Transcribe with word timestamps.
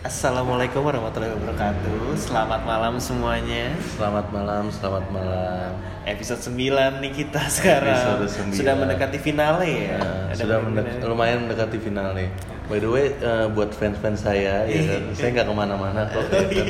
Assalamualaikum 0.00 0.80
warahmatullahi 0.80 1.28
wabarakatuh 1.30 2.16
Selamat 2.16 2.64
malam 2.64 2.96
semuanya 2.96 3.68
Selamat 3.90 4.32
malam, 4.32 4.72
selamat 4.72 5.04
malam. 5.12 5.76
Episode 6.02 6.40
9 6.46 7.04
nih 7.04 7.12
kita 7.14 7.44
sekarang 7.52 8.16
Episode 8.16 8.48
9. 8.48 8.56
Sudah 8.56 8.74
mendekati 8.74 9.18
finale 9.20 9.68
ya 9.92 10.00
Ada 10.32 10.40
sudah 10.40 10.56
mendek- 10.58 11.04
lumayan 11.04 11.44
mendekati 11.44 11.76
final 11.76 12.16
nih. 12.16 12.32
By 12.64 12.78
the 12.78 12.88
way, 12.88 13.12
eh, 13.12 13.46
buat 13.50 13.70
fans-fans 13.70 14.22
saya, 14.22 14.62
ya 14.64 14.80
kan, 14.86 15.02
saya 15.12 15.28
nggak 15.34 15.44
ke 15.44 15.54
mana-mana 15.54 16.06
kok, 16.06 16.22
ya 16.30 16.48
kan, 16.48 16.68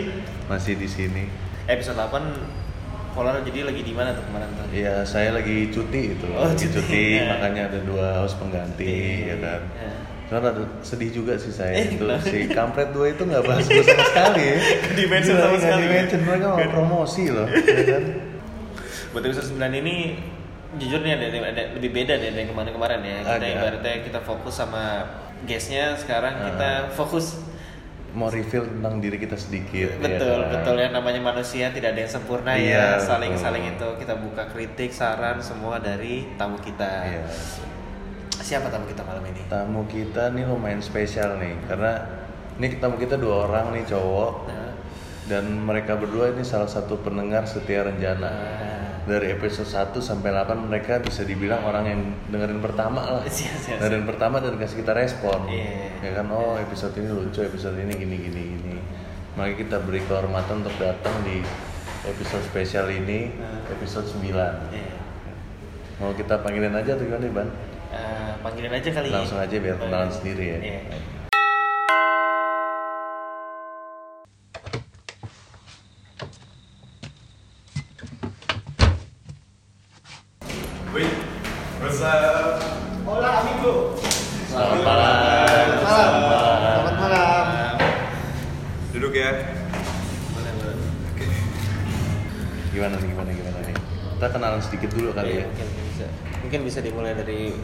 masih 0.48 0.74
di 0.74 0.88
sini. 0.88 1.28
Episode 1.66 2.00
8 2.00 2.24
Polar 3.10 3.42
jadi 3.42 3.66
lagi 3.66 3.82
di 3.82 3.90
mana 3.90 4.10
tuh 4.10 4.22
kemarin 4.24 4.48
tuh? 4.54 4.66
Ya, 4.70 5.02
saya 5.02 5.34
lagi 5.34 5.66
cuti 5.68 6.14
itu, 6.14 6.26
Oh, 6.30 6.46
lagi 6.46 6.62
cuti. 6.62 6.78
cuti, 6.78 7.04
Ya. 7.18 7.26
makanya 7.28 7.62
ada 7.68 7.78
dua 7.82 8.22
host 8.22 8.38
pengganti, 8.38 9.26
ya 9.26 9.36
kan. 9.36 9.60
Ya. 9.76 9.90
Cuman 10.30 10.42
ada 10.46 10.62
sedih 10.80 11.10
juga 11.12 11.34
sih 11.34 11.50
saya 11.50 11.74
Eh, 11.74 11.90
itu 11.90 12.06
si 12.22 12.46
kampret 12.48 12.90
dua 12.90 13.10
itu 13.10 13.20
nggak 13.20 13.42
bahas 13.42 13.66
gue 13.66 13.82
sama 13.82 14.04
sekali. 14.06 14.42
ya. 14.46 14.56
Di-mention 14.94 15.34
Gila, 15.34 15.44
sama 15.44 15.56
sekali. 15.58 15.82
di-mention. 15.84 16.20
mereka 16.22 16.46
mau 16.48 16.66
promosi 16.70 17.24
loh, 17.28 17.46
ya 17.68 17.82
kan. 17.84 18.02
Buat 19.10 19.22
episode 19.26 19.48
9 19.52 19.58
ini 19.76 19.96
Jujur 20.70 21.02
nih 21.02 21.12
ada, 21.12 21.26
ada 21.44 21.62
lebih 21.74 21.90
beda 21.92 22.14
deh 22.14 22.30
dari 22.30 22.46
kemarin-kemarin 22.46 23.02
ya 23.02 23.18
Kita 23.20 23.34
Agak. 23.34 23.50
ibaratnya 23.52 23.94
kita 24.06 24.20
fokus 24.22 24.54
sama 24.54 25.02
guestnya 25.42 25.98
Sekarang 25.98 26.30
Ah. 26.32 26.44
kita 26.46 26.70
fokus 26.94 27.42
Mau 28.10 28.26
reveal 28.26 28.66
tentang 28.68 28.98
diri 28.98 29.18
kita 29.18 29.34
sedikit. 29.34 29.86
ya 29.88 29.98
Betul, 29.98 30.38
kan? 30.40 30.50
betul 30.52 30.74
ya 30.76 30.88
namanya 30.90 31.22
manusia 31.24 31.70
tidak 31.70 31.90
ada 31.90 32.00
yang 32.00 32.12
sempurna 32.12 32.52
ya. 32.52 32.62
Iya, 32.62 32.86
Saling 33.00 33.34
betul. 33.34 33.44
saling 33.44 33.64
itu 33.68 33.88
kita 33.98 34.14
buka 34.16 34.42
kritik, 34.46 34.90
saran 34.90 35.38
semua 35.40 35.78
dari 35.78 36.26
tamu 36.34 36.58
kita. 36.58 36.90
Iya. 37.04 37.22
Siapa 38.50 38.66
tamu 38.66 38.82
kita 38.90 39.06
malam 39.06 39.22
ini? 39.30 39.46
Tamu 39.46 39.86
kita 39.86 40.34
nih 40.34 40.42
lumayan 40.42 40.82
spesial 40.82 41.38
nih 41.38 41.54
karena 41.70 42.02
ini 42.58 42.82
tamu 42.82 42.98
kita 42.98 43.14
dua 43.14 43.46
orang 43.46 43.70
nih 43.70 43.86
cowok 43.86 44.32
Nah, 44.50 44.74
dan 45.30 45.46
mereka 45.62 45.94
berdua 45.94 46.34
ini 46.34 46.42
salah 46.42 46.66
satu 46.66 46.98
pendengar 46.98 47.46
setia 47.46 47.86
Renjana. 47.86 48.26
nah, 48.26 49.06
Dari 49.06 49.38
episode 49.38 49.70
1 49.70 50.02
sampai 50.02 50.34
8 50.34 50.66
mereka 50.66 50.98
bisa 50.98 51.22
dibilang 51.22 51.62
orang 51.62 51.84
yang 51.86 52.00
dengerin 52.26 52.58
pertama 52.58 53.06
lah. 53.06 53.22
Siap, 53.22 53.54
siap, 53.54 53.58
siap. 53.62 53.78
Dengerin 53.86 54.02
pertama 54.10 54.42
dan 54.42 54.58
kasih 54.58 54.82
kita 54.82 54.98
respon. 54.98 55.46
Iya. 55.46 56.02
Ya 56.02 56.10
kan 56.18 56.26
oh 56.34 56.58
episode 56.58 56.98
ini 56.98 57.06
lucu, 57.06 57.46
episode 57.46 57.78
ini 57.78 57.94
gini 57.94 58.16
gini 58.18 58.42
gini. 58.58 58.78
Maka 59.38 59.54
kita 59.54 59.78
beri 59.86 60.02
kehormatan 60.10 60.66
untuk 60.66 60.74
datang 60.82 61.22
di 61.22 61.38
episode 62.02 62.42
spesial 62.42 62.90
ini, 62.90 63.30
Nah. 63.30 63.62
episode 63.70 64.10
9. 64.10 64.74
iya. 64.74 64.98
Mau 66.02 66.10
kita 66.18 66.42
panggilin 66.42 66.74
aja 66.74 66.98
tuh 66.98 67.06
gimana 67.06 67.30
Ban? 67.30 67.69
Eh, 67.90 68.32
panggilin 68.42 68.70
aja 68.70 68.90
kali. 68.94 69.08
Langsung 69.10 69.38
aja 69.42 69.56
biar 69.58 69.76
kenalan 69.80 70.10
sendiri 70.14 70.44
ya. 70.54 70.58
Iya. 70.62 70.80
Wait, 80.90 81.14
what's 81.80 82.02
up? 82.02 82.58
Hola 83.06 83.30
amigo. 83.40 83.94
Selamat 84.50 84.80
malam. 84.82 85.14
Selamat 85.80 86.22
malam. 86.26 86.58
Selamat 86.58 86.96
malam. 86.98 87.44
Duduk 88.90 89.12
ya. 89.14 89.30
Boleh, 90.34 90.52
boleh. 90.58 90.76
Gimana 92.74 92.94
nih, 92.98 93.08
gimana, 93.08 93.30
gimana 93.30 93.58
nih? 93.64 93.76
Kita 94.18 94.26
kenalan 94.28 94.60
sedikit 94.60 94.90
dulu 94.92 95.08
kali 95.14 95.30
Iya, 95.32 95.40
ya. 95.40 95.46
mungkin 95.48 95.68
bisa. 95.88 96.06
Mungkin 96.42 96.60
bisa 96.66 96.78
dimulai 96.82 97.14
dari 97.14 97.54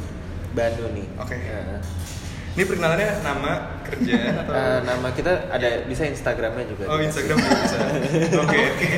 Bandung 0.57 0.91
nih. 0.91 1.05
Oke. 1.17 1.37
Nah, 1.37 1.81
Ini 2.57 2.65
perkenalannya 2.65 3.21
nama, 3.21 3.53
kerjaan 3.85 4.33
atau? 4.41 4.53
eh, 4.57 4.79
nama 4.81 5.09
kita 5.13 5.53
ada 5.53 5.85
bisa 5.85 6.09
Instagramnya 6.09 6.65
juga. 6.65 6.89
Oh 6.89 6.97
Instagram 6.97 7.37
bisa. 7.37 7.77
Oke 8.43 8.59
oke. 8.73 8.89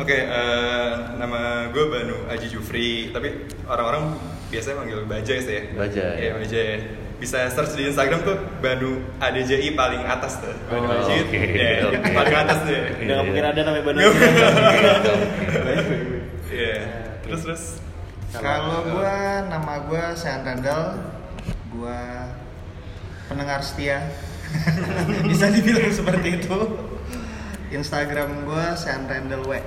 Oke 0.00 0.16
eh, 0.16 0.90
nama 1.14 1.40
gue 1.68 1.84
Banu 1.86 2.24
Aji 2.26 2.48
Jufri. 2.48 3.12
Tapi 3.12 3.28
orang-orang 3.62 4.16
biasanya 4.48 4.80
manggil 4.80 5.04
Bajai 5.04 5.38
sih 5.38 5.52
ya. 5.52 5.62
Bajai. 5.76 6.14
Iya 6.18 6.30
Bajai. 6.34 6.68
Bisa 7.20 7.52
search 7.52 7.76
di 7.76 7.84
Instagram 7.84 8.24
tuh 8.24 8.40
Banu 8.58 8.96
ADJI 9.20 9.76
paling 9.76 10.00
atas 10.00 10.40
tuh. 10.40 10.56
Banu 10.66 10.88
Oh, 10.88 10.96
Aji. 10.96 11.20
oke, 11.20 11.36
ya, 11.52 11.84
oke. 11.84 12.00
paling 12.16 12.36
atas 12.38 12.58
deh. 12.64 12.80
Udah 12.80 12.96
Iya, 13.12 13.16
mungkin 13.20 13.44
iya. 13.44 13.52
ada 13.52 13.60
namanya 13.60 13.84
Bandung. 13.84 14.08
Iya. 16.50 16.76
Terus 17.22 17.40
terus. 17.44 17.64
Kalau 18.30 18.86
gua 18.94 19.42
nama 19.50 19.74
gua 19.90 20.14
Sean 20.14 20.46
Randall, 20.46 21.02
gua 21.74 22.30
pendengar 23.26 23.58
setia. 23.58 24.06
Bisa 25.30 25.50
dibilang 25.50 25.90
seperti 25.90 26.38
itu. 26.38 26.58
Instagram 27.74 28.46
gua 28.46 28.78
Sean 28.78 29.10
Randall 29.10 29.42
W. 29.46 29.58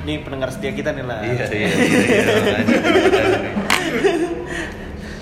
Ini 0.00 0.24
pendengar 0.26 0.50
setia 0.50 0.72
kita 0.74 0.90
nih 0.96 1.04
lah. 1.04 1.22
Iya, 1.22 1.44
iya, 1.54 1.68
iya, 1.70 2.02
iya, 2.02 2.22
lanjut, 2.56 2.82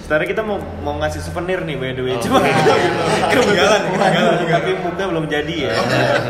Sekarang 0.09 0.25
kita 0.25 0.41
mau 0.41 0.57
mau 0.81 0.97
ngasih 0.97 1.21
souvenir 1.21 1.61
nih 1.63 1.77
by 1.77 1.93
the 1.93 2.01
way, 2.01 2.17
Oh. 2.17 2.19
cuma 2.19 2.41
Ketinggalan, 3.29 3.81
ketinggalan 3.93 4.37
tapi 4.57 4.71
muka 4.81 5.05
belum 5.05 5.25
jadi 5.29 5.55
ya. 5.61 5.73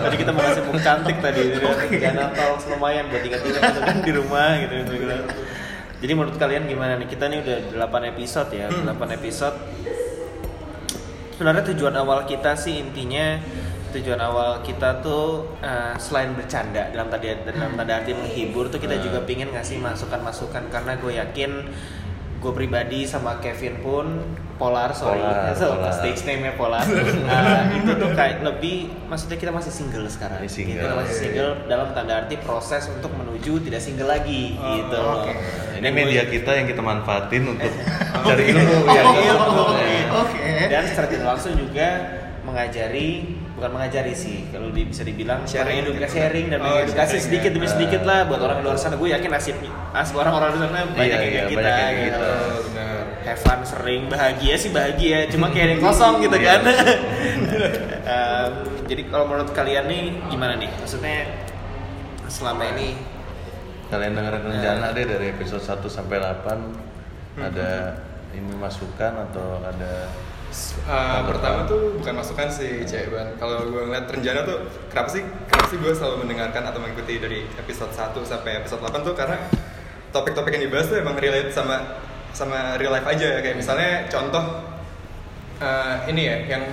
tadi 0.03 0.17
kita 0.19 0.31
mau 0.35 0.43
ngasih 0.43 0.63
muka 0.67 0.81
cantik 0.83 1.17
tadi, 1.23 1.43
jangan 2.03 2.15
Natal 2.27 2.59
lumayan 2.67 3.07
buat 3.07 3.23
ingat-ingat 3.23 3.63
kan 3.79 3.97
di 4.03 4.11
rumah 4.11 4.59
gitu. 4.59 4.75
gitu. 4.85 5.07
Jadi 5.99 6.13
menurut 6.13 6.35
kalian 6.35 6.67
gimana 6.67 6.95
nih? 6.95 7.07
Kita 7.07 7.27
nih 7.27 7.39
udah 7.39 7.57
8 7.87 8.11
episode 8.13 8.51
ya, 8.51 8.67
8 8.67 8.99
episode. 9.15 9.55
Sebenarnya 11.33 11.63
tujuan 11.69 11.95
awal 11.95 12.23
kita 12.25 12.55
sih 12.55 12.83
intinya 12.83 13.39
tujuan 13.89 14.19
awal 14.21 14.61
kita 14.61 15.01
tuh 15.01 15.55
eh, 15.59 15.95
selain 15.97 16.35
bercanda 16.35 16.91
dalam 16.91 17.09
tadi 17.09 17.31
dalam 17.41 17.73
tanda 17.73 17.95
arti 17.95 18.11
menghibur 18.11 18.69
tuh 18.69 18.77
kita 18.77 18.95
Hmm. 18.95 19.07
juga 19.07 19.19
pingin 19.23 19.49
ngasih 19.49 19.79
masukan-masukan 19.79 20.67
karena 20.69 20.93
gue 20.95 21.13
yakin 21.17 21.51
gue 22.39 22.53
pribadi 22.53 23.03
sama 23.03 23.39
Kevin 23.39 23.75
pun 23.79 24.07
Polar 24.55 24.91
sorry 24.91 25.19
Polar, 25.19 25.55
so, 25.55 25.71
Polar. 25.73 25.91
stage 25.93 26.23
name-nya 26.25 26.53
Polar 26.53 26.83
Eh, 26.83 27.61
itu 27.79 27.91
tuh 27.93 28.11
kayak 28.13 28.43
lebih 28.43 28.77
maksudnya 29.05 29.37
kita 29.37 29.51
masih 29.51 29.71
single 29.71 30.07
sekarang 30.07 30.39
Masih 30.39 30.51
single. 30.63 30.79
kita 30.81 30.95
masih 30.97 31.15
single 31.17 31.51
dalam 31.65 31.89
tanda 31.93 32.15
arti 32.17 32.37
proses 32.37 32.87
untuk 32.89 33.11
menuju 33.13 33.59
tidak 33.61 33.79
single 33.81 34.07
lagi 34.09 34.55
Oh, 34.57 34.71
gitu 34.73 34.97
loh. 34.97 35.27
Ini 35.75 35.89
media 35.89 36.23
gue- 36.23 36.33
kita 36.33 36.51
yang 36.53 36.67
kita 36.67 36.79
manfaatin 36.81 37.43
untuk 37.49 37.71
cari 38.25 38.45
ilmu 38.49 38.79
ya. 38.89 39.03
Oke. 40.17 40.47
dan 40.67 40.83
secara 40.85 41.07
tidak 41.07 41.27
langsung 41.29 41.55
juga 41.55 41.89
mengajari 42.49 43.09
bukan 43.53 43.71
mengajari 43.71 44.15
sih 44.15 44.47
kalau 44.49 44.71
di- 44.71 44.87
bisa 44.87 45.03
dibilang 45.03 45.43
Sharing. 45.43 45.83
mengedukasi 45.85 46.15
sharing 46.15 46.47
dan 46.49 46.59
Oh, 46.63 46.79
sedikit 47.05 47.51
demi 47.51 47.67
sedikit 47.67 48.03
lah 48.03 48.25
buat 48.25 48.39
orang 48.39 48.59
di 48.59 48.65
luar 48.65 48.75
sana. 48.75 48.95
Gue 48.95 49.11
yakin 49.11 49.29
nasib 49.29 49.59
nasib 49.91 50.15
orang-orang 50.17 50.51
di 50.51 50.59
sana 50.61 50.79
banyak 50.87 50.95
Iya, 50.95 51.07
yang 51.11 51.23
iya, 51.23 51.33
kayak 51.35 51.49
kita, 51.51 51.69
kayak 51.69 51.93
gitu. 52.01 52.23
Oh, 52.23 52.59
benar. 52.65 53.03
have 53.27 53.41
fun 53.41 53.61
sering 53.61 54.03
bahagia 54.07 54.55
sih 54.57 54.71
bahagia. 54.71 55.19
Cuma 55.29 55.51
kayak 55.51 55.65
ada 55.65 55.73
yang 55.75 55.83
kosong 55.83 56.15
gitu 56.21 56.37
Iya. 56.37 56.47
kan. 56.49 56.61
Em, 58.09 58.53
jadi 58.87 59.03
kalau 59.07 59.25
menurut 59.27 59.53
kalian 59.53 59.85
nih 59.85 60.03
gimana 60.27 60.57
nih? 60.57 60.71
Maksudnya 60.75 61.29
selama 62.27 62.65
ini 62.71 62.97
Kalian 63.89 64.13
dengerin 64.13 64.45
rencana 64.47 64.93
deh 64.93 65.03
dari 65.03 65.27
episode 65.31 65.61
1 65.61 65.81
sampai 65.89 66.21
8 66.21 66.45
ada 67.39 67.97
ini 68.31 68.53
masukan 68.55 69.13
atau 69.25 69.61
ada 69.63 70.13
Uh, 70.89 71.21
pertama 71.29 71.69
tuh 71.69 71.95
bukan 72.01 72.15
masukan 72.19 72.49
sih 72.49 72.81
Cek 72.83 73.13
Ban 73.13 73.37
Kalau 73.37 73.69
gue 73.69 73.83
ngeliat 73.85 74.09
Renjana 74.09 74.43
tuh 74.43 74.65
Kenapa 74.89 75.09
sih 75.13 75.21
Kenapa 75.47 75.67
sih 75.69 75.79
gue 75.79 75.93
selalu 75.93 76.25
mendengarkan 76.25 76.63
atau 76.65 76.81
mengikuti 76.81 77.21
dari 77.21 77.45
episode 77.61 77.93
1 77.93 78.17
sampai 78.25 78.59
episode 78.59 78.81
8 78.81 79.05
tuh 79.05 79.13
Karena 79.13 79.37
topik-topik 80.11 80.57
yang 80.57 80.65
dibahas 80.67 80.89
tuh 80.89 80.99
emang 80.99 81.15
relate 81.21 81.53
sama 81.53 82.01
sama 82.33 82.81
real 82.81 82.91
life 82.91 83.05
aja 83.05 83.39
Kayak 83.45 83.57
misalnya 83.61 84.09
contoh 84.09 84.45
uh, 85.61 85.95
Ini 86.09 86.23
ya 86.25 86.37
yang 86.57 86.65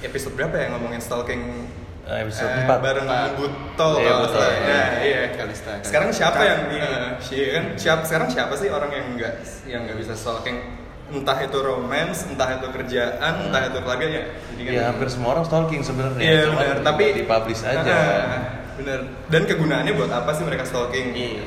episode 0.00 0.38
berapa 0.38 0.54
ya 0.54 0.66
ngomongin 0.72 1.02
stalking 1.02 1.66
Eh, 2.06 2.22
episode 2.22 2.46
eh, 2.46 2.70
4. 2.70 2.86
bareng. 2.86 3.06
Buto 3.34 3.98
Iya, 3.98 4.06
kalau 4.14 4.30
salah. 4.30 4.46
Nah, 4.62 4.90
iya. 5.02 5.20
Kalista, 5.34 5.74
Kalista. 5.74 5.90
Sekarang 5.90 6.10
siapa 6.14 6.38
yang 6.46 6.60
Iya. 6.70 6.90
iya 7.34 7.46
kan? 7.58 7.64
Siapa 7.74 8.02
sekarang 8.06 8.28
siapa 8.30 8.54
sih 8.54 8.70
orang 8.70 8.94
yang 8.94 9.06
nggak 9.18 9.34
yang 9.66 9.80
nggak 9.90 9.98
bisa 9.98 10.14
stalking 10.14 10.85
entah 11.06 11.38
itu 11.38 11.58
romance, 11.58 12.26
entah 12.26 12.58
itu 12.58 12.66
kerjaan, 12.68 13.32
entah 13.46 13.62
itu 13.64 13.78
keluarga 13.78 14.06
ya. 14.06 14.22
Jadi 14.50 14.62
kan 14.62 14.72
ya 14.72 14.82
hampir 14.90 15.08
semua 15.08 15.28
orang 15.34 15.44
stalking 15.44 15.82
sebenarnya. 15.82 16.22
Iya 16.22 16.42
benar, 16.50 16.76
tapi 16.82 17.04
dipublish 17.14 17.62
aja. 17.62 17.86
Ah, 17.86 18.40
bener. 18.74 19.00
Dan 19.30 19.42
kegunaannya 19.44 19.92
buat 19.94 20.10
apa 20.10 20.34
sih 20.34 20.42
mereka 20.42 20.66
stalking? 20.66 21.14
Iya. 21.14 21.46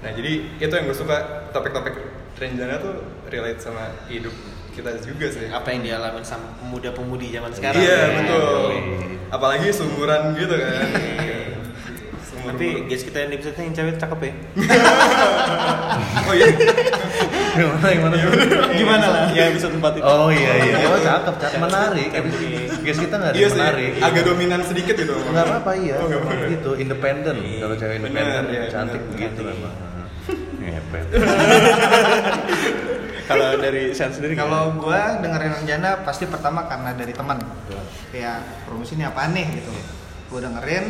Nah 0.00 0.10
jadi 0.12 0.32
itu 0.56 0.72
yang 0.72 0.84
gue 0.84 0.96
suka 0.96 1.16
topik-topik 1.50 1.94
Renjana 2.34 2.82
tuh 2.82 2.98
relate 3.30 3.62
sama 3.62 3.94
hidup 4.10 4.34
kita 4.74 4.90
juga 5.00 5.30
sih. 5.30 5.46
apa 5.46 5.70
yang 5.70 5.86
dialami 5.86 6.18
sama 6.26 6.50
pemuda-pemudi 6.58 7.30
zaman 7.30 7.54
sekarang 7.54 7.78
Iya 7.78 7.94
ya. 7.94 8.06
betul. 8.18 8.66
Iya. 8.74 8.82
Apalagi 9.30 9.68
seumuran 9.70 10.34
gitu 10.34 10.54
kan. 10.58 10.86
Tapi 12.44 12.66
guys 12.84 13.02
kita 13.02 13.16
yang 13.24 13.30
di 13.32 13.36
episode 13.40 13.56
yang 13.56 13.74
cewek 13.74 13.96
cakep 13.96 14.20
ya 14.20 14.32
oh 16.28 16.34
iya. 16.34 16.46
Gimana 17.54 17.86
gimana? 17.86 18.14
Gimana 18.74 19.06
lah? 19.06 19.24
Ya 19.30 19.46
bisa 19.54 19.70
tempat 19.70 19.94
itu. 19.94 20.04
Oh 20.04 20.26
iya 20.28 20.52
iya. 20.66 20.76
Oh 20.90 20.98
cakep, 20.98 21.34
cakep 21.38 21.60
menarik. 21.62 22.08
Guys 22.82 22.98
kita 22.98 23.14
nggak 23.14 23.30
ada 23.30 23.38
Iya 23.38 23.48
menarik. 23.54 23.92
agak 24.02 24.22
dominan 24.26 24.60
sedikit 24.66 24.94
gitu. 24.98 25.14
Nggak 25.14 25.44
apa-apa 25.46 25.72
iya. 25.78 25.96
Oh, 26.02 26.10
gitu, 26.50 26.70
independen. 26.76 27.36
Kalau 27.38 27.74
cewek 27.78 27.96
independen 28.02 28.44
iya, 28.50 28.62
cantik 28.68 29.02
begitu 29.14 29.40
memang. 29.46 29.74
Ngepet. 30.58 31.06
Kalau 33.24 33.56
dari 33.56 33.96
Sean 33.96 34.12
sendiri 34.12 34.36
Kalau 34.36 34.76
gua 34.76 35.16
dengerin 35.16 35.56
Renjana 35.56 36.04
pasti 36.04 36.28
pertama 36.28 36.68
karena 36.68 36.92
dari 36.92 37.12
teman. 37.16 37.40
Kayak 38.12 38.44
promosi 38.68 39.00
ini 39.00 39.04
apaan 39.08 39.32
nih 39.32 39.46
gitu. 39.62 39.72
Gua 40.28 40.40
dengerin 40.44 40.84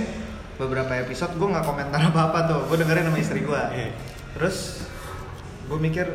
beberapa 0.56 0.92
episode 0.96 1.34
gua 1.36 1.58
nggak 1.58 1.66
komentar 1.66 2.00
apa-apa 2.10 2.38
tuh. 2.50 2.60
Gua 2.70 2.76
dengerin 2.78 3.06
sama 3.10 3.18
istri 3.18 3.40
gua. 3.42 3.70
Iya. 3.74 3.90
Terus 4.38 4.86
gua 5.66 5.78
mikir 5.80 6.06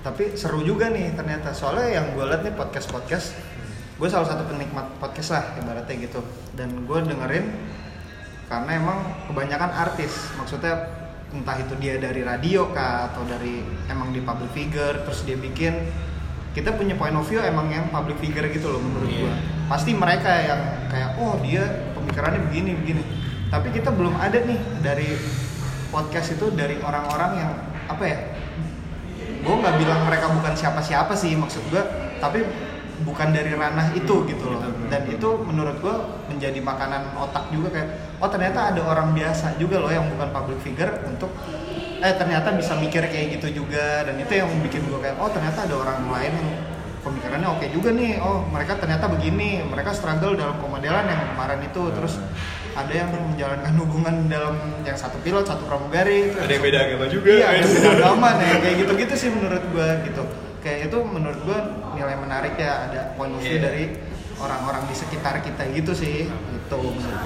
tapi 0.00 0.32
seru 0.34 0.64
juga 0.64 0.88
nih 0.88 1.12
ternyata. 1.14 1.52
Soalnya 1.52 2.00
yang 2.00 2.06
gua 2.16 2.30
liat 2.32 2.42
nih 2.46 2.54
podcast-podcast 2.54 3.50
gue 4.00 4.08
salah 4.08 4.32
satu 4.32 4.48
penikmat 4.48 4.96
podcast 4.96 5.36
lah 5.36 5.44
ibaratnya 5.60 6.08
gitu 6.08 6.24
dan 6.56 6.72
gue 6.88 6.98
dengerin 7.04 7.52
karena 8.48 8.70
emang 8.80 8.98
kebanyakan 9.28 9.68
artis 9.76 10.32
maksudnya 10.40 10.72
entah 11.36 11.60
itu 11.60 11.76
dia 11.76 12.00
dari 12.00 12.24
radio 12.24 12.72
kah 12.72 13.12
atau 13.12 13.28
dari 13.28 13.60
emang 13.92 14.08
di 14.16 14.24
public 14.24 14.56
figure 14.56 15.04
terus 15.04 15.20
dia 15.28 15.36
bikin 15.36 15.92
kita 16.56 16.72
punya 16.80 16.96
point 16.96 17.12
of 17.12 17.28
view 17.28 17.44
emang 17.44 17.68
yang 17.68 17.92
public 17.92 18.16
figure 18.24 18.48
gitu 18.48 18.72
loh 18.72 18.80
menurut 18.80 19.04
Iya. 19.04 19.20
gua 19.20 19.32
pasti 19.68 19.92
mereka 19.92 20.32
yang 20.48 20.60
kayak 20.88 21.10
oh 21.20 21.36
dia 21.44 21.92
pemikirannya 21.92 22.40
begini 22.48 22.70
begini 22.80 23.02
tapi 23.50 23.68
kita 23.74 23.90
belum 23.90 24.14
ada 24.16 24.38
nih 24.46 24.60
dari 24.80 25.10
podcast 25.90 26.38
itu 26.38 26.54
dari 26.54 26.78
orang-orang 26.80 27.30
yang 27.36 27.52
apa 27.90 28.04
ya 28.06 28.18
gue 29.40 29.54
nggak 29.58 29.76
bilang 29.82 30.00
mereka 30.06 30.30
bukan 30.30 30.54
siapa-siapa 30.54 31.12
sih 31.18 31.34
maksud 31.34 31.66
gue 31.74 31.82
tapi 32.22 32.46
bukan 33.00 33.32
dari 33.32 33.56
ranah 33.56 33.96
itu 33.96 34.28
gitu 34.28 34.44
loh. 34.44 34.60
Dan 34.92 35.08
itu 35.08 35.28
menurut 35.44 35.80
gue 35.80 35.96
menjadi 36.28 36.60
makanan 36.60 37.16
otak 37.16 37.48
juga 37.48 37.72
kayak 37.72 37.88
oh 38.20 38.28
ternyata 38.28 38.74
ada 38.74 38.80
orang 38.84 39.16
biasa 39.16 39.56
juga 39.56 39.80
loh 39.80 39.88
yang 39.88 40.04
bukan 40.12 40.28
public 40.30 40.58
figure 40.60 40.92
untuk 41.08 41.32
eh 42.00 42.14
ternyata 42.16 42.56
bisa 42.56 42.76
mikir 42.76 43.04
kayak 43.08 43.40
gitu 43.40 43.64
juga. 43.64 44.04
Dan 44.04 44.20
itu 44.20 44.32
yang 44.36 44.52
bikin 44.60 44.84
gue 44.88 45.00
kayak 45.00 45.16
oh 45.16 45.32
ternyata 45.32 45.64
ada 45.64 45.74
orang 45.80 46.00
lain 46.12 46.32
yang 46.36 46.50
pemikirannya 47.00 47.48
oke 47.48 47.66
juga 47.72 47.90
nih. 47.96 48.20
Oh 48.20 48.44
mereka 48.52 48.76
ternyata 48.76 49.08
begini 49.08 49.64
mereka 49.64 49.96
struggle 49.96 50.36
dalam 50.36 50.60
pemodelan 50.60 51.08
yang 51.08 51.20
kemarin 51.32 51.60
itu. 51.64 51.82
Terus 51.96 52.20
ada 52.70 52.92
yang 52.92 53.10
menjalankan 53.10 53.72
hubungan 53.82 54.14
dalam 54.30 54.54
yang 54.86 54.94
satu 54.94 55.18
pilot 55.20 55.42
satu 55.42 55.66
pramugari 55.66 56.30
Ada 56.30 56.52
yang 56.54 56.64
beda 56.64 56.78
agama 56.86 57.04
juga. 57.10 57.30
Iya, 57.34 57.46
ada 57.50 57.66
beda 57.66 57.88
agama 57.98 58.28
nih, 58.38 58.50
kayak 58.62 58.76
gitu-gitu 58.86 59.14
sih 59.16 59.28
menurut 59.34 59.64
gua 59.74 59.88
gitu. 60.06 60.22
Kayak 60.60 60.78
itu 60.92 60.98
menurut 61.02 61.40
gua 61.42 61.58
nilai 61.96 62.16
menarik 62.16 62.54
ya 62.54 62.86
ada 62.86 63.00
point 63.18 63.34
of 63.34 63.40
view 63.40 63.58
Iya. 63.58 63.64
dari 63.66 63.84
orang-orang 64.40 64.82
di 64.88 64.94
sekitar 64.96 65.42
kita 65.42 65.62
gitu 65.74 65.92
sih. 65.92 66.24
Gitu 66.30 66.80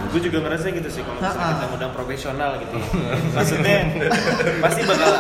gue 0.09 0.21
juga 0.25 0.41
ngerasa 0.41 0.73
gitu 0.73 0.89
sih 0.89 1.05
kalau 1.05 1.21
misalnya 1.21 1.53
kita 1.53 1.65
ngundang 1.69 1.93
profesional 1.93 2.51
gitu 2.57 2.81
ya. 2.81 2.89
maksudnya 3.37 3.77
pasti 4.65 4.81
bakal 4.89 5.11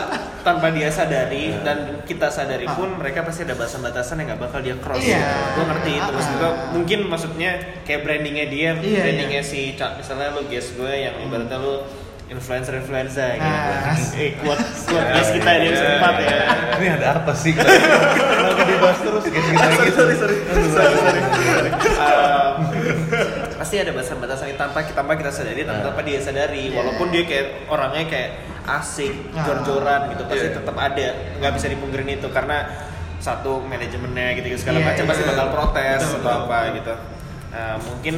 tanpa 0.45 0.69
dia 0.69 0.87
sadari 0.87 1.57
dan 1.59 1.79
kita 2.03 2.29
sadari 2.29 2.69
pun 2.69 2.95
mereka 2.95 3.21
pasti 3.21 3.43
ada 3.43 3.55
batasan-batasan 3.55 4.21
yang 4.21 4.29
nggak 4.29 4.43
bakal 4.43 4.61
dia 4.61 4.77
cross. 4.77 5.01
Iya. 5.01 5.25
gue 5.51 5.65
ngerti 5.65 5.91
itu. 5.95 6.11
Maksud 6.11 6.31
Ha-ha. 6.31 6.39
gua, 6.39 6.53
mungkin 6.71 6.99
maksudnya 7.05 7.51
kayak 7.83 8.01
brandingnya 8.03 8.47
dia 8.47 8.71
Iya, 8.75 9.01
brandingnya 9.01 9.43
si 9.43 9.73
Ca- 9.73 9.97
misalnya 9.97 10.31
lu 10.31 10.45
guest 10.45 10.75
gue 10.75 10.93
yang 10.93 11.17
ibaratnya 11.19 11.57
lu 11.57 11.75
influencer 12.25 12.73
influencer 12.75 13.37
gitu 13.37 13.45
Nah. 13.45 13.97
eh 14.17 14.33
kuat 14.39 14.57
kuat 14.87 15.07
guest 15.11 15.31
kita 15.35 15.51
di 15.55 15.67
episode 15.67 15.93
4 15.99 16.17
ya. 16.21 16.37
Ini 16.75 16.87
ada 16.95 17.07
apa 17.19 17.33
sih? 17.33 17.53
Kenapa 17.53 18.63
dibahas 18.63 18.99
terus? 18.99 19.25
Guys 19.25 19.45
kita 19.47 19.69
gitu? 19.83 19.97
Sorry 19.97 20.15
sorry. 20.17 20.37
Um, 21.95 22.55
pasti 23.55 23.75
ada 23.77 23.91
batasan-batasan 23.91 24.47
yang 24.47 24.61
tanpa 24.61 24.81
kita 24.83 24.97
tanpa 24.97 25.15
kita 25.15 25.31
sadari 25.31 25.63
tanpa, 25.63 25.83
tanpa 25.87 26.01
dia 26.03 26.19
sadari. 26.19 26.63
Iya. 26.67 26.75
walaupun 26.75 27.07
dia 27.09 27.25
kayak 27.25 27.47
orangnya 27.67 28.05
kayak 28.07 28.31
asik 28.65 29.15
Nah. 29.31 29.45
jor-joran 29.45 30.09
gitu 30.09 30.23
pasti 30.25 30.47
Iya. 30.47 30.57
tetap 30.57 30.73
ada 30.75 31.07
nggak 31.37 31.53
bisa 31.53 31.67
dipungkirin 31.69 32.09
itu 32.11 32.29
karena 32.29 32.65
satu 33.17 33.61
manajemennya 33.63 34.37
gitu, 34.37 34.53
segala 34.55 34.79
Iya, 34.79 34.87
macam 34.87 35.05
iya. 35.05 35.11
pasti 35.11 35.23
bakal 35.25 35.47
protes 35.51 36.01
Betul, 36.03 36.13
atau 36.15 36.21
betul. 36.21 36.45
apa 36.45 36.59
gitu 36.75 36.95
Nah, 37.51 37.75
mungkin 37.79 38.17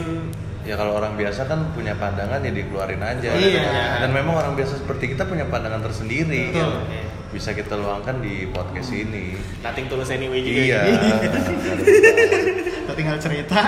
Ya 0.63 0.75
kalau 0.75 0.99
orang 0.99 1.15
biasa 1.15 1.47
kan 1.47 1.71
punya 1.71 1.95
pandangan 1.95 2.43
ya 2.43 2.51
dikeluarin 2.51 2.99
aja. 2.99 3.31
Iya. 3.31 4.03
Dan 4.03 4.11
memang 4.11 4.35
orang 4.35 4.55
biasa 4.55 4.83
seperti 4.83 5.15
kita 5.15 5.23
punya 5.23 5.47
pandangan 5.47 5.79
tersendiri. 5.81 6.51
Betul. 6.51 6.59
yang 6.59 7.07
Bisa 7.31 7.51
kita 7.53 7.77
luangkan 7.77 8.19
di 8.19 8.51
podcast 8.51 8.91
ini. 8.91 9.39
nothing 9.63 9.87
tulus 9.87 10.11
anyway 10.11 10.43
juga 10.43 10.59
Iya. 10.59 10.81
ya. 10.83 11.17
Kita 12.83 12.93
tinggal 12.95 13.15
cerita. 13.17 13.61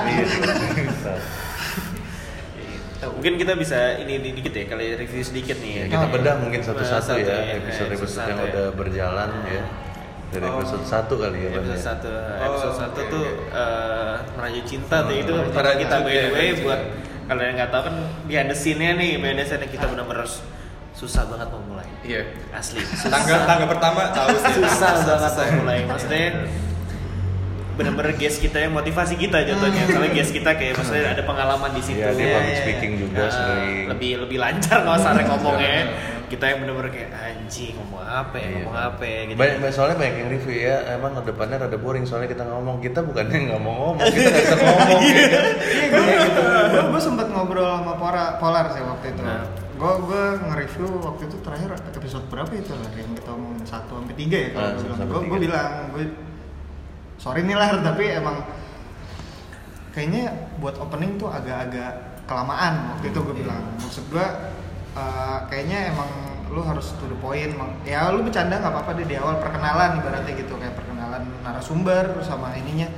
Iya. 2.99 3.01
bisa. 3.01 3.07
mungkin 3.09 3.33
kita 3.37 3.53
bisa 3.55 3.79
ini 3.97 4.15
di- 4.19 4.35
dikit 4.35 4.53
ya 4.53 4.65
kali 4.67 4.85
review 4.97 5.23
sedikit 5.23 5.57
nih 5.57 5.71
Ya, 5.71 5.81
ya 5.81 5.87
kita 5.93 6.05
Oh. 6.05 6.13
bedah 6.13 6.35
mungkin 6.37 6.61
satu-satu 6.61 7.05
Satu 7.09 7.21
ya 7.21 7.31
ya, 7.39 7.57
episode-episode 7.57 8.11
satu 8.13 8.29
yang 8.29 8.41
ya. 8.41 8.47
udah 8.49 8.67
berjalan 8.73 9.31
ya. 9.47 9.63
Dari 10.29 10.45
Oh. 10.45 10.59
episode 10.59 10.85
1 10.85 11.15
kali 11.17 11.39
ya 11.39 11.49
Bang, 11.49 11.63
episode 11.65 11.81
satu 11.81 12.11
Oh, 12.11 12.45
episode 12.45 12.77
satu 12.77 13.01
tuh 13.09 13.25
oke. 13.25 13.55
eh, 13.55 14.15
merayu 14.35 14.61
cinta 14.63 14.97
tuh 15.01 15.15
itu 15.15 15.33
Oh, 15.33 15.47
cara 15.49 15.63
Merayu 15.69 15.81
kita 15.81 15.97
by 15.97 16.13
the 16.13 16.31
way 16.33 16.49
buat 16.59 16.81
kalian 17.25 17.47
yang 17.47 17.57
nggak 17.57 17.71
tahu 17.71 17.83
kan 17.83 17.95
behind 18.25 18.49
the 18.49 18.57
scene-nya 18.57 18.93
nih 18.95 19.11
behind 19.17 19.37
the 19.37 19.47
scene 19.47 19.65
kita 19.65 19.85
benar-benar 19.85 20.27
susah 20.91 21.23
banget 21.25 21.47
mau 21.47 21.63
mulai 21.63 21.87
Iya. 22.03 22.27
asli 22.51 22.83
Tangga 22.83 23.47
tangga 23.47 23.67
pertama 23.69 24.11
tahu 24.11 24.35
sih. 24.35 24.59
susah 24.59 24.93
banget 25.07 25.33
mau 25.33 25.63
mulai 25.63 25.79
maksudnya 25.85 26.25
benar-benar 27.79 28.13
guest 28.13 28.39
kita 28.39 28.59
yang 28.59 28.75
motivasi 28.75 29.15
kita 29.15 29.39
jatuhnya 29.41 29.87
soalnya 29.87 30.11
guest 30.11 30.31
kita 30.31 30.51
kayak 30.53 30.75
maksudnya 30.75 31.15
ada 31.15 31.23
pengalaman 31.23 31.71
di 31.71 31.81
situ. 31.81 32.03
Iya, 32.03 32.11
dia 32.11 32.21
Iya, 32.21 32.35
public 32.35 32.51
iya, 32.51 32.61
speaking 32.61 32.93
juga 32.99 33.23
sering. 33.29 33.85
lebih 33.89 34.11
lebih 34.21 34.39
lancar 34.39 34.79
nggak 34.83 34.97
usah 34.97 35.13
ngomongnya. 35.25 35.75
Kita 36.29 36.45
yang 36.45 36.59
benar-benar 36.61 36.91
kayak 36.91 37.09
anjing 37.15 37.73
ngomong 37.73 38.03
apa 38.03 38.35
ya 38.35 38.43
Iya. 38.43 38.53
ngomong 38.59 38.75
apa 38.77 39.03
ya 39.03 39.21
gitu. 39.25 39.39
Banyak, 39.39 39.57
banyak- 39.57 39.73
soalnya 39.73 39.97
banyak 39.97 40.15
yang 40.15 40.29
review 40.29 40.57
ya, 40.61 40.77
emang 40.93 41.13
ke 41.15 41.23
depannya 41.25 41.57
rada 41.57 41.79
boring 41.79 42.05
soalnya 42.05 42.29
kita 42.29 42.45
ngomong. 42.45 42.77
Kita 42.79 43.01
bukannya 43.01 43.39
nggak 43.49 43.61
mau 43.63 43.73
ngomong, 43.73 43.97
kita 44.05 44.29
nggak 44.29 44.45
bisa 44.45 44.57
ngomong. 44.59 45.01
Ya? 45.01 45.15
Iya, 45.89 46.21
gue 46.69 46.83
gue 46.85 47.01
sempat 47.01 47.27
ngobrol 47.29 47.65
sama 47.65 47.95
Polar, 47.95 48.37
Polar 48.37 48.67
sih 48.69 48.83
waktu 48.83 49.07
itu. 49.09 49.23
Nah. 49.23 49.47
Gue 49.79 49.93
gue 50.05 50.25
nge-review 50.43 50.89
waktu 51.01 51.23
itu 51.25 51.37
terakhir 51.39 51.71
episode 51.89 52.27
berapa 52.27 52.51
itu 52.51 52.75
lah 52.75 52.91
yang 52.93 53.15
kita 53.15 53.31
ngomong 53.31 53.63
satu 53.63 53.93
sampai 53.97 54.17
tiga 54.19 54.37
ya 54.37 54.49
kalau 54.51 54.67
Ah, 54.67 54.73
gue 54.75 54.83
bilang. 54.85 54.99
Gue 54.99 55.07
tiga. 55.15 55.31
gue 55.31 55.39
bilang 55.41 55.71
gue 55.89 56.05
sorry 57.19 57.43
nih 57.43 57.55
lah 57.55 57.83
tapi 57.83 58.09
emang 58.09 58.41
kayaknya 59.91 60.31
buat 60.59 60.79
opening 60.79 61.19
tuh 61.19 61.27
agak-agak 61.29 62.23
kelamaan 62.25 62.95
waktu 62.95 63.11
itu 63.11 63.19
gue 63.19 63.37
bilang. 63.37 63.63
Maksud 63.81 64.05
gue 64.09 64.27
eh, 64.95 65.39
kayaknya 65.51 65.91
emang 65.91 66.11
lu 66.49 66.63
harus 66.63 66.95
to 66.97 67.05
the 67.05 67.19
point. 67.19 67.53
Mang- 67.53 67.77
ya 67.83 68.09
lu 68.09 68.23
bercanda 68.23 68.57
nggak 68.57 68.71
apa-apa 68.71 68.91
deh 68.95 69.07
di 69.07 69.17
awal 69.19 69.37
perkenalan 69.37 69.99
ibaratnya 69.99 70.33
gitu 70.33 70.55
kayak 70.57 70.77
perkenalan 70.77 71.27
narasumber 71.43 72.15
sama 72.23 72.55
ininya. 72.55 72.89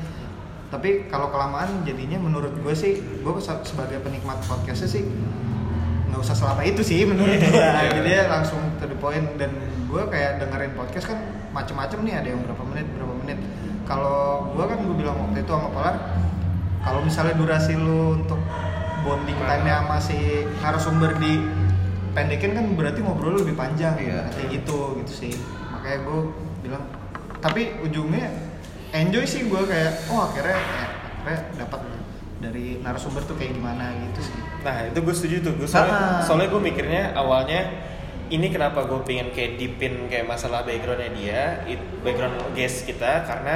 Tapi 0.70 1.10
kalau 1.10 1.32
kelamaan 1.32 1.82
jadinya 1.82 2.20
menurut 2.20 2.54
gue 2.54 2.74
sih 2.76 3.00
gue 3.00 3.32
sebagai 3.40 3.98
penikmat 4.04 4.38
podcastnya 4.46 4.86
sih 4.86 5.02
nggak 6.10 6.20
usah 6.20 6.34
selama 6.34 6.62
itu 6.66 6.82
sih 6.82 7.06
menurut 7.06 7.38
gue 7.38 7.54
Iya. 7.54 7.90
jadi 8.02 8.10
ya 8.10 8.24
langsung 8.28 8.58
to 8.76 8.86
the 8.86 8.98
point. 8.98 9.24
Dan 9.38 9.50
gue 9.88 10.02
kayak 10.06 10.38
dengerin 10.38 10.74
podcast 10.76 11.10
kan 11.10 11.18
macem-macem 11.50 12.02
nih 12.04 12.14
ada 12.18 12.28
yang 12.30 12.40
berapa 12.44 12.62
menit 12.66 12.86
berapa 12.94 13.14
menit 13.24 13.38
kalau 13.90 14.46
gue 14.54 14.64
kan 14.70 14.78
gue 14.78 14.96
bilang 14.96 15.18
waktu 15.18 15.42
itu 15.42 15.50
sama 15.50 15.68
Polar 15.74 15.96
kalau 16.80 17.00
misalnya 17.02 17.34
durasi 17.34 17.74
lu 17.74 18.22
untuk 18.22 18.38
bonding 19.02 19.34
time-nya 19.34 19.82
sama 19.82 19.98
si 19.98 20.46
narasumber 20.62 21.18
di 21.18 21.42
pendekin 22.14 22.54
kan 22.54 22.64
berarti 22.78 23.02
ngobrol 23.02 23.42
lebih 23.42 23.58
panjang 23.58 23.98
Iya. 23.98 24.30
kayak 24.30 24.48
gitu 24.62 25.02
gitu 25.02 25.12
sih. 25.12 25.32
Makanya 25.74 25.98
gue 26.06 26.18
bilang 26.62 26.84
tapi 27.42 27.74
ujungnya 27.82 28.30
enjoy 28.92 29.24
sih 29.26 29.50
gue 29.50 29.62
kayak 29.66 30.06
oh 30.12 30.30
akhirnya 30.30 30.56
ya, 30.56 30.86
akhirnya 31.20 31.38
dapat 31.58 31.80
dari 32.40 32.80
narasumber 32.80 33.22
tuh 33.28 33.36
kayak 33.36 33.58
gimana 33.58 33.92
gitu 34.08 34.20
sih. 34.32 34.36
Nah 34.64 34.88
itu 34.88 34.98
gue 35.00 35.14
setuju 35.14 35.36
tuh, 35.44 35.52
gue 35.60 35.68
soalnya, 35.68 36.24
soalnya 36.24 36.48
gue 36.48 36.62
mikirnya 36.62 37.02
awalnya 37.12 37.60
ini 38.30 38.46
kenapa 38.48 38.82
gue 38.82 39.02
pengen 39.02 39.28
kayak 39.30 39.58
deepin 39.58 40.06
kayak 40.06 40.24
masalah 40.24 40.62
backgroundnya 40.62 41.10
dia, 41.12 41.42
it- 41.66 41.82
background 42.00 42.38
guest 42.52 42.82
kita 42.84 43.26
karena 43.26 43.54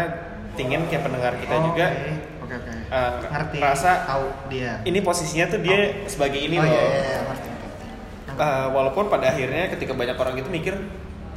pingin 0.52 0.82
kayak 0.84 1.02
pendengar 1.02 1.32
kita 1.34 1.54
Oh, 1.54 1.62
juga 1.64 1.86
oke 1.88 2.10
oke 2.44 2.54
oke. 2.56 2.72
eh, 2.90 3.10
ngerti 3.24 3.56
rasa 3.58 4.02
tahu 4.04 4.26
dia 4.48 4.82
ini 4.82 4.98
posisinya 4.98 5.46
tuh 5.48 5.60
dia 5.60 5.78
sebagai 6.04 6.38
ini 6.38 6.56
oh, 6.56 6.62
loh. 6.62 6.68
iya, 6.68 6.82
iya, 6.82 7.00
iya, 7.00 7.18
ngerti, 7.24 7.48
ngerti. 7.48 7.86
Eh, 8.34 8.66
walaupun 8.68 9.04
pada 9.06 9.26
akhirnya 9.28 9.70
ketika 9.70 9.92
banyak 9.92 10.14
orang 10.14 10.34
itu 10.36 10.48
mikir 10.48 10.74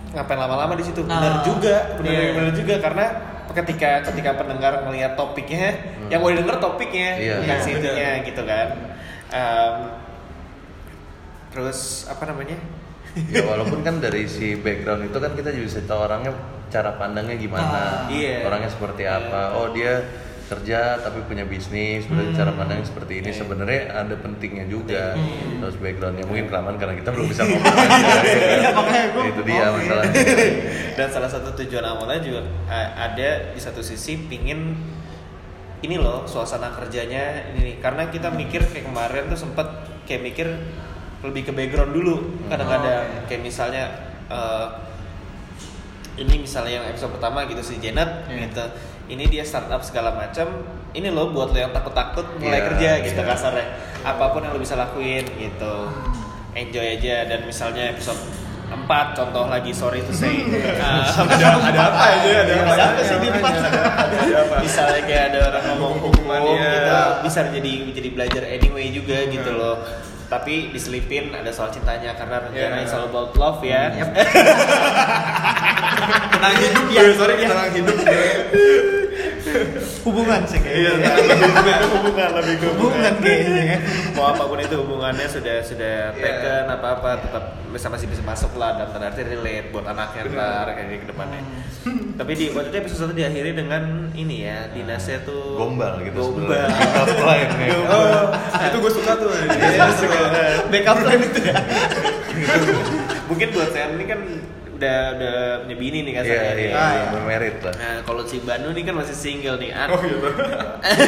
ngapain 0.08 0.40
lama-lama 0.40 0.74
di 0.74 0.84
situ, 0.84 1.04
benar 1.04 1.34
Ah. 1.36 1.44
juga, 1.44 1.76
benar 1.96 2.10
Iya. 2.12 2.32
benar 2.34 2.54
juga 2.54 2.76
karena 2.80 3.06
ketika 3.54 3.90
ketika 4.04 4.30
pendengar 4.36 4.82
ngelihat 4.82 5.14
topiknya, 5.14 5.68
Hmm. 5.74 6.10
yang 6.10 6.20
mau 6.20 6.32
denger 6.32 6.58
topiknya, 6.58 7.10
Iya. 7.16 7.34
bukan 7.38 7.50
Iya, 7.50 7.58
benar. 7.60 7.78
itunya 7.78 8.10
gitu 8.24 8.42
kan. 8.44 8.68
Em, 9.28 9.76
terus 11.50 11.80
apa 12.06 12.24
namanya? 12.26 12.58
Ya 13.28 13.44
walaupun 13.44 13.80
kan 13.82 13.98
dari 13.98 14.26
si 14.26 14.56
background 14.56 15.06
itu 15.06 15.18
kan 15.18 15.32
kita 15.32 15.50
juga 15.50 15.66
bisa 15.68 15.80
tahu 15.84 16.00
orangnya 16.04 16.32
cara 16.68 16.92
pandangnya 16.94 17.36
gimana 17.36 17.64
Ah, 17.64 18.12
iya. 18.12 18.44
orangnya 18.44 18.68
seperti 18.68 19.04
apa. 19.04 19.56
Oh 19.56 19.72
dia 19.72 20.04
kerja 20.48 20.96
tapi 20.98 21.28
punya 21.28 21.44
bisnis 21.44 22.08
berarti 22.08 22.32
cara 22.34 22.52
pandangnya 22.52 22.88
seperti 22.88 23.20
ini. 23.20 23.32
Sebenarnya 23.32 23.82
ada 23.94 24.16
pentingnya 24.16 24.64
juga 24.66 25.16
terus 25.60 25.76
backgroundnya. 25.76 26.24
Mungkin 26.24 26.48
kelamaan 26.48 26.76
karena 26.76 26.96
kita 26.96 27.10
belum 27.12 27.28
bisa 27.28 27.44
ngomong. 27.48 27.68
aja, 27.68 28.24
ya 28.64 28.72
kan? 28.72 29.28
itu 29.28 29.42
dia 29.44 29.66
masalahnya. 29.70 30.14
Dan 30.96 31.08
salah 31.10 31.28
satu 31.28 31.52
tujuan 31.56 31.84
awalnya 31.84 32.20
juga 32.20 32.42
eh, 32.68 32.90
ada 32.96 33.30
di 33.52 33.60
satu 33.60 33.80
sisi 33.80 34.16
pingin 34.24 34.76
ini 35.78 35.96
loh 35.96 36.24
suasana 36.24 36.72
kerjanya 36.74 37.52
ini. 37.54 37.78
Karena 37.78 38.08
kita 38.08 38.32
mikir 38.32 38.64
kayak 38.66 38.88
kemarin 38.88 39.28
tuh 39.28 39.40
sempet 39.40 39.68
kayak 40.04 40.22
mikir 40.24 40.48
lebih 41.26 41.50
ke 41.50 41.52
background 41.54 41.92
dulu 41.94 42.16
kadang-kadang. 42.46 43.26
Kayak 43.26 43.42
misalnya 43.42 43.84
eh, 44.30 44.68
ini 46.18 46.42
misalnya 46.42 46.82
yang 46.82 46.86
episode 46.90 47.14
pertama 47.14 47.46
gitu 47.46 47.62
si 47.62 47.78
Janet 47.78 48.26
Iya. 48.30 48.50
gitu. 48.50 48.66
Ini 49.08 49.24
dia 49.32 49.44
startup 49.48 49.80
segala 49.82 50.12
macam 50.12 50.50
ini 50.92 51.08
loh 51.14 51.32
buat 51.32 51.54
lo 51.54 51.60
yang 51.62 51.72
takut-takut 51.72 52.26
mulai 52.42 52.60
Iya, 52.60 52.68
kerja 52.74 52.90
gitu 53.06 53.22
iya. 53.24 53.30
kasarnya. 53.30 53.66
Apa 54.04 54.34
pun 54.34 54.44
yang 54.44 54.52
lo 54.54 54.60
bisa 54.60 54.76
lakuin 54.76 55.24
gitu. 55.24 55.76
Enjoy 56.54 56.98
aja. 56.98 57.26
Dan 57.30 57.46
misalnya 57.46 57.94
episode 57.94 58.18
4 58.68 59.16
contoh 59.16 59.48
lagi 59.48 59.72
sorry 59.72 60.04
to 60.04 60.12
say. 60.12 60.44
Uh, 60.44 61.08
ada 61.24 61.48
ada 61.72 61.82
apa 61.88 62.04
aja 62.20 62.30
ada 62.44 62.54
apa 62.60 62.74
Ada 62.76 62.84
apa 62.84 63.02
sih 63.02 63.18
di 63.24 63.30
Ada 63.32 63.48
ada 63.96 64.36
apa 64.44 64.56
misalnya 64.68 65.02
kayak 65.08 65.24
ada 65.32 65.40
orang 65.54 65.64
ngomong 65.72 65.94
Hukum-hukuman, 66.04 66.40
hukum 66.44 66.58
iya. 66.60 66.72
gitu 66.76 66.98
bisa 67.24 67.40
jadi 67.48 67.72
jadi 67.96 68.10
belajar 68.12 68.44
anyway 68.44 68.86
juga 68.92 69.18
gitu 69.32 69.52
loh 69.56 69.76
tapi 70.28 70.76
diselipin 70.76 71.32
ada 71.32 71.48
soal 71.56 71.72
cintanya 71.72 72.12
karena 72.20 72.44
rencana 72.44 72.84
it's 72.84 72.92
all 72.92 73.08
about 73.08 73.32
love 73.40 73.64
ya. 73.64 73.92
Tenang 76.36 76.56
hidup 76.60 76.88
ya 76.92 77.02
sorry 77.16 77.34
tenang 77.42 77.72
hidup 77.74 77.98
hubungan 80.04 80.42
sih 80.46 80.60
iya 80.62 80.92
kayaknya 80.98 81.12
tenang 81.18 81.40
hidup 81.78 81.92
hubungan 82.00 82.30
lebih 82.38 82.56
ke 82.58 82.66
hubungan. 82.76 83.14
Kayaknya. 83.22 83.78
Mau 84.14 84.26
apa 84.30 84.44
pun 84.46 84.60
itu 84.60 84.76
hubungannya 84.78 85.28
sudah 85.28 85.56
sudah 85.64 85.96
Iya. 86.14 86.22
taken 86.22 86.66
apa 86.70 86.88
apa 87.00 87.10
tetap 87.22 87.44
bisa 87.68 87.88
masih 87.88 88.08
bisa 88.08 88.24
masuk 88.24 88.52
lah 88.56 88.80
dan 88.80 88.88
tanda 88.92 89.12
arti 89.12 89.22
relate 89.24 89.70
buat 89.70 89.86
anaknya 89.86 90.22
ntar 90.32 90.68
kayak 90.72 90.88
di 90.88 90.98
ke 91.04 91.08
depannya 91.12 91.42
tapi 92.18 92.32
di 92.34 92.46
waktu 92.52 92.68
itu 92.74 92.78
episode 92.82 93.00
satu 93.06 93.14
diakhiri 93.14 93.52
dengan 93.54 94.10
ini 94.12 94.44
ya 94.44 94.68
dinasnya 94.72 95.22
tuh 95.24 95.56
gombal 95.56 96.02
gitu 96.02 96.18
gombal. 96.18 96.68
Line 97.28 97.52
oh 97.88 98.34
itu 98.58 98.78
gue 98.82 98.92
suka 98.92 99.12
tuh. 99.16 99.30
Iya, 99.32 99.86
suka. 99.96 100.18
backup 100.74 100.98
plan 101.00 101.20
itu 101.22 101.40
ya. 101.46 101.56
Mungkin 103.28 103.48
buat 103.54 103.70
saya 103.72 103.94
ini 103.94 104.06
kan 104.08 104.20
udah 104.78 104.98
udah 105.14 105.36
punya 105.62 105.76
bini 105.76 106.00
nih 106.00 106.12
iya 106.12 106.20
kasarnya 106.22 106.54
iya 106.54 106.70
Ah, 106.70 106.88
iya 106.88 106.96
iya. 106.96 107.04
bermerit 107.12 107.58
lah 107.60 107.74
Nah, 107.74 107.96
kalau 108.02 108.22
si 108.24 108.38
Banu 108.40 108.68
nih 108.72 108.84
kan 108.84 108.96
masih 108.96 109.16
single 109.16 109.58
nih. 109.58 109.70
An 109.72 109.88
oh 109.90 110.00
gitu 110.00 110.28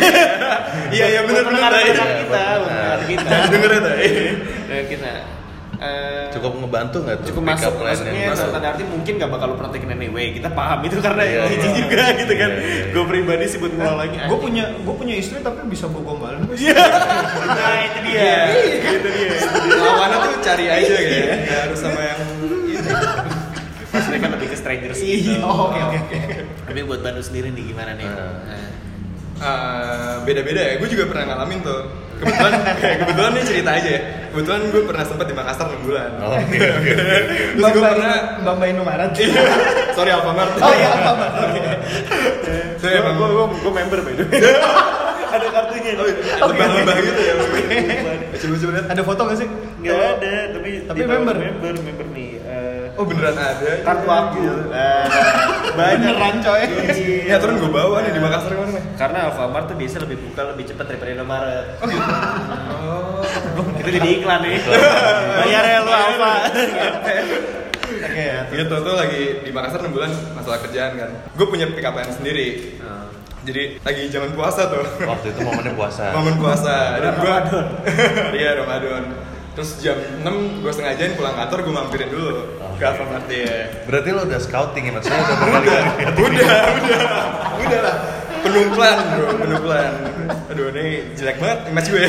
iya 0.96 1.06
iya 1.08 1.22
benar 1.24 1.44
benar 1.46 1.72
iya. 1.72 1.84
kita, 1.88 2.04
pendengar 2.20 3.00
kita. 3.06 3.30
denger 3.48 3.70
ya 3.70 3.80
Tay? 3.80 4.08
Pendengar 4.60 4.86
kita. 4.88 5.12
Eh, 5.80 6.28
cukup 6.36 6.60
ngebantu 6.60 7.08
nggak 7.08 7.24
tuh 7.24 7.26
cukup 7.32 7.56
masuk 7.56 7.72
maksudnya 7.80 8.36
Masuk. 8.36 8.52
tanda 8.52 8.68
arti 8.68 8.84
mungkin 8.84 9.16
gak 9.16 9.32
bakal 9.32 9.48
lu 9.48 9.56
praktekin 9.56 9.88
anyway 9.90 10.36
kita 10.36 10.52
paham 10.52 10.84
itu 10.84 11.00
karena 11.00 11.24
Iya, 11.24 11.42
hiji 11.48 11.64
iya. 11.64 11.78
juga 11.80 12.04
gitu 12.20 12.34
kan 12.36 12.52
Iya, 12.52 12.60
iya, 12.60 12.76
iya. 12.76 12.92
gue 12.92 13.04
pribadi 13.08 13.46
sih 13.48 13.58
buat 13.58 13.72
ngulangin 13.72 14.20
gue 14.28 14.38
punya 14.44 14.64
gue 14.76 14.96
punya 15.00 15.16
istri 15.16 15.40
tapi 15.40 15.64
bisa 15.72 15.88
gue 15.88 16.04
gombalin 16.04 16.44
Iya. 16.52 16.84
nah 17.48 17.76
itu 17.80 18.00
dia 18.04 18.36
itu 18.92 19.08
dia 19.08 19.40
lawannya 19.80 20.18
tuh 20.20 20.32
cari 20.44 20.66
aja 20.68 20.96
kayak 21.00 21.28
nggak 21.48 21.60
harus 21.64 21.80
sama 21.80 22.02
yang 22.04 22.20
maksudnya 23.90 24.20
kan 24.20 24.32
lebih 24.38 24.48
ke 24.50 24.58
strangers 24.58 25.00
iya 25.00 25.16
gitu 25.18 25.42
oh, 25.42 25.70
oke 25.70 25.80
oke 25.80 25.98
oke 26.00 26.18
tapi 26.66 26.80
buat 26.84 27.02
Banu 27.02 27.22
sendiri 27.22 27.50
nih 27.50 27.64
gimana 27.68 27.92
nih. 27.94 28.08
Eh, 29.40 30.16
beda-beda 30.28 30.60
ya. 30.60 30.74
Gue 30.76 30.92
juga 30.92 31.08
pernah 31.08 31.32
ngalamin 31.32 31.64
tuh. 31.64 31.80
Kebetulan, 32.20 32.52
kayak 32.76 32.96
kebetulan 33.02 33.32
nih 33.32 33.44
cerita 33.48 33.70
aja 33.72 33.90
ya. 33.90 34.02
Kebetulan 34.30 34.62
gue 34.68 34.82
pernah 34.84 35.04
sempat 35.08 35.26
di 35.26 35.34
Makassar 35.34 35.66
6 35.72 35.88
bulan. 35.88 36.10
Oh, 36.20 36.36
oke 36.36 36.58
oke 36.60 36.92
Terus 37.56 37.70
gue 37.72 37.80
pernah, 37.82 38.16
Bamba 38.44 38.66
Indomaret 38.68 39.12
iya, 39.24 39.40
sorry 39.96 40.12
Alfamart. 40.12 40.60
oh 40.60 40.74
iya 40.76 40.90
apa 40.92 41.10
apa 41.16 41.26
Saya 42.76 43.00
emang 43.00 43.16
gue 43.16 43.28
gue 43.32 43.46
gue 43.64 43.72
member 43.74 44.00
by 44.04 44.14
the 44.14 44.24
way 44.28 44.40
ada 45.40 45.46
kartunya 45.48 45.92
nih 45.94 46.14
lembah-lembah 46.36 46.96
gitu 47.00 47.22
ya. 47.22 47.34
Coba-coba 48.36 48.72
lihat. 48.76 48.86
ada 48.90 49.02
foto 49.04 49.22
gak 49.24 49.38
sih 49.38 49.48
nggak 49.80 50.00
ada 50.20 50.34
tapi 50.52 50.70
Tapi 50.84 51.00
member? 51.06 51.36
member 51.38 51.74
member 51.80 52.08
nih 52.12 52.30
eh, 52.42 52.79
Oh 53.00 53.08
beneran 53.08 53.32
ada. 53.34 53.72
kartu 53.80 54.06
aku 54.06 54.40
Eh, 54.76 55.04
banyak 55.72 56.12
Beneran, 56.12 56.36
coy. 56.44 56.64
Ya 57.24 57.40
turun 57.40 57.56
gue 57.58 57.72
bawa 57.72 58.04
nih 58.04 58.12
di 58.12 58.20
Makassar 58.20 58.52
ke 58.52 58.60
mana 58.60 58.72
nih? 58.76 58.84
karena 58.94 59.20
Alfamart 59.26 59.66
tuh 59.66 59.76
biasa 59.76 60.04
lebih 60.04 60.20
buka 60.20 60.42
lebih 60.46 60.68
cepat 60.68 60.86
daripada 60.86 61.10
Indomaret 61.16 61.66
Oh. 62.76 63.24
itu 63.80 63.90
jadi 63.90 64.10
iklan 64.14 64.40
nih 64.44 64.60
bayar 65.40 65.64
ya 65.66 65.80
lu 65.80 65.92
Alfa 65.92 66.34
Oke, 67.90 68.26
gitu 68.54 68.76
tuh 68.76 68.94
lagi 68.94 69.24
di 69.42 69.50
Makassar 69.50 69.82
6 69.82 69.90
bulan 69.90 70.12
masalah 70.32 70.62
kerjaan 70.62 70.94
kan. 70.94 71.10
Gue 71.34 71.48
punya 71.48 71.66
pick 71.68 71.82
up 71.82 71.98
line 71.98 72.12
sendiri. 72.12 72.78
Jadi 73.40 73.82
lagi 73.82 74.04
zaman 74.10 74.36
puasa 74.36 74.68
tuh. 74.68 74.84
waktu 75.02 75.34
itu 75.34 75.42
momennya 75.42 75.74
puasa 75.74 76.12
Momen 76.14 76.36
puasa 76.38 77.00
dan 77.00 77.18
gue 77.18 77.26
Ramadan. 77.26 77.66
Iya 78.38 78.50
Ramadan. 78.62 79.04
Terus 79.56 79.70
jam 79.84 79.98
6 80.24 80.64
gue 80.64 80.72
sengajain 80.72 81.14
pulang 81.14 81.36
kantor 81.36 81.60
gue 81.68 81.74
mampirin 81.74 82.10
dulu 82.10 82.32
ke 82.80 82.84
Alfamart 82.86 83.28
ya. 83.28 83.84
berarti 83.84 84.10
lo 84.16 84.22
udah 84.24 84.40
scouting 84.40 84.84
ya 84.88 84.92
maksudnya 84.96 85.20
udah 85.20 85.36
berkali-kali 85.36 86.04
Udah, 86.16 86.62
udah, 86.80 87.00
udah 87.60 87.80
lah. 87.84 87.96
Penuh 88.40 88.72
plan 88.72 88.98
bro, 89.20 89.28
penuh 89.36 89.60
plan. 89.60 89.94
Aduh 90.48 90.66
ini 90.72 90.86
jelek 91.12 91.38
banget 91.44 91.60
image 91.68 91.88
gue. 91.92 92.04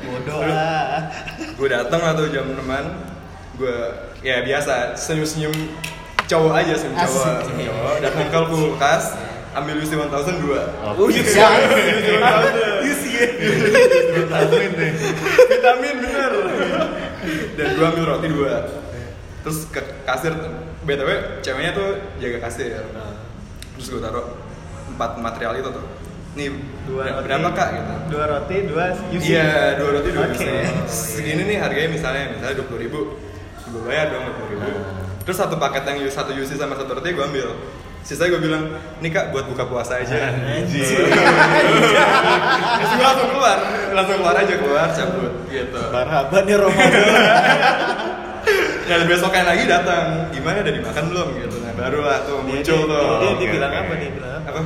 bodoh 0.00 0.40
lah 0.40 1.12
gue 1.36 1.68
datang 1.68 2.00
lah 2.00 2.12
tuh 2.16 2.32
jam 2.32 2.48
6 2.48 2.56
gue 3.56 3.76
ya 4.20 4.40
biasa 4.40 4.96
senyum-senyum 4.96 5.52
cowok 6.26 6.52
aja 6.56 6.72
senyum 6.74 6.96
cowok, 6.98 7.24
senyum 7.46 7.68
cowok. 7.68 7.94
Datang 8.00 8.26
ke 8.28 8.38
kulkas, 8.48 9.04
ambil 9.54 9.80
UC 9.80 9.92
1000 9.96 10.44
dua. 10.44 10.60
Oh, 10.84 11.08
iya. 11.08 11.22
UC 12.82 13.04
vitamin 14.12 14.70
nih. 14.76 14.92
Vitamin 15.48 15.94
bener. 16.04 16.32
Dan 17.56 17.66
gue 17.74 17.86
ambil 17.88 18.04
roti 18.04 18.28
dua. 18.28 18.68
Terus 19.42 19.64
ke 19.72 19.80
kasir, 20.04 20.32
btw 20.84 21.40
ceweknya 21.40 21.72
tuh 21.72 21.88
jaga 22.20 22.38
kasir. 22.44 22.84
Terus 23.76 23.86
gue 23.90 24.00
taruh 24.04 24.36
empat 24.92 25.18
material 25.18 25.56
itu 25.56 25.70
tuh. 25.72 25.86
Nih 26.36 26.52
dua 26.84 27.16
roti 27.16 27.24
berapa 27.24 27.48
kak 27.56 27.68
gitu? 27.72 27.92
dua 28.12 28.24
roti 28.28 28.56
dua 28.68 28.84
UC 29.08 29.24
Iya, 29.24 29.80
dua 29.80 29.90
roti 29.96 30.10
dua. 30.12 30.26
UC. 30.28 30.42
Segini 30.84 31.42
nih 31.48 31.58
harganya 31.64 31.88
misalnya 31.96 32.24
misalnya 32.36 32.54
dua 32.60 32.66
puluh 32.68 32.80
ribu, 32.84 33.00
gue 33.72 33.82
bayar 33.88 34.12
dong 34.12 34.28
dua 34.28 34.34
puluh 34.36 34.50
ribu. 34.52 34.68
Terus 35.24 35.36
satu 35.40 35.56
paket 35.56 35.82
yang 35.88 35.98
satu 36.12 36.36
UC 36.36 36.60
sama 36.60 36.76
satu 36.76 36.92
roti 36.92 37.08
gue 37.16 37.24
ambil. 37.24 37.48
Sisanya 38.06 38.38
gue 38.38 38.42
bilang, 38.46 38.70
nih 39.02 39.10
kak 39.10 39.34
buat 39.34 39.50
buka 39.50 39.66
puasa 39.66 39.98
aja. 39.98 40.30
Terus 40.62 40.90
gue 42.94 43.02
langsung 43.02 43.34
keluar, 43.34 43.58
langsung 43.90 44.22
keluar 44.22 44.38
aja 44.38 44.54
keluar 44.54 44.86
cabut. 44.94 45.32
Gitu. 45.50 45.80
marhaban 45.90 46.44
ya 46.46 46.56
Ramadan. 46.62 47.02
Dan 48.86 49.10
besoknya 49.10 49.42
lagi 49.42 49.66
datang, 49.66 50.30
gimana 50.30 50.62
udah 50.62 50.74
dimakan 50.78 51.04
belum? 51.10 51.28
Gitu. 51.34 51.56
Nah 51.58 51.74
baru 51.74 51.98
lah 52.06 52.22
tuh 52.22 52.38
muncul 52.46 52.86
dia, 52.86 52.94
tuh. 52.94 53.18
dia, 53.18 53.32
dia 53.42 53.48
bilang 53.58 53.72
apa? 53.74 53.92
Dia 53.98 54.10
bilang 54.14 54.38
apa? 54.46 54.60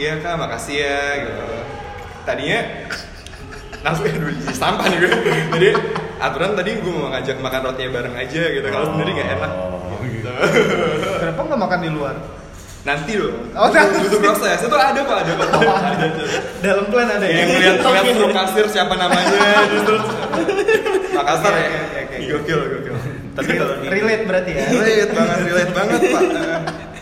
Iya 0.00 0.12
kak 0.24 0.34
makasih 0.40 0.76
ya 0.80 1.00
gitu. 1.20 1.44
Tadinya 2.24 2.60
langsung 3.84 4.08
aduh 4.08 4.32
jadi 4.32 4.56
sampah 4.56 4.88
nih 4.88 4.98
gue 5.04 5.12
jadi 5.52 5.68
aturan 6.16 6.56
tadi 6.56 6.80
gue 6.80 6.92
mau 6.96 7.12
ngajak 7.12 7.36
makan 7.44 7.60
rotinya 7.60 7.90
bareng 7.92 8.16
aja 8.16 8.42
gitu. 8.56 8.66
Kalau 8.72 8.96
sendiri 8.96 9.20
nggak 9.20 9.30
enak. 9.36 9.50
Oh, 9.52 10.00
gitu. 10.00 10.32
kenapa 11.20 11.40
nggak 11.44 11.60
makan 11.60 11.80
di 11.84 11.92
luar 11.92 12.16
nanti 12.86 13.12
loh 13.18 13.34
Oh, 13.52 13.66
nanti. 13.66 13.98
butuh 14.00 14.20
proses. 14.22 14.58
Itu 14.62 14.72
ada 14.72 14.94
kok 14.96 15.18
ada 15.18 15.32
ada. 15.34 16.06
dalam 16.62 16.86
plan 16.86 17.08
ada 17.10 17.26
ya? 17.26 17.36
Yang 17.36 17.48
ngeliat 17.50 17.76
ngeliat 17.82 18.04
suruh 18.08 18.30
kasir 18.32 18.66
siapa 18.70 18.94
namanya 18.94 19.32
terus 19.82 20.04
Makassar 21.10 21.52
ya? 21.52 21.66
Oke, 21.66 21.82
oke, 21.82 22.06
oke. 22.06 22.26
gokil 22.46 22.60
gokil. 22.70 22.94
Tapi 23.34 23.50
kalau 23.52 23.74
di 23.76 23.88
relate 23.88 24.24
berarti 24.24 24.50
ya? 24.52 24.64
Relate 24.70 25.12
banget 25.12 25.38
relate 25.44 25.72
banget 25.72 26.00
pak. 26.06 26.22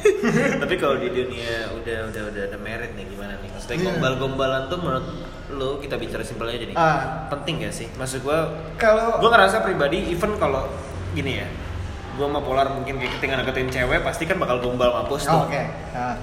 Tapi 0.61 0.75
kalau 0.76 0.97
di 0.97 1.09
dunia 1.09 1.53
udah 1.73 1.99
udah 2.09 2.23
udah 2.26 2.43
ada 2.45 2.59
merit 2.59 2.93
nih 2.93 3.05
gimana 3.07 3.37
nih? 3.38 3.49
Maksudnya 3.50 3.76
Iya. 3.76 3.85
gombal-gombalan 3.87 4.62
tuh 4.67 4.79
menurut 4.79 5.07
lu 5.50 5.79
kita 5.79 5.95
bicara 5.95 6.21
simpelnya 6.21 6.55
aja 6.55 6.67
nih 6.67 6.76
Ah. 6.76 7.29
penting 7.29 7.61
gak 7.61 7.73
sih? 7.73 7.88
Maksud 7.91 8.21
gua 8.21 8.49
kalau 8.75 9.17
gua 9.17 9.31
ngerasa 9.31 9.61
pribadi 9.61 10.09
even 10.09 10.35
kalau 10.35 10.67
gini 11.12 11.38
ya 11.38 11.47
gua 12.14 12.26
sama 12.26 12.40
Polar 12.40 12.66
mungkin 12.71 12.97
kayak 12.97 13.12
ketika 13.14 13.35
deketin 13.37 13.68
cewek 13.68 14.00
pasti 14.00 14.25
kan 14.25 14.37
bakal 14.37 14.59
gombal 14.59 14.90
mampus 14.92 15.23
tuh 15.23 15.35
Oh, 15.35 15.44
oke 15.44 15.62
Nah, 15.92 16.14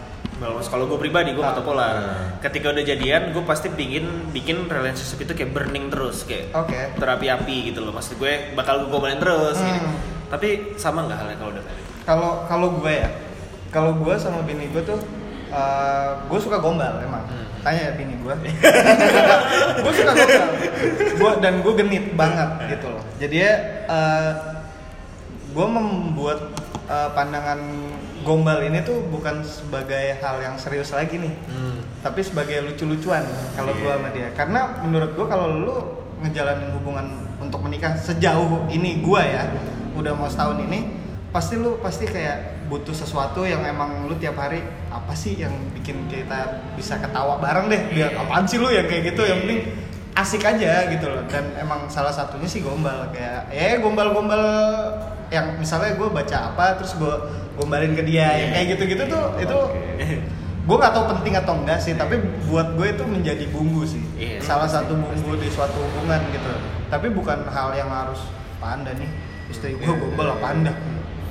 Mampus. 0.41 0.67
kalau 0.67 0.86
gue 0.86 0.98
pribadi 0.98 1.31
gue 1.31 1.39
Ah. 1.39 1.51
atau 1.51 1.62
Polar 1.62 1.93
Hmm. 1.93 2.41
ketika 2.41 2.69
udah 2.69 2.81
jadian 2.81 3.29
gue 3.29 3.43
pasti 3.43 3.69
bikin 3.69 4.03
bikin 4.31 4.65
relationship 4.65 5.21
itu 5.21 5.33
kayak 5.33 5.51
burning 5.51 5.88
terus 5.88 6.24
kayak 6.24 6.50
oke 6.51 6.74
terapi-api 6.95 7.69
gitu 7.69 7.79
loh 7.79 7.91
maksud 7.91 8.15
gue 8.15 8.51
bakal 8.51 8.81
gue 8.81 8.89
gombalin 8.89 9.17
terus 9.17 9.55
Hmm. 9.55 9.69
gini. 9.69 9.91
tapi 10.27 10.48
sama 10.75 11.03
nggak 11.03 11.17
halnya 11.17 11.36
kalau 11.36 11.51
udah 11.51 11.62
married 11.62 11.88
kalau 12.01 12.29
kalau 12.45 12.67
gue 12.75 12.93
ya 12.95 13.10
Kalau 13.69 13.95
gue 13.95 14.15
sama 14.17 14.43
bini 14.43 14.67
gue 14.67 14.83
tuh, 14.83 15.00
gue 16.21 16.39
suka 16.41 16.60
gombal 16.60 17.00
emang. 17.00 17.24
Hmm. 17.24 17.48
Tanya 17.62 17.88
ya 17.88 17.91
bini 17.93 18.19
gue. 18.19 18.36
gue 19.79 19.93
suka 19.93 20.12
gombal. 20.12 20.48
Gua, 21.15 21.31
dan 21.38 21.53
gue 21.60 21.74
genit 21.77 22.12
banget 22.12 22.50
gitu 22.67 22.88
loh. 22.89 23.00
Jadi 23.15 23.36
ya, 23.39 23.53
gue 25.51 25.67
membuat 25.67 26.39
eh, 26.88 27.10
pandangan 27.12 27.60
gombal 28.22 28.62
ini 28.62 28.84
tuh 28.84 29.01
bukan 29.08 29.41
sebagai 29.41 30.20
hal 30.20 30.38
yang 30.39 30.55
serius 30.55 30.93
lagi 30.93 31.17
nih, 31.17 31.34
Hmm. 31.50 31.81
tapi 32.00 32.22
sebagai 32.22 32.62
lucu-lucuan 32.62 33.25
kalau 33.55 33.74
gue 33.74 33.89
sama 33.89 34.13
dia. 34.13 34.29
Karena 34.31 34.77
menurut 34.84 35.17
gue 35.17 35.25
kalau 35.25 35.48
lu 35.50 35.75
ngejalanin 36.22 36.70
hubungan 36.75 37.08
untuk 37.41 37.65
menikah 37.65 37.98
sejauh 37.98 38.70
ini 38.70 39.01
gue 39.01 39.22
ya, 39.24 39.50
udah 39.98 40.13
mau 40.13 40.29
setahun 40.29 40.62
ini, 40.62 40.86
pasti 41.34 41.58
lu 41.58 41.81
pasti 41.81 42.05
kayak 42.05 42.70
butuh 42.70 42.93
sesuatu 42.93 43.41
yang 43.41 43.65
emang 43.65 44.05
lu 44.05 44.13
tiap 44.15 44.38
hari 44.38 44.62
apa 44.88 45.12
sih 45.17 45.36
yang 45.36 45.51
bikin 45.74 46.05
kita 46.08 46.62
bisa 46.77 47.01
ketawa 47.01 47.41
bareng 47.41 47.67
deh. 47.67 47.81
Biar 47.89 48.13
apaan 48.15 48.46
sih 48.46 48.62
lu 48.62 48.70
yang 48.70 48.86
kayak 48.86 49.12
gitu? 49.12 49.25
Yang 49.25 49.39
penting 49.43 49.62
asik 50.21 50.45
aja 50.45 50.87
gitu 50.93 51.05
loh. 51.09 51.23
Dan 51.27 51.51
emang 51.57 51.89
salah 51.89 52.13
satunya 52.13 52.47
sih 52.47 52.61
gombal 52.61 53.09
kayak 53.09 53.49
ya 53.49 53.81
gombal-gombal 53.81 54.43
yang 55.33 55.57
misalnya 55.57 55.95
gue 55.95 56.07
baca 56.11 56.37
apa 56.53 56.77
terus 56.77 56.93
gue 56.99 57.13
gombalin 57.55 57.95
ke 57.95 58.03
dia 58.03 58.27
yang 58.35 58.49
kayak 58.51 58.67
gitu-gitu 58.77 59.03
tuh 59.07 59.25
itu 59.39 59.57
gue 60.61 60.75
nggak 60.77 60.93
tahu 60.93 61.05
penting 61.17 61.33
atau 61.39 61.53
enggak 61.57 61.79
sih 61.81 61.97
tapi 61.97 62.21
buat 62.45 62.77
gue 62.77 62.93
itu 62.93 63.03
menjadi 63.03 63.45
bumbu 63.49 63.81
sih. 63.81 64.03
Iya, 64.13 64.37
salah 64.45 64.69
pasti, 64.69 64.77
satu 64.77 64.93
bumbu 64.93 65.31
di 65.41 65.49
suatu 65.49 65.79
hubungan 65.81 66.21
gitu. 66.29 66.51
Tapi 66.87 67.07
bukan 67.09 67.49
hal 67.49 67.73
yang 67.73 67.89
harus 67.89 68.21
panda 68.61 68.93
nih. 68.93 69.09
Istri 69.49 69.81
gue 69.81 69.89
gombal 69.89 70.37
apa 70.37 70.47
anda? 70.53 70.71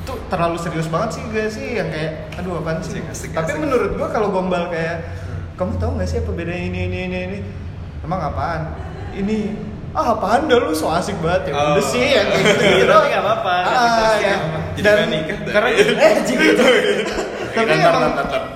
Itu 0.02 0.18
terlalu 0.26 0.58
serius 0.58 0.90
banget 0.90 1.20
sih 1.20 1.22
gak 1.30 1.48
sih 1.52 1.66
yang 1.78 1.88
kayak 1.94 2.34
aduh 2.42 2.58
apaan 2.58 2.82
sih? 2.82 2.98
Asik, 2.98 3.06
asik, 3.06 3.30
tapi 3.36 3.54
asik. 3.54 3.62
menurut 3.62 3.90
gue 3.94 4.08
kalau 4.10 4.28
gombal 4.34 4.66
kayak 4.72 5.06
kamu 5.54 5.76
tahu 5.76 5.90
nggak 6.00 6.08
sih 6.08 6.18
apa 6.24 6.30
bedanya 6.32 6.64
ini 6.72 6.80
ini 6.88 6.98
ini 7.04 7.18
ini 7.28 7.38
emang 8.00 8.20
apaan? 8.22 8.62
Ini 9.10 9.38
ah 9.90 10.14
apaan 10.14 10.46
dah 10.46 10.58
lu? 10.58 10.70
So 10.72 10.86
asik 10.88 11.18
banget 11.18 11.50
ya. 11.50 11.52
Oh. 11.54 11.74
udah 11.74 11.84
sih 11.84 12.04
yang 12.14 12.26
kayak 12.30 12.44
gitu 12.46 12.64
gitu 12.78 12.92
Tapi 12.94 13.08
nggak 13.10 13.22
apa-apa, 13.26 13.54
ah, 13.66 14.14
ya. 14.16 14.36
Jadi 14.76 14.82
dan 14.86 14.98
nikah. 15.10 15.38
Karena 15.50 15.68
eh 16.06 16.14
gitu 16.22 16.66
tapi 17.50 17.74
emang 17.74 18.04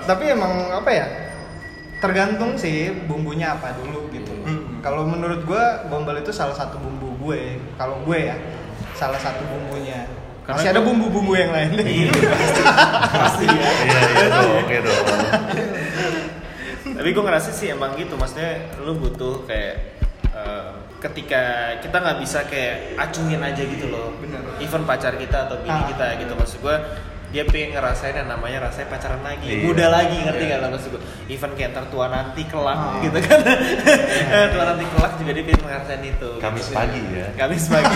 tapi 0.07 0.25
emang 0.31 0.53
apa 0.71 0.91
ya? 0.91 1.07
Tergantung 1.99 2.55
sih 2.55 2.93
bumbunya 3.09 3.57
apa 3.57 3.75
dulu 3.75 4.07
gitu 4.13 4.33
Hmm. 4.45 4.77
kalau 4.85 5.09
menurut 5.09 5.41
gue 5.49 5.65
gombal 5.89 6.21
itu 6.21 6.29
salah 6.29 6.53
satu 6.53 6.77
bumbu 6.77 7.17
gue. 7.25 7.57
Kalau 7.81 7.97
gue 8.05 8.19
ya 8.29 8.37
salah 8.93 9.17
satu 9.17 9.41
bumbunya. 9.49 10.05
Karena 10.45 10.61
masih 10.61 10.71
ada 10.77 10.81
bumbu-bumbu 10.85 11.33
yang 11.33 11.57
lain. 11.57 11.73
Deh 11.73 11.87
Iya, 11.89 12.13
pasti 13.25 13.49
ya. 13.49 13.65
Iya 13.65 14.01
iya 14.13 14.27
dong, 14.29 14.51
oke 14.61 14.77
dong. 14.85 15.05
Tapi 16.85 17.09
gue 17.11 17.25
ngerasa 17.25 17.49
sih 17.49 17.73
emang 17.73 17.97
gitu, 17.97 18.13
maksudnya 18.15 18.77
lu 18.79 18.93
butuh 18.95 19.49
kayak 19.49 19.97
eh, 20.31 20.71
ketika 21.01 21.43
kita 21.81 21.97
nggak 21.97 22.19
bisa 22.19 22.45
kayak 22.45 22.97
acuhin 22.99 23.41
aja 23.41 23.63
gitu 23.63 23.89
loh. 23.89 24.13
Bener. 24.19 24.41
Even 24.59 24.85
pacar 24.85 25.17
kita 25.17 25.49
atau 25.49 25.57
bini 25.59 25.73
Ah. 25.75 25.89
kita 25.89 26.07
gitu 26.19 26.33
maksud 26.33 26.59
gue 26.61 26.77
dia 27.35 27.43
pengen 27.45 27.75
ngerasain 27.75 28.15
yang 28.15 28.31
namanya 28.31 28.71
rasanya 28.71 28.87
pacaran 28.89 29.19
lagi, 29.21 29.51
Iya. 29.51 29.67
muda 29.67 29.87
lagi 29.91 30.17
ngerti 30.23 30.45
Iya. 30.47 30.55
nggak 30.55 30.71
maksud 30.71 30.89
gue? 30.95 31.03
Even 31.27 31.51
kayak 31.53 31.75
ntar 31.75 31.85
tua 31.91 32.07
nanti 32.07 32.47
kelak 32.47 32.79
Ah. 32.79 33.03
gitu 33.03 33.19
kan, 33.19 33.39
tua 34.55 34.65
nanti 34.71 34.85
kelak 34.87 35.13
juga 35.19 35.31
dia 35.35 35.43
pengen 35.43 35.63
ngerasain 35.67 36.03
itu. 36.05 36.31
Kamis 36.39 36.65
gitu. 36.65 36.77
pagi 36.79 37.03
ya. 37.11 37.27
Kamis 37.35 37.65
pagi. 37.67 37.95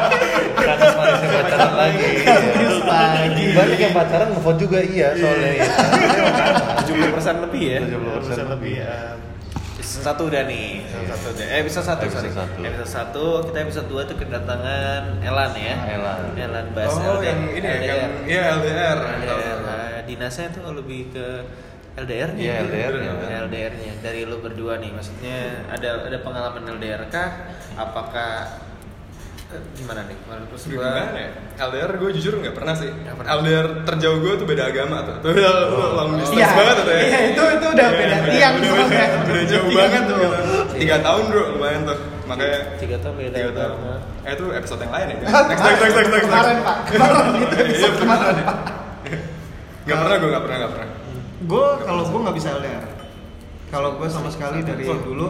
Kamis 0.66 0.92
pagi 0.92 1.14
saya 1.14 1.30
pacaran 1.38 1.74
lagi. 1.76 2.08
Kamis 2.20 2.78
pagi. 2.82 3.44
Banyak 3.54 3.78
yang 3.78 3.94
pacaran 3.94 4.28
ngevote 4.34 4.58
juga 4.58 4.78
iya 4.82 5.08
soalnya. 5.14 5.50
iya. 5.56 5.66
70% 6.82 7.44
lebih 7.46 7.62
ya 7.64 7.78
70% 7.80 8.42
70% 8.42 8.54
lebih 8.58 8.72
ya 8.82 8.94
Episode 9.74 10.04
satu 10.06 10.22
udah 10.26 10.42
nih 10.46 10.86
episode 10.86 11.10
satu 11.10 11.28
udah 11.34 11.44
eh 11.44 11.58
episode 11.60 11.84
satu 11.84 12.02
Episode 12.04 12.22
sorry 12.22 12.30
satu. 12.32 12.58
episode 12.62 12.90
satu 12.90 13.24
kita 13.44 13.58
episode 13.60 13.88
dua 13.88 14.02
tuh 14.04 14.16
kedatangan 14.16 15.02
Elan 15.20 15.52
ya 15.52 15.74
Elan. 15.90 16.20
Elan 16.36 16.66
bahas 16.72 16.94
Oh, 16.94 17.18
LDR. 17.18 17.24
yang 17.24 17.40
ini 17.50 17.58
ya, 17.60 17.74
LDR. 17.74 17.90
yang 17.90 18.12
iya 18.24 18.42
LDR. 18.54 18.98
LDR. 19.18 19.58
Nah, 19.60 19.78
dinasnya 20.04 20.46
tuh 20.50 20.62
lebih 20.72 21.10
ke 21.10 21.26
LDR-nya 21.96 22.38
Iya. 22.40 22.54
LDR-nya. 22.64 23.10
LDR-nya 23.44 23.92
dari 24.00 24.20
lu 24.22 24.38
berdua 24.38 24.78
nih 24.78 24.90
maksudnya 24.90 25.38
ada 25.68 26.06
ada 26.06 26.18
pengalaman 26.18 26.62
LDR 26.70 27.02
kah 27.08 27.28
apakah 27.74 28.32
gimana 29.72 30.00
nih 30.04 30.16
menurut 30.20 30.48
lu 30.48 30.56
Gue 30.56 30.72
gimana 30.74 31.10
ya? 31.14 31.30
LDR 31.60 31.90
gue 31.94 32.10
jujur 32.12 32.32
nggak 32.36 32.54
pernah 32.54 32.74
sih. 32.74 32.90
Nggak 32.90 33.14
pernah. 33.14 33.30
LDR 33.36 33.66
terjauh 33.82 34.18
gue 34.18 34.32
tuh 34.34 34.46
beda 34.46 34.64
agama 34.66 34.96
tuh. 35.02 35.16
Tuh 35.20 35.30
udah 35.32 35.52
long 35.92 36.10
distance 36.14 36.36
Iya, 36.36 36.48
banget 36.50 36.74
tuh 36.78 36.86
ya. 36.88 37.00
iya, 37.00 37.18
itu 37.28 37.42
itu 37.50 37.66
udah 37.68 37.88
beda 37.90 38.16
tiang 38.26 38.54
udah, 38.54 38.68
soalnya. 38.68 39.04
udah, 39.06 39.24
udah 39.24 39.44
jauh 39.44 39.64
Tiang 39.64 39.76
banget 39.76 40.02
tuh. 40.04 40.16
tuh. 40.16 40.30
Tiga 40.74 40.96
tahun 41.00 41.22
bro, 41.26 41.42
lumayan 41.52 41.82
tuh. 41.84 41.98
Makanya 42.24 42.58
tiga 42.76 42.96
tahun 42.98 43.14
beda 43.14 43.34
tiga 43.34 43.50
tahun. 43.52 43.72
agama. 43.74 43.94
Eh 44.22 44.32
itu 44.32 44.44
episode 44.50 44.80
yang 44.80 44.92
lain 44.92 45.06
ya. 45.06 45.16
Next, 45.16 45.30
next, 45.44 45.60
next, 45.60 45.94
next, 45.94 46.10
next. 46.10 46.26
kemarin 46.26 46.56
pak 46.60 46.76
kemarin 46.86 47.24
gitu 47.36 47.54
Iya, 47.54 47.64
episode 47.68 47.96
kemarin 47.98 48.34
pak 48.40 48.58
Gak 49.84 49.96
pernah 49.98 50.16
gue, 50.16 50.30
gak 50.30 50.42
pernah, 50.42 50.58
gak 50.58 50.72
pernah. 50.72 50.88
gue 51.44 51.66
kalau 51.82 52.02
gue 52.02 52.20
nggak 52.22 52.36
bisa 52.36 52.48
LDR 52.54 52.84
kalau 53.68 53.90
gue 53.94 54.08
sama 54.08 54.28
sekali 54.28 54.62
dari 54.62 54.86
Oh. 54.86 54.96
dulu 54.96 55.28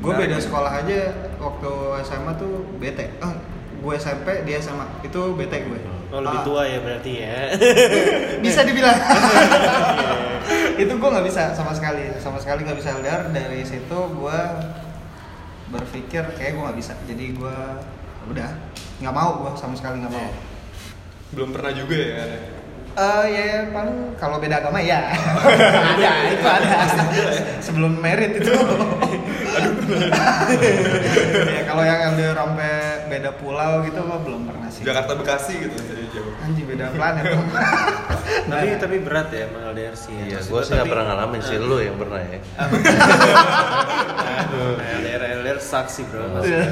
gue 0.00 0.10
Nah, 0.10 0.18
beda 0.18 0.34
iya. 0.34 0.42
sekolah 0.42 0.72
aja 0.74 0.98
waktu 1.38 1.70
SMA 2.02 2.32
tuh 2.34 2.52
bete 2.76 3.06
ah 3.20 3.38
gue 3.84 3.94
SMP 3.94 4.28
dia 4.48 4.56
SMA 4.58 5.04
itu 5.04 5.20
bete 5.36 5.60
gue. 5.68 5.80
Oh 6.08 6.24
lebih 6.24 6.40
Ah, 6.40 6.44
tua 6.46 6.62
ya 6.64 6.78
berarti 6.80 7.12
ya. 7.20 7.52
bisa 8.44 8.64
dibilang. 8.64 8.96
Itu 10.82 10.92
gue 10.94 11.08
nggak 11.10 11.26
bisa 11.26 11.52
sama 11.52 11.74
sekali. 11.74 12.06
Sama 12.16 12.38
sekali 12.40 12.64
nggak 12.64 12.78
bisa 12.78 12.96
LDR. 12.96 13.22
Dari 13.28 13.60
situ 13.66 13.98
gue 14.14 14.38
berpikir 15.68 16.22
kayak 16.38 16.54
gue 16.54 16.62
nggak 16.64 16.78
bisa. 16.78 16.92
Jadi 17.04 17.34
gue 17.34 17.56
udah. 18.30 18.50
Nggak 19.02 19.14
mau 19.14 19.30
gue 19.42 19.50
sama 19.58 19.74
sekali 19.74 20.00
nggak 20.00 20.14
mau. 20.14 20.30
Belum 21.34 21.50
pernah 21.50 21.72
juga 21.74 21.96
ya. 21.98 22.24
Eh 22.94 23.24
ya 23.26 23.66
paling 23.74 24.14
kalau 24.14 24.38
beda 24.38 24.62
agama 24.62 24.78
ya 24.78 25.10
ada 25.10 26.12
itu 26.34 26.46
ada 26.46 26.78
sebelum 27.58 27.98
merit 27.98 28.38
itu 28.38 28.54
ya 31.50 31.62
kalau 31.66 31.82
yang 31.82 32.14
LDR 32.14 32.38
sampai 32.38 32.74
beda 33.10 33.30
pulau 33.34 33.82
gitu 33.82 33.98
gua 33.98 34.22
belum 34.22 34.46
pernah 34.46 34.70
sih 34.70 34.86
Jakarta 34.86 35.18
Bekasi 35.18 35.58
gitu 35.58 35.74
jadi 35.74 36.06
jauh. 36.14 36.32
anjing 36.46 36.66
beda 36.70 36.94
planet 36.94 37.24
tapi 38.50 38.68
tapi 38.78 38.96
berat 39.02 39.28
ya 39.34 39.50
emang 39.50 39.74
LDR 39.74 39.96
sih. 39.96 40.14
Iya, 40.14 40.38
Maksud 40.38 40.48
gue 40.48 40.54
gua 40.54 40.62
sih 40.62 40.72
nggak 40.74 40.88
pernah 40.88 41.04
ngalamin 41.12 41.40
sih, 41.44 41.56
lu 41.60 41.76
yang 41.80 41.96
pernah 41.96 42.20
ya. 42.20 42.38
Aduh, 44.44 44.74
LDR 44.78 45.22
LDR 45.42 45.58
saksi 45.60 46.02
bro. 46.08 46.24
maksudnya. 46.38 46.70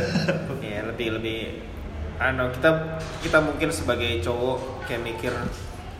Iya 0.60 0.80
lebih 0.92 1.08
lebih. 1.20 1.40
Ano 2.22 2.54
kita 2.54 3.00
kita 3.24 3.38
mungkin 3.42 3.68
sebagai 3.74 4.22
cowok 4.22 4.86
kayak 4.86 5.02
mikir 5.02 5.32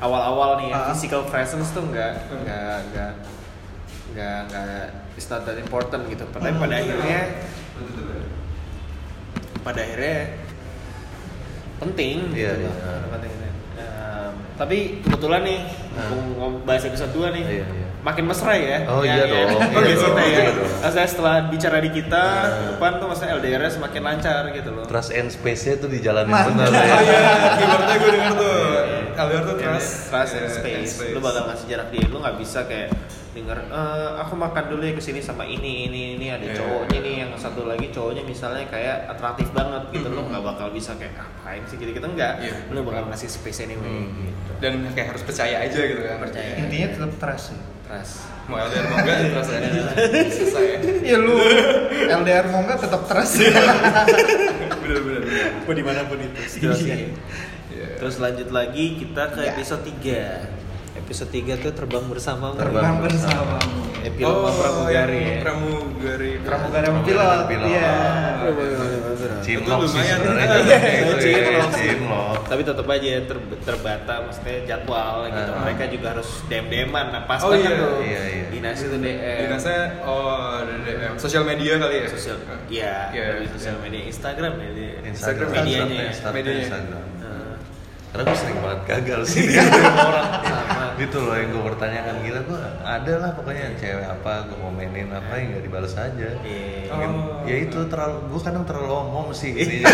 awal-awal 0.03 0.59
nih 0.59 0.69
ya, 0.69 0.77
Ah. 0.77 0.87
physical 0.91 1.23
presence 1.25 1.71
tuh 1.71 1.87
nggak 1.87 2.12
nggak 2.29 2.77
nggak 2.91 3.12
nggak 4.12 4.38
nggak 4.51 4.85
it's 5.15 5.31
not 5.31 5.43
that 5.43 5.57
important 5.57 6.03
gitu. 6.07 6.27
Tapi 6.27 6.51
pada 6.53 6.75
akhirnya 6.77 7.21
pada 9.62 9.81
akhirnya 9.81 10.19
penting 11.79 12.17
Iya, 12.35 12.51
gitu 12.53 12.67
iya. 12.67 12.69
loh. 12.69 13.11
Penting. 13.11 13.33
Em, 13.73 14.33
tapi 14.55 14.77
kebetulan 15.01 15.43
nih 15.43 15.61
Ah. 15.95 16.11
ngomong 16.11 16.62
bahas 16.62 16.83
episode 16.83 17.12
2 17.12 17.31
nih 17.31 17.45
Iya, 17.45 17.67
iya. 17.69 17.88
Makin 18.03 18.25
mesra 18.25 18.53
ya 18.53 18.79
Oh, 18.85 19.01
iya 19.01 19.25
dong. 19.25 19.62
podcast 19.62 19.79
Iya 19.79 19.95
kita 19.95 20.03
dong, 20.05 20.19
ya 20.19 20.27
iya. 20.27 20.51
Maksudnya 20.77 21.07
setelah 21.07 21.37
bicara 21.47 21.77
di 21.79 21.91
kita 21.93 22.25
ke 22.43 22.62
depan 22.69 22.91
tuh 22.97 23.07
maksudnya 23.07 23.33
LDR-nya 23.35 23.71
semakin 23.73 24.01
lancar 24.03 24.43
gitu 24.51 24.71
loh 24.71 24.85
Trust 24.85 25.11
and 25.12 25.29
space-nya 25.29 25.75
tuh 25.77 25.87
dijalanin 25.87 26.35
bener 26.35 26.67
Oh 26.67 26.75
ya. 26.75 26.99
iya, 27.07 27.23
keywordnya 27.57 27.97
gue 27.97 28.11
denger 28.11 28.33
tuh. 28.35 28.59
LDR 29.15 29.43
tuh 29.45 29.55
Iya, 29.55 29.67
trust, 29.69 29.91
trust 30.09 30.33
and 30.35 30.51
space. 30.51 30.93
Lu 31.09 31.21
bakal 31.21 31.43
ngasih 31.47 31.67
jarak 31.69 31.88
dia. 31.88 32.05
Lu 32.05 32.19
nggak 32.19 32.37
bisa 32.37 32.61
kayak 32.65 32.91
denger 33.33 33.59
"Eh, 33.64 34.11
aku 34.18 34.35
makan 34.35 34.64
dulu 34.68 34.83
ya 34.83 34.92
ke 34.92 35.01
sini 35.01 35.18
sama 35.18 35.42
ini 35.42 35.87
ini 35.87 36.01
ini 36.14 36.27
ada 36.29 36.42
Iya. 36.42 36.53
cowoknya 36.55 36.99
nih 37.01 37.14
yang 37.18 37.31
satu 37.35 37.64
lagi 37.64 37.88
cowoknya 37.88 38.21
misalnya 38.23 38.64
kayak 38.66 39.09
atraktif 39.09 39.49
banget 39.51 39.88
gitu 39.90 40.05
lu 40.07 40.21
nggak 40.23 40.42
bakal 40.42 40.68
bisa 40.68 40.92
kayak 40.95 41.16
ngapain 41.16 41.64
sih 41.64 41.77
gitu 41.77 41.90
gitu 41.90 42.05
enggak 42.07 42.37
Iya. 42.38 42.53
lu 42.68 42.81
bakal 42.83 43.09
ngasih 43.09 43.29
space 43.31 43.61
anyway 43.62 43.83
Hmm. 43.83 44.12
gitu 44.23 44.53
Dan 44.59 44.73
kayak 44.90 45.09
harus 45.11 45.23
percaya 45.23 45.57
aja 45.61 45.81
gitu 45.81 46.01
kan. 46.01 46.21
Percaya. 46.21 46.55
intinya 46.57 46.88
tetap 46.90 47.12
trust 47.18 47.45
sih 47.49 47.59
trust 47.83 48.14
Mau 48.42 48.59
LDR 48.59 48.85
mau 48.85 48.99
enggak 48.99 49.16
trust 49.33 49.51
aja. 49.51 49.68
Selesai 50.37 50.64
ya. 51.03 51.16
lu 51.16 51.35
LDR 52.12 52.47
mau 52.47 52.61
nggak 52.62 52.79
tetap 52.81 53.03
trust 53.07 53.35
Bener 53.38 54.99
bener. 54.99 55.23
bener. 55.23 55.49
mau 55.62 55.73
di 55.73 55.83
mana 55.83 56.01
pun 56.05 56.18
itu 56.18 56.40
Iya. 57.73 57.97
terus 57.97 58.18
lanjut 58.18 58.53
lagi 58.53 58.99
kita 58.99 59.25
ke 59.31 59.40
Iya. 59.40 59.51
episode 59.51 59.83
3 59.83 60.62
Episode 60.92 61.31
3 61.33 61.57
tuh 61.59 61.72
terbang 61.72 62.05
bersama 62.05 62.52
Terbang 62.52 62.68
Terbang 62.85 62.96
bersama. 63.00 63.57
Epilog 64.02 64.44
oh, 64.44 64.52
pramugari 64.52 65.20
ya. 65.24 65.37
Pramugari. 65.40 66.31
Pramugari 66.44 66.85
sama 66.85 67.00
pilot. 67.00 67.40
Iya. 67.64 67.92
Sih 69.40 69.57
sebenarnya 69.57 70.05
Iya, 70.05 70.16
jatuhnya 70.18 70.76
iya, 70.76 70.78
itu 71.00 71.14
ya, 71.16 71.20
cinlok. 71.22 71.70
cinlok. 71.72 72.37
Tapi 72.44 72.62
tetap 72.62 72.87
aja 72.87 73.11
ter- 73.24 73.59
terbata 73.62 74.14
maksudnya 74.22 74.57
jadwal 74.66 75.16
gitu. 75.26 75.50
Ah. 75.50 75.61
Mereka 75.64 75.85
juga 75.88 76.07
harus 76.12 76.28
dem-deman. 76.46 77.07
Nah, 77.09 77.22
pas 77.24 77.40
Oh, 77.40 77.57
iya. 77.57 77.72
tuh. 77.72 78.02
Iya, 78.05 78.22
iya. 78.28 78.44
Dinas 78.52 78.78
itu 78.78 78.96
DM. 78.98 79.38
Dinasnya 79.48 79.78
oh 80.05 80.61
DM. 80.61 81.12
Sosial 81.16 81.42
media 81.42 81.72
kali 81.78 81.94
ya. 81.98 82.07
sosial 82.07 82.37
iya 82.68 82.94
Iya, 83.11 83.24
sosial 83.48 83.76
media 83.81 84.00
Instagram 84.05 84.52
ya. 84.61 84.68
Instagram 85.09 85.48
medianya 85.48 86.02
ya. 86.05 86.31
Medianya. 86.31 86.62
Instagram. 86.68 87.02
Karena 88.12 88.28
gue 88.28 88.37
sering 88.37 88.59
banget 88.61 88.81
gagal 88.85 89.20
sih 89.24 89.42
Iya. 89.48 89.62
dia 89.64 89.88
orang 89.88 90.28
Sama. 90.44 90.82
Gitu 90.94 91.16
loh 91.18 91.35
yang 91.35 91.48
gue 91.50 91.62
pertanyakan 91.64 92.14
gila 92.20 92.40
gue 92.42 92.59
ada 92.83 93.12
lah 93.16 93.31
pokoknya 93.33 93.62
yang 93.66 93.76
cewek 93.76 94.07
apa 94.07 94.33
gue 94.46 94.59
komenin 94.59 95.09
apa 95.09 95.33
yang 95.35 95.46
gak 95.52 95.64
dibales 95.64 95.94
aja. 95.94 96.28
Iya. 96.40 96.88
Mungkin- 96.88 97.11
Oh. 97.12 97.44
Ya 97.44 97.57
itu 97.59 97.78
terlalu 97.87 98.16
gue 98.28 98.40
kadang 98.40 98.62
terlalu 98.62 98.92
omong 98.92 99.28
sih 99.33 99.50
intinya. 99.50 99.90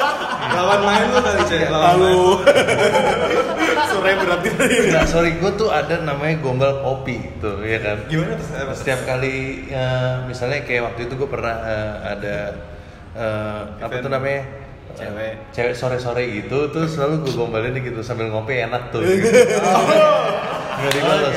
Lawan 0.56 0.80
main 0.82 1.04
lu 1.10 1.18
kali 1.18 1.40
cewek. 1.44 1.68
Lawan 1.68 1.86
Lalu 1.92 2.16
main. 2.40 3.84
sore 3.90 4.12
berarti 4.14 4.48
Enggak, 4.86 5.06
sorry 5.06 5.30
gue 5.34 5.50
tuh 5.54 5.68
ada 5.68 5.94
namanya 5.98 6.36
gombal 6.38 6.72
kopi 6.80 7.18
tuh 7.38 7.60
ya 7.60 7.78
kan. 7.78 7.96
Gimana? 8.06 8.36
Setiap 8.72 9.00
kali 9.04 9.66
ya, 9.66 9.86
misalnya 10.24 10.62
kayak 10.62 10.82
waktu 10.86 11.00
itu 11.04 11.14
gue 11.14 11.28
pernah 11.28 11.54
eh, 11.60 11.94
ada 12.06 12.36
eh, 13.12 13.60
apa 13.80 13.94
tuh 13.98 14.08
namanya 14.08 14.42
Cewek. 14.96 15.32
cewek 15.50 15.74
sore-sore 15.74 16.24
gitu 16.26 16.68
tuh 16.68 16.84
selalu 16.84 17.20
gue 17.20 17.32
gombalin 17.32 17.76
gitu 17.76 18.00
sambil 18.00 18.26
ngopi 18.26 18.58
enak 18.58 18.88
tuh 18.88 19.04
gitu. 19.04 19.28
nggak 20.76 20.92
dibales 20.92 21.36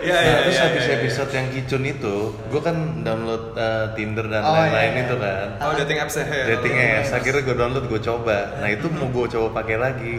Iya, 0.00 0.14
nah, 0.14 0.22
iya, 0.22 0.34
terus 0.40 0.54
iya, 0.54 0.64
habis 0.64 0.78
iya, 0.80 0.86
iya. 0.88 0.98
episode 1.00 1.30
yang 1.32 1.46
kicun 1.50 1.82
itu 1.84 2.14
gue 2.46 2.60
kan 2.60 2.76
download 3.00 3.44
eh, 3.52 3.86
Tinder 3.92 4.22
dan 4.24 4.38
Oh, 4.40 4.54
lain-lain 4.54 4.70
iya, 4.72 4.90
iya. 4.92 5.02
itu 5.02 5.14
kan 5.16 5.46
Oh, 5.60 5.72
dating 5.74 5.98
apps 5.98 6.14
ya. 6.16 6.24
dating 6.48 6.74
apps 6.76 7.10
akhirnya 7.12 7.42
gue 7.42 7.56
download 7.56 7.86
gue 7.86 8.00
coba 8.00 8.38
nah 8.56 8.68
itu 8.68 8.86
mau 8.88 9.06
gue 9.08 9.26
coba 9.28 9.48
pakai 9.56 9.76
lagi 9.76 10.14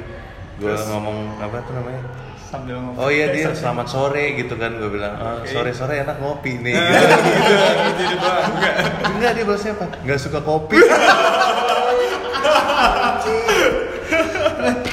gue 0.58 0.74
ngomong 0.86 1.18
apa 1.40 1.58
tuh 1.62 1.74
namanya 1.74 2.04
Sambil 2.42 2.80
ngomong. 2.80 2.96
Oh 2.98 3.10
iya 3.10 3.28
dia 3.28 3.52
selamat 3.52 3.88
sore 3.88 4.32
gitu 4.34 4.56
kan 4.56 4.72
gue 4.74 4.88
bilang 4.88 5.16
oh, 5.16 5.28
Oke. 5.38 5.48
sore 5.50 5.72
sore 5.72 6.00
enak 6.00 6.16
ngopi 6.18 6.56
nih 6.58 6.80
Gitu 6.80 8.04
gitu 8.04 8.16
doang. 8.18 8.44
Enggak. 8.50 8.74
enggak 9.06 9.32
dia 9.36 9.44
balasnya 9.44 9.72
apa 9.74 9.86
nggak 10.02 10.16
suka 10.18 10.40
kopi 10.42 10.80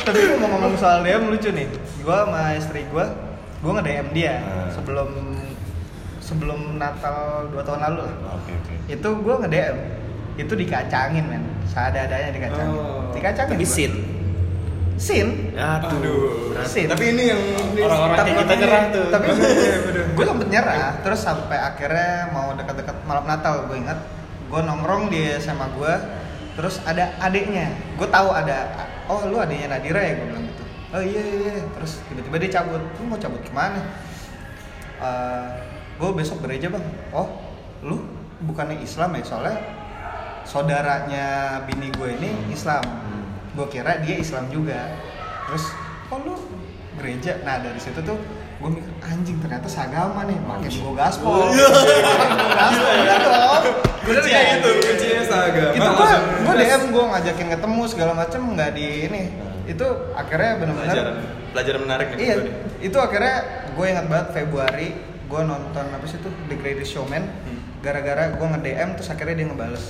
Tapi 0.05 0.19
gua 0.21 0.39
mau 0.39 0.49
ngomong 0.53 0.75
soal 0.75 1.01
DM 1.01 1.29
lucu 1.29 1.49
nih. 1.49 1.67
Gua 2.01 2.25
sama 2.25 2.53
istri 2.53 2.85
gua, 2.89 3.09
gua 3.61 3.81
nge-DM 3.81 4.07
dia 4.13 4.35
Hmm. 4.39 4.69
sebelum 4.71 5.09
sebelum 6.19 6.61
Natal 6.77 7.49
2 7.49 7.61
tahun 7.61 7.81
lalu 7.83 7.99
lah. 8.03 8.15
oke 8.35 8.53
oke 8.55 8.75
Itu 8.87 9.09
gua 9.19 9.35
nge-DM. 9.41 9.77
Itu 10.37 10.53
dikacangin, 10.53 11.25
men. 11.25 11.45
Seadanya 11.65 12.29
dikacangin. 12.29 12.75
Oh. 12.75 13.09
Dikacangin. 13.11 13.55
Tapi 13.55 13.65
sin. 13.65 13.93
Sin. 14.95 15.55
Aduh. 15.55 16.55
Sin. 16.65 16.87
Tapi 16.87 17.05
ini 17.11 17.23
yang 17.29 17.41
Orang-orang 17.81 18.17
kayak 18.17 18.27
kita 18.33 18.43
tapi- 18.45 18.61
nyerah 18.61 18.83
tuh. 18.91 19.07
Tapi 19.11 19.27
Iya, 19.35 19.77
gue 20.13 20.25
sempet 20.25 20.49
nyerah, 20.49 20.91
terus 21.01 21.21
sampai 21.21 21.59
akhirnya 21.59 22.31
mau 22.31 22.51
dekat-dekat 22.53 22.97
malam 23.05 23.25
Natal, 23.25 23.67
gue 23.67 23.77
ingat 23.77 23.99
gue 24.45 24.61
nongkrong 24.61 25.09
di 25.09 25.35
SMA 25.35 25.67
gue, 25.73 25.93
terus 26.55 26.79
ada 26.87 27.11
adiknya, 27.19 27.75
gue 27.99 28.09
tahu 28.09 28.31
ada, 28.31 28.71
oh 29.11 29.27
lu 29.27 29.43
adiknya 29.43 29.75
Nadira 29.75 30.01
ya? 30.01 30.15
Gue 30.19 30.27
bilang 30.31 30.45
gitu, 30.47 30.65
oh 30.95 31.03
iya 31.03 31.23
iya, 31.23 31.39
iya. 31.59 31.65
terus 31.75 31.99
tiba-tiba 32.07 32.37
dia 32.39 32.51
cabut, 32.61 32.83
lu 32.83 33.03
mau 33.11 33.19
cabut 33.19 33.43
ke 33.43 33.53
mana? 33.55 33.83
gue 35.95 36.11
besok 36.15 36.43
gereja 36.47 36.71
bang, 36.71 36.87
oh 37.15 37.29
lu 37.83 38.03
bukannya 38.47 38.79
Islam 38.83 39.19
ya? 39.19 39.23
Soalnya 39.27 39.57
saudaranya 40.47 41.27
bini 41.67 41.91
gue 41.95 42.09
ini 42.19 42.31
Islam, 42.55 42.83
gue 43.55 43.67
kira 43.69 43.99
dia 44.03 44.17
Islam 44.19 44.47
juga, 44.51 44.95
terus 45.51 45.71
oh 46.11 46.19
lu 46.23 46.35
gereja, 47.03 47.43
nah 47.43 47.59
dari 47.59 47.83
situ 47.83 47.99
tuh 48.07 48.19
gue 48.65 48.81
mikir 48.81 48.93
anjing 49.05 49.37
ternyata 49.45 49.69
seagama 49.69 50.25
nih 50.25 50.41
makin 50.41 50.73
gue 50.73 50.93
gaspol. 50.97 51.53
Dong. 51.53 51.53
Bener 54.09 54.25
kayak 54.25 54.45
gitu, 54.57 54.69
kuncinya 54.81 55.23
seagama. 55.29 55.73
itu 55.77 55.85
gue 55.93 56.09
gue. 56.49 56.55
DM 56.65 56.83
gue 56.89 57.05
ngajakin 57.13 57.49
ketemu 57.53 57.83
segala 57.93 58.13
macem 58.17 58.41
nggak 58.41 58.71
di 58.73 58.87
ini. 59.05 59.23
Itu 59.69 59.85
akhirnya 60.17 60.65
benar-benar 60.65 60.89
pelajaran 60.89 61.15
pelajaran 61.53 61.81
menarik 61.85 62.07
nih 62.13 62.19
iya 62.25 62.35
gue 62.41 62.53
itu 62.85 62.99
akhirnya 63.01 63.37
gue 63.73 63.87
ingat 63.87 64.07
banget 64.09 64.29
Februari 64.33 64.89
gue 65.25 65.41
nonton 65.45 65.85
apa 65.89 66.05
sih 66.09 66.19
tuh 66.25 66.33
The 66.49 66.57
Greatest 66.57 66.97
Showman. 66.97 67.21
Hmm. 67.21 67.61
gara-gara 67.85 68.33
gue 68.33 68.47
nge 68.49 68.61
DM 68.65 68.89
terus 68.97 69.09
akhirnya 69.13 69.45
dia 69.45 69.47
ngebales. 69.53 69.85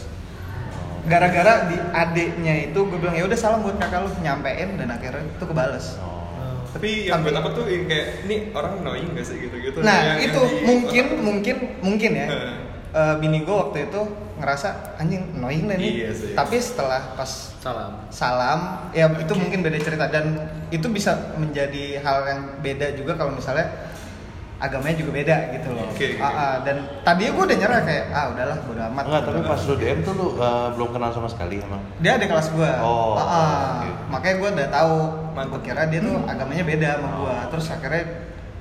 Gara-gara 1.07 1.71
di 1.71 1.79
adiknya 1.79 2.55
itu 2.67 2.79
gue 2.91 2.99
bilang 2.99 3.15
ya 3.15 3.23
udah 3.23 3.39
salam 3.39 3.63
buat 3.63 3.79
kakak 3.79 4.03
lu. 4.03 4.11
Nyampein 4.19 4.75
dan 4.83 4.91
akhirnya 4.91 5.23
itu 5.23 5.45
kebales 5.47 5.95
Tapi 6.75 7.07
yang 7.07 7.23
Tapi- 7.23 7.25
buat 7.25 7.37
apa 7.39 7.49
tuh 7.53 7.65
yang 7.67 7.87
kayak 7.87 8.07
ini 8.27 8.37
orang 8.51 8.83
annoying 8.83 9.15
gak 9.15 9.25
sih 9.25 9.39
gitu-gitu? 9.39 9.79
Nah 9.79 10.19
Yang- 10.19 10.27
itu 10.27 10.41
yang 10.43 10.51
di- 10.51 10.65
mungkin 10.67 11.05
otak- 11.07 11.23
mungkin 11.23 11.57
mungkin 11.81 12.11
ya. 12.13 12.27
Eh, 12.95 13.15
bini 13.19 13.43
gue 13.43 13.51
waktu 13.51 13.91
itu 13.91 14.01
ngerasa 14.37 14.69
anjing 14.97 15.23
annoying 15.33 15.67
deh 15.67 15.75
nih. 15.75 15.91
Iya 15.97 16.11
sih. 16.11 16.31
Tapi 16.33 16.57
setelah 16.59 17.15
pas 17.15 17.31
Salam. 17.59 17.93
salam, 18.09 18.61
ya 18.91 19.09
itu 19.09 19.33
mungkin 19.33 19.63
beda 19.63 19.79
cerita 19.79 20.07
dan 20.07 20.37
itu 20.69 20.87
bisa 20.87 21.33
menjadi 21.35 21.99
hal 21.99 22.19
yang 22.25 22.41
beda 22.61 22.93
juga 22.93 23.17
kalau 23.17 23.33
misalnya 23.33 23.67
agamanya 24.63 24.97
juga 25.03 25.11
beda 25.19 25.37
gitu 25.59 25.69
loh. 25.75 25.85
Oke, 25.91 26.15
oke. 26.15 26.23
Ah, 26.23 26.31
ah, 26.31 26.55
dan 26.63 26.77
tadinya 27.03 27.31
gue 27.35 27.45
udah 27.51 27.59
nyerah 27.59 27.81
kayak 27.83 28.05
ah 28.15 28.25
udahlah 28.31 28.57
bodo 28.63 28.83
amat. 28.87 29.05
enggak 29.05 29.23
tapi 29.27 29.41
pas 29.43 29.61
lu 29.67 29.75
DM 29.77 29.99
tuh 30.07 30.15
lu 30.15 30.27
eh, 30.39 30.69
belum 30.79 30.89
kenal 30.95 31.11
sama 31.11 31.29
sekali 31.29 31.57
emang 31.59 31.83
dia 31.99 32.13
ada 32.17 32.27
kelas 32.31 32.49
gue. 32.55 32.71
Oh, 32.81 33.19
oke. 33.19 33.89
Makanya 34.15 34.35
gue 34.39 34.49
udah 34.55 34.69
tahu. 34.71 34.97
Mantap. 35.35 35.51
Gue 35.51 35.61
kira 35.67 35.83
dia 35.91 36.01
tuh 36.01 36.17
agamanya 36.31 36.65
beda 36.65 36.89
sama 36.97 37.09
gue. 37.19 37.35
Oh. 37.35 37.45
Terus 37.51 37.67
akhirnya 37.75 38.03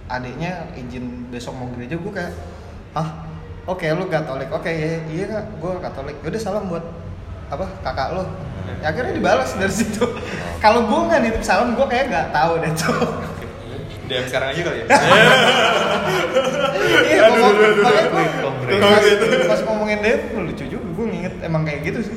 adiknya 0.10 0.52
izin 0.76 1.06
besok 1.30 1.54
mau 1.56 1.70
gereja 1.72 1.96
gue 1.96 2.12
kayak, 2.12 2.34
ah 2.98 3.10
oke 3.70 3.86
lu 3.96 4.06
Katolik, 4.12 4.50
oke 4.52 4.68
ya, 4.68 5.00
iya 5.08 5.26
kak, 5.30 5.46
gue 5.62 5.72
Katolik. 5.80 6.18
Yaudah 6.26 6.42
salam 6.42 6.68
buat 6.68 6.84
apa 7.54 7.66
kakak 7.86 8.18
lo. 8.18 8.26
Ya, 8.64 8.90
akhirnya 8.92 9.14
dibalas 9.16 9.52
dari 9.60 9.72
situ. 9.72 10.04
Kalau 10.64 10.88
gue 10.88 11.00
nggak 11.08 11.20
nitip 11.22 11.44
salam, 11.44 11.76
gue 11.76 11.88
kayak 11.88 12.08
nggak 12.12 12.28
tahu 12.32 12.54
deh 12.64 12.74
tuh. 12.76 13.08
DM 14.04 14.26
sekarang 14.28 14.48
aja 14.52 14.62
kali 14.62 14.78
ya. 14.80 14.86
Iya, 16.84 17.26
ngomong, 17.32 17.56
makanya 17.80 18.04
gue 18.06 18.26
Konkret. 18.44 18.80
pas, 18.80 19.04
pas 19.50 19.60
ngomongin 19.66 19.98
dia 20.02 20.16
lucu 20.36 20.66
juga, 20.68 20.84
gue 20.86 21.06
nginget 21.08 21.34
emang 21.42 21.64
kayak 21.64 21.80
gitu 21.84 22.00
sih. 22.06 22.16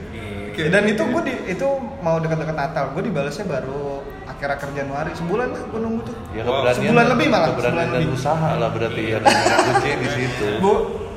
Oke. 0.51 0.63
Dan 0.69 0.83
itu 0.85 1.03
gue 1.05 1.23
di, 1.23 1.33
itu 1.49 1.67
mau 2.01 2.17
dekat-dekat 2.19 2.57
Natal, 2.57 2.85
gue 2.91 3.03
dibalasnya 3.05 3.47
baru 3.47 4.03
akhir-akhir 4.27 4.69
Januari, 4.75 5.11
sebulan 5.15 5.49
lah 5.49 5.63
gue 5.65 5.81
nunggu 5.81 6.01
tuh. 6.03 6.17
ya 6.33 6.43
Wow. 6.43 6.67
Sebulan 6.69 7.07
lebih 7.15 7.27
malah, 7.29 7.49
keberanian 7.53 7.73
sebulan 7.73 7.87
dan 7.87 8.03
lebih. 8.03 8.17
usaha 8.17 8.49
lah 8.57 8.69
berarti 8.69 9.03
ya 9.07 9.19
kuncinya 9.23 9.97
di 9.97 10.09
situ 10.11 10.47
Gue 10.59 10.77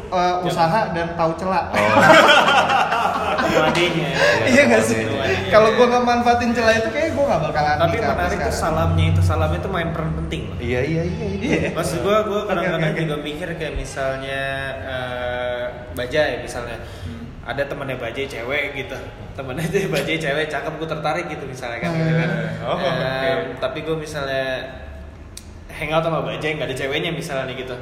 uh, 0.09 0.35
usaha 0.45 0.79
dan 0.93 1.07
tahu 1.17 1.31
celah. 1.35 1.63
oh 1.73 1.79
Adiknya. 3.49 4.09
iya 4.45 4.63
sih? 4.79 5.01
Kalau 5.49 5.73
gue 5.73 5.85
nggak 5.85 6.03
manfaatin 6.03 6.53
celah 6.53 6.75
itu 6.77 6.89
kayak 6.89 7.09
gue 7.17 7.25
nggak 7.25 7.41
bakalan 7.49 7.75
Tapi 7.79 7.97
menarik 7.97 8.37
tuh 8.43 8.53
salamnya 8.53 9.05
itu 9.09 9.21
salamnya 9.21 9.59
itu 9.59 9.69
main 9.69 9.89
peran 9.89 10.11
penting 10.15 10.41
loh. 10.49 10.57
iya 10.61 10.81
iya 10.85 11.01
iya 11.03 11.27
Iya. 11.39 11.69
Maksud 11.71 12.03
gua 12.03 12.27
gua 12.27 12.41
kadang-kadang 12.45 12.93
juga 12.93 13.15
mikir 13.17 13.47
kayak 13.55 13.73
misalnya 13.73 14.41
eh, 14.83 15.63
Bajai 15.95 16.43
misalnya. 16.43 16.77
Ada 17.47 17.65
temannya 17.65 17.97
Bajai 17.97 18.29
cewek 18.29 18.77
gitu. 18.77 18.97
Temannya 19.33 19.65
tuh 19.65 19.89
Bajai 19.95 20.17
cewek 20.19 20.45
cakep 20.47 20.73
gua 20.77 20.87
tertarik 20.87 21.25
gitu 21.27 21.43
misalnya 21.47 21.79
kan 21.81 21.89
gitu 21.95 22.11
kan. 22.13 22.29
Oh, 22.67 22.77
tapi 23.57 23.81
gua 23.81 23.95
misalnya 23.97 24.67
hangout 25.71 26.03
sama 26.03 26.19
Bajai 26.21 26.59
nggak 26.59 26.69
ada 26.69 26.75
ceweknya 26.77 27.09
misalnya 27.09 27.53
gitu. 27.55 27.73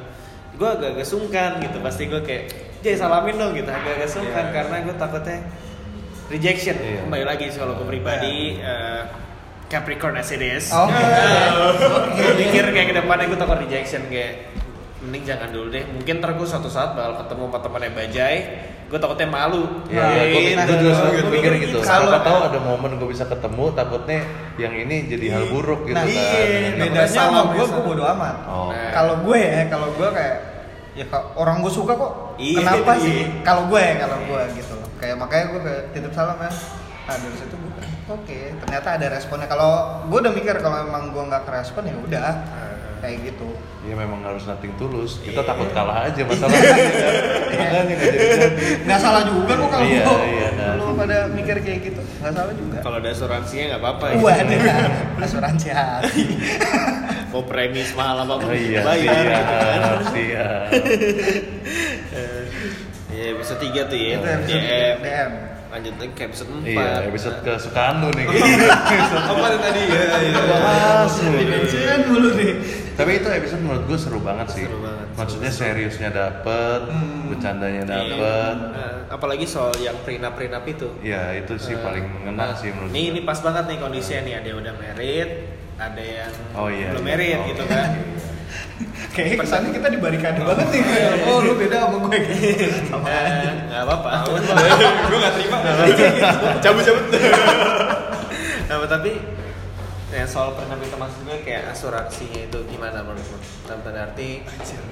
Gua 0.56 0.78
agak-agak 0.78 1.04
sungkan 1.04 1.60
gitu. 1.60 1.76
Pasti 1.82 2.06
gua 2.06 2.22
kayak 2.22 2.48
Jay 2.78 2.94
salamin 2.94 3.34
dong 3.34 3.52
gitu. 3.52 3.66
Agak-agak 3.66 4.06
sungkan 4.06 4.44
Iya. 4.44 4.54
karena 4.54 4.76
gua 4.82 4.94
takutnya 4.96 5.38
rejection. 6.28 6.76
Iya. 6.76 7.00
Kembali 7.02 7.24
lagi 7.24 7.44
sih 7.48 7.58
kalau 7.58 7.74
gua 7.74 7.86
pribadi 7.86 8.56
eh, 8.56 9.02
Capricorn 9.66 10.16
as 10.16 10.30
it 10.30 10.40
is. 10.40 10.70
Oh. 10.70 10.88
gue 12.10 12.32
mikir 12.38 12.64
kayak 12.66 12.88
ke 12.88 12.94
depannya 12.96 13.26
gue 13.26 13.36
takut 13.36 13.58
rejection 13.58 14.00
kayak 14.08 14.48
mending 14.98 15.22
jangan 15.22 15.48
dulu 15.48 15.68
deh 15.68 15.84
mungkin 15.86 16.18
ntar 16.18 16.34
gue 16.34 16.42
suatu 16.42 16.66
saat 16.66 16.90
bakal 16.92 17.20
ketemu 17.20 17.44
sama 17.46 17.58
temannya 17.60 17.90
Bajai 17.92 18.36
gue 18.88 18.98
takutnya 18.98 19.28
malu 19.28 19.68
Ya, 19.86 20.00
Nah, 20.00 20.24
gue 20.24 20.40
gitu. 20.42 20.72
juga 20.74 20.92
selalu 20.96 21.12
Gitu. 21.12 21.28
mikir 21.30 21.52
gitu. 21.60 21.78
Siapa 21.84 22.18
tahu 22.18 22.38
ada 22.42 22.58
momen 22.58 22.96
gue 22.96 23.08
bisa 23.08 23.24
ketemu, 23.24 23.64
takutnya 23.70 24.20
yang 24.56 24.72
ini 24.72 24.96
jadi 25.06 25.26
hal 25.30 25.44
buruk 25.46 25.84
gitu 25.84 25.94
Nah, 25.94 26.02
kan. 26.02 26.16
iya, 26.16 26.72
bedanya 26.74 27.04
sama 27.04 27.52
gue, 27.52 27.60
gue 27.62 27.82
bodo 27.84 28.04
amat. 28.08 28.36
Oh. 28.48 28.72
Nah. 28.72 28.88
Kalau 28.90 29.14
gue 29.22 29.36
ya, 29.38 29.68
kalau 29.68 29.88
gue 29.92 30.08
kayak 30.08 30.36
ya 30.98 31.06
orang 31.34 31.62
gue 31.62 31.70
suka 31.70 31.94
kok. 31.94 32.34
Iya, 32.36 32.58
Kenapa 32.60 32.92
iya. 32.92 33.00
sih? 33.00 33.18
Kalau 33.40 33.62
gue 33.66 33.78
ya, 33.78 33.94
kalau 34.00 34.18
gue 34.20 34.42
gitu. 34.54 34.76
Kayak 34.98 35.16
makanya 35.16 35.44
gue 35.48 35.60
kayak 35.62 35.82
titip 35.92 36.12
salam 36.12 36.36
ya. 36.36 36.50
Nah 37.06 37.14
dari 37.16 37.36
situ 37.36 37.54
gue 37.54 37.72
oke 38.08 38.38
ternyata 38.58 38.88
ada 38.92 39.06
responnya. 39.08 39.46
Kalau 39.46 39.70
gue 40.04 40.18
udah 40.18 40.32
mikir 40.32 40.58
kalau 40.58 40.82
emang 40.82 41.08
gue 41.08 41.22
nggak 41.24 41.42
kerespon 41.44 41.84
ya 41.84 41.94
udah. 41.96 42.30
kayak 42.98 43.22
gitu 43.24 43.46
Ya 43.86 43.94
memang 43.94 44.18
harus 44.20 44.42
nating 44.42 44.74
tulus. 44.74 45.22
Kita 45.22 45.40
takut 45.40 45.70
kalah 45.70 46.02
aja 46.04 46.18
masalahnya. 46.18 46.66
Makanya 47.54 47.80
nggak 47.86 47.98
jadi 48.02 48.18
jadi. 48.18 48.66
nggak 48.84 48.98
salah 48.98 49.22
juga 49.22 49.52
kok 49.54 49.68
kalau 49.70 49.86
Iya, 49.86 50.02
gua- 50.02 50.26
iya, 50.26 50.48
nah. 50.50 50.72
lu 50.74 50.92
pada 50.92 51.16
mikir 51.30 51.56
kayak 51.62 51.78
gitu 51.84 52.02
nggak 52.18 52.32
salah 52.34 52.52
juga 52.52 52.78
Kalau 52.82 52.96
ada 52.98 53.08
asuransinya 53.08 53.64
nggak 53.70 53.80
apa-apa. 53.80 54.04
ya. 54.04 54.16
Waduh, 54.18 54.60
asuransi 55.22 55.68
hati. 55.70 56.22
Mau 57.28 57.42
premis 57.44 57.92
mahal 57.92 58.24
apa 58.24 58.34
Oh 58.40 58.52
iya, 58.52 58.80
bayar. 58.80 60.00
gitu 60.08 60.22
kan. 60.32 60.68
Iya, 63.08 63.34
episode 63.34 63.58
3 63.58 63.90
tuh 63.90 63.98
ya. 63.98 64.14
Itu 64.14 64.26
episode 64.30 64.62
DM. 64.62 64.96
DM. 65.02 65.30
Lanjut 65.68 65.94
lagi 65.98 66.12
ke 66.14 66.22
episode 66.24 66.50
4. 66.54 66.64
Iya, 66.64 66.88
episode 67.04 67.36
kesukaan 67.42 67.94
lu 67.98 68.08
nih. 68.14 68.24
Apa 69.34 69.46
tadi 69.58 69.80
ya? 69.84 70.02
ya. 70.22 70.42
Bahas 70.46 71.12
lu. 71.18 71.34
Dimensikan 71.34 72.00
dulu 72.06 72.28
nih. 72.38 72.52
Tapi 72.94 73.10
itu 73.18 73.28
episode 73.28 73.60
menurut 73.60 73.84
gue 73.84 73.98
seru 73.98 74.20
banget 74.22 74.46
sih. 74.54 74.64
Seru 74.64 74.78
banget. 74.80 75.06
Maksudnya 75.12 75.50
seriusnya 75.50 76.08
dapet, 76.08 76.80
bercandanya 77.26 77.82
dapet. 77.84 78.54
Nah, 78.70 78.92
apalagi 79.10 79.44
soal 79.44 79.74
yang 79.76 79.98
prenup-prenup 80.06 80.62
itu. 80.64 80.88
Ya 81.02 81.34
itu 81.34 81.58
sih 81.58 81.74
Eh, 81.74 81.82
paling 81.82 82.06
ngena 82.22 82.38
nah, 82.38 82.50
sih 82.54 82.70
menurut 82.70 82.90
Ini 82.90 83.00
gue. 83.02 83.10
ini 83.12 83.20
pas 83.26 83.38
banget 83.38 83.64
nih 83.66 83.78
kondisinya 83.82 84.20
nih, 84.24 84.34
ada 84.38 84.46
yang 84.46 84.58
udah 84.62 84.74
married, 84.78 85.30
ada 85.78 86.02
yang 86.02 86.32
Oh, 86.52 86.68
iya, 86.68 86.90
belum 86.90 87.00
iya. 87.00 87.08
married 87.08 87.38
Oh, 87.38 87.46
gitu 87.48 87.62
iya. 87.64 87.72
kan. 87.72 87.90
Kayaknya 89.08 89.36
kesannya 89.42 89.70
kita 89.72 89.88
di 89.88 89.98
barikade 89.98 90.40
banget 90.42 90.66
nih. 90.70 90.82
Oh, 91.28 91.38
lu 91.40 91.52
beda 91.54 91.76
sama 91.86 91.96
gue 92.00 92.18
gitu. 92.18 92.66
Sama 92.86 93.06
aja. 93.06 93.46
Eh, 93.46 93.52
nggak 93.68 93.82
apa-apa. 93.84 94.10
Gue 95.06 95.18
gak 95.24 95.32
terima. 95.34 95.56
Cabut-cabut. 96.58 97.04
nah, 98.68 98.76
tapi 98.84 99.10
ya, 100.08 100.24
soal 100.24 100.54
prenup 100.54 100.78
itu 100.78 100.96
maksud 100.96 101.20
gue 101.24 101.38
kayak 101.42 101.72
asuransinya 101.72 102.40
itu 102.46 102.58
gimana 102.66 103.02
menurut 103.02 103.26
lu? 103.26 103.38
Dalam 103.66 103.80
tanda 103.82 104.00
arti 104.04 104.42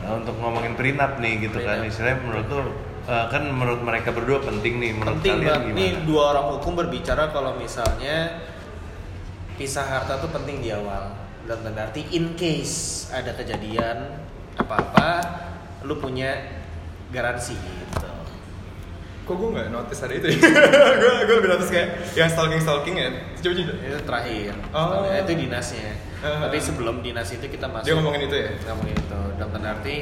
Nah, 0.03 0.13
untuk 0.17 0.35
ngomongin 0.39 0.75
prenup 0.75 1.19
nih 1.19 1.33
gitu 1.43 1.59
kan, 1.61 1.81
Prenup. 1.81 1.91
istilahnya 1.91 2.19
menurut 2.21 2.47
lu 2.49 2.63
eh, 3.07 3.27
kan 3.31 3.43
menurut 3.47 3.81
mereka 3.81 4.11
berdua 4.11 4.39
penting 4.41 4.79
nih, 4.79 4.91
menurut 4.93 5.19
penting 5.19 5.35
kalian 5.41 5.51
banget. 5.63 5.75
Nih 5.75 5.91
gimana? 5.95 6.07
dua 6.07 6.23
orang 6.35 6.47
hukum 6.55 6.73
berbicara 6.75 7.31
kalau 7.31 7.55
misalnya 7.55 8.17
pisah 9.57 9.85
harta 9.85 10.21
tuh 10.21 10.31
penting 10.31 10.61
di 10.61 10.71
awal. 10.71 11.17
Dalam 11.47 11.63
tanda 11.63 11.89
arti 11.89 12.05
in 12.13 12.37
case 12.37 13.09
ada 13.11 13.33
kejadian 13.33 14.19
apa-apa, 14.61 15.11
lu 15.87 15.97
punya 15.97 16.37
garansi 17.11 17.55
gitu. 17.57 18.11
Kok 19.27 19.35
gue 19.35 19.49
gak 19.59 19.69
notice 19.75 20.01
ada 20.07 20.15
itu 20.15 20.27
ya? 20.31 20.39
Gue 21.03 21.13
gue 21.27 21.35
lebih 21.43 21.51
notice 21.51 21.71
kayak 21.75 22.15
yang 22.15 22.31
stalking-stalking 22.31 22.95
ya. 22.95 23.11
Coba 23.43 23.55
coba. 23.59 23.73
Itu 23.83 23.99
terakhir. 24.07 24.53
Oh. 24.71 25.03
Itu 25.03 25.33
dinasnya. 25.35 25.91
Ah. 26.23 26.47
Tapi 26.47 26.63
sebelum 26.63 27.03
dinas 27.03 27.27
itu 27.35 27.43
kita 27.51 27.67
masuk. 27.67 27.91
Dia 27.91 27.95
ngomongin 27.99 28.31
itu 28.31 28.37
ya? 28.39 28.51
Ngomongin 28.71 28.95
itu. 28.95 29.21
Dalam 29.35 29.51
tanda 29.51 29.69
arti 29.75 29.95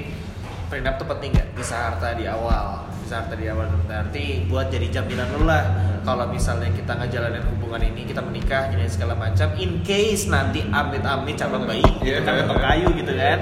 prenup 0.69 0.95
tuh 1.01 1.09
penting 1.09 1.31
nggak? 1.41 1.49
Bisa 1.57 1.75
harta 1.89 2.13
di 2.21 2.29
awal. 2.29 2.85
Bisa 3.05 3.21
harta 3.21 3.37
di 3.37 3.45
awal 3.47 3.69
dalam 3.69 3.85
tanda 3.85 4.01
arti 4.01 4.49
buat 4.49 4.73
jadi 4.73 4.89
jaminan 4.89 5.29
lu 5.37 5.45
lah. 5.45 5.61
Kalau 6.09 6.25
misalnya 6.25 6.73
kita 6.73 6.97
ngejalanin 6.97 7.45
hubungan 7.53 7.85
ini, 7.85 8.09
kita 8.09 8.25
menikah, 8.25 8.73
jadi 8.73 8.89
segala 8.89 9.13
macam. 9.13 9.53
In 9.61 9.85
case 9.85 10.29
nanti 10.29 10.65
amit-amit 10.65 11.37
cabang 11.37 11.69
bayi, 11.69 11.85
gitu 12.01 12.17
Iya. 12.17 12.25
kan 12.25 12.49
kayu 12.49 12.89
gitu 12.97 13.13
kan. 13.13 13.39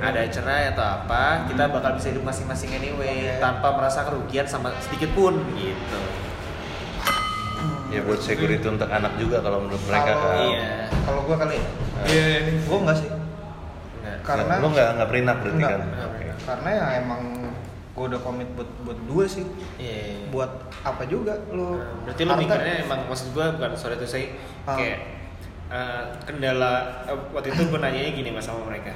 Ada 0.00 0.20
cerai 0.28 0.72
atau 0.72 0.84
apa, 0.84 1.44
kita 1.48 1.68
bakal 1.68 1.96
bisa 1.96 2.16
hidup 2.16 2.24
masing-masing 2.24 2.72
anyway, 2.72 3.36
tanpa 3.36 3.76
merasa 3.76 4.08
kerugian 4.08 4.48
sama 4.48 4.72
sedikit 4.80 5.12
pun 5.12 5.36
gitu. 5.52 5.98
Ya 7.92 8.00
buat 8.02 8.20
security 8.20 8.64
untuk 8.64 8.88
anak 8.88 9.20
juga 9.20 9.44
kalau 9.44 9.68
menurut 9.68 9.84
mereka 9.84 10.12
Kalau- 10.12 10.24
kan. 10.24 10.36
Iya. 10.48 10.68
Kalau 11.04 11.20
gue 11.24 11.36
kali 11.36 11.54
ya, 11.56 11.64
Iya 12.04 12.24
ini. 12.40 12.52
gue 12.64 12.78
enggak 12.80 12.96
sih. 13.00 13.08
Karena 14.24 14.56
lu 14.56 14.72
nggak 14.72 14.88
nggak 14.96 15.08
prenup 15.08 15.36
berarti 15.44 15.56
Enggak. 15.60 15.72
kan? 15.76 15.80
Enggak. 15.84 16.08
Oke. 16.08 16.22
karena 16.44 16.68
ya 16.76 16.86
emang 17.00 17.20
gue 17.94 18.04
udah 18.04 18.20
komit 18.20 18.50
buat 18.52 18.66
buat 18.82 18.98
dua 19.04 19.24
sih. 19.24 19.46
Iya. 19.76 20.26
Buat 20.28 20.50
apa 20.80 21.02
juga 21.04 21.38
lu? 21.48 21.74
Nah, 21.74 22.02
berarti 22.04 22.22
harta- 22.22 22.36
mikirnya 22.36 22.74
emang 22.82 23.00
maksud 23.06 23.30
gua 23.30 23.50
bukan 23.50 23.70
sorry 23.74 23.94
itu 23.94 24.04
saya 24.04 24.26
Ah. 24.64 24.74
kayak 24.74 24.98
eh, 25.66 26.02
kendala 26.22 26.72
eh, 27.04 27.16
waktu 27.30 27.50
itu 27.50 27.62
gue 27.64 27.78
nanyanya 27.78 28.10
gini 28.12 28.30
mas 28.30 28.42
sama 28.42 28.62
mereka 28.64 28.92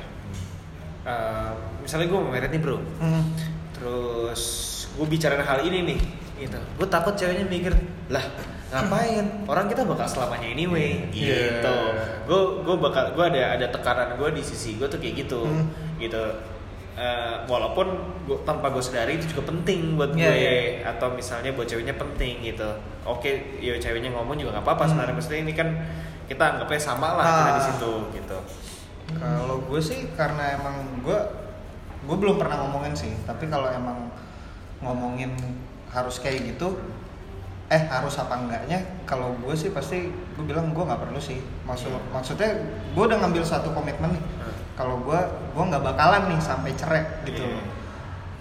Eh, 1.00 1.52
misalnya 1.80 2.04
gue 2.06 2.18
mau 2.18 2.28
merit 2.28 2.50
nih 2.50 2.58
bro 2.58 2.76
Hmm. 2.98 3.24
terus 3.72 4.42
gue 4.90 5.06
bicarain 5.06 5.40
hal 5.40 5.62
ini 5.62 5.78
nih 5.86 5.98
gitu 6.38 6.58
gue 6.58 6.86
takut 6.86 7.14
ceweknya 7.14 7.46
mikir 7.46 7.72
lah 8.08 8.20
ngapain 8.68 9.24
orang 9.44 9.66
kita 9.66 9.82
bakal 9.82 10.04
selamanya 10.04 10.44
anyway 10.46 11.08
Iya. 11.08 11.62
gitu 11.62 11.76
gue 12.26 12.40
gue 12.62 12.76
bakal 12.78 13.04
gue 13.10 13.24
ada 13.26 13.56
ada 13.56 13.66
tekanan 13.68 14.14
gue 14.14 14.28
di 14.30 14.42
sisi 14.42 14.74
gue 14.74 14.84
tuh 14.84 14.98
kayak 14.98 15.14
gitu 15.18 15.40
Hmm. 15.40 15.66
gitu 15.96 16.20
Eh, 16.98 17.36
walaupun 17.46 17.86
gua, 18.26 18.42
tanpa 18.42 18.74
gue 18.74 18.82
sadari 18.82 19.22
itu 19.22 19.30
juga 19.30 19.46
penting 19.46 19.94
buat 19.94 20.10
Iya, 20.10 20.18
gue 20.18 20.34
iya. 20.34 20.52
atau 20.82 21.14
misalnya 21.14 21.54
buat 21.54 21.62
ceweknya 21.62 21.94
penting 21.94 22.42
gitu 22.42 22.66
oke 23.06 23.30
ya 23.56 23.78
ceweknya 23.78 24.10
ngomong 24.10 24.34
juga 24.34 24.58
nggak 24.58 24.66
apa-apa 24.66 24.82
Hmm. 24.82 24.90
sebenarnya 24.90 25.14
maksudnya 25.14 25.40
ini 25.40 25.54
kan 25.54 25.68
kita 26.26 26.42
anggapnya 26.42 26.82
sama 26.82 27.14
lah 27.14 27.24
kita 27.24 27.46
di 27.46 27.54
Ah. 27.54 27.66
situ 27.70 27.92
gitu 28.12 28.38
Kalau 29.14 29.62
gue 29.62 29.78
sih 29.78 30.10
karena 30.12 30.58
emang 30.58 30.74
gue 31.00 31.18
gue 32.02 32.16
belum 32.18 32.34
pernah 32.34 32.66
ngomongin 32.66 32.92
sih, 32.92 33.14
tapi 33.22 33.46
kalau 33.46 33.70
emang 33.70 34.10
ngomongin 34.78 35.38
harus 35.88 36.18
kayak 36.18 36.50
gitu, 36.50 36.82
eh 37.68 37.82
harus 37.84 38.16
apa 38.16 38.34
enggaknya? 38.34 38.80
Kalau 39.04 39.36
gue 39.36 39.52
sih 39.52 39.68
pasti 39.68 40.08
gue 40.08 40.44
bilang 40.44 40.72
gue 40.72 40.80
nggak 40.80 41.00
perlu 41.00 41.18
sih. 41.18 41.36
Maksud 41.62 41.90
Iya. 41.90 42.00
maksudnya 42.10 42.50
gue 42.90 43.04
udah 43.04 43.18
ngambil 43.18 43.44
satu 43.44 43.70
komitmen 43.70 44.08
nih. 44.10 44.22
Hmm. 44.38 44.54
Kalau 44.74 44.96
gue 44.98 45.20
gue 45.52 45.64
nggak 45.66 45.84
bakalan 45.84 46.22
nih 46.28 46.40
sampai 46.40 46.72
cerai 46.72 47.04
gitu. 47.22 47.44
Iya. 47.44 47.60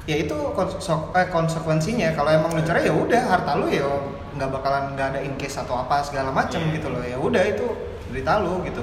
Ya 0.07 0.15
itu 0.17 0.35
konse- 0.53 0.79
eh, 1.13 1.27
konsekuensinya. 1.27 2.15
Kalau 2.15 2.31
emang 2.31 2.51
lu 2.51 2.63
cerai 2.63 2.87
ya 2.87 2.95
udah 2.95 3.21
harta 3.27 3.51
lu 3.55 3.67
ya 3.67 3.83
nggak 4.33 4.49
bakalan 4.49 4.95
nggak 4.95 5.07
ada 5.11 5.19
in 5.19 5.35
case 5.35 5.57
atau 5.57 5.75
apa 5.75 5.99
segala 5.99 6.31
macem 6.31 6.63
Iya. 6.63 6.73
gitu 6.75 6.87
loh. 6.87 7.03
Ya 7.03 7.17
udah 7.17 7.43
itu 7.43 7.65
berita 8.07 8.39
lu 8.39 8.63
gitu. 8.63 8.79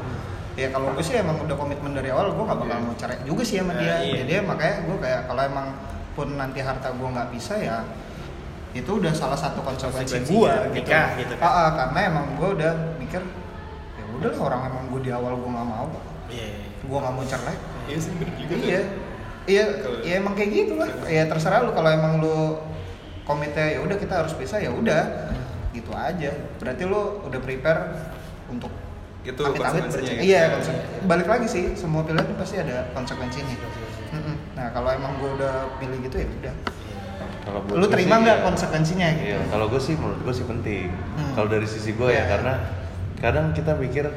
Ya 0.55 0.69
kalau 0.69 0.93
gue 0.93 1.01
sih 1.01 1.17
emang 1.17 1.41
udah 1.41 1.57
komitmen 1.57 1.97
dari 1.97 2.13
awal 2.13 2.31
gue 2.31 2.45
nggak 2.45 2.61
bakal 2.61 2.77
Iya. 2.77 2.85
mau 2.85 2.95
cerai 2.95 3.19
juga 3.25 3.43
sih 3.43 3.57
sama 3.59 3.73
dia. 3.75 3.97
iya. 3.99 4.21
Jadi 4.21 4.33
ya 4.35 4.43
makanya 4.45 4.77
gue 4.85 4.97
kayak 5.01 5.21
kalau 5.25 5.43
emang 5.43 5.67
pun 6.13 6.29
nanti 6.31 6.61
harta 6.61 6.93
gue 6.93 7.09
nggak 7.09 7.29
bisa 7.33 7.57
ya 7.57 7.81
itu 8.75 8.91
udah 8.93 9.11
salah 9.11 9.35
satu 9.35 9.63
konsekuensi 9.63 10.19
gue 10.21 10.51
gitu. 10.51 10.75
nikah 10.75 11.15
gitu 11.15 11.35
kan. 11.35 11.47
Ah, 11.47 11.55
ah, 11.57 11.69
karena 11.73 11.99
emang 12.07 12.27
gue 12.35 12.49
udah 12.53 12.73
mikir 12.97 13.23
ya 13.95 14.05
udahlah 14.13 14.41
orang 14.43 14.61
emang 14.67 14.85
gue 14.89 15.01
di 15.01 15.11
awal 15.11 15.33
gue 15.33 15.47
nggak 15.49 15.69
mau 15.69 15.87
Iya. 16.27 16.49
gue 16.81 16.99
nggak 16.99 17.15
mau 17.15 17.25
cerai 17.25 17.57
Iya 17.85 17.99
sih 17.99 18.11
bener 18.13 18.35
juga. 18.35 18.55
iya 18.59 18.81
iya 19.45 19.65
Kalau- 19.77 20.03
ya 20.03 20.13
emang 20.17 20.35
kayak 20.35 20.51
gitu 20.53 20.73
lah 20.75 20.89
ya 21.07 21.23
terserah 21.25 21.63
lu 21.63 21.71
kalau 21.71 21.87
emang 21.89 22.19
lu 22.19 22.59
komitnya 23.23 23.65
ya 23.71 23.81
udah 23.81 23.95
kita 23.95 24.15
harus 24.17 24.35
pisah 24.35 24.59
ya 24.59 24.69
udah 24.69 25.31
gitu 25.71 25.91
aja 25.91 26.31
berarti 26.57 26.83
lu 26.83 27.01
udah 27.23 27.41
prepare 27.41 27.81
untuk 28.47 28.73
Itu 29.23 29.41
amit-amit 29.41 29.87
bercerai. 29.87 30.05
ya. 30.11 30.21
iya 30.21 30.43
konse- 30.51 30.77
balik 31.03 31.25
lagi 31.25 31.47
sih 31.47 31.65
semua 31.75 32.03
pilihan 32.03 32.27
pasti 32.35 32.57
ada 32.57 32.91
konsekuensinya 32.91 33.57
nah 34.53 34.71
kalau 34.71 34.91
emang 34.91 35.15
gue 35.17 35.31
udah 35.33 35.55
pilih 35.77 35.99
gitu 36.03 36.17
ya 36.17 36.27
udah 36.29 36.55
Kalau 37.45 37.61
lu 37.71 37.87
terima 37.87 38.17
nggak 38.19 38.39
ya. 38.39 38.43
konsekuensinya 38.43 39.09
gitu 39.15 39.29
Iya, 39.31 39.39
kalau 39.47 39.67
gue 39.69 39.79
sih 39.79 39.95
menurut 39.95 40.21
gue 40.21 40.33
sih 40.33 40.45
penting. 40.45 40.89
Hmm. 40.89 41.33
Kalau 41.35 41.49
dari 41.49 41.65
sisi 41.65 41.93
gue 41.93 42.09
ya, 42.09 42.17
Iya. 42.17 42.25
karena 42.27 42.53
kadang 43.17 43.53
kita 43.53 43.73
mikir 43.75 44.09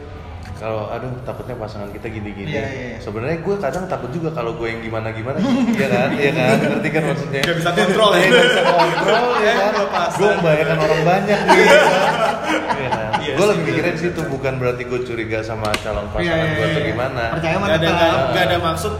kalau 0.55 0.89
aduh 0.89 1.11
takutnya 1.21 1.53
pasangan 1.53 1.91
kita 1.91 2.07
gini-gini. 2.07 2.49
Iya, 2.49 2.63
iya, 2.65 2.85
iya. 2.87 2.97
Sebenarnya 2.97 3.37
gue 3.39 3.55
kadang 3.57 3.85
takut 3.85 4.09
juga 4.09 4.31
kalau 4.31 4.55
gue 4.55 4.65
yang 4.65 4.81
gimana-gimana. 4.81 5.37
Iya 5.37 5.87
kan? 5.87 6.09
Iya 6.13 6.31
kan? 6.33 6.55
Ngerti 6.71 6.89
kan 6.89 7.03
maksudnya? 7.05 7.41
Gak 7.43 7.57
bisa 7.57 7.71
kontrol 7.73 8.09
ya. 8.09 8.17
Iya, 8.17 8.27
nggak 8.27 8.47
bisa 8.47 8.61
kontrol 8.65 9.29
ya 9.37 9.53
kan? 9.61 9.71
Gue 10.09 10.29
membahayakan 10.33 10.77
orang 10.79 11.01
banyak 11.03 11.39
nih. 11.43 11.57
ya 11.57 11.67
kan? 11.67 11.83
Iya 12.73 12.89
kan? 12.89 13.09
Iya 13.17 13.31
gue 13.35 13.45
lebih 13.45 13.63
mikirin 13.65 13.91
bener. 13.91 14.01
situ 14.01 14.21
bukan 14.25 14.53
berarti 14.55 14.83
gue 14.83 14.99
curiga 15.03 15.39
sama 15.41 15.67
calon 15.77 16.07
pasangan 16.09 16.25
Iya, 16.25 16.35
iya, 16.41 16.55
gue 16.55 16.65
atau 16.65 16.81
iya. 16.81 16.89
gimana. 16.89 17.23
Percaya 17.35 17.55
mah 17.55 17.67
Gak 17.67 17.77
ada 17.77 17.87
gak, 17.91 18.11
gak 18.31 18.43
ada 18.45 18.57
maksud 18.63 18.93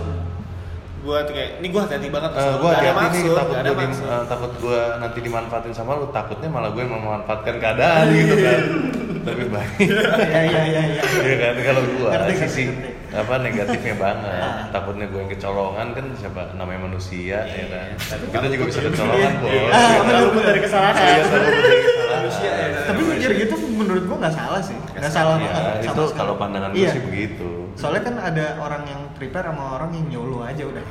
buat 1.08 1.26
kayak 1.26 1.64
ini 1.64 1.68
gue 1.72 1.80
hati-hati 1.80 2.08
banget 2.12 2.32
Eh, 2.36 2.54
gue 2.54 2.70
hati-hati 2.70 3.06
nih 3.16 3.32
takut 3.32 3.56
gue 3.58 3.88
takut 4.28 4.52
gue 4.60 4.82
nanti 5.00 5.20
dimanfaatin 5.24 5.72
sama 5.72 5.96
lu 5.96 6.12
takutnya 6.12 6.50
malah 6.52 6.70
gue 6.70 6.84
yang 6.84 6.92
memanfaatkan 6.92 7.56
keadaan 7.58 8.06
gitu 8.12 8.36
kan. 8.38 8.62
Tapi 9.28 9.44
baik. 9.48 9.72
Iya 9.84 10.42
iya 10.42 10.62
iya 10.64 10.82
iya. 10.88 11.02
Ya 11.20 11.36
kan? 11.38 11.54
Kalau 11.62 11.82
gue 11.84 12.10
sisi 12.38 12.64
apa 13.12 13.34
negatifnya 13.40 13.96
banget. 13.96 14.36
Ah. 14.36 14.68
takutnya 14.70 15.08
gue 15.08 15.20
yang 15.20 15.32
kecolongan 15.32 15.88
kan 15.96 16.06
siapa 16.14 16.42
namanya 16.54 16.80
manusia 16.86 17.40
ya 17.40 17.40
Iya, 17.48 17.66
kan? 17.72 17.88
tapi 17.98 18.24
kita 18.28 18.48
juga 18.52 18.64
bisa 18.68 18.80
kecolongan 18.84 19.32
bos. 19.40 19.52
Iya. 19.52 19.64
Ah, 19.68 19.90
Ya 19.90 20.02
kan? 20.04 20.44
dari 20.44 20.60
kesalahan. 20.60 21.96
Iya. 22.28 22.52
Manusia 22.52 22.52
ya. 22.52 22.80
tapi 22.86 23.02
mikir 23.04 23.32
gitu 23.40 23.56
menurut 23.72 24.04
gue 24.04 24.18
nggak 24.18 24.36
salah 24.36 24.62
sih. 24.62 24.78
Nggak 24.94 25.12
salah 25.12 25.36
Ya, 25.36 25.42
banget. 25.44 25.64
sama 25.64 25.72
itu 25.88 26.04
sekali. 26.04 26.18
kalau 26.18 26.34
pandangan 26.36 26.70
gue 26.72 26.80
Iya. 26.80 26.92
sih 26.92 27.02
begitu. 27.04 27.50
Soalnya 27.74 28.02
kan 28.04 28.16
ada 28.20 28.46
orang 28.60 28.84
yang 28.86 29.02
prepare 29.14 29.46
sama 29.48 29.64
orang 29.74 29.90
yang 29.92 30.06
nyolo 30.10 30.40
aja 30.42 30.64
udah. 30.64 30.84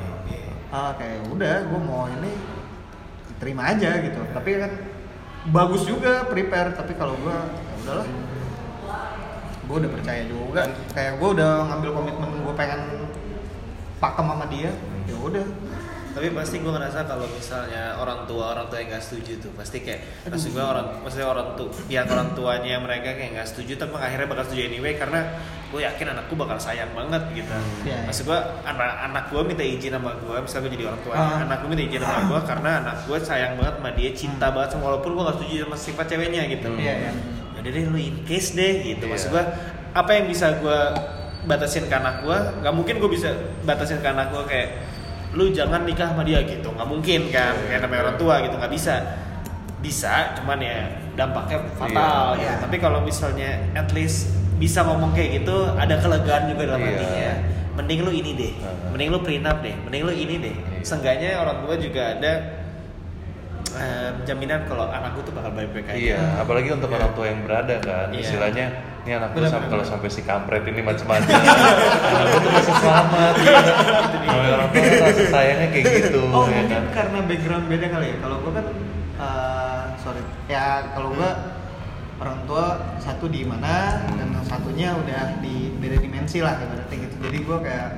Ah 0.69 0.91
kayak 0.95 1.21
udah 1.29 1.55
gue 1.65 1.81
mau 1.81 2.09
ini 2.09 2.33
terima 3.37 3.63
aja 3.69 3.91
gitu. 4.01 4.21
Tapi 4.31 4.51
kan 4.57 4.73
bagus 5.49 5.83
juga 5.85 6.27
prepare 6.27 6.73
tapi 6.73 6.93
kalau 6.95 7.15
gue 7.17 7.37
ya 7.37 7.75
udahlah. 7.81 8.09
Gue 9.67 9.77
udah 9.79 9.91
percaya 9.91 10.23
juga. 10.25 10.63
Kayak 10.91 11.13
gue 11.19 11.29
udah 11.35 11.51
ngambil 11.67 11.91
komitmen 11.93 12.31
gue 12.41 12.55
pengen 12.55 12.81
pakem 13.97 14.27
sama 14.27 14.47
dia 14.47 14.71
ya 15.07 15.17
udah 15.17 15.47
tapi 16.17 16.33
pasti 16.33 16.57
gue 16.57 16.73
ngerasa 16.73 17.05
kalau 17.05 17.29
misalnya 17.29 17.93
orang 17.95 18.25
tua 18.25 18.57
orang 18.57 18.67
tua 18.67 18.81
yang 18.81 18.89
nggak 18.89 19.05
setuju 19.05 19.37
tuh 19.39 19.53
pasti 19.53 19.85
kayak 19.85 20.01
maksud 20.25 20.49
gue 20.51 20.65
orang 20.65 21.05
maksudnya 21.05 21.29
orang 21.29 21.53
tua 21.53 21.69
pihak 21.85 22.09
orang 22.09 22.33
tuanya 22.33 22.81
mereka 22.81 23.13
kayak 23.13 23.37
nggak 23.37 23.45
setuju 23.47 23.77
tapi 23.77 23.93
akhirnya 23.95 24.25
bakal 24.25 24.45
setuju 24.45 24.63
anyway 24.65 24.97
karena 24.97 25.21
gue 25.67 25.81
yakin 25.83 26.07
anakku 26.09 26.33
bakal 26.33 26.57
sayang 26.57 26.89
banget 26.95 27.21
gitu. 27.35 27.53
Iya, 27.85 28.07
maksud 28.07 28.25
gue 28.25 28.39
anak 28.65 28.91
anak 29.03 29.25
gue 29.29 29.43
minta 29.45 29.61
izin 29.61 29.93
sama 29.93 30.17
gue 30.17 30.37
misalnya 30.39 30.63
gue 30.63 30.73
jadi 30.73 30.85
orang 30.89 31.03
tua 31.05 31.15
Ah. 31.15 31.43
anak 31.43 31.57
gue 31.61 31.69
minta 31.69 31.85
izin 31.85 32.01
sama 32.01 32.21
gue 32.25 32.41
karena 32.49 32.71
anak 32.81 32.97
gue 33.05 33.19
sayang 33.21 33.53
banget 33.61 33.75
sama 33.77 33.91
dia 33.93 34.11
cinta 34.17 34.47
banget 34.49 34.69
sama 34.73 34.83
walaupun 34.89 35.11
gue 35.13 35.23
nggak 35.27 35.37
setuju 35.37 35.55
sama 35.69 35.77
sifat 35.77 36.07
ceweknya 36.09 36.43
gitu. 36.49 36.69
Iya, 36.81 36.95
iya. 36.97 37.13
Yaudah 37.59 37.71
deh 37.71 37.85
lu 37.85 37.99
in 38.01 38.17
case 38.25 38.57
deh 38.57 38.73
gitu. 38.87 39.05
Maksud 39.05 39.29
Iya. 39.29 39.35
gue 39.37 39.45
apa 39.93 40.11
yang 40.15 40.25
bisa 40.27 40.47
gue 40.57 40.79
batasin 41.45 41.85
ke 41.87 41.95
anak 41.95 42.23
gue 42.23 42.37
nggak 42.63 42.75
mungkin 42.75 42.95
gue 42.97 43.11
bisa 43.13 43.31
batasin 43.63 44.01
ke 44.01 44.09
anak 44.09 44.33
gue 44.33 44.43
kayak 44.47 44.69
lu 45.37 45.53
jangan 45.53 45.85
nikah 45.85 46.11
sama 46.11 46.25
dia 46.25 46.41
gitu 46.43 46.73
nggak 46.73 46.89
mungkin 46.89 47.29
kan 47.29 47.53
kayak 47.69 47.85
namanya 47.85 48.01
orang 48.09 48.17
tua 48.17 48.35
gitu 48.41 48.57
nggak 48.57 48.73
bisa 48.73 48.95
bisa 49.79 50.33
cuman 50.35 50.59
ya 50.59 50.79
dampaknya 51.13 51.61
fatal 51.77 52.35
Iya. 52.35 52.57
gitu. 52.57 52.63
Tapi 52.65 52.77
kalau 52.77 53.01
misalnya 53.01 53.51
at 53.73 53.93
least 53.93 54.33
bisa 54.57 54.81
ngomong 54.81 55.13
kayak 55.13 55.45
gitu 55.45 55.53
ada 55.77 56.01
kelegaan 56.01 56.49
juga 56.49 56.63
dalam 56.67 56.81
Iya. 56.81 56.91
hatinya 56.91 57.31
mending 57.77 58.01
lu 58.01 58.11
ini 58.11 58.31
deh 58.33 58.53
mending 58.89 59.09
lu 59.13 59.21
prenup 59.21 59.61
deh 59.61 59.77
mending 59.85 60.03
lu 60.03 60.13
ini 60.13 60.35
deh 60.41 60.55
Iya. 60.57 60.81
seenggaknya 60.81 61.37
orang 61.37 61.61
tua 61.61 61.75
juga 61.77 62.17
ada 62.17 62.33
em, 63.77 64.15
jaminan 64.25 64.65
kalau 64.65 64.87
anak 64.87 65.13
gue 65.13 65.23
tuh 65.23 65.33
bakal 65.33 65.53
baik-baik 65.53 65.87
aja 65.87 65.97
Iya, 65.97 66.21
apalagi 66.39 66.69
untuk 66.71 66.89
orang 66.89 67.13
tua 67.13 67.27
yang 67.27 67.41
berada 67.41 67.77
kan, 67.79 68.09
Iya. 68.09 68.21
istilahnya 68.21 68.67
ini 69.03 69.13
anak 69.15 69.29
gue 69.31 69.39
Benar, 69.39 69.51
sampai 69.51 69.67
benar, 69.67 69.73
kalau 69.79 69.85
sampai 69.87 70.09
si 70.09 70.21
kampret 70.21 70.65
ini 70.65 70.81
macam-macam, 70.81 71.31
anak 71.31 72.27
gue 72.27 72.41
tuh 72.41 72.53
masih 72.53 72.75
selamat. 72.77 73.33
Iya. 73.37 73.61
Namanya 74.27 74.53
orang 74.55 74.69
tua 74.69 74.83
rasa 75.01 75.25
sayangnya 75.31 75.69
kayak 75.71 75.85
gitu, 76.03 76.21
oh 76.27 76.45
ya 76.45 76.59
mungkin 76.59 76.67
kan. 76.69 76.85
karena 76.93 77.19
background 77.23 77.65
beda 77.67 77.87
kali 77.89 78.07
ya 78.07 78.17
kalau 78.19 78.37
gue 78.39 78.53
kan 78.53 78.67
eh, 79.17 79.83
sorry 80.01 80.23
ya 80.47 80.65
kalau 80.91 81.09
gue 81.13 81.31
orang 82.17 82.39
tua 82.45 82.65
satu 82.97 83.27
di 83.27 83.45
mana 83.45 84.01
Hmm. 84.03 84.17
dan 84.17 84.29
yang 84.33 84.45
satunya 84.45 84.89
udah 84.93 85.39
di 85.39 85.69
beda 85.77 85.97
dimensi 85.99 86.41
lah 86.41 86.57
ibaratnya 86.57 86.97
gitu 86.99 87.15
jadi 87.21 87.39
gue 87.39 87.59
kayak 87.61 87.89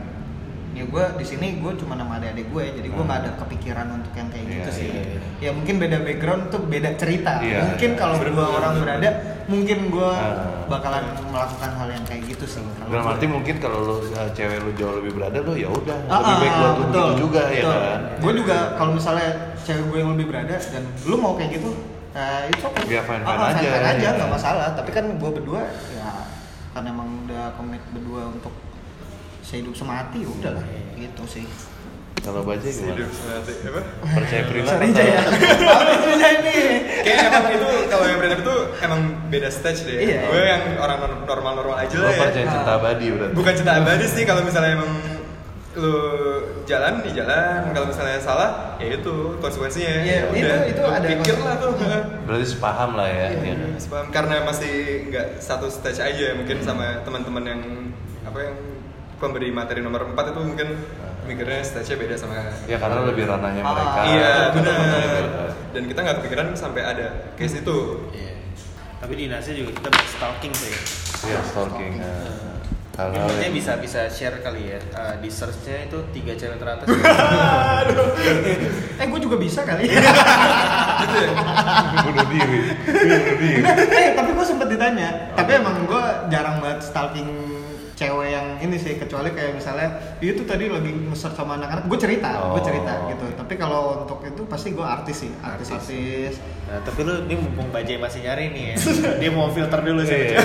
ya 0.79 0.85
gue 0.85 1.05
di 1.17 1.27
sini 1.27 1.59
gue 1.59 1.73
cuma 1.75 1.93
nama 1.93 2.17
adik-adik 2.17 2.47
gue 2.49 2.65
jadi 2.73 2.89
gue 2.89 3.03
nggak 3.03 3.19
ada 3.19 3.31
kepikiran 3.37 3.87
untuk 3.93 4.13
yang 4.15 4.29
kayak 4.29 4.45
gitu 4.47 4.63
Iya, 4.63 4.71
sih 4.71 4.87
iya, 4.87 5.03
iya. 5.03 5.21
ya 5.41 5.51
mungkin 5.51 5.75
beda 5.77 5.99
background 6.01 6.43
tuh 6.49 6.61
beda 6.63 6.91
cerita 6.95 7.33
Iya, 7.41 7.61
mungkin 7.67 7.91
iya. 7.91 7.99
kalau 7.99 8.15
gue 8.15 8.25
Bener-bener, 8.25 8.57
orang 8.57 8.73
berada 8.79 9.11
mungkin 9.49 9.79
gue 9.89 10.11
Ah. 10.11 10.63
bakalan 10.67 11.05
melakukan 11.27 11.71
hal 11.73 11.89
yang 11.89 12.05
kayak 12.05 12.23
gitu 12.29 12.45
sih 12.47 12.61
kalau 12.61 12.91
Dalam 12.93 13.07
arti 13.09 13.27
mungkin 13.27 13.55
kalau 13.59 13.79
lu 13.81 13.97
uh, 14.07 14.31
cewek 14.31 14.59
lu 14.61 14.71
jauh 14.73 14.95
lebih 15.01 15.13
berada 15.13 15.39
lu 15.41 15.53
ya 15.53 15.69
udah 15.69 15.99
Ah, 16.07 16.19
lebih 16.21 16.37
baik 16.39 16.53
ah, 16.53 16.59
buat 16.59 16.71
lu 16.71 16.85
begitu 16.85 17.13
juga 17.19 17.43
ya 17.49 17.59
betul. 17.59 17.75
kan. 17.75 18.01
Gue 18.19 18.33
juga 18.37 18.57
kalau 18.77 18.93
misalnya 18.95 19.29
cewek 19.59 19.85
gue 19.85 19.99
yang 19.99 20.11
lebih 20.13 20.27
berada 20.29 20.55
dan 20.55 20.83
lu 21.03 21.17
mau 21.17 21.33
kayak 21.35 21.51
gitu, 21.57 21.71
uh, 22.13 22.43
itu 22.45 22.63
oke. 22.63 22.81
Ya, 22.87 23.01
fine-fine 23.03 23.25
Ah, 23.27 23.43
ah, 23.43 23.51
aja. 23.51 23.69
aja, 23.89 23.97
Ya. 23.99 24.11
nggak 24.15 24.31
masalah. 24.31 24.67
Tapi 24.73 24.91
kan 24.93 25.05
gue 25.11 25.31
berdua 25.33 25.61
ya 25.91 26.09
karena 26.69 26.89
emang 26.91 27.09
udah 27.25 27.45
komit 27.57 27.83
berdua 27.91 28.23
untuk 28.31 28.53
sehidup 29.49 29.73
semati, 29.73 30.21
ya 30.21 30.29
udah 30.29 30.53
lah 30.55 30.65
gitu 30.95 31.25
sih. 31.25 31.45
Kalau 32.19 32.43
baca 32.43 32.61
gimana? 32.61 32.93
Hidup 32.93 33.11
semati 33.11 33.53
apa? 33.65 33.81
Percaya 34.05 34.43
Prina 34.45 34.69
Sorry 34.69 34.89
atau 34.91 35.05
ya. 35.07 35.21
Apa 35.65 35.91
itu 35.95 36.09
ini? 36.13 36.59
Kayak 37.01 37.19
emang 37.25 37.45
itu 37.49 37.67
kalau 37.89 38.05
yang 38.05 38.19
berenang 38.19 38.41
itu 38.43 38.55
emang 38.79 39.01
beda 39.29 39.49
stage 39.49 39.81
deh. 39.83 39.97
Iya. 40.05 40.21
Gue 40.27 40.43
yang 40.45 40.63
orang 40.77 40.99
normal-normal 41.25 41.77
aja 41.79 41.95
Lo 41.95 42.05
lah 42.05 42.13
ya. 42.13 42.21
percaya 42.21 42.47
cinta 42.47 42.73
abadi 42.75 43.07
berarti? 43.09 43.33
Bukan 43.33 43.53
cinta 43.55 43.73
abadi 43.75 44.05
sih 44.05 44.23
kalau 44.23 44.43
misalnya 44.43 44.77
emang 44.77 44.93
lu 45.79 45.95
jalan 46.67 47.07
di 47.07 47.15
jalan 47.15 47.71
kalau 47.71 47.87
misalnya 47.87 48.19
salah 48.19 48.75
ya 48.77 48.91
itu 48.91 49.15
konsekuensinya 49.39 50.03
Iya, 50.03 50.03
ya 50.03 50.19
itu- 50.27 50.43
udah. 50.43 50.59
itu 50.67 50.81
Lu 50.83 50.91
ada 50.91 51.07
pikir 51.07 51.37
lah 51.39 51.55
tuh 51.57 51.71
Berarti 52.27 52.47
sepaham 52.51 52.91
lah 52.93 53.07
ya. 53.07 53.27
Iya. 53.31 53.47
ya 53.47 53.55
kan? 53.55 53.79
Sepaham. 53.79 54.07
karena 54.11 54.35
masih 54.43 54.75
nggak 55.07 55.27
satu 55.39 55.71
stage 55.71 56.03
aja 56.03 56.35
mungkin 56.35 56.59
sama 56.61 56.99
teman-teman 57.01 57.45
yang 57.47 57.61
apa 58.27 58.39
yang 58.43 58.57
pemberi 59.19 59.51
materi 59.51 59.81
nomor 59.81 60.07
4 60.07 60.33
itu 60.33 60.41
mungkin 60.41 60.69
mikirnya 61.25 61.61
stage-nya 61.61 61.97
beda 61.99 62.15
sama 62.17 62.35
Ya 62.65 62.79
karena 62.79 63.05
lebih 63.05 63.27
ranahnya 63.27 63.61
Ah, 63.61 63.73
mereka. 63.73 64.01
iya 64.09 64.33
benar 64.51 64.79
dan 65.69 65.83
kita 65.85 65.99
nggak 66.01 66.17
kepikiran 66.19 66.47
sampai 66.55 66.83
ada 66.83 67.07
case 67.35 67.61
itu 67.61 67.77
Iya. 68.11 68.35
Tapi 68.99 69.13
di 69.15 69.25
Nasi 69.27 69.55
juga 69.55 69.71
kita 69.73 69.95
stalking 70.11 70.51
sih. 70.51 70.75
Iya 71.23 71.39
stalking. 71.45 72.03
nah. 72.03 72.48
Hal-hal 72.99 73.31
Mungkin 73.31 73.47
yang 73.47 73.55
bisa 73.55 73.73
bisa 73.79 74.11
share 74.11 74.43
kali 74.43 74.75
ya. 74.75 74.79
Eh, 74.83 75.15
di 75.23 75.31
searchnya 75.31 75.87
itu 75.87 76.03
tiga 76.11 76.35
cewek 76.35 76.59
teratas. 76.59 76.87
Eh, 78.99 79.07
gue 79.07 79.21
juga 79.23 79.39
bisa 79.39 79.63
kali. 79.63 79.87
bunuh 82.03 82.27
diri. 82.27 82.61
Bunuh 82.83 83.23
diri. 83.39 83.63
eh, 83.87 84.11
tapi 84.19 84.31
gue 84.35 84.43
sempet 84.43 84.67
ditanya. 84.75 85.31
Tapi 85.39 85.51
emang 85.55 85.87
gue 85.87 86.03
jarang 86.27 86.59
banget 86.59 86.83
stalking 86.83 87.31
cewek 87.95 88.31
yang 88.31 88.47
ini 88.59 88.79
sih 88.79 88.95
kecuali 88.95 89.35
kayak 89.35 89.59
misalnya 89.59 89.91
itu 90.19 90.47
tadi 90.47 90.71
lagi 90.71 90.87
nge 90.95 91.35
sama 91.35 91.59
anak-anak 91.59 91.91
gue 91.91 91.99
cerita 91.99 92.31
gue 92.31 92.55
Oh. 92.55 92.63
cerita 92.63 92.93
gitu 93.11 93.27
tapi 93.35 93.59
kalau 93.59 94.07
untuk 94.07 94.23
itu 94.23 94.47
pasti 94.47 94.71
gue 94.71 94.87
artis 94.87 95.27
sih 95.27 95.31
artis 95.43 95.67
artis 95.75 96.39
Nah, 96.69 96.85
tapi 96.85 97.01
lu 97.01 97.25
ini 97.25 97.33
mumpung 97.33 97.73
Bajai 97.73 97.97
masih 97.97 98.29
nyari 98.29 98.53
nih 98.53 98.65
ya. 98.69 98.77
Dia 99.25 99.31
mau 99.33 99.49
filter 99.49 99.81
dulu 99.81 100.05
sih. 100.05 100.37
Iya. 100.37 100.45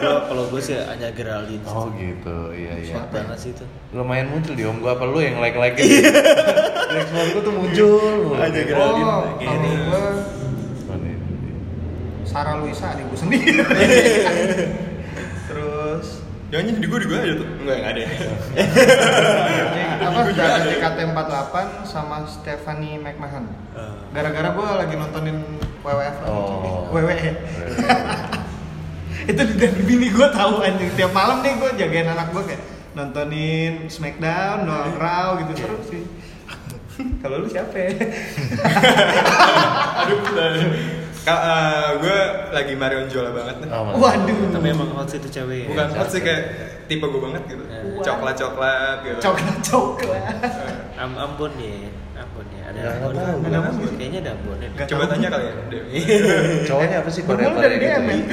Gua 0.00 0.24
kalau 0.24 0.48
gue 0.48 0.56
sih 0.56 0.72
hanya 0.72 1.12
Geraldine. 1.48 1.72
Oh 1.72 1.86
gitu, 1.90 2.36
iya 2.52 2.72
iya. 2.76 2.94
Suat 2.94 3.08
banget 3.08 3.38
sih 3.40 3.50
itu. 3.50 3.64
Lumayan 3.90 4.28
muncul 4.28 4.52
di 4.52 4.62
om 4.62 4.76
gua 4.78 4.92
apa 4.92 5.04
lu 5.04 5.18
yang 5.18 5.40
like 5.40 5.56
like 5.56 5.74
gitu. 5.74 6.04
Explore 6.92 7.28
gua 7.32 7.42
tuh 7.42 7.54
muncul. 7.54 8.14
Aja 8.44 8.52
Gitu. 8.52 8.68
Geraldine 8.68 9.08
oh 9.08 9.24
gini. 9.36 9.72
Sarah 12.28 12.60
Luisa 12.60 12.92
adik 12.92 13.08
gue 13.08 13.16
sendiri 13.18 13.56
terus 15.48 16.20
jangan 16.52 16.76
di 16.76 16.84
gue 16.84 16.98
di 17.00 17.06
gue 17.08 17.16
ada 17.16 17.34
tuh 17.34 17.48
enggak 17.56 17.76
nggak 17.80 17.92
ada 17.96 18.02
apa 19.98 20.18
dari 20.28 20.76
JKT48 20.76 21.54
sama 21.88 22.28
Stephanie 22.28 23.00
McMahon 23.00 23.48
Eh. 23.72 23.96
gara-gara 24.12 24.52
gue 24.52 24.66
lagi 24.76 24.94
nontonin 25.00 25.40
WWF 25.80 26.16
Oh. 26.28 26.92
WWE 26.92 27.16
itu 29.28 29.42
dari 29.60 29.80
bini 29.84 30.08
gue 30.08 30.28
tahu 30.32 30.64
anjing. 30.64 30.90
Tiap 30.96 31.12
malam 31.12 31.44
nih 31.44 31.52
gue 31.60 31.70
jagain 31.76 32.08
anak 32.08 32.32
gue 32.32 32.42
kayak 32.48 32.62
nontonin 32.96 33.86
Smackdown, 33.86 34.64
Noah 34.64 34.94
Raw 34.96 35.28
gitu. 35.44 35.52
Seru 35.60 35.78
sih. 35.84 36.02
Kalau 37.22 37.44
lu 37.44 37.46
siapa? 37.46 37.76
Ya? 37.76 37.90
aduh 40.02 40.18
Ka- 41.28 41.44
eh, 41.44 41.88
gue 42.00 42.18
lagi 42.56 42.72
Marion 42.72 43.04
Jola 43.12 43.30
banget 43.36 43.60
nih. 43.60 43.68
Oh, 43.68 44.00
waduh. 44.00 44.38
Tapi 44.48 44.66
emang 44.72 44.88
hot 44.96 45.12
sih 45.12 45.20
itu 45.20 45.28
cewek. 45.28 45.68
Bukan 45.68 45.86
hot 45.92 46.08
sih 46.08 46.24
kayak 46.24 46.42
tipe 46.88 47.04
gue 47.04 47.20
banget 47.20 47.42
gitu. 47.52 47.64
Ya. 47.68 47.80
coklat 48.00 48.34
coklat 48.40 48.96
gitu. 49.04 49.20
Coklat 49.20 49.56
coklat 49.60 50.24
Am 50.96 51.12
Ambon 51.20 51.52
ya. 51.60 51.92
Ambon 52.20 52.46
ya. 52.48 52.62
Ada 52.64 52.78
Nggak 52.78 52.92
Ambon. 52.94 53.12
tahu, 53.14 53.36
Ada 53.40 53.58
Ambon. 53.62 53.90
Kayaknya 53.94 54.18
ada 54.18 54.30
Ambon 54.32 54.58
ya. 54.58 54.68
Coba 54.86 55.04
tanya 55.06 55.28
kali 55.28 55.44
ya. 55.44 55.54
Cowoknya 56.68 56.96
apa 56.98 57.10
sih 57.10 57.22
Korea 57.22 57.46
Korea 57.48 57.62
dari 57.62 57.76
gitu? 57.76 57.86
DM 57.86 58.02
men. 58.02 58.20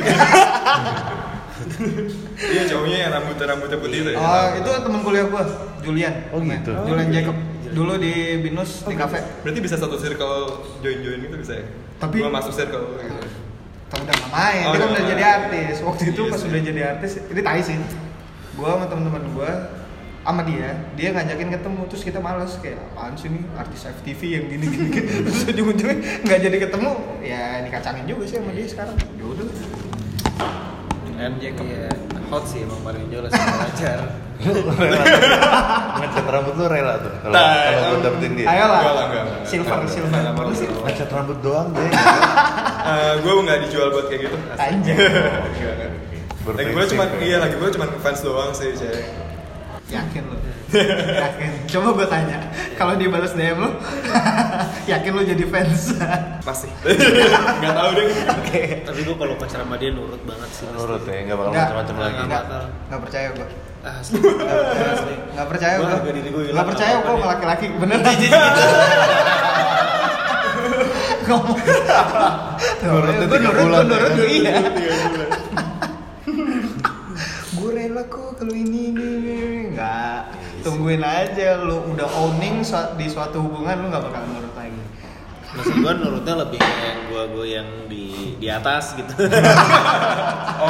iya 2.45 2.63
cowoknya 2.67 2.97
yang 2.99 3.11
rambutnya 3.11 3.45
rambutnya 3.47 3.77
putih 3.77 3.99
itu 4.01 4.09
ya 4.11 4.17
Oh, 4.17 4.47
itu 4.53 4.69
temen 4.77 4.99
kuliah 5.01 5.25
gua, 5.25 5.43
Julian. 5.79 6.13
Oh, 6.29 6.39
gitu. 6.39 6.71
Julian 6.83 7.09
Jacob. 7.09 7.35
Dulu 7.65 7.93
di 7.97 8.13
Binus 8.39 8.83
di 8.83 8.93
kafe. 8.93 9.19
berarti 9.41 9.59
bisa 9.59 9.75
satu 9.75 9.95
circle 9.95 10.47
join 10.79 10.99
join 11.01 11.19
gitu 11.21 11.35
bisa 11.35 11.53
ya 11.55 11.65
Tapi- 11.97 12.19
gue 12.19 12.29
masuk 12.29 12.53
circle 12.53 12.83
gitu 12.97 13.15
Tapi 13.85 14.01
udah 14.01 14.15
nggak 14.15 14.31
main, 14.31 14.63
Oh, 14.63 14.71
dia 14.71 14.79
kan 14.79 14.89
udah 14.89 15.05
jadi 15.05 15.23
artis. 15.25 15.75
Waktu 15.79 16.03
itu 16.07 16.21
Iya 16.21 16.31
pas 16.31 16.41
udah 16.41 16.61
jadi 16.61 16.81
artis, 16.87 17.11
ini 17.21 17.41
tai 17.41 17.61
sih. 17.61 17.75
Gua 18.53 18.67
sama 18.73 18.85
teman-teman 18.85 19.23
gua 19.29 19.51
sama 20.25 20.41
dia, 20.41 20.73
dia 20.97 21.13
ngajakin 21.13 21.53
ketemu 21.53 21.81
terus 21.85 22.01
kita 22.01 22.17
males 22.17 22.57
kayak 22.57 22.81
apaan 22.97 23.13
sih 23.13 23.29
nih 23.29 23.45
artis 23.61 23.85
FTV 23.85 24.21
yang 24.25 24.45
gini 24.49 24.65
gini, 24.73 24.87
gini. 24.89 25.09
terus 25.29 25.45
ujung-ujungnya 25.53 25.97
nggak 26.25 26.39
jadi 26.49 26.57
ketemu 26.65 26.91
ya 27.21 27.43
dikacangin 27.61 28.05
juga 28.09 28.23
sih 28.25 28.35
sama 28.41 28.51
dia 28.57 28.65
sekarang 28.65 28.95
ya 28.97 29.25
udah 29.29 29.47
MJ 31.15 31.43
iya, 31.63 31.87
hot 32.27 32.43
sih 32.43 32.65
emang 32.67 32.81
Mario 32.83 33.07
Jola 33.07 33.31
sih 33.31 33.39
wajar. 33.39 33.99
Ngecat 35.95 36.25
rambut 36.27 36.59
lu 36.59 36.67
rela 36.67 36.99
tuh 36.99 37.07
kalau 37.23 37.31
Nah, 37.31 37.71
kalau 37.71 37.95
em, 37.95 38.03
dapetin 38.03 38.31
dia. 38.35 38.47
ayo 38.51 38.65
lah 38.67 38.81
silver 39.47 39.79
silver. 39.87 40.19
Ngecat 40.83 41.09
rambut 41.15 41.39
doang 41.39 41.71
deh. 41.71 41.87
gue 43.23 43.31
nggak 43.47 43.57
dijual 43.63 43.95
buat 43.95 44.11
kayak 44.11 44.27
gitu 44.27 44.37
anjir 44.59 44.95
enggak. 44.99 45.89
Lagi 46.45 46.71
gue 46.75 46.85
cuma 46.91 47.03
ya. 47.07 47.15
iya 47.23 47.37
lagi 47.39 47.55
gue 47.57 47.69
cuma 47.79 47.85
fans 48.03 48.19
doang 48.19 48.51
sih 48.51 48.75
cewek 48.75 49.24
yakin 49.85 50.23
lo 50.25 50.37
yakin. 51.21 51.51
Coba 51.69 51.87
gue 51.93 52.07
tanya 52.09 52.37
kalau 52.73 52.97
dia 52.97 53.05
balas 53.05 53.37
DM 53.37 53.57
lo 53.61 53.69
yakin 54.91 55.11
lo 55.13 55.21
jadi 55.21 55.45
fans? 55.45 55.93
Masih 56.41 56.71
nggak 57.61 57.73
tahu 57.73 57.89
deh. 57.93 58.07
Tapi 58.81 58.99
gue 59.05 59.15
kalau 59.15 59.33
pacaran 59.37 59.65
sama 59.69 59.77
dia 59.77 59.93
nurut 59.93 60.21
banget 60.25 60.49
sih. 60.51 60.65
pasti. 60.65 60.77
Nurut 60.81 61.03
ya, 61.05 61.19
nggak 61.21 61.37
bakal 61.37 61.51
macam-macam 61.53 61.95
lagi. 62.01 62.21
Nggak. 62.25 62.43
nggak 62.89 63.01
percaya 63.05 63.27
gue 63.37 63.47
Asli, 63.85 64.17
nggak 65.37 65.45
percaya 65.45 65.77
gua 65.77 66.01
hilang, 66.41 66.57
nggak 66.57 66.67
percaya 66.73 66.95
nih. 66.97 67.05
sama 67.05 67.25
laki-laki. 67.37 67.65
Bener 67.77 67.99
jijik 68.01 68.31
gitu 68.33 68.63
ngomong. 71.29 71.59
Nurutnya 72.81 73.25
Gua 73.29 73.37
tiga 73.37 73.37
nurut 73.45 73.61
bulan 73.61 73.85
gua 73.85 73.85
nurut 73.85 74.09
ya. 74.09 74.17
gua 74.17 74.25
iya. 74.25 74.55
Gue 77.55 77.69
rela 77.71 78.03
kok 78.09 78.41
kalau 78.41 78.53
ini 78.53 78.89
ini 78.89 79.09
ini 79.75 79.81
nggak 79.81 80.17
tungguin 80.63 81.03
aja 81.03 81.59
lu 81.59 81.91
udah 81.91 82.07
owning 82.17 82.63
su- 82.63 82.95
di 82.95 83.05
suatu 83.05 83.43
hubungan 83.43 83.75
lu 83.77 83.87
nggak 83.91 84.03
bakal 84.03 84.23
nurut 84.25 84.55
lagi 84.55 84.79
Maksud 85.55 85.75
gue 85.79 85.93
nurutnya 86.03 86.35
lebih 86.35 86.59
ke 86.59 86.73
yang 86.75 86.99
gue 87.07 87.23
gue 87.31 87.45
yang 87.47 87.69
di 87.87 88.05
di 88.35 88.47
atas 88.51 88.91
gitu. 88.91 89.07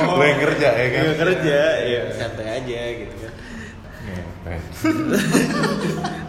Lo 0.05 0.21
yang 0.21 0.37
kerja 0.37 0.69
ya 0.77 0.87
kan? 0.93 1.01
Gak 1.01 1.17
kerja, 1.25 1.59
ya 1.81 2.01
santai 2.13 2.47
aja 2.61 2.81
gitu 2.93 3.15
kan. 3.17 3.33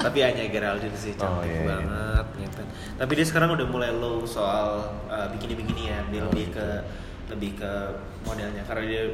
Tapi 0.08 0.18
hanya 0.24 0.48
Geraldine 0.48 0.96
sih 0.96 1.12
Oh, 1.20 1.44
cantik 1.44 1.52
iya, 1.52 1.60
iya. 1.60 1.68
banget 1.68 2.26
gitu. 2.40 2.62
Tapi 2.96 3.12
dia 3.12 3.26
sekarang 3.28 3.48
udah 3.52 3.66
mulai 3.68 3.92
low 3.92 4.24
soal 4.24 4.88
uh, 5.12 5.28
bikini-bikinian. 5.36 6.08
Dia 6.08 6.24
lebih 6.24 6.56
ke 6.56 6.66
lebih 7.28 7.60
ke 7.60 7.72
modelnya 8.24 8.64
karena 8.64 8.84
dia 8.88 9.04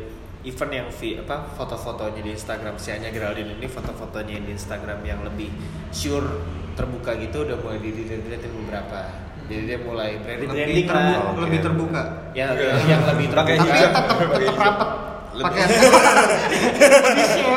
event 0.42 0.72
yang 0.72 0.88
vi, 0.90 1.16
apa 1.16 1.46
foto-fotonya 1.52 2.18
di 2.18 2.30
Instagram 2.30 2.74
si 2.74 2.90
Anya 2.90 3.08
Geraldine 3.08 3.54
ini 3.54 3.64
foto-fotonya 3.64 4.36
di 4.38 4.50
Instagram 4.50 4.98
yang 5.02 5.22
lebih 5.22 5.48
sure 5.88 6.26
terbuka 6.72 7.12
gitu 7.16 7.44
udah 7.44 7.56
mulai 7.56 7.78
di 7.78 7.90
delete 7.92 8.48
beberapa. 8.48 9.00
Jadi 9.42 9.62
dia 9.64 9.78
mulai 9.78 10.16
branding 10.16 10.48
lebih, 10.48 10.64
branding 10.64 10.86
terbu- 10.86 11.12
lah. 11.12 11.34
Lebih 11.36 11.60
terbuka 11.60 12.02
Yang, 12.32 12.48
Oke. 12.48 12.62
yang, 12.62 12.88
yang 12.88 13.02
lebih 13.04 13.26
terbuka. 13.28 13.52
tapi 13.52 13.76
tetap 13.76 14.04
tetap 14.08 14.56
rapat 14.56 14.88
Lebih- 15.32 15.44
pakai 15.44 15.62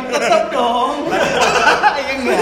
tetap 0.06 0.44
dong 0.50 0.94
iya 1.96 2.14
enggak 2.16 2.40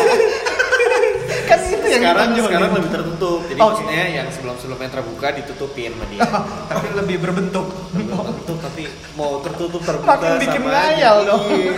yang 1.93 2.01
sekarang 2.03 2.27
ditonjolin. 2.27 2.47
sekarang 2.49 2.71
lebih 2.73 2.91
tertutup. 2.91 3.39
Jadi 3.43 3.59
Oh. 3.59 3.67
maksudnya 3.69 4.03
yang 4.11 4.27
sebelum-sebelumnya 4.27 4.89
terbuka 4.89 5.27
ditutupin 5.33 5.91
sama 5.91 6.05
dia. 6.07 6.21
tapi 6.69 6.87
lebih 6.91 7.17
berbentuk 7.19 7.65
tertutup 7.93 8.57
tapi 8.59 8.83
mau 9.13 9.31
tertutup 9.39 9.81
terbuka 9.81 10.09
Makin 10.11 10.31
bikin 10.39 10.61
sama 10.61 10.71
ngayal 10.71 11.15
dong. 11.23 11.43
Iya. 11.49 11.75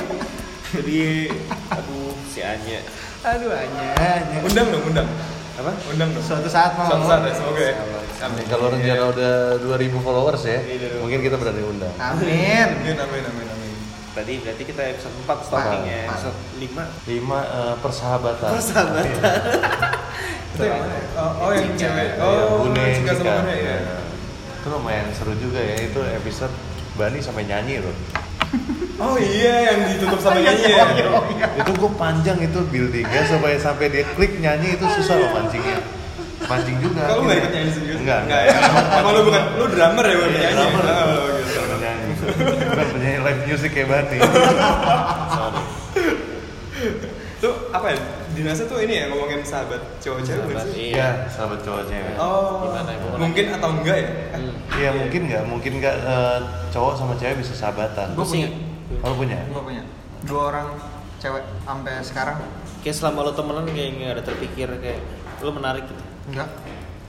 jadi 0.68 1.02
aduh 1.70 2.12
si 2.26 2.40
Anya 2.42 2.80
aduh 3.22 3.48
hanya 3.50 3.88
hanya 3.96 4.38
Undang 4.42 4.68
dong, 4.70 4.84
undang. 4.86 5.08
apa 5.56 5.72
Undang 5.88 6.10
dong. 6.12 6.22
suatu 6.22 6.46
saat 6.46 6.76
mau 6.76 6.84
Suatu 6.86 7.06
saat 7.06 7.22
ya, 7.22 7.34
semoga 7.34 7.64
ya. 7.64 7.76
Nih, 8.26 8.46
Kalau 8.46 8.66
rencana 8.70 9.04
udah 9.08 9.34
2000 9.62 10.00
followers 10.00 10.44
ya, 10.44 10.60
Iya, 10.60 11.00
mungkin 11.00 11.20
kita 11.22 11.36
berani 11.36 11.64
undang. 11.64 11.94
amin 11.96 12.68
Amin, 12.76 12.96
amin, 12.98 13.24
amin, 13.24 13.46
amin. 13.46 13.55
Tadi 14.16 14.34
berarti 14.40 14.64
kita 14.64 14.82
episode 14.90 15.16
4 15.22 15.46
stalking 15.46 15.84
ya 15.86 16.00
episode 16.08 16.38
5 16.58 17.12
Lima 17.12 17.40
eh, 17.44 17.76
persahabatan. 17.78 18.50
persahabatan 18.50 19.04
Itu 20.56 20.64
yang 20.64 20.80
mana? 20.80 20.96
Oh, 21.20 21.32
oh 21.42 21.52
yang 21.52 21.76
cewek. 21.76 22.16
Iya, 22.16 22.24
Oh, 22.24 22.64
Bune 22.64 22.80
suka 22.96 23.12
sama 23.12 23.20
Cika. 23.20 23.34
Bune 23.38 23.54
ya. 23.54 23.76
Iya. 23.76 23.98
Itu 24.56 24.68
lumayan 24.72 25.08
seru 25.12 25.34
juga 25.36 25.60
ya 25.60 25.76
itu 25.78 26.00
episode 26.02 26.54
Bani 26.96 27.20
sampai 27.20 27.44
nyanyi 27.44 27.84
loh. 27.84 27.92
Oh 28.96 29.20
iya, 29.20 29.68
yang 29.68 29.92
ditutup 29.92 30.24
sama 30.24 30.40
nyanyi 30.40 30.72
ya. 30.72 30.88
itu 31.60 31.68
gue 31.68 31.92
panjang 32.00 32.40
itu 32.40 32.60
buildingnya 32.64 33.28
supaya 33.36 33.60
sampai 33.60 33.92
dia 33.92 34.08
klik 34.16 34.40
nyanyi 34.40 34.80
itu 34.80 34.88
susah 34.88 35.20
loh 35.20 35.36
mancingnya. 35.36 35.84
Mancing 36.48 36.80
juga. 36.80 37.04
Kalau 37.04 37.28
nggak 37.28 37.36
ikut 37.36 37.52
nyanyi 37.52 37.72
sendiri? 37.76 37.96
Enggak, 38.00 38.20
Enggak 38.24 38.42
ya. 38.48 38.56
Emang 38.96 39.12
lu 39.12 39.22
bukan, 39.28 39.44
lu 39.60 39.66
drummer 39.68 40.06
ya 40.08 40.16
bukan 40.16 40.32
Iya, 40.32 40.40
nyanyi. 40.40 40.56
drummer. 40.56 40.84
Oh, 40.88 41.28
gitu. 41.36 41.60
Bukan 42.18 42.88
penyanyi. 42.92 43.20
Live 43.22 43.42
music 43.46 43.72
kayak 43.72 43.88
Bani. 43.88 44.18
Tuh 47.38 47.54
apa 47.70 47.88
ya? 47.92 48.00
Dinasnya 48.36 48.66
tuh 48.68 48.80
ini 48.80 48.94
ya 48.96 49.06
ngomongin 49.08 49.40
sahabat 49.42 49.80
cowok-cewek 49.98 50.44
bukan 50.44 50.56
Sahabat, 50.58 50.76
sih? 50.76 50.92
iya 50.92 50.96
Iya, 50.98 51.10
sahabat 51.30 51.60
cowok 51.62 51.84
cewek. 51.86 52.14
Oh, 52.18 52.68
Gimana, 52.68 52.92
gimana? 52.94 53.18
mungkin 53.18 53.46
atau 53.50 53.70
enggak 53.72 53.98
ya? 53.98 54.10
Hmm. 54.34 54.54
Iya 54.76 54.90
mungkin 54.94 55.22
nggak, 55.26 55.44
mungkin 55.46 55.72
nggak 55.80 55.96
eh, 55.98 56.40
cowok 56.70 56.94
sama 56.96 57.14
cewek 57.16 57.36
bisa 57.40 57.54
sahabatan. 57.54 58.08
gue 58.12 58.26
punya 58.26 58.50
Kalau 59.00 59.16
punya? 59.16 59.40
gue 59.42 59.62
punya 59.62 59.84
dua 60.26 60.42
orang 60.50 60.68
cewek 61.18 61.44
sampai 61.62 61.94
sekarang 62.02 62.38
kayak 62.82 62.96
selama 62.96 63.20
lo 63.24 63.32
temenan 63.32 63.66
kayak 63.66 63.90
nggak 63.94 64.12
ada 64.12 64.24
terpikir 64.24 64.68
kayak 64.76 65.00
lo 65.40 65.50
menarik 65.50 65.86
gitu 65.86 66.04
enggak 66.28 66.50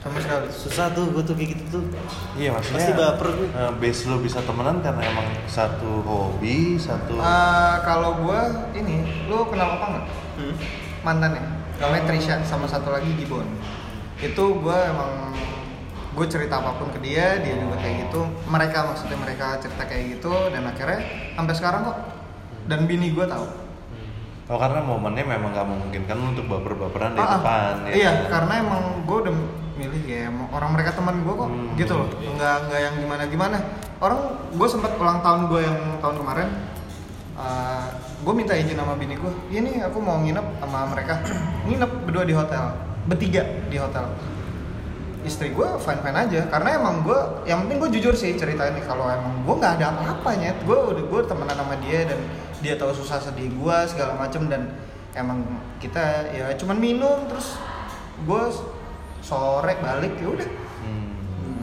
sama 0.07 0.19
sekali 0.19 0.47
susah 0.47 0.87
tuh 0.89 1.05
gue 1.09 1.21
tuh 1.21 1.33
kayak 1.33 1.49
gitu 1.51 1.63
tuh 1.73 1.83
Iya 2.33 2.49
maksudnya. 2.51 2.79
Pasti 2.79 2.93
baper 2.93 3.27
gue. 3.29 3.47
eh, 3.49 3.71
base 3.77 4.01
lo 4.05 4.17
bisa 4.17 4.39
temenan 4.39 4.79
karena 4.79 5.01
emang 5.03 5.27
satu 5.45 5.91
hobi, 6.01 6.57
satu. 6.77 7.15
Eh, 7.15 7.75
kalau 7.81 8.11
gue 8.19 8.39
ini 8.73 8.95
lu 9.25 9.43
kenal 9.45 9.75
apa 9.75 9.85
nggak 9.89 10.05
Hmm. 10.37 10.53
mantannya 11.01 11.41
namanya 11.75 12.03
Trisha 12.05 12.37
sama 12.41 12.65
satu 12.65 12.87
lagi 12.87 13.09
Gibon 13.11 13.45
itu 14.17 14.43
gue 14.55 14.77
emang 14.87 15.33
gue 16.11 16.25
cerita 16.25 16.57
apa 16.57 16.73
pun 16.73 16.89
ke 16.89 16.99
dia 16.99 17.37
dia 17.37 17.53
juga 17.55 17.73
kayak 17.75 18.05
gitu 18.05 18.21
mereka 18.45 18.85
maksudnya 18.85 19.13
mereka 19.15 19.57
cerita 19.57 19.81
kayak 19.83 20.15
gitu 20.15 20.33
dan 20.47 20.63
akhirnya 20.63 21.01
sampai 21.31 21.53
sekarang 21.53 21.81
kok 21.83 21.97
dan 22.65 22.85
bini 22.85 23.11
gue 23.11 23.25
tahu 23.25 23.45
Oh 24.47 24.55
karena 24.55 24.79
momennya 24.79 25.27
memang 25.27 25.51
nggak 25.51 25.67
memungkinkan 25.67 26.17
untuk 26.23 26.47
baper-baperan 26.47 27.11
di 27.11 27.19
Ah, 27.19 27.25
ah. 27.25 27.31
depan. 27.35 27.73
ya. 27.83 27.93
iya 27.93 28.11
karena 28.27 28.53
emang 28.59 28.81
gue 29.03 29.17
udah 29.19 29.35
milih 29.77 30.03
ya 30.03 30.27
orang 30.49 30.73
mereka 30.73 30.91
teman 30.91 31.21
gue 31.21 31.33
kok 31.33 31.49
Hmm. 31.49 31.71
gitu 31.77 31.93
loh. 31.93 32.09
Nggak 32.17 32.55
nggak 32.67 32.79
yang 32.81 32.95
gimana 32.97 33.23
gimana 33.25 33.57
orang 34.01 34.19
gue 34.51 34.67
sempat 34.67 34.97
ulang 34.97 35.21
tahun 35.21 35.47
gue 35.47 35.61
yang 35.61 35.79
tahun 36.01 36.15
kemarin 36.17 36.49
gue 38.17 38.33
minta 38.33 38.57
izin 38.57 38.75
sama 38.75 38.97
bini 38.97 39.13
gue 39.13 39.29
ini 39.53 39.79
aku 39.79 40.01
mau 40.01 40.17
nginep 40.19 40.45
sama 40.59 40.89
mereka. 40.89 41.21
Nginep 41.69 41.91
berdua 42.09 42.25
di 42.25 42.33
hotel 42.33 42.63
bertiga 43.05 43.43
di 43.69 43.77
hotel. 43.77 44.03
Istri 45.23 45.53
gue 45.53 45.67
fine 45.79 46.01
fine 46.01 46.17
aja 46.17 46.41
karena 46.47 46.69
emang 46.79 47.03
gue 47.03 47.19
yang 47.45 47.63
penting 47.65 47.77
gue 47.77 47.89
jujur 47.99 48.13
sih 48.15 48.33
ceritain 48.35 48.73
nih 48.73 48.83
kalau 48.83 49.05
emang 49.07 49.43
gue 49.43 49.55
nggak 49.55 49.73
ada 49.79 49.85
apa-apanya 49.93 50.55
gue 50.63 50.77
udah 50.77 51.03
gue 51.03 51.21
temenan 51.27 51.57
sama 51.57 51.75
dia 51.83 51.99
dan 52.07 52.19
dia 52.63 52.73
tahu 52.73 52.89
susah 52.95 53.19
sedih 53.21 53.51
gue 53.53 53.77
segala 53.91 54.17
macem 54.17 54.47
dan 54.49 54.71
emang 55.13 55.43
kita 55.77 56.31
ya 56.31 56.53
cuman 56.57 56.77
minum 56.79 57.27
terus 57.27 57.59
gue 58.23 58.43
sore 59.27 59.75
balik 59.83 60.15
ya 60.15 60.27
udah. 60.31 60.49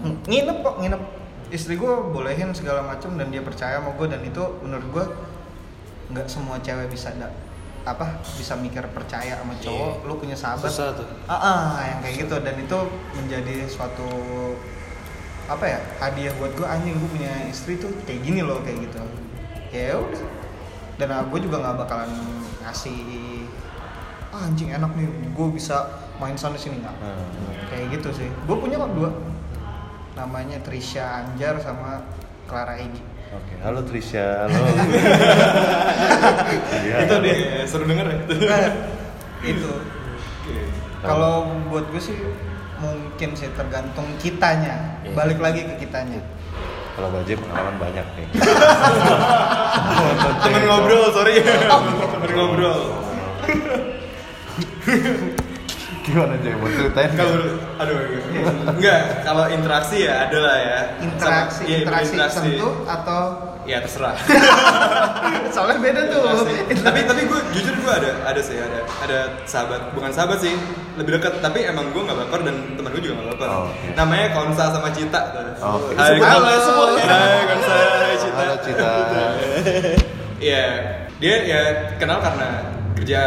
Hmm. 0.04 0.20
nginep 0.28 0.58
kok 0.60 0.76
nginep. 0.84 1.02
Istri 1.48 1.80
gue 1.80 1.92
bolehin 2.12 2.52
segala 2.52 2.84
macem 2.84 3.16
dan 3.16 3.32
dia 3.32 3.40
percaya 3.40 3.80
sama 3.80 3.96
gue 3.96 4.06
dan 4.12 4.20
itu 4.20 4.42
menurut 4.60 4.86
gue 4.92 5.04
nggak 6.12 6.26
semua 6.28 6.60
cewek 6.60 6.92
bisa 6.92 7.08
da 7.16 7.32
apa 7.84 8.20
bisa 8.36 8.56
mikir 8.56 8.84
percaya 8.92 9.40
sama 9.40 9.56
cowok. 9.60 9.92
Iya. 10.04 10.08
lu 10.08 10.14
punya 10.20 10.36
sahabat. 10.36 10.68
Susah 10.68 10.96
tuh. 10.96 11.08
Ah, 11.28 11.36
ah, 11.36 11.60
yang 11.84 12.00
kayak 12.04 12.14
gitu. 12.24 12.36
Dan 12.40 12.54
itu 12.60 12.78
menjadi 13.16 13.56
suatu 13.68 14.08
apa 15.44 15.64
ya 15.68 15.78
hadiah 16.00 16.32
buat 16.40 16.56
gue 16.56 16.64
anjing 16.64 16.96
gue 16.96 17.10
punya 17.12 17.32
istri 17.48 17.76
tuh 17.76 17.92
kayak 18.08 18.24
gini 18.24 18.40
loh 18.40 18.60
kayak 18.64 18.88
gitu. 18.88 19.00
Ya 19.72 20.00
udah. 20.00 20.24
Dan 20.96 21.08
gue 21.28 21.40
juga 21.44 21.56
nggak 21.60 21.76
bakalan 21.84 22.12
ngasih 22.64 23.00
ah, 24.32 24.48
anjing 24.48 24.72
enak 24.72 24.90
nih 24.96 25.08
gue 25.08 25.48
bisa 25.52 26.03
main 26.16 26.34
sana 26.34 26.54
sini 26.54 26.78
nggak 26.78 26.94
Hmm. 26.94 27.26
kayak 27.66 27.86
gitu 27.92 28.08
sih 28.14 28.28
gue 28.28 28.56
punya 28.56 28.76
kok 28.76 28.92
dua 28.92 29.10
namanya 30.14 30.58
Trisha 30.60 31.02
Anjar 31.20 31.58
sama 31.58 32.06
Clara 32.44 32.78
Egi 32.78 33.02
Oke, 33.26 33.58
halo 33.60 33.82
Trisha, 33.82 34.46
halo. 34.46 34.62
Iya. 36.76 36.96
Itu 37.02 37.14
dia, 37.18 37.34
seru 37.66 37.82
denger 37.82 38.06
ya. 38.06 38.18
nah, 38.46 38.70
itu 39.42 39.72
Oke. 39.74 40.56
kalau 41.02 41.34
buat 41.66 41.82
gue 41.88 41.98
sih 42.00 42.14
mungkin 42.76 43.34
sih 43.34 43.50
tergantung 43.50 44.06
kitanya 44.16 45.02
Iya. 45.02 45.14
balik 45.14 45.38
lagi 45.38 45.66
ke 45.66 45.74
kitanya 45.80 46.22
Kalau 46.94 47.10
Bajie 47.10 47.34
pengalaman 47.34 47.74
banyak 47.74 48.06
nih. 48.14 48.26
Temen 50.38 50.62
ngobrol, 50.62 51.10
sorry. 51.10 51.42
Temen 51.42 52.30
ngobrol. 52.30 52.80
Gimana 56.04 56.36
Jay? 56.38 56.52
Mau 56.52 56.68
ceritain? 56.68 57.10
Kalau 57.10 57.32
aduh 57.74 57.96
enggak, 58.70 59.00
kalau 59.24 59.44
interaksi 59.48 60.04
ya 60.04 60.28
ada 60.28 60.38
lah 60.38 60.56
ya. 60.58 60.78
interaksi 61.00 61.58
Sama- 61.58 61.70
iya, 61.70 61.76
interaksi 61.80 62.12
interaksi. 62.12 62.36
sentuh 62.38 62.72
atau 62.84 63.20
Ya 63.64 63.80
terserah. 63.80 64.12
soalnya 65.56 65.80
beda 65.80 66.00
tuh 66.06 66.20
Interaksi. 66.20 66.84
tapi 66.84 67.00
tapi 67.02 67.20
gue 67.24 67.40
jujur 67.50 67.72
gue 67.74 67.92
ada 67.94 68.10
ada 68.22 68.36
sih 68.36 68.60
ada 68.60 68.84
ada 69.00 69.18
sahabat 69.48 69.88
bukan 69.96 70.12
sahabat 70.12 70.36
sih 70.38 70.52
lebih 70.94 71.16
dekat 71.16 71.40
tapi 71.40 71.64
emang 71.64 71.88
gue 71.88 72.04
nggak 72.04 72.12
baper 72.18 72.44
dan 72.44 72.76
teman 72.76 72.92
gue 72.92 73.00
juga 73.00 73.14
nggak 73.16 73.28
baper 73.32 73.48
Oh, 73.48 73.64
oke. 73.64 73.96
namanya 73.96 74.36
Konsa 74.36 74.68
sama 74.68 74.92
Cita 74.92 75.20
Oh, 75.64 75.80
oke. 75.80 75.96
Hai, 75.96 76.20
Halo 76.20 76.52
semuanya. 76.60 77.04
Hai 77.08 77.40
Konsa 77.48 77.72
hai 77.72 78.14
Cita 78.14 78.36
Halo 78.36 78.54
Cita. 78.60 78.90
Iya, 80.44 80.64
dia 81.16 81.36
ya 81.42 81.60
kenal 81.96 82.20
karena 82.20 82.68
kerja. 82.92 83.20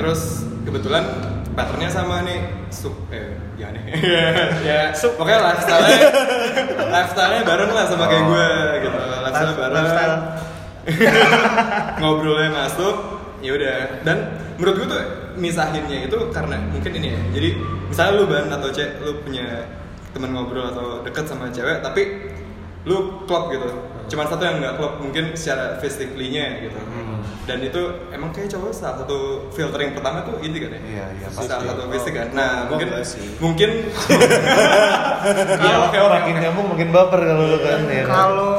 Terus 0.00 0.20
kebetulan 0.64 1.04
patternnya 1.52 1.90
sama 1.92 2.24
nih, 2.24 2.68
sup 2.72 2.94
eh 3.12 3.36
ya 3.60 3.68
nih. 3.70 3.84
ya, 4.68 4.80
sup. 4.96 5.16
Pokoknya 5.20 5.40
lifestyle-nya 5.52 5.98
lifestyle-nya 6.88 7.42
bareng 7.44 7.70
lah 7.70 7.84
sama 7.88 8.04
kayak 8.08 8.24
gue 8.24 8.48
gitu. 8.88 8.98
Lifestyle 8.98 9.54
bareng. 9.56 9.76
Lifestyle. 9.76 10.16
Ngobrolnya 12.02 12.50
masuk, 12.50 12.94
ya 13.42 13.52
udah 13.54 13.76
dan 14.06 14.18
menurut 14.56 14.74
gue 14.82 14.88
tuh 14.90 15.02
misahinnya 15.36 16.06
itu 16.06 16.16
karena 16.30 16.56
mungkin 16.70 16.92
ini 17.02 17.08
ya 17.16 17.20
jadi 17.34 17.48
misalnya 17.90 18.12
lu 18.14 18.24
ban 18.28 18.46
atau 18.52 18.68
cek 18.70 19.00
lu 19.02 19.12
punya 19.24 19.66
teman 20.12 20.30
ngobrol 20.36 20.68
atau 20.68 21.00
deket 21.02 21.24
sama 21.24 21.48
cewek 21.48 21.80
tapi 21.80 22.30
lu 22.86 23.24
klop 23.24 23.50
gitu 23.50 23.68
cuman 24.12 24.28
satu 24.28 24.42
yang 24.44 24.56
nggak 24.60 24.74
klop 24.76 25.00
mungkin 25.00 25.32
secara 25.32 25.80
physically-nya 25.80 26.68
gitu. 26.68 26.76
Dan 27.42 27.58
itu 27.58 27.82
emang 28.14 28.30
kayak 28.30 28.54
cowok 28.54 28.70
salah 28.70 29.02
satu 29.02 29.50
filtering 29.50 29.96
pertama 29.96 30.22
tuh 30.22 30.38
ini 30.44 30.62
kan 30.62 30.70
ya? 30.76 30.80
Iya, 30.84 31.04
iya, 31.18 31.26
salah 31.32 31.58
pasti. 31.58 31.66
satu 31.66 31.82
fisik 31.90 32.12
kan? 32.14 32.28
Nah 32.30 32.70
Gua 32.70 32.78
mungkin 32.78 32.88
mungkin 33.42 33.70
Iya, 35.62 35.74
Oke, 35.86 35.98
oke, 35.98 36.12
makin 36.12 36.34
nyambung 36.38 36.66
makin 36.70 36.88
baper 36.90 37.20
kalau 37.22 37.44
lu 37.50 37.58
kan 37.62 37.80
ya. 37.88 38.04
Kalau 38.06 38.50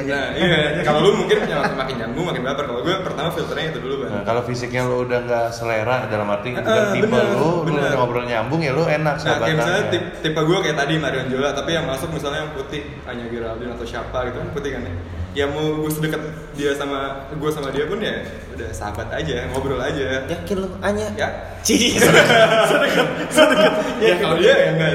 Sorry. 0.00 0.10
Nah, 0.10 0.26
iya, 0.32 0.80
kalau 0.80 0.98
lu 1.00 1.08
mungkin 1.16 1.36
yang 1.42 1.60
makin 1.72 1.94
nyambung 1.96 2.24
makin 2.26 2.42
baper. 2.42 2.64
Kalau 2.64 2.80
gue 2.80 2.94
pertama 3.00 3.28
filternya 3.30 3.64
itu 3.68 3.78
dulu, 3.78 3.94
Nah, 4.02 4.22
kalau 4.22 4.40
fisiknya 4.42 4.80
lu 4.82 5.02
udah 5.02 5.18
nggak 5.20 5.46
selera 5.50 6.06
dalam 6.06 6.26
arti 6.26 6.50
bukan 6.50 6.66
Eh, 6.66 6.84
tipe 6.94 7.06
bener, 7.06 7.24
lu, 7.30 7.36
lu 7.36 7.48
bener. 7.68 7.90
ngobrol 7.92 8.24
nyambung 8.24 8.58
ya 8.58 8.70
lu 8.70 8.82
enak 8.82 9.14
Nah, 9.16 9.36
kayak 9.36 9.52
misalnya 9.52 9.80
sahabatannya. 9.80 9.90
tip, 9.90 10.02
tipe 10.20 10.40
gue 10.40 10.56
kayak 10.60 10.76
tadi 10.76 10.92
Marion 10.96 11.26
Jola, 11.26 11.48
tapi 11.50 11.68
yang 11.72 11.84
masuk 11.84 12.08
misalnya 12.10 12.38
yang 12.40 12.52
putih 12.52 12.80
Anya 13.04 13.24
Geraldine 13.26 13.70
atau 13.70 13.84
siapa 13.84 14.16
gitu 14.26 14.36
kan 14.38 14.48
putih 14.50 14.70
kan 14.72 14.82
ya. 14.82 14.92
Ya 15.30 15.44
mau 15.46 15.62
gue 15.78 15.88
sedekat 15.88 16.18
dia 16.52 16.74
sama 16.74 17.22
gue 17.30 17.48
sama 17.48 17.70
dia 17.70 17.86
pun 17.86 17.98
ya 17.98 18.10
udah 18.50 18.68
sahabat 18.70 19.06
aja, 19.12 19.46
ngobrol 19.46 19.78
aja. 19.78 20.26
Yakin 20.26 20.56
lu 20.58 20.66
Anya? 20.80 21.06
Ya, 21.14 21.28
Cici. 21.62 21.96
ya 24.00 24.14
kalau 24.18 24.34
dia 24.36 24.52
ya 24.52 24.68
enggak. 24.74 24.90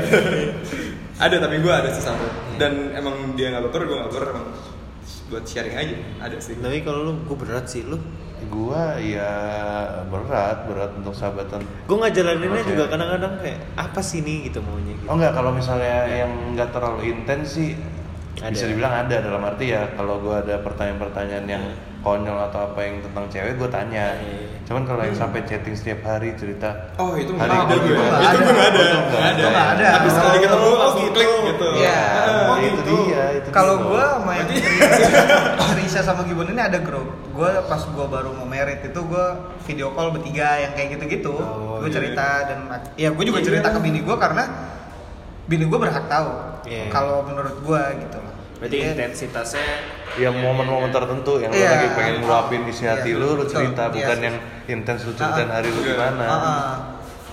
ada 1.16 1.36
tapi 1.40 1.56
gue 1.58 1.72
ada 1.72 1.88
sih 1.90 2.04
sahabat. 2.04 2.30
Dan 2.56 2.92
emang 2.92 3.16
dia 3.34 3.48
nggak 3.48 3.64
baper, 3.64 3.80
gue 3.84 3.96
nggak 3.96 4.08
baper 4.12 4.24
emang 4.32 4.46
buat 5.30 5.44
sharing 5.46 5.76
aja 5.76 5.96
ada 6.22 6.38
sih. 6.38 6.58
Tapi 6.58 6.86
kalau 6.86 7.10
lu 7.10 7.12
gue 7.26 7.38
berat 7.38 7.66
sih 7.66 7.82
lu. 7.86 7.98
Gua 8.46 9.00
ya 9.00 9.32
berat, 10.12 10.70
berat 10.70 10.92
untuk 11.02 11.16
sahabatan. 11.18 11.66
Gue 11.90 11.98
ngajalaninnya 11.98 12.62
Oke. 12.62 12.70
juga 12.78 12.84
kadang-kadang 12.94 13.34
kayak 13.42 13.60
apa 13.74 14.00
sih 14.04 14.22
ini 14.22 14.52
gitu 14.52 14.62
maunya 14.62 14.94
gitu. 14.94 15.08
Oh 15.10 15.16
enggak, 15.18 15.34
kalau 15.34 15.50
misalnya 15.56 16.06
yang 16.06 16.32
nggak 16.54 16.70
terlalu 16.70 17.10
intens 17.10 17.58
sih 17.58 17.74
Ada. 18.38 18.52
bisa 18.52 18.66
dibilang 18.70 18.94
ada 19.08 19.16
dalam 19.24 19.42
arti 19.42 19.72
ya 19.72 19.88
kalau 19.96 20.20
gua 20.22 20.44
ada 20.44 20.62
pertanyaan-pertanyaan 20.62 21.46
yang 21.48 21.64
konyol 22.06 22.38
atau 22.38 22.70
apa 22.70 22.80
yang 22.86 23.02
tentang 23.02 23.26
cewek 23.34 23.58
gue 23.58 23.70
tanya. 23.74 24.14
Iya. 24.22 24.46
Cuman 24.66 24.86
kalau 24.86 25.02
yang 25.02 25.18
sampai 25.18 25.42
chatting 25.46 25.74
setiap 25.74 26.06
hari 26.06 26.34
cerita 26.38 26.94
Oh 27.02 27.18
itu 27.18 27.34
Hari 27.34 27.50
ada 27.50 27.76
gue. 27.82 27.90
Itu 27.90 27.98
ada. 27.98 28.30
Itu 28.30 28.38
nggak 28.46 28.70
Nggak 29.10 29.26
ada. 29.26 29.44
Nggak 29.50 29.68
ada. 29.74 29.88
Tapi 29.98 30.08
sekali 30.14 30.38
ketemu 30.38 30.66
Oh, 30.66 30.78
langsung 30.78 31.02
gitu. 31.02 31.18
klik 31.18 31.30
gitu. 31.50 31.68
Iya. 31.82 32.02
Oh, 32.46 32.58
itu 32.62 32.82
dia, 32.86 33.24
itu 33.42 33.48
Kalau 33.50 33.76
gue 33.90 34.04
sama 34.06 34.32
yang 34.38 34.48
Risa 35.76 36.02
sama 36.02 36.22
Gibon 36.26 36.50
ini 36.50 36.62
ada 36.62 36.78
grup. 36.78 37.10
Gue 37.34 37.50
pas 37.66 37.82
gue 37.82 38.06
baru 38.06 38.30
mau 38.38 38.46
merit 38.46 38.86
itu 38.86 39.00
gue 39.02 39.26
video 39.66 39.90
call 39.98 40.14
bertiga 40.14 40.62
yang 40.62 40.72
kayak 40.78 40.98
gitu-gitu. 40.98 41.34
Oh, 41.34 41.82
gue 41.82 41.90
iya. 41.90 41.96
cerita 41.98 42.28
dan 42.46 42.58
ya 42.96 43.10
gue 43.10 43.26
juga 43.26 43.40
Iya. 43.42 43.48
cerita 43.50 43.68
ke 43.74 43.80
bini 43.82 44.00
gue 44.06 44.16
karena 44.16 44.44
bini 45.46 45.66
gue 45.66 45.80
berhak 45.82 46.06
tahu. 46.06 46.30
Iya. 46.66 46.90
Kalau 46.90 47.26
menurut 47.26 47.56
gue 47.62 47.82
gitu 48.02 48.18
loh. 48.18 48.35
Berarti 48.56 48.76
Iya. 48.78 48.88
intensitasnya 48.94 49.68
yang 50.16 50.36
momen-momen 50.40 50.88
tertentu 50.90 51.44
yang 51.44 51.52
lu 51.52 51.60
Iya. 51.60 51.70
lagi 51.70 51.88
pengen 51.92 52.16
ngeluapin 52.24 52.62
isi 52.66 52.88
hati 52.88 53.12
Iya, 53.12 53.20
lu, 53.20 53.28
lu 53.30 53.44
betul. 53.44 53.52
cerita 53.52 53.84
Iya 53.84 53.94
bukan 53.94 54.18
yang 54.24 54.36
intens 54.66 55.02
lu 55.04 55.12
ceritain 55.12 55.52
hari 55.52 55.70
lu 55.70 55.82
Iya. 55.82 55.90
gimana. 55.92 56.24
Ah, 56.24 56.40
ah. 56.40 56.72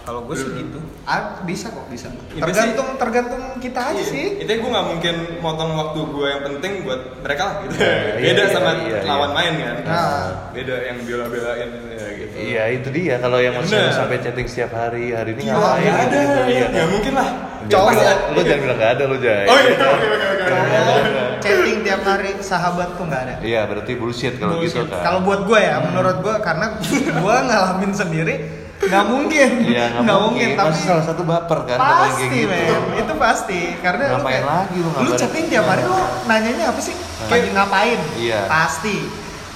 Kalau 0.03 0.26
gue 0.26 0.34
sih 0.34 0.50
gitu. 0.50 0.78
Ah, 1.03 1.38
bisa 1.42 1.70
kok 1.70 1.86
bisa. 1.86 2.11
Itu 2.11 2.42
Tergantung 2.42 2.98
tergantung 2.98 3.42
kita 3.57 3.94
aja 3.94 3.96
Iya. 3.96 4.11
sih. 4.11 4.26
Itu 4.42 4.50
gue 4.50 4.70
nggak 4.70 4.86
mungkin 4.88 5.14
motong 5.38 5.70
waktu 5.72 6.00
gue 6.03 6.26
yang 6.26 6.42
penting 6.42 6.72
buat 6.82 7.00
mereka 7.22 7.42
lah 7.46 7.55
gitu. 7.62 7.72
Iya, 7.78 7.94
Beda 8.26 8.42
iya, 8.42 8.50
sama 8.50 8.70
iya, 8.76 8.98
iya. 8.98 9.00
lawan 9.07 9.30
main 9.30 9.53
kan. 9.62 9.76
Nah. 9.86 10.26
Beda 10.50 10.74
yang 10.82 10.98
bela-belain 11.03 11.68
ya, 11.88 12.07
gitu. 12.18 12.34
Iya 12.34 12.62
itu 12.72 12.88
dia 12.90 13.14
kalau 13.16 13.38
yang 13.38 13.55
masih 13.55 13.78
Bener. 13.78 13.94
sampai 13.94 14.16
chatting 14.18 14.48
setiap 14.50 14.72
hari 14.72 15.14
hari 15.14 15.38
ini 15.38 15.42
ngapain 15.46 15.78
nggak 15.80 15.94
gitu, 16.03 16.16
ada. 16.18 16.18
gitu, 16.18 16.40
iya. 16.50 16.66
Ya 16.72 16.84
mungkin 16.90 17.12
lah. 17.14 17.28
Cowok. 17.62 17.94
lu 18.34 18.40
jangan 18.42 18.59
bilang 18.59 18.78
gak 18.82 18.92
ada 18.98 19.05
lu 19.07 19.16
Jay 19.22 19.46
Oh 19.46 19.55
iya, 19.55 19.74
oke 19.78 19.86
oke 19.86 20.26
oke. 20.34 20.44
Cowok 20.50 20.98
chatting 21.38 21.78
tiap 21.82 22.03
hari 22.03 22.30
sahabat 22.38 22.88
tuh 22.98 23.05
nggak 23.07 23.22
ada. 23.22 23.34
iya 23.40 23.61
berarti 23.66 23.92
bullshit 23.94 24.34
kalau 24.34 24.59
gitu 24.59 24.82
kan 24.82 24.98
Kalau 24.98 25.20
buat 25.22 25.46
gue 25.46 25.61
ya, 25.62 25.78
menurut 25.78 26.16
gue 26.20 26.34
karena 26.42 26.66
gue 27.14 27.36
ngalamin 27.46 27.92
sendiri 27.94 28.34
nggak 28.83 29.05
mungkin, 29.07 29.49
Iya 29.62 29.85
nggak 29.97 30.18
mungkin, 30.20 30.49
tapi 30.53 30.68
pasti 30.68 30.83
salah 30.85 31.05
satu 31.05 31.22
baper 31.22 31.59
kan 31.64 31.78
pasti 31.78 32.24
kayak 32.24 32.35
gitu 32.35 32.51
men, 32.51 32.99
itu 32.99 33.12
pasti 33.14 33.61
karena 33.78 34.03
lu 34.05 34.14
Ngapain 34.16 34.35
kayak- 34.35 34.47
lagi 34.49 34.76
lu 34.76 34.89
lu 34.91 35.11
chatting 35.14 35.45
tiap 35.47 35.66
hari 35.66 35.83
lu 35.83 35.97
nanyanya 36.26 36.64
apa 36.68 36.80
sih? 36.80 36.95
Lagi 37.24 37.49
ngapain? 37.51 37.99
Iya. 38.16 38.41
Pasti. 38.47 38.97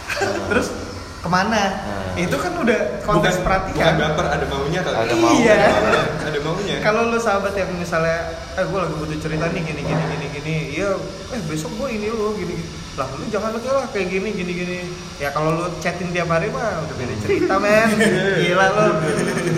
Terus 0.49 0.67
ke 1.19 1.29
mana? 1.29 1.63
Nah. 1.75 2.15
Itu 2.15 2.39
kan 2.39 2.55
udah 2.55 3.03
konteks 3.03 3.37
Bukan 3.37 3.45
perhatian. 3.45 3.95
baper, 3.99 4.27
ada 4.31 4.45
maunya 4.47 4.81
kali. 4.81 4.95
Ada 4.97 5.11
Iya. 5.11 5.21
maunya. 5.21 5.55
Ada 6.23 6.39
maunya. 6.41 6.77
Kalau 6.81 7.01
lu 7.11 7.19
sahabat 7.19 7.53
yang 7.53 7.71
misalnya, 7.75 8.19
eh 8.55 8.63
gue 8.63 8.79
lagi 8.79 8.95
butuh 8.95 9.19
cerita 9.19 9.45
nih 9.49 9.61
gini 9.61 9.83
gini 9.83 10.03
gini 10.07 10.27
gini, 10.31 10.55
iya, 10.73 10.95
eh 11.29 11.41
besok 11.45 11.75
gue 11.75 11.89
ini 11.93 12.09
lu 12.09 12.31
gini 12.33 12.55
gini, 12.55 12.67
lah 12.97 13.13
lu 13.13 13.29
jangan 13.29 13.53
lagi 13.53 13.69
lah 13.69 13.85
kayak 13.93 14.09
gini 14.09 14.29
gini 14.33 14.53
gini. 14.57 14.79
Ya 15.21 15.29
kalau 15.29 15.53
lu 15.53 15.69
chatting 15.85 16.17
tiap 16.17 16.33
hari 16.33 16.49
mah 16.49 16.81
udah 16.81 16.97
beda 16.97 17.15
cerita 17.21 17.61
men, 17.61 17.93
gila 18.41 18.67
lu. 18.73 18.87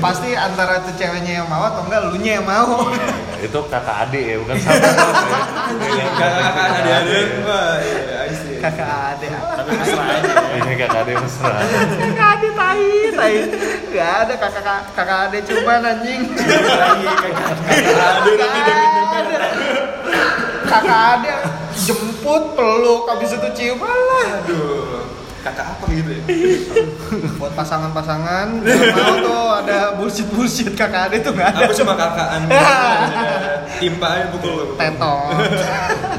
Pasti 0.03 0.35
antara 0.35 0.83
tuh 0.83 0.91
ceweknya 0.99 1.43
yang 1.43 1.47
mau 1.47 1.63
atau 1.71 1.87
enggak 1.87 2.11
lu 2.11 2.19
nya 2.19 2.43
yang 2.43 2.47
mau. 2.47 2.91
itu 3.47 3.59
kakak 3.71 4.11
adik 4.11 4.25
ya 4.27 4.37
bukan 4.43 4.57
sahabat 4.59 4.91
ya. 6.03 6.07
Kakak. 6.19 7.03
Wah, 7.47 7.75
iya, 7.79 8.27
I 8.27 8.35
see. 8.35 8.59
Kakak 8.59 8.91
ade, 8.91 9.31
alah. 9.31 9.55
tapi 9.63 9.71
mesra 9.79 10.03
aja. 10.03 10.35
ini 10.59 10.73
kakak 10.75 11.01
adik 11.07 11.15
mesra 11.23 11.55
kakak 11.95 12.29
ade 12.35 12.49
tai 12.59 12.83
tai, 13.15 13.35
gak 13.95 14.11
ada 14.27 14.35
kakak 14.35 14.83
kakak 14.99 15.19
ade 15.31 15.39
cuman 15.47 15.87
anjing. 15.87 16.23
Kakak 16.35 16.75
nanti 18.19 18.31
Kakak 18.35 18.59
ade. 19.23 19.35
Kakak 20.67 21.03
ade 21.23 21.48
jemput 22.19 22.59
peluk 22.59 23.07
habis 23.07 23.31
itu 23.31 23.49
cium 23.55 23.79
alah. 23.79 24.43
Aduh. 24.43 25.07
Kakak 25.39 25.71
apa 25.71 25.85
gitu 25.95 26.11
ya? 26.19 26.23
buat 27.39 27.55
pasangan-pasangan 27.55 28.59
mau 28.59 29.15
tuh 29.23 29.47
ada 29.63 29.95
bullshit 29.95 30.27
bullshit 30.35 30.75
kakak 30.75 31.09
ade 31.09 31.23
tuh 31.23 31.31
nggak 31.31 31.55
ada 31.55 31.63
Aku 31.63 31.79
cuma 31.79 31.95
kakaan. 31.95 32.51
Timpa 33.81 34.19
aja 34.19 34.27
pukul. 34.35 34.75
tetong 34.75 35.31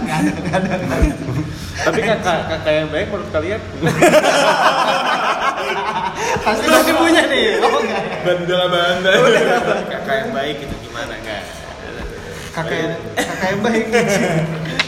nggak 0.08 0.18
ada 0.24 0.32
nggak 0.39 0.56
ada 0.56 0.68
nggak 0.80 1.00
ada. 1.04 1.16
Tapi 1.84 2.00
kakak 2.00 2.39
kakak 2.47 2.74
yang 2.74 2.88
baik 2.89 3.08
menurut 3.12 3.30
kalian? 3.30 3.60
pasti 6.39 6.66
masih 6.72 6.93
punya 6.95 7.24
nih 7.28 7.60
oh 7.60 7.76
enggak 7.76 8.04
Bandala 8.24 8.66
bandala. 8.72 9.30
kakak 9.91 10.16
yang 10.16 10.32
baik 10.32 10.56
itu 10.64 10.76
gimana 10.80 11.14
enggak? 11.20 11.43
kakak 12.56 12.78
yang 12.80 12.93
kakak 13.14 13.47
yang 13.52 13.62
baik 13.62 13.86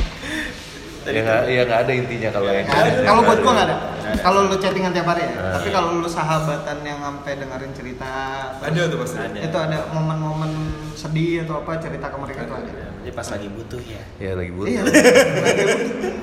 ya 1.04 1.20
nggak 1.20 1.42
ya 1.48 1.62
nggak 1.64 1.80
ada 1.80 1.92
intinya 1.92 2.30
kalau 2.30 2.48
yang 2.48 2.62
Nggak 2.64 2.82
ada. 2.84 3.00
kalau 3.02 3.22
buat 3.24 3.40
gua 3.40 3.52
nggak 3.52 3.68
ada 3.68 3.78
kalau 4.14 4.40
lu 4.44 4.56
chattingan 4.56 4.92
tiap 4.92 5.08
hari 5.08 5.22
ya 5.24 5.34
Nah. 5.34 5.54
tapi 5.56 5.70
kalau 5.70 5.90
lu 5.96 6.06
sahabatan 6.06 6.78
yang 6.82 7.00
sampai 7.00 7.32
dengerin 7.36 7.72
cerita 7.72 8.12
Ada 8.56 8.82
tuh 8.86 8.98
pasti. 9.00 9.18
Ada. 9.18 9.40
itu 9.42 9.58
ada 9.58 9.78
momen-momen 9.90 10.52
sedih 10.94 11.42
atau 11.42 11.60
apa 11.60 11.78
cerita 11.78 12.06
ke 12.06 12.18
mereka 12.18 12.42
tuh 12.44 12.56
ada 12.56 12.72
Jadi 13.02 13.12
pas 13.12 13.28
lagi 13.28 13.48
butuh 13.48 13.82
ya. 13.82 14.02
ya 14.18 14.32
lagi 14.36 14.52
butuh 14.52 14.70
iya 14.70 14.82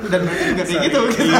dan 0.06 0.20
mereka 0.22 0.42
juga 0.46 0.62
kayak 0.64 0.80
gitu 0.84 0.98
gitu 1.08 1.34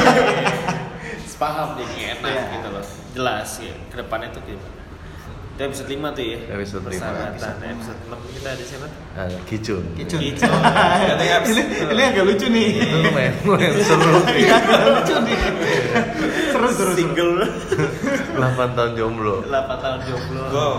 Sepaham 1.30 1.68
jadi 1.76 1.95
enak 2.12 2.26
Iya. 2.28 2.43
gitu 2.53 2.68
loh. 2.68 2.84
Jelas 3.09 3.51
ya. 3.61 3.74
Ke 3.86 3.95
depannya 3.97 4.28
tuh 4.28 4.43
gimana? 4.43 4.77
Itu 5.59 5.66
episode 5.66 5.90
5 5.90 6.14
tuh 6.14 6.22
ya. 6.22 6.38
Episode 6.54 6.86
lima. 6.86 7.02
Persahabatan. 7.02 7.54
Episode 7.66 8.00
6 8.06 8.34
kita 8.38 8.48
ada 8.54 8.62
siapa? 8.62 8.86
Ah, 9.18 9.26
kicun 9.42 9.84
Kicun. 9.98 10.20
Kicun. 10.22 10.54
Ada 10.54 11.24
yang 11.34 11.42
ini 11.50 11.62
ini 11.98 12.02
agak 12.14 12.24
lucu 12.30 12.46
nih 12.46 12.66
itu 12.78 12.96
lumayan 13.02 13.34
lumayan 13.42 13.74
seru 13.82 14.22
Iya, 14.38 14.54
lucu 14.86 15.14
nih 15.26 15.38
seru 16.54 16.62
seru 16.62 16.68
seru 16.78 16.92
Single 16.94 17.34
8 18.38 18.78
tahun 18.78 18.90
jomblo 18.94 19.42
8 19.50 19.82
tahun 19.82 19.98
jomblo. 20.06 20.42
Wow. 20.54 20.78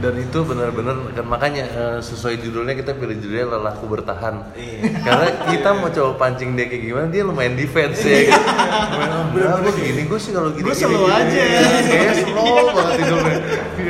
Dan 0.00 0.16
itu 0.16 0.38
benar-benar 0.40 0.96
kan 1.12 1.24
makanya 1.24 1.64
eh, 1.68 1.98
sesuai 2.00 2.40
judulnya 2.40 2.72
kita 2.72 2.96
pilih 2.96 3.20
judulnya 3.20 3.46
lelahku 3.52 3.84
bertahan 3.84 4.48
Iya. 4.56 4.96
karena 5.04 5.28
kita 5.46 5.68
mau 5.76 5.88
coba 5.88 6.10
pancing 6.18 6.56
dia 6.56 6.66
kayak 6.66 6.82
gimana 6.82 7.06
dia 7.06 7.22
lumayan 7.22 7.52
defense 7.52 8.00
ya 8.00 8.26
gitu. 8.26 8.40
oh, 8.40 9.22
enggak, 9.30 9.56
gue 9.60 9.72
gini 9.76 10.02
gue 10.04 10.18
sih 10.18 10.32
kalau 10.32 10.50
gini 10.50 10.64
Gue 10.64 10.74
slow 10.74 11.04
gini, 11.04 11.12
aja. 11.12 11.42
kayak 11.84 12.14
slow 12.24 12.64
banget 12.72 12.94
tidurnya 12.96 13.38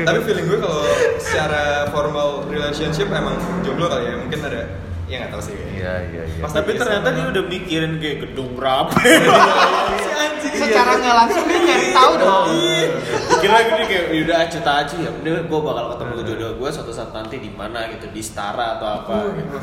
Tapi 0.01 0.19
feeling 0.23 0.47
gue 0.47 0.59
kalau 0.59 0.83
secara 1.17 1.63
formal 1.89 2.29
relationship 2.47 3.07
emang 3.07 3.37
jomblo 3.63 3.87
kali 3.87 4.05
ya. 4.07 4.15
Mungkin 4.19 4.41
ada 4.43 4.61
ya 5.11 5.17
nggak 5.19 5.33
tahu 5.35 5.43
sih. 5.43 5.55
iya 5.75 5.93
iya 6.07 6.23
iya 6.23 6.41
Pas- 6.41 6.55
Tapi 6.55 6.71
ternyata 6.73 7.09
dia 7.11 7.27
udah 7.27 7.43
mikirin 7.45 7.99
kayak 7.99 8.17
gedung 8.23 8.55
berapa. 8.55 8.95
Si 8.95 10.11
anjing. 10.15 10.55
secara 10.55 10.93
nggak 10.95 11.17
langsung 11.17 11.45
dia 11.45 11.61
nyari 11.61 11.89
tahu 11.91 12.13
dong 12.17 12.47
Kira 13.41 13.57
gini 13.65 13.85
kayak 13.87 14.05
udah 14.23 14.37
acuh 14.39 14.61
tak 14.61 14.77
acuh 14.85 14.99
ya. 15.01 15.11
Udah 15.11 15.33
gue 15.43 15.61
bakal 15.61 15.85
ketemu 15.91 16.13
jodoh 16.23 16.51
gue 16.57 16.69
suatu 16.71 16.93
saat 16.93 17.11
nanti 17.11 17.37
di 17.37 17.51
mana 17.51 17.89
gitu 17.89 18.07
di 18.09 18.23
Stara 18.23 18.79
atau 18.79 18.89
apa 19.01 19.17
gitu. 19.35 19.57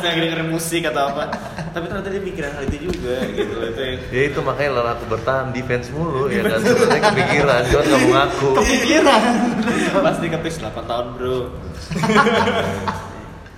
Lagi 0.00 0.18
dengerin 0.20 0.48
musik 0.48 0.82
atau 0.86 1.02
apa. 1.10 1.22
Tapi 1.70 1.84
ternyata 1.86 2.08
dia 2.08 2.22
mikirin 2.22 2.52
hal 2.52 2.64
itu 2.66 2.78
juga 2.86 3.16
gitu 3.26 3.52
loh. 3.52 3.68
Itu 3.68 3.82
Ya 4.10 4.22
itu 4.28 4.38
makanya 4.38 4.70
lelaku 4.78 5.04
bertahan 5.08 5.50
defense 5.50 5.90
mulu 5.90 6.28
ya 6.28 6.44
kan 6.44 6.60
sebenarnya 6.60 7.02
kepikiran 7.10 7.60
cuma 7.66 7.82
nggak 7.82 7.98
mau 7.98 8.10
ngaku. 8.14 8.48
Kepikiran. 8.60 9.22
pasti 10.00 10.26
kepis 10.28 10.54
8 10.60 10.78
tahun 10.86 11.06
bro. 11.16 11.38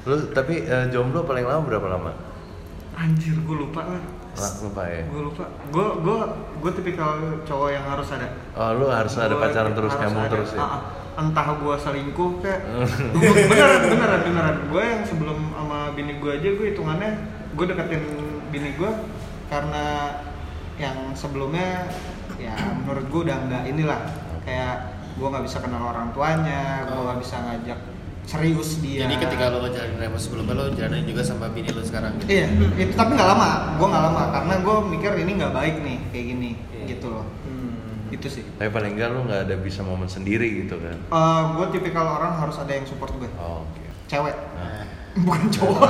Lu 0.02 0.14
tapi 0.34 0.66
eh, 0.66 0.86
jomblo 0.90 1.22
paling 1.22 1.46
lama 1.46 1.62
berapa 1.62 1.86
lama? 1.86 2.12
Anjir, 2.92 3.38
gue 3.38 3.56
lupa 3.56 3.86
lah. 3.86 4.02
Lah, 4.32 4.52
lupa 4.60 4.82
ya. 4.84 5.02
Gue 5.08 5.22
lupa. 5.30 5.44
Gue 5.70 5.86
gue 6.02 6.18
gue 6.60 6.70
tipikal 6.76 7.10
cowok 7.42 7.68
yang 7.70 7.84
harus 7.86 8.08
ada. 8.12 8.28
Oh 8.52 8.70
lu 8.76 8.86
harus 8.88 9.14
ada 9.16 9.32
Gua 9.32 9.42
pacaran 9.48 9.72
terus 9.72 9.94
kamu 9.94 10.18
ada. 10.18 10.30
terus 10.30 10.50
ya. 10.54 10.60
Ah. 10.60 10.80
entah 11.12 11.44
gue 11.44 11.76
selingkuh 11.76 12.40
kayak 12.40 12.64
beneran 13.52 13.84
beneran 13.84 14.20
beneran 14.24 14.56
gue 14.64 14.80
yang 14.80 15.04
sebelum 15.04 15.52
sama 15.52 15.92
bini 15.92 16.16
gue 16.16 16.40
aja 16.40 16.48
gue 16.56 16.66
hitungannya 16.72 17.12
gue 17.52 17.64
deketin 17.68 18.00
bini 18.48 18.72
gue 18.80 18.88
karena 19.52 20.16
yang 20.80 21.12
sebelumnya 21.12 21.84
ya 22.40 22.56
menurut 22.80 23.04
gue 23.12 23.20
udah 23.28 23.38
nggak 23.44 23.64
inilah 23.76 24.00
kayak 24.48 24.96
gue 25.20 25.26
nggak 25.28 25.44
bisa 25.44 25.60
kenal 25.60 25.92
orang 25.92 26.08
tuanya 26.16 26.88
gue 26.88 26.96
nggak 26.96 27.20
bisa 27.20 27.36
ngajak 27.44 27.78
serius 28.22 28.78
dia 28.78 29.02
Jadi 29.02 29.14
ketika 29.18 29.50
lo 29.50 29.58
ngejalanin 29.60 29.98
remo 29.98 30.16
sebelumnya 30.16 30.54
lo 30.54 30.64
jalanin 30.70 31.04
juga 31.04 31.22
sama 31.22 31.48
bini 31.48 31.68
lo 31.68 31.82
sekarang 31.82 32.16
gitu. 32.18 32.30
iya 32.32 32.46
itu 32.76 32.92
tapi 32.92 33.12
nggak 33.12 33.28
lama 33.28 33.48
gue 33.74 33.86
nggak 33.86 34.04
lama 34.04 34.22
karena 34.30 34.54
gue 34.58 34.76
mikir 34.88 35.12
ini 35.18 35.32
nggak 35.36 35.52
baik 35.52 35.76
nih 35.80 35.98
kayak 36.08 36.26
gini 36.28 36.50
Iya. 36.72 36.84
gitu 36.88 37.06
loh 37.10 37.26
itu 38.08 38.26
sih 38.28 38.44
Tapi 38.52 38.68
paling 38.68 38.92
enggak 38.92 39.08
lu 39.10 39.24
nggak 39.24 39.40
ada 39.46 39.56
bisa 39.56 39.80
momen 39.80 40.04
sendiri 40.04 40.44
gitu 40.60 40.76
kan. 40.76 40.96
gue 41.56 41.66
tipikal 41.70 42.04
orang 42.12 42.36
harus 42.36 42.56
ada 42.56 42.68
yang 42.70 42.84
support 42.84 43.08
gue 43.16 43.30
Oh, 43.36 43.64
Oke. 43.64 43.82
cewek 44.06 44.36
Nah, 44.52 44.84
bukan 45.24 45.44
cowok 45.48 45.88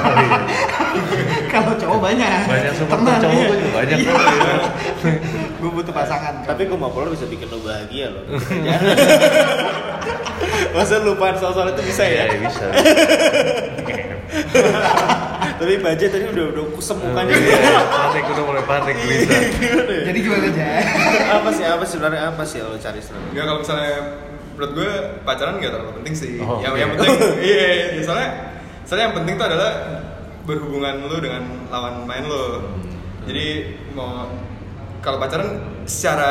kalau 1.52 1.72
cowok 1.74 1.98
banyak 2.00 2.42
Banyak 2.44 2.72
support 2.74 2.98
Teman, 3.00 3.18
cowok 3.18 3.34
iya. 3.34 3.44
gua 3.44 3.56
juga 3.56 3.72
banyak 3.74 3.98
kok. 3.98 4.18
ya. 4.18 4.54
gue 5.58 5.70
butuh 5.72 5.92
pasangan 5.92 6.34
tapi 6.42 6.62
gue 6.64 6.74
mau 6.76 6.90
lo 6.90 7.10
bisa 7.10 7.26
bikin 7.26 7.46
lo 7.46 7.58
bahagia 7.60 8.06
lo. 8.08 8.22
Masa 10.72 11.04
lupaan 11.04 11.36
soal-soal 11.36 11.72
itu 11.72 11.82
bisa 11.84 12.02
Iya, 12.04 12.24
ya? 12.24 12.24
ya 12.32 12.38
bisa. 12.42 12.64
Tapi 15.62 15.78
baja 15.78 16.04
tadi 16.10 16.24
udah 16.26 16.44
udah 16.50 16.64
kusem 16.74 16.96
mukanya. 16.98 17.34
Iya, 17.38 17.86
panik 17.86 18.24
udah 18.34 18.44
mulai 18.44 18.64
panik 18.66 18.96
bisa. 18.98 19.30
jadi 20.10 20.18
gimana 20.18 20.46
aja 20.50 20.66
apa 21.38 21.48
sih 21.54 21.64
apa 21.64 21.84
sih 21.86 21.94
sebenarnya 21.94 22.22
apa 22.34 22.42
sih 22.42 22.58
lo 22.58 22.74
cari 22.74 22.98
sebenarnya? 22.98 23.30
Enggak 23.30 23.44
kalau 23.46 23.60
misalnya 23.62 23.94
menurut 24.52 24.70
gue 24.74 24.90
pacaran 25.22 25.54
nggak 25.62 25.70
terlalu 25.70 25.92
penting 26.02 26.14
sih. 26.18 26.32
Oh, 26.42 26.58
yang 26.58 26.74
oke. 26.74 26.80
yang 26.82 26.90
penting 26.96 27.10
iya, 27.46 27.62
iya, 27.94 28.02
soalnya 28.02 28.28
soalnya 28.82 29.04
yang 29.06 29.16
penting 29.22 29.34
tuh 29.38 29.46
adalah 29.46 29.70
berhubungan 30.42 30.94
lu 31.06 31.16
dengan 31.22 31.42
lawan 31.70 31.94
main 32.10 32.24
lu. 32.26 32.42
Jadi 33.30 33.46
mau 33.94 34.26
kalau 34.98 35.22
pacaran 35.22 35.62
secara 35.86 36.30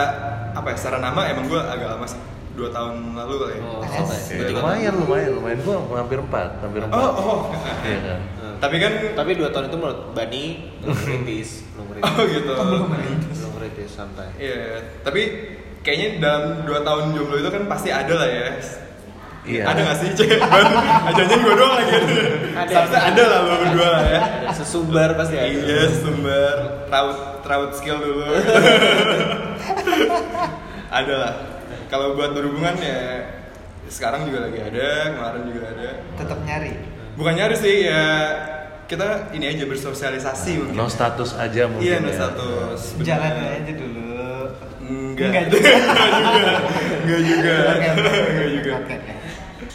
apa 0.51 0.75
ya? 0.75 0.75
Secara 0.75 0.99
nama 0.99 1.31
emang 1.31 1.47
gue 1.47 1.61
agak 1.61 1.87
lama 1.87 2.03
sih. 2.03 2.19
Dua 2.61 2.69
tahun 2.69 2.93
lalu 3.17 3.33
kali 3.35 3.53
ya. 3.57 3.61
Oh, 3.65 3.81
Berarti 3.81 4.33
kan- 4.37 4.53
lumayan, 4.53 4.93
lumayan, 4.95 5.29
lumayan. 5.33 5.57
Gua 5.65 5.97
hampir 5.97 6.17
empat, 6.21 6.49
hampir 6.61 6.81
empat. 6.85 6.93
Oh, 6.93 7.11
oh. 7.17 7.39
Iya 7.81 7.99
kan. 8.05 8.19
Hmm. 8.37 8.55
Tapi 8.63 8.75
kan 8.77 8.93
Tapi 9.17 9.31
dua 9.33 9.49
tahun 9.49 9.65
itu 9.67 9.77
menurut 9.81 9.99
Bani 10.13 10.43
belum 10.79 10.97
kritis, 11.09 11.49
belum 11.73 11.85
kritis. 11.89 12.05
Oh 12.05 12.23
gitu. 12.23 12.53
Belum 12.53 13.53
kritis 13.57 13.89
santai. 13.89 14.29
Iya, 14.37 14.77
tapi 15.01 15.21
kayaknya 15.81 16.07
dalam 16.21 16.43
dua 16.63 16.79
tahun 16.81 17.17
jomblo 17.17 17.41
itu 17.41 17.49
kan 17.49 17.65
pasti 17.65 17.89
ada 17.89 18.13
lah 18.13 18.29
ya. 18.29 18.45
Iya. 19.41 19.63
Ada 19.65 19.79
gak 19.81 19.97
sih 19.97 20.09
cewek 20.21 20.37
baru? 20.37 20.69
Ajajan 21.09 21.39
gue 21.41 21.55
doang 21.57 21.73
lagi. 21.73 21.97
Ada. 22.53 22.69
Seharusnya 22.69 23.01
ada 23.01 23.23
lah 23.25 23.39
lo 23.41 23.53
berdua 23.57 23.87
lah 23.89 24.03
ya. 24.05 24.21
Sesumbar 24.53 25.09
pasti 25.17 25.33
ada. 25.33 25.49
Iya, 25.49 25.81
sumber 25.97 26.55
raut 26.93 27.17
raut 27.41 27.71
skill 27.73 27.97
dulu. 27.97 28.21
ada 30.91 31.13
lah. 31.17 31.33
Kalau 31.91 32.15
buat 32.15 32.31
berhubungan 32.31 32.75
ya 32.77 33.27
sekarang 33.85 34.23
juga 34.23 34.47
lagi 34.47 34.55
ada, 34.57 34.87
kemarin 35.11 35.43
juga 35.45 35.61
ada. 35.69 35.89
tetap 36.15 36.39
nyari 36.41 36.71
Bukan 37.11 37.33
nyari 37.35 37.51
sih 37.53 37.83
ya 37.83 38.03
kita 38.87 39.07
ini 39.31 39.45
aja 39.45 39.63
bersosialisasi 39.65 40.51
mungkin. 40.57 40.75
No 40.77 40.87
status 40.87 41.35
aja 41.35 41.67
mungkin. 41.67 41.83
Iya, 41.85 41.99
no 41.99 42.07
ya. 42.07 42.15
status. 42.17 42.79
Bener. 42.95 43.05
jalan 43.05 43.33
aja 43.35 43.73
dulu 43.73 44.23
Enggak. 44.81 45.27
Enggak 45.27 45.45
juga. 45.45 45.71
Enggak 46.97 47.21
juga. 47.21 47.55
Enggak 47.75 48.49
juga. 48.49 48.71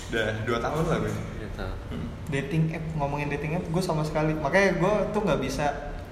Udah 0.07 0.29
dua 0.43 0.59
tahun 0.59 0.85
lah 0.87 0.99
gue. 0.99 1.13
Gitu. 1.37 1.67
dating 2.27 2.65
app 2.71 2.85
ngomongin 2.95 3.29
dating 3.31 3.53
app 3.55 3.65
gue 3.67 3.79
sama 3.81 4.03
sekali 4.03 4.35
makanya 4.35 4.77
gue 4.77 4.93
tuh 5.11 5.21
nggak 5.23 5.39
bisa 5.39 5.67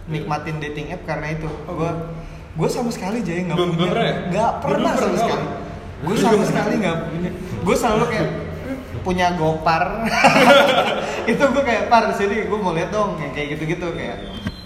nikmatin 0.06 0.56
dating 0.58 0.88
app 0.90 1.02
karena 1.02 1.32
itu 1.32 1.44
gue 1.48 1.90
gue 2.54 2.68
sama 2.70 2.88
sekali 2.88 3.18
aja 3.18 3.32
nggak 3.42 3.52
Belum- 3.52 3.72
punya 3.72 3.78
belum 3.78 3.90
pernah 3.90 4.06
ya? 4.06 4.16
nggak 4.30 4.50
Belum 4.54 4.62
pernah 4.70 4.92
sama 4.92 5.00
pernah. 5.02 5.20
sekali 5.20 5.46
gue 6.04 6.16
sama 6.20 6.44
sekali 6.44 6.74
nggak 6.84 6.96
punya. 7.08 7.30
gue 7.64 7.76
selalu 7.76 8.04
kayak 8.12 8.28
punya 9.04 9.26
gopar. 9.36 10.08
Itu 11.30 11.44
gue 11.52 11.62
kayak 11.64 11.92
par 11.92 12.08
di 12.08 12.14
sini 12.16 12.48
gue 12.48 12.58
mau 12.58 12.72
lihat 12.72 12.92
dong 12.92 13.20
yang 13.20 13.32
kayak 13.32 13.56
gitu 13.56 13.76
gitu 13.76 13.86
kayak 13.92 14.16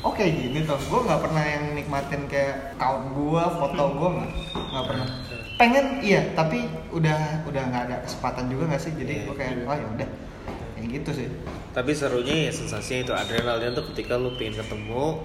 oh 0.06 0.14
kayak 0.14 0.30
gini 0.38 0.62
tuh 0.62 0.78
gue 0.78 1.00
nggak 1.10 1.20
pernah 1.26 1.42
yang 1.42 1.64
nikmatin 1.74 2.22
kayak 2.30 2.78
kawan 2.78 3.10
gue 3.14 3.42
foto 3.58 3.84
gue 3.98 4.08
nggak 4.18 4.30
nggak 4.54 4.84
pernah. 4.86 5.06
Pengen 5.58 5.86
iya 6.06 6.22
tapi 6.38 6.70
udah 6.94 7.42
udah 7.50 7.62
nggak 7.66 7.82
ada 7.90 7.96
kesempatan 8.06 8.46
juga 8.46 8.74
nggak 8.74 8.82
sih? 8.82 8.92
Jadi 8.94 9.26
gue 9.26 9.34
kayak 9.34 9.66
oh 9.66 9.74
ya 9.74 9.86
udah. 9.98 10.08
Kayak 10.78 10.86
gitu 11.02 11.10
sih 11.24 11.28
Tapi 11.78 11.90
serunya 11.94 12.34
ya 12.42 12.50
sensasinya 12.50 13.00
itu 13.00 13.12
adrenalinnya 13.14 13.70
tuh 13.72 13.86
ketika 13.88 14.18
lu 14.18 14.34
pengen 14.34 14.58
ketemu 14.58 15.22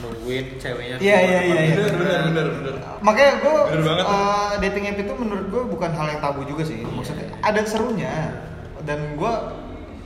nungguin 0.00 0.46
ceweknya. 0.56 0.96
Iya, 0.98 1.16
iya, 1.20 1.38
iya, 1.40 1.60
iya. 1.62 1.74
Bener 1.76 1.94
bener 1.94 2.18
bener 2.24 2.46
bener. 2.50 2.74
makanya 2.98 3.32
gue 3.38 3.54
Bener 3.70 3.82
banget. 3.84 4.04
dating 4.58 4.84
app 4.86 4.98
itu 4.98 5.12
menurut 5.14 5.46
gue 5.46 5.62
bukan 5.68 5.90
hal 5.92 6.06
yang 6.08 6.20
tabu 6.20 6.40
juga 6.42 6.62
sih 6.64 6.80
maksudnya 6.80 7.28
ada 7.38 7.60
serunya 7.62 8.14
dan 8.82 9.14
gue 9.14 9.32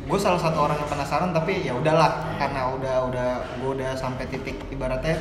gue 0.04 0.18
salah 0.18 0.36
satu 0.36 0.58
orang 0.60 0.76
yang 0.76 0.90
penasaran 0.90 1.30
tapi 1.30 1.62
ya 1.62 1.72
udahlah 1.72 2.10
karena 2.36 2.74
udah 2.74 2.96
udah 3.06 3.28
gue 3.54 3.70
udah 3.76 3.90
sampai 3.94 4.26
titik 4.26 4.56
ibaratnya 4.68 5.14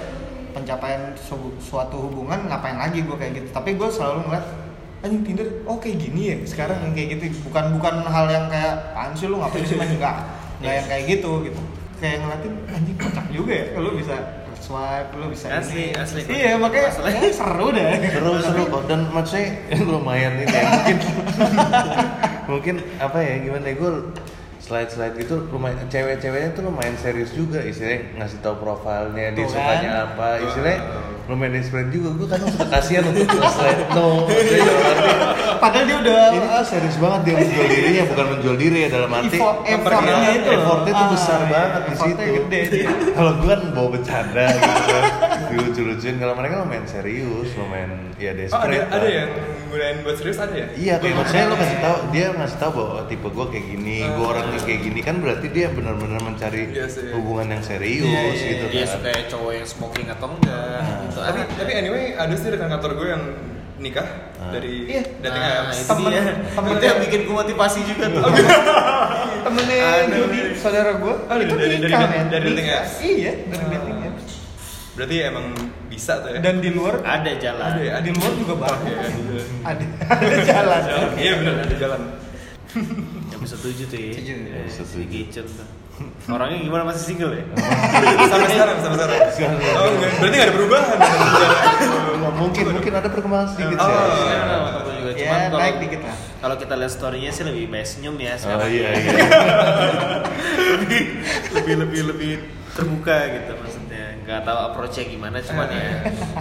pencapaian 0.51 1.13
su- 1.13 1.53
suatu 1.59 2.01
hubungan 2.01 2.49
ngapain 2.49 2.76
lagi 2.76 3.03
gue 3.03 3.13
kayak 3.13 3.34
gitu 3.38 3.47
tapi 3.51 3.78
gue 3.78 3.88
selalu 3.88 4.26
ngeliat 4.26 4.45
anjing 4.97 5.22
Tinder 5.22 5.47
oh 5.63 5.78
kayak 5.78 5.97
gini 6.01 6.22
ya 6.34 6.38
sekarang 6.43 6.82
yang 6.82 6.93
kayak 6.95 7.07
gitu 7.13 7.45
bukan 7.45 7.78
bukan 7.78 7.95
hal 8.03 8.26
yang 8.26 8.49
kayak 8.49 8.74
apaan 8.89 9.13
sih 9.13 9.30
lu 9.30 9.38
ngapain 9.38 9.61
sih 9.61 9.78
main 9.78 9.93
enggak 9.93 10.18
enggak 10.60 10.74
yang 10.74 10.88
kayak 10.89 11.03
gitu 11.10 11.32
gitu 11.45 11.62
kayak 11.97 12.18
ngeliatin 12.22 12.53
anjing 12.74 12.97
kocak 12.97 13.26
juga 13.34 13.53
ya 13.53 13.66
lu 13.82 13.89
bisa 13.97 14.16
swipe 14.58 15.12
lu 15.16 15.26
bisa 15.32 15.47
Asli, 15.53 15.93
ini. 15.93 15.97
asli. 15.97 16.22
iya 16.28 16.53
makanya 16.60 16.89
Asli. 16.91 17.30
seru 17.32 17.68
deh 17.72 17.86
seru 18.12 18.32
seru 18.41 18.64
kok 18.68 18.84
dan 18.89 18.99
maksudnya 19.14 19.47
lumayan 19.86 20.34
ini 20.43 20.51
ya 20.51 20.64
mungkin 20.68 20.97
mungkin 22.51 22.76
apa 22.99 23.18
ya 23.22 23.34
gimana 23.41 23.66
ya 23.70 23.76
gue 23.78 23.91
slide 24.68 24.89
slide 24.89 25.15
gitu 25.15 25.47
lumayan 25.47 25.80
cewek-ceweknya 25.88 26.51
tuh 26.51 26.61
lumayan 26.61 26.91
serius 26.95 27.32
juga 27.32 27.59
istilahnya 27.61 28.11
ngasih 28.18 28.38
tahu 28.38 28.55
profilnya 28.57 29.32
dia 29.32 29.47
sukanya 29.47 29.89
kan? 29.89 30.05
apa 30.09 30.28
istilahnya 30.41 30.80
lumayan 31.26 31.53
desperate 31.53 31.88
juga. 31.89 32.09
Gue 32.13 32.24
kadang 32.26 32.47
suka 32.49 32.68
kasihan 32.70 33.03
untuk 33.05 33.28
slide 33.28 33.84
no 33.91 34.07
padahal 35.63 35.84
dia 35.84 35.97
udah 35.97 36.20
ini 36.30 36.39
tuh 36.39 36.63
serius 36.63 36.95
banget 36.97 37.20
dia 37.24 37.34
menjual 37.36 37.68
dirinya 37.68 38.03
bukan 38.05 38.26
menjual 38.30 38.55
diri 38.57 38.78
ya 38.78 38.89
dalam 38.89 39.09
arti 39.09 39.28
effort- 39.34 39.61
effortnya 39.65 40.15
itu 40.34 40.49
effortnya 40.53 40.91
tuh 40.91 40.99
Ah, 40.99 41.09
besar 41.09 41.38
iya, 41.38 41.47
banget 41.49 41.82
di 41.82 41.95
situ. 41.97 42.24
kalau 43.11 43.32
gue 43.36 43.47
kan 43.49 43.61
bawa 43.72 43.89
bercanda 43.89 44.43
gitu 44.47 44.84
kan 44.86 45.03
dilucu-lucuin 45.58 46.16
kalau 46.16 46.34
mereka 46.34 46.62
lumayan 46.62 46.86
serius 46.86 47.49
lumayan 47.53 47.91
ya 48.16 48.30
Oh 48.30 48.32
ada 48.32 48.39
desperate 48.39 48.86
ada 48.88 48.97
lah. 48.99 49.10
yang 49.10 49.30
gunain 49.68 49.97
buat 49.99 50.16
serius 50.16 50.38
ada 50.38 50.53
ya? 50.53 50.68
Iya, 50.72 50.93
kayak 50.97 51.16
maksudnya 51.18 51.45
lo 51.45 51.55
kasih 51.55 51.78
tahu 51.80 51.97
dia 52.10 52.26
ngasih 52.32 52.58
tahu 52.58 52.72
bahwa 52.74 52.99
tipe 53.03 53.28
gue 53.28 53.45
kayak 53.47 53.66
gini, 53.68 53.97
gue 53.99 54.24
Ah. 54.24 54.32
orangnya 54.32 54.60
kayak 54.60 54.82
gini 54.82 54.99
kan 55.01 55.16
berarti 55.18 55.47
dia 55.49 55.68
benar-benar 55.70 56.20
mencari 56.20 56.62
Iya 56.70 56.86
sih. 56.88 57.12
hubungan 57.12 57.47
yang 57.49 57.62
serius 57.62 58.08
Iya, 58.08 58.22
iya, 58.24 58.47
gitu 58.49 58.66
Dia 58.70 58.80
kan. 58.80 58.93
suka 58.93 59.10
cowok 59.28 59.51
yang 59.53 59.68
smoking 59.68 60.08
atau 60.08 60.28
enggak 60.30 60.82
gitu. 61.03 61.18
Tapi 61.18 61.30
Ada- 61.36 61.49
tapi 61.53 61.72
anyway 61.74 62.03
ada 62.14 62.34
sih 62.34 62.47
rekan 62.47 62.70
kantor 62.70 62.91
gue 62.95 63.08
yang 63.10 63.24
nikah 63.78 64.08
Ah. 64.36 64.49
dari 64.49 64.74
Iya. 64.88 65.01
dating 65.20 65.43
Nah, 65.43 65.60
apps. 65.62 65.78
itu 65.80 65.93
dia. 66.01 66.22
temen- 66.47 66.72
Itu 66.72 66.86
yang 66.86 66.99
bikin 66.99 67.20
gue 67.24 67.36
motivasi 67.36 67.80
juga 67.84 68.05
tuh. 68.08 68.24
temennya 69.45 69.78
Ada. 69.78 70.16
Jody 70.18 70.39
saudara 70.55 70.91
gue 70.95 71.14
Oh, 71.22 71.38
itu 71.38 71.53
dari- 71.53 71.70
dari- 71.76 71.80
nikah 71.84 71.99
dari- 72.03 72.30
dari 72.30 72.45
dating 72.51 72.68
apps? 72.70 72.93
iya 73.01 73.32
dari 73.43 73.66
dating 73.70 73.97
apps 73.99 74.07
Berarti 74.98 75.16
emang 75.22 75.45
bisa 75.88 76.20
tuh 76.20 76.30
ya? 76.30 76.39
dan 76.41 76.58
di 76.58 76.70
luar 76.70 77.00
Ada 77.00 77.32
jalan. 77.38 77.70
ada 77.70 77.80
ya? 77.80 77.93
di 78.02 78.12
luar 78.12 78.32
juga 78.34 78.54
bagus 78.60 78.82
iya. 78.84 79.08
ada 79.64 79.84
ada 80.10 80.38
jalan 80.43 80.82
Iya 81.16 81.32
benar 81.38 81.56
ada 81.64 81.76
jalan. 81.78 82.02
Yang 83.32 83.41
bisa 83.41 83.56
tujuh 83.58 83.86
tuh 83.88 83.98
ya. 83.98 84.12
Setuju. 84.12 84.34
Ya, 84.43 84.60
Bisa 84.66 84.82
si 84.84 84.93
tujuh. 84.98 85.08
Gicen 85.08 85.45
tuh. 85.48 85.68
Orangnya 86.34 86.58
gimana 86.60 86.84
masih 86.84 87.04
single 87.08 87.32
ya? 87.32 87.43
sampai 88.28 88.50
sekarang 88.52 88.78
sampai 88.80 88.98
sekarang. 89.32 89.58
Oh 89.72 89.88
enggak, 89.88 90.12
berarti 90.18 90.36
nggak 90.36 90.45
ada 90.45 90.56
perubahan. 90.56 90.98
Mungkin 92.38 92.64
mungkin 92.70 92.93
ada 92.93 93.08
perkembangan 93.08 93.48
sedikit 93.50 93.78
Oh. 93.78 93.86
sih. 93.86 93.93
Iya, 94.28 94.39
juga 94.91 95.10
ya 95.10 95.18
Cuman 95.18 95.38
Ya, 95.38 95.45
kalau 95.48 95.58
naik 95.60 95.76
dikit 95.80 96.02
lah. 96.04 96.18
kalau 96.38 96.56
kita 96.58 96.74
lihat 96.76 96.91
story-nya 96.91 97.32
sih 97.32 97.43
lebih 97.43 97.64
banyak 97.68 97.88
senyum 97.88 98.16
ya 98.18 98.34
Oh 98.34 98.38
sekarang. 98.39 98.68
iya 98.68 98.89
iya. 98.91 99.12
lebih 100.76 101.02
lebih 101.54 101.74
lebih 101.78 102.02
lebih 102.08 102.32
terbuka 102.74 103.16
gitu. 103.34 103.54
Nggak 104.28 104.43
tahu 104.43 104.59
approach-nya 104.59 105.03
gimana 105.07 105.38
cuman 105.39 105.67
ya 105.71 105.88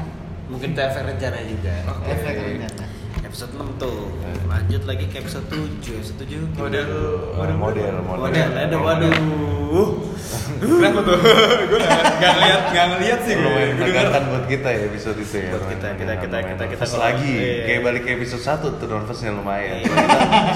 mungkin 0.50 0.74
itu 0.74 0.80
efek 0.82 1.02
rencana 1.06 1.38
juga. 1.46 1.74
Efek 2.04 2.34
rencana. 2.34 2.84
Episode 3.22 3.52
6 3.58 3.82
tuh. 3.82 3.98
Lanjut 4.46 4.82
lagi 4.86 5.06
ke 5.06 5.18
episode 5.18 5.46
7. 5.50 5.98
Episode 5.98 6.18
7 6.22 6.58
Model 6.58 6.90
Eh, 7.34 7.54
model 7.54 7.94
Model, 8.02 8.50
aduh, 8.54 8.80
waduh. 8.82 9.10
Kenapa 10.62 11.00
tuh? 11.02 11.18
gue 11.70 11.78
gak, 11.78 12.02
gak 12.16 12.32
ngeliat, 12.38 12.62
gak 12.70 12.86
ngeliat 12.96 13.20
sih 13.22 13.34
gue 13.34 13.50
menegangkan 13.76 14.22
buat 14.30 14.44
kita 14.46 14.68
ya 14.70 14.80
episode 14.88 15.18
itu 15.18 15.36
ya. 15.42 15.50
Buat 15.52 15.64
kita, 15.74 15.88
kita, 15.98 16.12
kita, 16.22 16.38
kita, 16.42 16.64
kita 16.70 16.84
lagi. 16.96 17.34
iya. 17.34 17.64
Kayak 17.66 17.80
balik 17.82 18.02
ke 18.02 18.10
episode 18.14 18.42
1 18.42 18.78
tuh 18.82 18.86
nervousnya 18.86 19.30
lumayan. 19.34 19.82
Iya. 19.82 19.94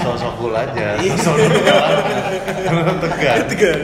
Sosok 0.03 0.33
cool 0.39 0.55
aja. 0.55 0.87
Iya. 0.99 1.15
Sosok 1.15 1.47
tegang. 3.03 3.39
Tegang. 3.51 3.81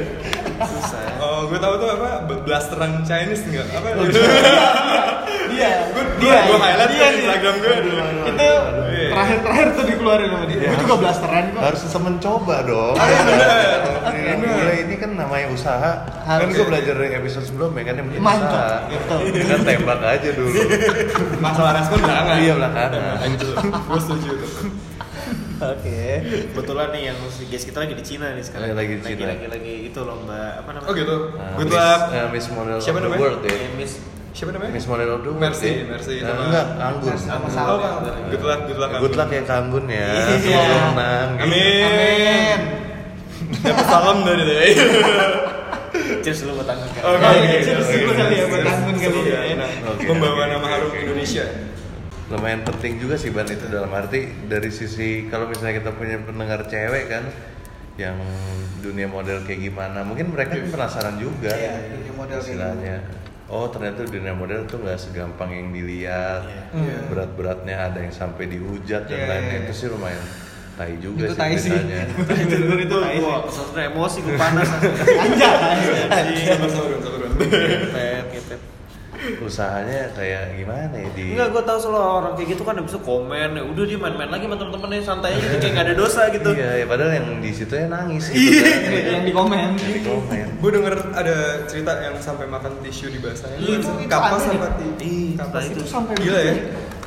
Susah. 0.63 1.16
Oh, 1.47 1.55
gue 1.55 1.63
tahu 1.63 1.79
tuh 1.79 1.87
apa, 1.95 2.09
blasteran 2.43 3.07
Chinese 3.07 3.39
enggak? 3.47 3.71
Apa? 3.71 3.87
Dia, 5.47 5.71
gue 5.95 6.03
gue 6.19 6.27
gue 6.27 6.57
highlight 6.59 6.91
dia 6.91 7.07
di 7.07 7.07
nih. 7.07 7.23
Instagram 7.23 7.55
gue 7.55 7.71
Itu 8.27 8.49
Iya. 8.97 9.09
terakhir-terakhir 9.15 9.67
tuh 9.71 9.83
dikeluarin 9.87 10.27
sama 10.27 10.45
dia. 10.51 10.59
Gue 10.67 10.79
juga 10.83 10.95
blasteran 10.99 11.43
kok. 11.55 11.61
Harus 11.63 11.81
bisa 11.87 11.99
mencoba 12.03 12.55
dong. 12.67 12.95
Iya, 12.99 13.19
bener. 13.23 13.47
Ini 14.11 14.43
mulai 14.43 14.77
ini 14.83 14.95
kan 14.99 15.09
namanya 15.15 15.47
usaha. 15.47 15.91
Kan 16.27 16.51
gue 16.51 16.65
belajar 16.67 16.93
dari 16.99 17.15
episode 17.15 17.45
sebelumnya 17.47 17.83
kan 17.87 17.95
yang 17.95 18.07
usaha. 18.11 18.67
Kan 19.47 19.59
tembak 19.63 19.99
aja 20.03 20.29
dulu. 20.35 20.51
Masalah 21.39 21.71
respon 21.79 21.97
belakangan 22.03 22.35
Iya, 22.43 22.53
belakangan. 22.59 22.99
Gue 23.87 23.99
setuju 24.03 24.29
tuh 24.35 24.51
Oke. 25.57 26.01
Kebetulan 26.47 26.87
nih 26.91 27.01
yang 27.07 27.17
guys 27.19 27.63
kita 27.63 27.77
lagi 27.79 27.93
di 27.93 28.03
Cina 28.03 28.29
nih 28.31 28.43
sekarang. 28.43 28.71
Lagi 28.71 28.93
di 28.93 29.03
Cina. 29.03 29.25
Lagi 29.27 29.47
lagi 29.47 29.73
itu 29.85 29.99
lomba 29.99 30.61
apa 30.61 30.69
namanya? 30.71 30.87
Oh 30.87 30.93
gitu, 30.93 31.15
Nah, 31.33 31.55
good 31.55 31.65
Miss- 31.65 31.77
luck 31.77 32.01
eh, 32.07 32.27
Miss 32.29 32.47
Model 32.47 32.77
Siapa 32.77 32.93
of 32.93 33.01
the 33.01 33.07
namanya? 33.07 33.21
World 33.23 33.41
ya. 33.41 33.51
Eh, 33.51 33.69
Miss 33.73 33.91
Siapa 34.29 34.49
namanya? 34.53 34.71
Miss 34.71 34.85
Model 34.85 35.09
of 35.09 35.19
the 35.19 35.29
World. 35.29 35.41
Mercy, 35.41 35.69
ya. 35.71 35.85
Mercy 35.87 36.13
sama- 36.21 36.43
enggak, 36.45 36.67
Anggun. 36.77 37.15
Sama 37.15 37.41
Oh, 37.41 37.49
Sal. 37.49 37.75
Bang. 37.75 37.97
good 38.29 38.43
luck, 38.43 38.61
good 38.63 38.77
luck 38.77 38.89
Good 38.99 39.15
luck 39.15 39.29
ya 39.29 39.41
Anggun 39.47 39.85
ya. 39.87 40.07
Iya. 40.13 40.35
Semoga 40.37 40.77
menang. 40.93 41.29
Amin 41.39 41.81
Amin. 41.83 42.59
Dapat 43.57 43.85
salam 43.87 44.17
dari 44.21 44.43
dia 44.43 44.61
Cheers 46.21 46.39
lu 46.45 46.53
buat 46.53 46.69
Anggun 46.69 46.89
kan. 46.93 47.01
Oh, 47.01 47.11
Iya, 47.11 47.25
oke, 47.25 47.33
iya, 47.33 47.57
oke, 47.57 47.89
iya, 47.89 48.05
oke. 48.05 48.13
kali 48.13 48.35
ya, 48.35 48.45
buat 48.45 48.61
Anggun 48.67 48.95
kali 48.95 49.19
ya. 49.25 49.39
Oke, 49.89 50.03
Membawa 50.05 50.33
oke, 50.35 50.43
nama 50.45 50.59
oke, 50.59 50.69
harum 50.69 50.89
oke. 50.91 50.99
Indonesia 51.01 51.45
lumayan 52.27 52.61
penting 52.61 52.99
juga 52.99 53.15
sih 53.15 53.31
ban 53.31 53.47
itu 53.47 53.71
dalam 53.71 53.87
arti 53.89 54.27
dari 54.45 54.67
sisi 54.67 55.31
kalau 55.31 55.47
misalnya 55.47 55.79
kita 55.79 55.91
punya 55.95 56.19
pendengar 56.19 56.67
cewek 56.67 57.07
kan 57.07 57.23
yang 57.95 58.19
dunia 58.77 59.07
model 59.07 59.41
kayak 59.41 59.63
gimana 59.63 60.03
mungkin 60.03 60.29
mereka 60.29 60.53
kan 60.53 60.69
penasaran 60.69 61.15
juga 61.17 61.49
Iya, 61.49 61.97
dunia 61.97 62.13
model 62.13 62.37
kayak 62.37 62.45
istilahnya 62.45 62.95
oh 63.47 63.71
ternyata 63.71 64.03
dunia 64.03 64.35
model 64.35 64.67
tuh 64.67 64.83
nggak 64.83 64.99
segampang 64.99 65.49
yang 65.49 65.71
dilihat 65.71 66.43
Iya. 66.75 66.99
berat-beratnya 67.07 67.75
ada 67.89 67.99
yang 68.03 68.11
sampai 68.11 68.51
dihujat 68.51 69.07
dan 69.07 69.17
Iya, 69.17 69.27
lainnya 69.31 69.55
iya. 69.55 69.63
itu 69.65 69.73
sih 69.73 69.87
lumayan 69.87 70.25
tai 70.77 70.93
juga 71.01 71.25
Itu 71.25 71.33
sih 71.33 71.39
tai 71.41 71.55
sih. 71.57 71.73
itu 72.43 72.55
Itu 72.85 72.97
sih. 73.01 73.17
gua 73.17 73.49
sesuatu 73.49 73.79
emosi 73.81 74.17
gua 74.21 74.35
panas. 74.37 74.69
Anjay. 75.25 76.53
Sabar, 76.53 76.69
sabar, 76.69 76.89
sabar 77.01 77.19
Ngepet, 77.33 78.25
ngepet. 78.29 78.59
Usahanya 79.39 80.11
kayak 80.11 80.53
gimana 80.53 80.93
ya 80.93 81.09
di 81.11 81.23
Enggak, 81.33 81.47
gue 81.49 81.63
tahu 81.63 81.79
selalu 81.79 81.97
orang 82.13 82.33
kayak 82.33 82.49
gitu 82.53 82.61
kan 82.61 82.75
bisa 82.79 82.99
komen, 82.99 83.49
ya 83.51 83.63
udah 83.63 83.83
dia 83.83 83.97
main-main 83.97 84.29
lagi 84.29 84.45
sama 84.45 84.55
temen-temennya 84.55 85.01
santai 85.01 85.31
aja 85.33 85.41
gitu 85.43 85.57
kayak 85.59 85.73
gak 85.73 85.85
ada 85.85 85.93
dosa 85.93 86.21
gitu. 86.29 86.49
iya 86.51 86.69
ya 86.75 86.85
padahal 86.85 87.11
yang 87.13 87.27
di 87.37 87.51
situ 87.51 87.73
ya 87.73 87.85
nangis 87.87 88.23
gitu 88.27 88.37
Iya, 88.37 88.61
kan. 88.61 89.09
Yang 89.09 89.23
di 89.23 89.33
komen. 89.33 89.57
Yang 89.57 89.91
di 89.91 90.01
komen 90.03 90.47
Gue 90.57 90.71
denger 90.71 90.95
ada 91.11 91.35
cerita 91.65 91.91
yang 91.99 92.15
sampai 92.17 92.45
makan 92.45 92.71
tisu 92.81 93.05
di 93.09 93.19
basahin 93.19 93.57
Itu- 93.59 93.77
itu 93.77 94.07
Kapas 94.07 94.43
deh. 94.43 94.57
di 94.57 94.87
Ih, 95.03 95.29
Kapas 95.33 95.63
itu 95.65 95.73
itu 95.75 95.83
sampai 95.85 96.13
Gila 96.17 96.41
ya 96.41 96.55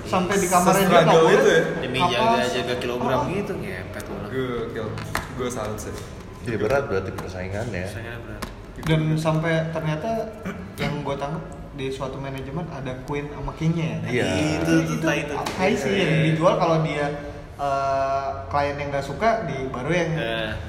sampai 0.03 0.35
di 0.35 0.49
kamarnya 0.49 0.83
dia 0.83 1.01
nggak 1.01 1.15
boleh. 1.15 1.35
itu 1.37 1.49
ya? 1.49 1.63
Demi 1.79 1.99
jaga 2.01 2.43
jaga 2.49 2.75
kilogram 2.77 3.21
Oh. 3.21 3.25
gitu 3.29 3.53
ngepet. 3.55 4.05
Gue 4.27 4.85
gue 5.37 5.49
salut 5.49 5.79
sih 5.79 5.95
Iya 6.41 6.57
berat 6.57 6.85
berarti 6.87 7.11
persaingannya. 7.13 7.85
Sayangnya 7.87 8.19
berat. 8.19 8.43
Dan 8.81 9.01
sampai 9.15 9.53
ternyata 9.71 10.09
yang 10.77 11.05
gue 11.05 11.15
tangkap 11.15 11.45
di 11.71 11.87
suatu 11.89 12.19
manajemen 12.19 12.67
ada 12.69 12.93
queen 13.07 13.31
sama 13.31 13.55
kingnya 13.55 14.03
ya. 14.07 14.27
Iya. 14.27 14.27
Itu 14.59 14.73
itu 14.85 14.95
tai 15.01 15.23
itu. 15.23 15.35
Hai 15.55 15.73
sih 15.73 15.93
yang 15.95 16.13
dijual 16.27 16.55
kalau 16.59 16.83
dia 16.83 17.07
eh, 17.55 18.29
klien 18.49 18.75
yang 18.75 18.89
nggak 18.91 19.07
suka 19.07 19.47
di 19.47 19.71
baru 19.71 19.91
yang 19.91 20.11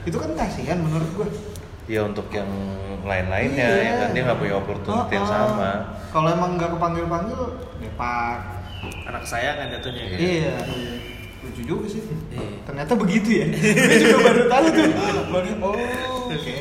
itu 0.06 0.18
kan 0.18 0.32
kasihan 0.38 0.78
menurut 0.78 1.10
gue. 1.18 1.30
Iya 1.90 2.06
untuk 2.06 2.30
yang 2.30 2.48
lain-lainnya 3.02 3.68
Iya. 3.68 3.82
ya 3.82 3.94
kan 3.98 4.10
dia 4.14 4.22
nggak 4.30 4.40
punya 4.40 4.56
opportunity 4.56 5.12
yang 5.18 5.26
Oh, 5.26 5.34
oh. 5.34 5.36
sama. 5.50 5.72
Kalau 6.14 6.30
emang 6.30 6.52
nggak 6.56 6.70
kepanggil 6.78 7.06
panggil, 7.10 7.42
depak. 7.82 8.38
Anak 9.10 9.24
saya 9.26 9.58
kan 9.58 9.66
jatuhnya. 9.74 10.04
Iya. 10.06 10.18
Iya. 10.22 10.56
Lucu 11.42 11.62
juga 11.66 11.86
sih. 11.90 12.02
Iya. 12.30 12.62
Ternyata 12.64 12.94
begitu 12.94 13.30
ya. 13.42 13.46
Gue 13.90 13.98
juga 13.98 14.18
baru 14.22 14.42
tahu 14.46 14.66
tuh. 14.70 14.90
Baru, 15.34 15.50
oh, 15.66 15.74
oke. 16.30 16.58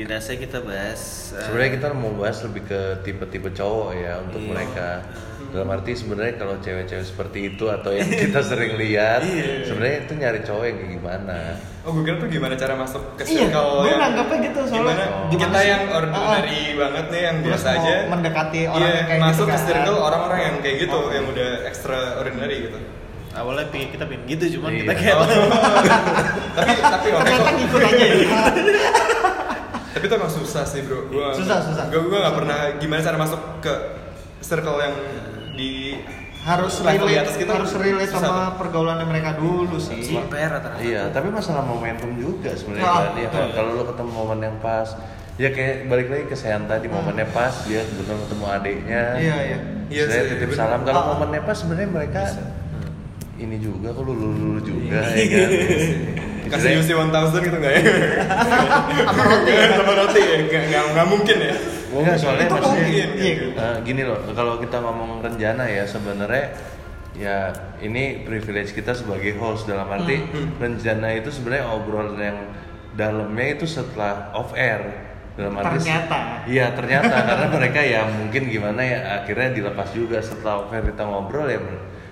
Dinasnya 0.00 0.36
kita 0.38 0.58
bahas. 0.62 1.00
eh, 1.30 1.44
Sebenarnya 1.44 1.70
kita 1.76 1.86
mau 1.92 2.12
bahas 2.14 2.40
lebih 2.40 2.64
ke 2.64 2.80
tipe-tipe 3.02 3.52
cowok 3.52 3.92
ya 3.94 4.16
untuk 4.18 4.40
Iya. 4.40 4.48
mereka. 4.48 4.88
Dalam 5.50 5.68
arti 5.68 5.92
sebenarnya 5.92 6.34
kalau 6.36 6.56
cewek-cewek 6.56 7.04
seperti 7.04 7.38
itu 7.50 7.64
atau 7.66 7.90
yang 7.90 8.08
kita 8.08 8.40
sering 8.48 8.78
lihat, 8.78 9.20
Iya. 9.20 9.68
sebenarnya 9.68 9.96
itu 10.00 10.12
nyari 10.14 10.40
cowok 10.40 10.64
yang 10.64 10.76
kayak 10.78 10.92
gimana. 10.94 11.38
Oh 11.80 11.90
gue 11.90 12.02
kira 12.02 12.16
tuh 12.16 12.28
gimana 12.28 12.54
cara 12.56 12.74
masuk 12.74 13.02
ke 13.14 13.22
Iya, 13.26 13.50
circle 13.50 13.68
gue 13.76 13.88
yang 13.90 14.00
nanggapnya 14.00 14.36
gitu 14.42 14.60
soalnya. 14.62 14.78
gimana, 14.78 15.02
Gimana 15.04 15.32
kita 15.42 15.60
yang 15.62 15.82
ordinary 15.90 16.62
banget 16.74 17.04
nih 17.06 17.20
yang 17.22 17.36
Terus 17.36 17.48
biasa 17.50 17.68
aja 17.74 17.94
mendekati 18.06 18.60
orang 18.64 18.80
iya, 18.80 18.90
yang 18.94 19.06
kayak 19.06 19.20
masuk 19.22 19.36
gitu 19.38 19.44
ke 19.44 19.52
kan. 19.52 19.66
circle 19.66 19.98
orang-orang 20.00 20.40
yang 20.40 20.56
kayak 20.60 20.76
gitu 20.78 20.96
Oh. 20.98 21.10
yang 21.10 21.24
udah 21.26 21.50
extraordinary 21.66 22.56
gitu 22.62 22.78
Awalnya 23.30 23.64
pengen 23.70 23.88
kita 23.90 24.04
pengen 24.06 24.22
gitu 24.26 24.44
cuman 24.56 24.70
Iya. 24.70 24.80
kita 24.80 24.94
kayak 24.96 25.14
Oh. 25.14 25.26
tapi 26.56 26.70
tapi 26.78 27.08
oke 27.10 27.20
Ternyata 27.20 27.50
ngikut 27.52 27.80
aja 27.82 28.04
ya. 28.04 28.16
tapi 29.90 30.04
itu 30.04 30.14
emang 30.14 30.30
susah 30.30 30.62
sih 30.62 30.80
bro 30.82 31.06
gua 31.06 31.32
Susah, 31.32 31.58
susah. 31.62 31.84
gue 31.86 32.00
gue 32.00 32.14
nggak 32.14 32.36
pernah 32.36 32.58
gimana 32.76 33.00
cara 33.00 33.16
masuk 33.16 33.40
ke 33.58 33.72
circle 34.40 34.78
yang 34.78 34.94
di 35.52 35.98
harus 36.40 36.72
di 36.74 36.88
relate, 36.88 37.20
atas 37.20 37.36
kita 37.36 37.52
harus 37.52 37.72
relate 37.74 38.08
susah 38.08 38.22
sama 38.22 38.44
tuh. 38.46 38.56
pergaulannya 38.58 39.04
mereka 39.04 39.36
dulu 39.36 39.76
sih. 39.76 40.08
Rata-rata. 40.08 40.80
Iya, 40.80 41.12
tapi 41.12 41.28
masalah 41.28 41.60
momentum 41.60 42.16
juga 42.16 42.56
sebenarnya 42.56 42.80
Ah, 42.82 42.96
kan. 42.96 43.12
Iya 43.12 43.28
kan? 43.28 43.46
Kalau 43.52 43.70
lo 43.76 43.84
ketemu 43.84 44.08
momen 44.10 44.40
yang 44.40 44.56
pas, 44.56 44.88
ya 45.36 45.52
kayak 45.52 45.84
balik 45.86 46.08
lagi 46.08 46.24
ke 46.26 46.36
Sean 46.38 46.64
tadi 46.64 46.88
momennya 46.88 47.28
pas 47.28 47.52
dia 47.68 47.84
kebetulan 47.84 48.24
ketemu 48.24 48.44
adiknya. 48.48 49.02
Iya, 49.20 49.36
iya. 49.44 49.58
Iya 49.90 50.02
Saya 50.06 50.22
titip 50.24 50.48
bener. 50.48 50.56
salam. 50.56 50.80
Kalau 50.82 50.96
Ah. 50.96 51.06
momennya 51.12 51.42
pas 51.44 51.56
sebenarnya 51.58 51.90
mereka 51.92 52.22
ini 53.36 53.56
juga 53.56 53.88
kok 53.90 54.00
lulu 54.00 54.26
lulu 54.30 54.60
juga 54.62 55.00
ya 55.12 55.24
kan. 55.28 55.50
kasih 56.50 56.70
UC 56.82 56.90
1000 56.92 57.44
gitu 57.46 57.56
nggak 57.56 57.72
ya? 57.72 57.82
Sama 59.06 59.22
roti. 59.24 59.50
Ya. 59.50 59.66
sama 59.78 59.92
roti 59.94 60.20
ya 60.20 60.80
nggak 60.90 61.06
mungkin 61.08 61.36
ya? 61.38 61.54
Enggak, 61.90 62.16
soalnya 62.22 62.46
Itu 62.46 62.54
maksudnya 62.54 62.84
mungkin, 62.86 63.08
iya. 63.18 63.34
eh, 63.50 63.76
gini 63.82 64.02
loh, 64.06 64.18
kalau 64.30 64.62
kita 64.62 64.78
ngomong 64.78 65.26
rencana 65.26 65.66
ya 65.66 65.82
sebenarnya 65.82 66.54
ya 67.18 67.50
ini 67.82 68.22
privilege 68.22 68.70
kita 68.72 68.94
sebagai 68.94 69.34
host. 69.42 69.66
Dalam 69.66 69.90
arti 69.90 70.22
Hmm, 70.22 70.54
rencana 70.62 71.18
itu 71.18 71.34
sebenarnya 71.34 71.66
obrolan 71.66 72.14
yang 72.14 72.38
dalamnya 72.94 73.58
itu 73.58 73.66
setelah 73.66 74.30
off 74.34 74.54
air. 74.54 75.10
Dalam 75.34 75.58
arti 75.58 75.82
Ternyata. 75.82 76.18
iya 76.46 76.66
ternyata. 76.74 77.14
Karena 77.28 77.46
mereka 77.50 77.80
ya 77.82 78.06
mungkin 78.06 78.42
gimana 78.46 78.80
ya 78.86 78.98
akhirnya 79.22 79.50
dilepas 79.50 79.90
juga. 79.90 80.22
Setelah 80.22 80.66
off 80.66 80.70
air 80.70 80.86
kita 80.86 81.02
ngobrol 81.02 81.50
ya 81.50 81.58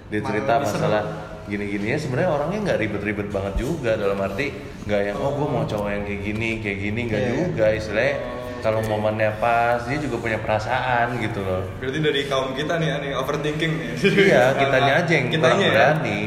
dia 0.08 0.20
cerita 0.24 0.56
Malah 0.56 0.64
lebih 0.64 0.72
masalah 0.72 1.02
gini-gini 1.48 1.86
ya 1.88 1.98
sebenarnya 1.98 2.30
orangnya 2.30 2.58
nggak 2.62 2.78
ribet-ribet 2.78 3.28
banget 3.28 3.54
juga. 3.56 3.92
Dalam 3.94 4.18
arti 4.18 4.52
nggak 4.84 5.00
yang 5.02 5.16
oh 5.16 5.32
gue 5.32 5.48
mau 5.48 5.64
cowok 5.64 5.88
yang 5.88 6.02
kayak 6.04 6.20
gini 6.22 6.50
kayak 6.60 6.78
gini 6.78 7.00
nggak 7.04 7.20
Iya. 7.20 7.32
juga. 7.34 7.66
Istilahnya 7.72 8.14
kalau 8.58 8.80
momennya 8.84 9.30
pas 9.36 9.80
dia 9.84 9.96
juga 9.96 10.16
punya 10.18 10.36
perasaan 10.36 11.16
gitu 11.18 11.40
loh. 11.40 11.62
Berarti 11.78 11.98
dari 11.98 12.20
kaum 12.26 12.52
kita 12.52 12.74
nih 12.76 12.88
aneh 12.90 13.10
overthinking 13.14 13.72
nih. 13.72 13.90
Iya 14.26 14.42
kitanya 14.60 14.92
aja 14.98 15.10
yang 15.10 15.26
kurang 15.26 15.34
kitanya 15.34 15.64
ya? 15.64 15.72
berani. 15.72 16.22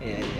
Iya, 0.00 0.16
iya, 0.16 0.39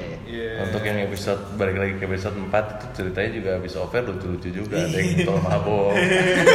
Iya. 0.60 0.68
untuk 0.68 0.84
yang 0.84 0.98
episode 1.08 1.40
balik 1.56 1.80
lagi 1.80 1.96
ke 1.96 2.04
episode 2.04 2.36
4 2.36 2.52
itu 2.52 2.84
ceritanya 2.92 3.30
juga 3.32 3.56
habis 3.56 3.72
over 3.80 4.04
lucu-lucu 4.04 4.52
juga. 4.52 4.76
Ada 4.76 4.92
yang 5.00 5.24
tol 5.24 5.40
mabok 5.40 5.96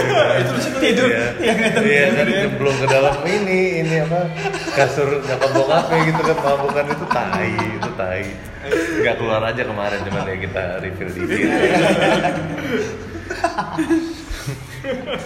Tidur. 0.85 1.09
iya 1.09 1.25
iya 1.81 2.13
kan 2.13 2.29
belum 2.61 2.75
ke 2.77 2.85
dalam. 2.85 3.17
Ini 3.25 3.81
ini 3.81 3.95
apa 4.05 4.29
kasur 4.77 5.25
nyokap 5.25 5.49
bokapnya 5.57 5.97
gitu 6.05 6.21
kan 6.21 6.37
mabokan 6.37 6.85
itu 6.85 7.05
tai 7.09 7.49
itu 7.49 7.89
tai. 7.97 8.29
Nggak 9.01 9.17
keluar 9.17 9.41
aja 9.41 9.65
kemarin 9.65 10.05
cuman 10.05 10.29
ya 10.29 10.37
kita 10.37 10.77
reveal 10.81 11.09
dikit 11.09 11.49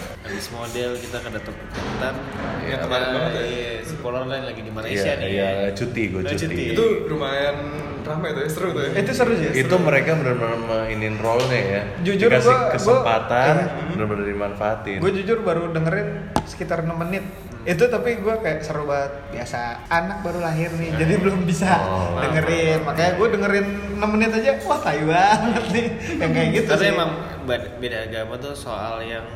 habis 0.30 0.48
model 0.50 0.90
kita 0.96 1.18
ke 1.18 1.30
Datuk 1.32 1.56
Kuantan 1.68 2.16
Iya, 2.62 2.76
kemarin 2.80 3.08
banget 3.12 3.32
ya. 3.34 3.44
iya 3.44 3.72
si 3.82 3.94
Polar 3.98 4.24
lain 4.24 4.46
lagi 4.46 4.62
di 4.62 4.70
Malaysia 4.70 5.10
Iya, 5.10 5.18
nih 5.18 5.30
iya, 5.32 5.50
cuti 5.74 6.04
gue 6.08 6.20
Oh, 6.20 6.24
cuti. 6.24 6.46
cuti. 6.46 6.64
Itu 6.72 6.86
lumayan 7.10 7.58
ramai 8.00 8.30
tuh 8.32 8.42
ya, 8.42 8.50
seru 8.50 8.70
tuh 8.72 8.82
ya. 8.84 8.92
Itu 8.96 9.12
seru 9.12 9.34
sih. 9.34 9.50
itu 9.56 9.76
mereka 9.76 10.14
benar-benar 10.14 10.58
mainin 10.62 11.18
role-nya 11.18 11.60
ya. 11.60 11.82
Jujur 12.04 12.30
Dikasih 12.30 12.46
gua- 12.46 12.58
gua- 12.60 12.72
kesempatan, 12.72 13.54
iya. 13.56 13.66
benar-benar 13.90 14.26
dimanfaatin. 14.28 14.98
Gue 15.00 15.12
jujur 15.14 15.38
baru 15.40 15.64
dengerin 15.68 16.08
sekitar 16.46 16.82
6 16.82 16.94
menit 16.96 17.26
itu 17.62 17.84
tapi 17.86 18.16
gue 18.16 18.36
kayak 18.40 18.64
seru 18.64 18.88
banget 18.88 19.12
biasa 19.30 19.60
anak 19.90 20.24
baru 20.24 20.40
lahir 20.40 20.72
nih 20.72 20.96
jadi 20.96 21.14
belum 21.20 21.44
bisa 21.44 21.68
Oh. 21.78 22.16
dengerin 22.18 22.82
makanya 22.82 23.12
gue 23.14 23.28
dengerin 23.30 23.66
6 23.94 24.10
menit 24.10 24.30
aja 24.32 24.52
wah 24.64 24.80
tai 24.80 25.04
banget 25.04 25.66
nih 25.70 25.88
yang 26.18 26.32
kayak 26.32 26.50
gitu 26.56 26.70
tapi 26.72 26.82
sih 26.82 26.90
emang 26.90 27.12
beda 27.78 27.98
agama 28.02 28.34
tuh 28.38 28.56
soal 28.56 29.04
yang 29.04 29.28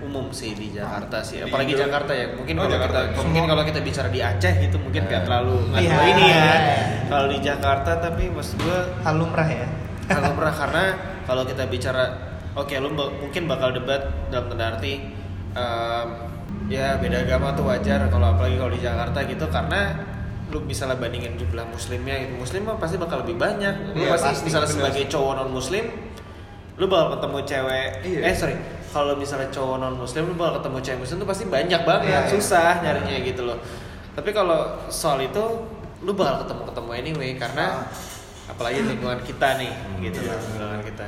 umum 0.00 0.26
sih 0.30 0.52
di 0.52 0.72
Jakarta 0.72 1.20
sih 1.20 1.38
Di 1.38 1.44
apalagi 1.44 1.72
Indo. 1.72 1.82
Jakarta 1.84 2.12
ya 2.12 2.26
mungkin 2.30 2.54
Oh, 2.54 2.60
kalau 2.60 2.72
Jakarta. 2.72 2.98
kita 3.06 3.20
mungkin 3.20 3.44
kalau 3.46 3.62
kita 3.62 3.80
bicara 3.80 4.08
di 4.08 4.20
Aceh 4.20 4.54
itu 4.58 4.76
mungkin 4.76 5.02
nggak 5.04 5.12
Nah. 5.14 5.26
terlalu 5.26 5.54
nggak 5.68 5.82
Iya. 5.82 5.98
ini 6.06 6.24
ya 6.26 6.50
kalau 7.06 7.26
di 7.26 7.38
Jakarta 7.38 7.90
tapi 7.98 8.22
maksud 8.28 8.56
gue 8.58 8.78
hal 8.98 9.14
lumrah 9.14 9.44
ya 9.46 9.68
kalau 10.06 10.32
pernah 10.32 10.54
karena 10.54 10.84
kalau 11.22 11.42
kita 11.44 11.62
bicara 11.66 12.04
oke 12.52 12.72
lu 12.74 12.88
ba- 12.92 13.12
mungkin 13.14 13.42
bakal 13.44 13.70
debat 13.70 14.00
dalam 14.28 14.48
tanda 14.48 14.74
arti 14.74 14.92
em, 15.50 16.06
ya 16.66 16.96
beda 16.96 17.22
agama 17.22 17.52
tuh 17.52 17.64
wajar 17.64 18.06
kalau 18.06 18.32
apalagi 18.32 18.56
kalau 18.56 18.70
di 18.70 18.80
Jakarta 18.80 19.18
gitu 19.22 19.44
karena 19.46 19.80
lu 20.48 20.58
misalnya 20.60 20.96
bandingin 20.96 21.36
jumlah 21.36 21.62
muslimnya 21.64 22.16
gitu 22.20 22.34
muslim 22.36 22.64
mah 22.64 22.74
pasti 22.74 22.96
bakal 22.96 23.20
lebih 23.20 23.36
banyak 23.36 23.70
lu 23.90 24.00
Iya, 24.00 24.10
pasti, 24.12 24.26
pasti, 24.32 24.42
misalnya 24.44 24.66
bener. 24.66 24.78
sebagai 24.80 25.04
cowok 25.08 25.32
non 25.36 25.50
muslim 25.50 25.84
lu 26.74 26.86
bakal 26.86 27.06
ketemu 27.14 27.38
cewek 27.44 27.88
Iya. 28.02 28.18
eh 28.24 28.34
sorry 28.34 28.56
kalau 28.90 29.14
misalnya 29.14 29.48
cowok 29.48 29.76
non 29.78 29.94
muslim 29.94 30.26
lu 30.26 30.34
bakal 30.34 30.58
ketemu 30.58 30.78
cewek 30.80 30.98
muslim 31.00 31.16
tuh 31.18 31.28
pasti 31.28 31.44
banyak 31.46 31.80
banget 31.82 32.02
Iya, 32.06 32.20
iya. 32.20 32.28
susah 32.28 32.70
nyarinya 32.80 33.16
gitu 33.22 33.42
loh 33.44 33.58
tapi 34.12 34.30
kalau 34.30 34.58
soal 34.86 35.18
itu 35.18 35.42
lu 36.00 36.12
bakal 36.12 36.42
ketemu 36.42 36.62
ketemu 36.66 36.90
anyway 36.92 37.30
karena 37.34 37.66
Ah. 37.70 37.86
apalagi 38.50 38.82
lingkungan 38.82 39.22
kita 39.22 39.48
nih 39.56 39.72
gitu 40.02 40.18
Iya. 40.20 40.34
loh 40.34 40.38
lingkungan 40.58 40.82
kita 40.84 41.06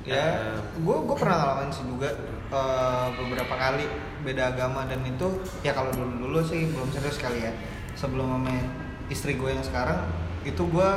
Ya. 0.00 0.16
Eh, 0.42 0.56
gue 0.80 0.96
gue 0.96 1.12
pernah 1.14 1.36
ngalamin 1.38 1.70
sih 1.70 1.84
juga 1.84 2.08
eh, 2.50 3.06
beberapa 3.14 3.54
kali 3.54 3.84
beda 4.20 4.50
agama 4.50 4.88
dan 4.88 5.04
itu 5.04 5.28
ya 5.60 5.70
kalau 5.70 5.92
dulu 5.92 6.26
dulu 6.26 6.38
sih 6.40 6.66
belum 6.66 6.88
serius 6.90 7.14
kali 7.16 7.46
ya 7.46 7.52
sebelum 7.94 8.26
sama 8.32 8.50
istri 9.06 9.36
gue 9.36 9.50
yang 9.50 9.62
sekarang 9.62 10.02
itu 10.42 10.58
gue 10.64 10.90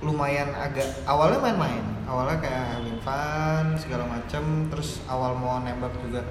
lumayan 0.00 0.48
agak 0.54 0.86
awalnya 1.04 1.42
main-main 1.42 1.82
awalnya 2.08 2.38
kayak 2.40 2.64
having 2.78 3.00
fun 3.00 3.64
segala 3.80 4.04
macem. 4.08 4.68
Terus 4.72 5.04
awal 5.08 5.36
mau 5.36 5.60
nembak 5.60 5.92
juga 6.00 6.24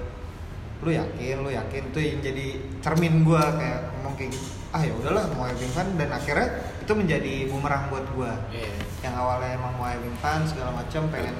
lu 0.84 0.90
yakin 0.92 1.36
lu 1.40 1.50
yakin? 1.50 1.82
Tuh 1.90 2.02
yang 2.02 2.20
jadi 2.20 2.60
cermin 2.84 3.24
gue 3.24 3.40
kayak 3.40 3.80
ngomong 3.96 4.14
kayak 4.18 4.36
gitu. 4.36 4.46
Ah 4.74 4.82
ya 4.82 4.92
udahlah 4.92 5.30
mau 5.38 5.46
having 5.46 5.70
fun 5.70 5.88
dan 5.96 6.10
akhirnya 6.10 6.48
itu 6.82 6.92
menjadi 6.92 7.34
bumerang 7.48 7.88
buat 7.88 8.04
gue 8.12 8.32
iya. 8.52 8.68
yang 9.00 9.14
awalnya 9.16 9.56
emang 9.56 9.72
mau 9.80 9.88
having 9.88 10.12
fun 10.20 10.44
segala 10.44 10.74
macam 10.76 11.08
pengen 11.08 11.32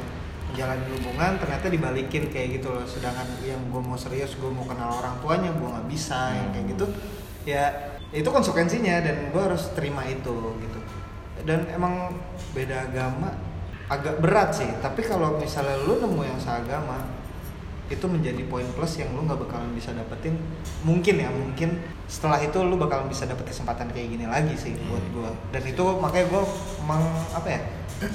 menjalani 0.49 0.87
hubungan 0.97 1.32
ternyata 1.37 1.66
dibalikin 1.66 2.30
kayak 2.30 2.62
gitu 2.62 2.70
loh. 2.70 2.87
Sedangkan 2.87 3.26
yang 3.43 3.61
gue 3.68 3.82
mau 3.82 3.99
serius 3.99 4.39
gue 4.39 4.49
mau 4.49 4.64
kenal 4.64 5.03
orang 5.03 5.18
tuanya 5.20 5.51
gue 5.51 5.68
nggak 5.68 5.87
bisa 5.91 6.32
yang 6.32 6.49
kayak 6.55 6.66
gitu. 6.78 6.87
Ya 7.45 7.64
itu 8.14 8.30
konsekuensinya 8.30 9.03
dan 9.03 9.35
gue 9.35 9.43
harus 9.43 9.66
terima 9.74 10.07
itu 10.07 10.55
gitu. 10.62 10.80
Dan 11.45 11.66
emang 11.74 12.14
beda 12.55 12.87
agama 12.89 13.35
agak 13.89 14.20
berat 14.20 14.51
sih. 14.57 14.70
Tapi 14.80 15.05
kalau 15.05 15.37
misalnya 15.37 15.76
lu 15.85 16.01
nemu 16.01 16.22
yang 16.24 16.39
seagama 16.41 17.05
itu 17.93 18.09
menjadi 18.09 18.41
poin 18.49 18.64
plus 18.72 18.97
yang 18.97 19.12
lu 19.12 19.28
nggak 19.28 19.45
bakalan 19.45 19.68
bisa 19.76 19.93
dapetin. 19.93 20.41
Mungkin 20.89 21.20
ya 21.20 21.28
mungkin 21.28 21.85
setelah 22.09 22.41
itu 22.41 22.57
lu 22.64 22.80
bakalan 22.80 23.12
bisa 23.12 23.28
dapet 23.28 23.45
kesempatan 23.53 23.93
kayak 23.93 24.09
gini 24.16 24.24
lagi 24.24 24.57
sih 24.57 24.72
buat 24.89 25.05
gua. 25.12 25.30
Dan 25.53 25.62
itu 25.68 25.85
makanya 26.01 26.26
gua 26.32 26.43
meng 26.89 27.05
apa 27.37 27.49
ya 27.49 27.61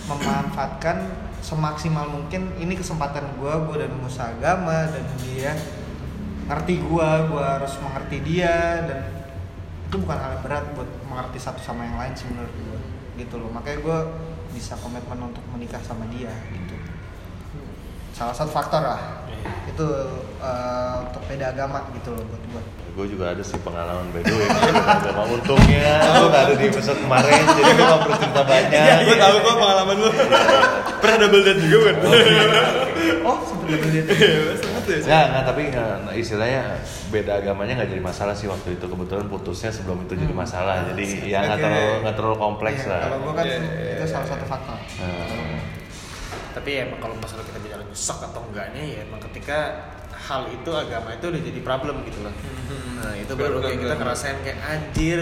memanfaatkan 0.10 0.98
semaksimal 1.40 2.10
mungkin 2.10 2.52
ini 2.58 2.76
kesempatan 2.76 3.38
gua 3.38 3.62
gua 3.64 3.86
dan 3.86 3.94
musa 3.96 4.34
agama 4.34 4.90
dan 4.90 5.06
dia 5.22 5.54
ngerti 6.50 6.82
gua 6.90 7.30
gua 7.30 7.62
harus 7.62 7.78
mengerti 7.80 8.18
dia 8.26 8.84
dan 8.90 9.00
itu 9.90 9.96
bukan 10.02 10.18
hal 10.18 10.38
yang 10.38 10.44
berat 10.46 10.66
buat 10.78 10.90
mengerti 11.10 11.38
satu 11.42 11.62
sama 11.62 11.86
yang 11.86 11.98
lain 11.98 12.14
sih 12.18 12.26
menurut 12.30 12.54
gua 12.58 12.78
gitu 13.22 13.36
loh. 13.38 13.50
Makanya 13.54 13.80
gua 13.86 14.00
bisa 14.54 14.74
komitmen 14.82 15.30
untuk 15.32 15.44
menikah 15.54 15.82
sama 15.86 16.06
dia 16.14 16.34
gitu. 16.54 16.76
Salah 18.14 18.36
satu 18.36 18.52
faktor 18.52 18.84
lah. 18.84 19.02
Iya. 19.30 19.72
itu 19.72 19.88
eh, 20.44 20.96
untuk 21.08 21.22
beda 21.32 21.56
agama 21.56 21.88
gitu 21.96 22.12
loh 22.12 22.24
buat 22.28 22.44
gua. 22.52 22.64
Gue 23.00 23.06
juga 23.08 23.26
ada 23.32 23.40
sih 23.40 23.56
pengalaman 23.64 24.12
way. 24.12 24.24
Agama. 24.28 25.24
Untungnya 25.32 26.04
gue 26.04 26.28
gak 26.28 26.44
ada 26.50 26.54
di 26.60 26.66
episode 26.68 27.00
kemarin 27.00 27.42
jadi 27.48 27.72
gue 27.72 27.86
gak 27.88 28.02
perlu 28.04 28.16
cerita 28.20 28.42
banyak. 28.44 28.98
Gue 29.08 29.16
tahu 29.16 29.36
kok 29.40 29.56
pengalaman 29.56 29.96
lu. 30.04 30.10
Pernah 31.02 31.18
double 31.24 31.44
date 31.48 31.62
juga 31.64 31.80
kan? 31.96 31.96
oh 33.24 33.38
sebenarnya 33.48 34.04
dia 34.04 34.79
Sangat 34.90 35.02
ya. 35.02 35.06
Nggak, 35.06 35.26
nggak, 35.30 35.44
tapi 35.46 35.62
nah, 35.70 36.14
istilahnya 36.18 36.62
beda 37.14 37.32
agamanya 37.40 37.74
nggak 37.80 37.90
jadi 37.94 38.04
masalah 38.04 38.34
sih 38.34 38.48
waktu 38.50 38.76
itu. 38.76 38.86
Kebetulan 38.90 39.26
putusnya 39.30 39.70
sebelum 39.70 40.04
itu 40.10 40.14
jadi 40.18 40.34
masalah. 40.34 40.90
Jadi 40.90 41.30
ya 41.30 41.46
nggak 41.46 41.60
terlalu 41.62 41.92
nggak 42.02 42.16
terlalu 42.18 42.38
kompleks 42.42 42.82
Iya, 42.84 42.92
lah. 42.92 43.02
kalau 43.06 43.20
gua 43.22 43.34
kan 43.38 43.46
Iya, 43.46 43.58
iya, 43.62 43.94
itu 43.96 44.06
salah 44.10 44.26
iya. 44.26 44.32
satu 44.34 44.46
faktor. 44.50 44.78
Nah, 45.00 45.60
tapi 46.50 46.70
ya 46.76 46.82
emang 46.90 47.00
kalau 47.00 47.16
masalah 47.22 47.44
kita 47.46 47.60
bicara 47.62 47.84
nyesek 47.86 48.20
atau 48.20 48.42
enggaknya 48.50 48.84
ya 48.84 49.00
emang 49.06 49.22
ketika 49.32 49.60
hal 50.20 50.42
itu 50.52 50.72
agama 50.76 51.16
itu 51.16 51.26
udah 51.32 51.42
jadi 51.42 51.60
problem 51.64 51.96
gitu 52.04 52.20
loh. 52.26 52.34
Nah 53.00 53.14
itu 53.16 53.34
baru 53.34 53.64
kayak 53.64 53.78
kita 53.80 53.96
ngerasain 53.96 54.38
kayak 54.44 54.60
anjir 54.68 55.20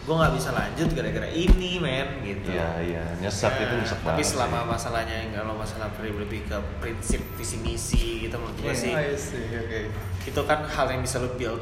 gue 0.00 0.14
nggak 0.16 0.32
bisa 0.32 0.50
lanjut 0.50 0.88
gara-gara 0.90 1.28
ini 1.28 1.76
men 1.76 2.08
gitu 2.20 2.50
iya 2.50 2.68
iya 2.80 3.02
nyesek 3.18 3.52
itu 3.54 3.68
Nah, 3.68 3.80
nyesek 3.80 3.98
tapi 4.00 4.22
selama 4.22 4.58
sih. 4.58 4.68
masalahnya 4.68 5.18
kalau 5.30 5.54
masalah 5.54 5.88
lebih 5.94 6.40
ke 6.44 6.56
prinsip 6.78 7.20
visi 7.34 7.56
misi 7.58 8.04
gitu 8.20 8.34
menurut 8.34 8.56
gue 8.58 8.66
Iya. 8.66 8.74
sih 8.74 8.92
I 8.92 9.12
see, 9.14 9.44
oke. 9.52 9.80
itu 10.24 10.40
kan 10.42 10.58
hal 10.66 10.86
yang 10.88 11.00
bisa 11.00 11.18
lu 11.18 11.30
build 11.34 11.60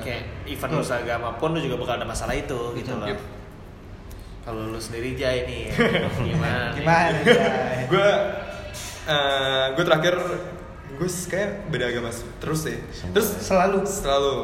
kayak 0.00 0.44
even 0.44 0.68
lu 0.70 0.80
seagama 0.80 1.32
pun 1.34 1.52
lu 1.52 1.60
juga 1.60 1.76
bakal 1.76 1.94
ada 1.96 2.04
masalah 2.04 2.32
itu 2.32 2.56
gitu 2.74 2.92
loh 2.92 3.06
Yep. 3.06 3.20
kalau 4.42 4.66
lu 4.66 4.76
sendiri 4.76 5.14
jay 5.14 5.44
nih 5.44 5.60
ya, 5.68 5.74
gimana 6.28 6.74
gimana? 6.74 7.18
Gue 7.92 8.10
eh, 9.04 9.64
gue 9.70 9.84
terakhir 9.84 10.14
gue 10.92 11.08
kayak 11.26 11.68
beda 11.68 11.88
agama 11.88 12.10
terus 12.38 12.62
sih. 12.62 12.78
Terus 13.08 13.28
selalu 13.40 13.82
selalu 13.82 14.34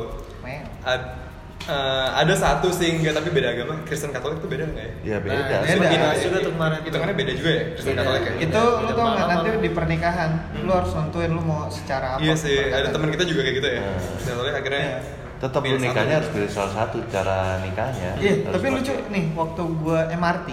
ad- 0.83 1.28
eh, 1.69 1.77
ada 2.15 2.35
satu 2.35 2.69
sih 2.71 2.89
enggak 2.91 3.15
tapi 3.15 3.29
beda 3.29 3.49
agama 3.51 3.77
Kristen 3.83 4.09
Katolik 4.09 4.39
tuh 4.39 4.49
beda 4.49 4.65
nggak 4.67 4.81
ya? 4.81 4.93
Iya 5.05 5.17
beda. 5.21 5.37
Nah, 5.37 5.61
sih. 5.63 5.79
beda. 5.79 6.07
Itu 6.09 6.25
juga 6.25 6.39
tuh 6.41 6.53
kemarin 6.53 6.75
tuh. 6.75 6.85
Hitungannya 6.87 7.15
beda 7.15 7.33
juga 7.35 7.51
ya 7.51 7.63
Kristen 7.71 7.93
Beda. 7.93 8.01
Katolik 8.03 8.23
ya? 8.23 8.33
Itu- 8.33 8.41
itu 8.41 8.61
lu 8.65 8.79
Beda 8.81 8.93
tau 8.95 9.07
nggak 9.07 9.27
nanti 9.29 9.49
di 9.59 9.71
pernikahan 9.71 10.31
lu 10.59 10.71
harus 10.71 10.93
nentuin 10.93 11.31
lu 11.31 11.43
mau 11.43 11.63
secara 11.69 12.07
apa 12.11 12.21
Iya 12.21 12.35
sih, 12.35 12.57
ada 12.69 12.89
teman 12.89 13.09
kita 13.11 13.25
juga 13.25 13.41
kayak 13.43 13.57
gitu 13.57 13.69
ya. 13.69 13.81
Kristen 14.09 14.33
Katolik 14.35 14.55
akhirnya 14.57 14.85
Iya. 14.85 15.01
Tetap 15.39 15.61
pilih 15.63 15.79
nikahnya 15.79 16.03
satu. 16.05 16.19
harus 16.19 16.31
pilih 16.35 16.51
salah 16.51 16.73
satu 16.75 16.97
cara 17.07 17.39
nikahnya. 17.61 18.11
Iya, 18.19 18.33
tapi 18.49 18.67
lucu 18.69 18.91
nih 19.07 19.25
waktu 19.33 19.63
gua 19.79 20.01
MRT 20.11 20.49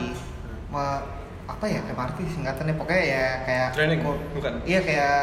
ma- 0.69 1.01
apa 1.45 1.65
ya 1.65 1.81
MRT 1.87 2.17
singkatannya 2.27 2.73
pokoknya 2.75 3.01
ya 3.03 3.25
kayak 3.41 3.67
Training, 3.73 4.05
bukan? 4.31 4.53
Iya 4.61 4.79
kayak 4.81 5.17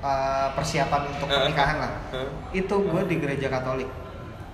uh, 0.00 0.48
persiapan 0.52 1.00
untuk 1.06 1.26
Uh, 1.26 1.36
pernikahan 1.38 1.76
lah. 1.78 1.92
uh. 2.12 2.28
Itu 2.50 2.80
gua 2.82 3.02
di 3.02 3.16
gereja 3.16 3.48
Katolik 3.48 3.88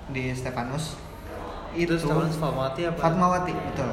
di 0.08 0.32
Stefanus. 0.32 0.96
itu 1.70 1.94
Stefanus 1.94 2.34
Fatmawati 2.34 2.80
apa 2.86 2.96
Fatmawati, 2.98 3.52
betul. 3.52 3.90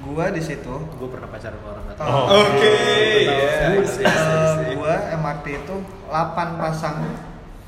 Gua 0.00 0.30
di 0.30 0.40
situ 0.40 0.70
gue 0.70 1.08
pernah 1.10 1.28
pacaran 1.28 1.52
sama 1.54 1.68
orang 1.70 1.84
Katolik. 1.86 2.08
Oh. 2.08 2.26
Oke. 2.32 2.74
Tahu. 3.20 3.28
iya, 3.28 3.50
Gua- 3.68 3.98
iya, 4.00 4.14
eh, 4.64 4.72
gua 4.72 4.94
MRT 5.12 5.46
itu 5.60 5.76
8 6.06 6.48
pasang 6.56 6.96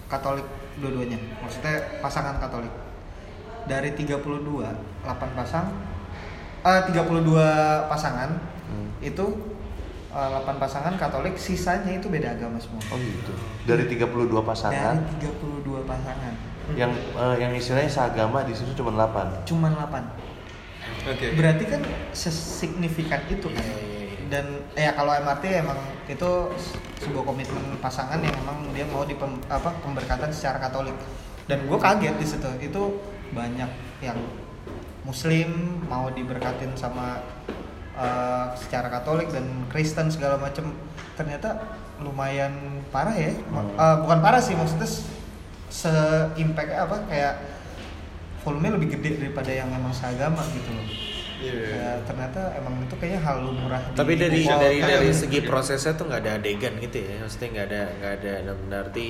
Katolik 0.07 0.47
dua-duanya. 0.78 1.18
Maksudnya 1.39 1.74
pasangan 1.99 2.39
Katolik. 2.39 2.72
Dari 3.62 3.93
32, 3.93 4.72
8 5.03 5.30
pasang 5.35 5.66
eh 6.62 6.80
32 6.87 7.43
pasangan 7.87 8.30
Hmm. 8.64 8.89
itu 9.03 9.26
eh, 10.09 10.28
8 10.30 10.57
pasangan 10.57 10.95
Katolik, 10.95 11.35
sisanya 11.37 11.91
itu 11.91 12.07
beda 12.07 12.33
agama 12.33 12.57
semua. 12.57 12.80
Oh 12.89 12.97
gitu. 12.97 13.35
Dari 13.64 13.85
32 13.87 14.07
pasangan 14.41 14.97
Dari 14.97 15.18
32 15.20 15.83
pasangan. 15.83 16.52
Yang 16.77 16.93
eh, 16.95 17.37
yang 17.41 17.53
istilahnya 17.55 17.91
seagama 17.91 18.45
di 18.45 18.55
situ 18.57 18.73
cuma 18.79 18.93
8. 18.95 19.45
Cuman 19.49 19.73
8. 19.77 20.33
Oke. 21.11 21.27
Berarti 21.35 21.64
kan 21.66 21.83
sesignifikan 22.14 23.23
itu 23.27 23.51
kan. 23.51 23.62
Iya, 23.62 23.77
iya, 23.83 24.01
iya. 24.07 24.18
Dan 24.31 24.45
ya 24.73 24.91
kalau 24.97 25.12
MRT 25.12 25.45
emang 25.61 25.79
itu 26.09 26.31
sebuah 27.03 27.25
komitmen 27.27 27.77
pasangan 27.83 28.23
yang 28.23 28.33
emang 28.47 28.70
dia 28.73 28.87
mau 28.89 29.03
di 29.05 29.18
apa 29.51 29.70
pemberkatan 29.83 30.31
secara 30.31 30.62
Katolik. 30.62 30.95
Dan 31.51 31.66
gue 31.66 31.79
kaget 31.79 32.16
di 32.16 32.27
situ. 32.27 32.49
Itu 32.62 33.03
banyak 33.35 33.70
yang 34.01 34.18
Muslim 35.03 35.83
mau 35.91 36.07
diberkatin 36.14 36.73
sama 36.79 37.20
eh, 37.99 38.47
secara 38.57 38.89
Katolik 38.89 39.29
dan 39.35 39.66
Kristen 39.68 40.09
segala 40.09 40.39
macem. 40.39 40.70
Ternyata 41.18 41.59
lumayan 42.03 42.83
parah 42.91 43.14
ya 43.14 43.31
Hmm. 43.31 43.79
eh, 43.79 43.97
bukan 44.03 44.18
parah 44.23 44.43
sih 44.43 44.55
maksudnya 44.59 44.89
se- 45.73 45.89
se-impact 45.89 46.70
apa 46.70 46.97
kayak 47.09 47.35
volume 48.43 48.77
lebih 48.77 48.99
gede 48.99 49.16
daripada 49.18 49.49
yang 49.49 49.73
emang 49.73 49.91
seagama 49.91 50.45
gitu 50.53 50.68
loh 50.70 50.87
Iya. 51.43 51.59
Ya, 51.75 51.91
ternyata 52.07 52.55
emang 52.55 52.79
itu 52.79 52.95
kayaknya 52.95 53.18
hal 53.18 53.43
lumrah 53.43 53.83
di 53.83 53.99
Tapi 53.99 54.14
dari 54.14 54.47
Google. 54.47 54.62
dari 54.62 54.79
dari 54.79 55.11
segi 55.11 55.43
prosesnya 55.43 55.99
tuh 55.99 56.07
nggak 56.07 56.23
ada 56.23 56.33
adegan 56.39 56.79
gitu 56.79 57.03
ya. 57.03 57.18
Maksudnya 57.18 57.49
nggak 57.51 57.66
ada 57.66 57.83
nggak 57.99 58.12
ada 58.14 58.33
berarti 58.62 59.07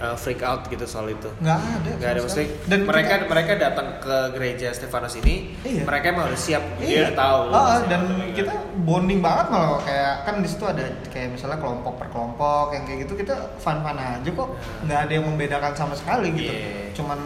uh, 0.00 0.14
freak 0.14 0.40
out 0.40 0.64
gitu 0.64 0.82
soal 0.82 1.06
itu. 1.06 1.28
nggak 1.38 1.54
ada 1.54 1.90
Nggak 1.92 2.10
ada 2.10 2.20
maksudnya. 2.20 2.48
dan 2.64 2.80
mereka 2.82 3.14
kita- 3.14 3.28
mereka 3.28 3.52
datang 3.54 3.88
ke 3.98 4.16
gereja 4.32 4.68
Stefanus 4.70 5.14
ini, 5.16 5.58
Iya. 5.60 5.82
mereka 5.82 6.04
emang 6.08 6.26
udah 6.26 6.40
siap, 6.40 6.62
dia 6.76 6.86
Iya. 6.86 7.00
udah 7.04 7.14
tahu. 7.14 7.40
Ah, 7.48 7.58
ah, 7.58 7.78
dan 7.84 8.02
kita 8.30 8.52
bonding 8.80 9.18
banget 9.18 9.46
malah 9.48 9.78
kayak 9.80 10.14
kan 10.22 10.34
di 10.38 10.48
situ 10.48 10.64
ada 10.64 10.82
kayak 11.06 11.28
misalnya 11.30 11.58
kelompok 11.58 11.94
per 11.96 12.08
kelompok 12.08 12.66
yang 12.70 12.84
kayak 12.84 12.98
gitu 13.04 13.12
kita 13.16 13.34
fun 13.56 13.78
fun 13.80 13.94
aja 13.94 14.24
kok 14.24 14.48
nggak 14.82 14.98
ada 15.04 15.12
yang 15.12 15.24
membedakan 15.24 15.72
sama 15.72 15.92
sekali 15.92 16.30
gitu 16.32 16.48
Iya. 16.48 16.94
cuman 16.94 17.18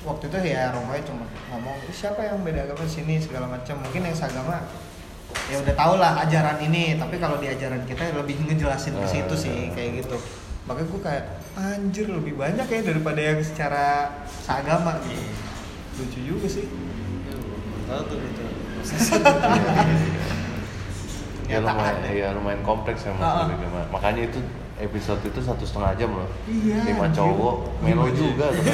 waktu 0.00 0.24
itu 0.26 0.36
ya 0.46 0.72
Romoy 0.72 1.00
cuma 1.02 1.22
ngomong 1.50 1.76
"Ih, 1.82 1.92
siapa 1.92 2.24
yang 2.24 2.40
beda 2.40 2.64
agama 2.64 2.82
sini 2.86 3.16
segala 3.16 3.44
macam 3.46 3.76
mungkin 3.78 4.00
yang 4.02 4.16
seagama 4.16 4.64
ya 5.46 5.56
udah 5.56 5.74
tau 5.74 5.94
lah 5.94 6.18
ajaran 6.20 6.56
ini 6.58 6.96
tapi 6.96 7.14
kalau 7.16 7.36
di 7.36 7.46
ajaran 7.46 7.84
kita 7.84 8.08
lebih 8.10 8.40
ngejelasin 8.42 8.96
ke 8.96 9.06
situ 9.06 9.34
sih 9.36 9.56
kayak 9.70 10.00
gitu 10.00 10.16
makanya 10.70 10.86
gue 10.86 11.00
kayak 11.02 11.24
anjir 11.58 12.06
lebih 12.06 12.38
banyak 12.38 12.66
ya 12.70 12.80
daripada 12.86 13.18
yang 13.18 13.42
secara 13.42 14.14
seagama. 14.46 15.02
Gitu 15.02 15.40
lucu 16.00 16.20
juga 16.24 16.46
sih. 16.48 16.66
Tahu 17.90 18.02
tuh 18.06 18.16
gitu. 18.16 18.42
ya 21.50 21.58
lumayan 21.60 22.00
ya 22.06 22.30
lumayan 22.32 22.62
kompleks 22.62 23.04
ya 23.04 23.12
mas 23.18 23.50
makanya 23.90 24.30
itu 24.30 24.38
episode 24.80 25.20
itu 25.26 25.36
satu 25.44 25.60
setengah 25.68 25.92
jam 26.00 26.08
loh. 26.16 26.24
Iya, 26.48 26.88
lima 26.88 27.12
cowok 27.12 27.84
melo 27.84 28.08
juga 28.16 28.48
tuh 28.48 28.64
kan. 28.64 28.72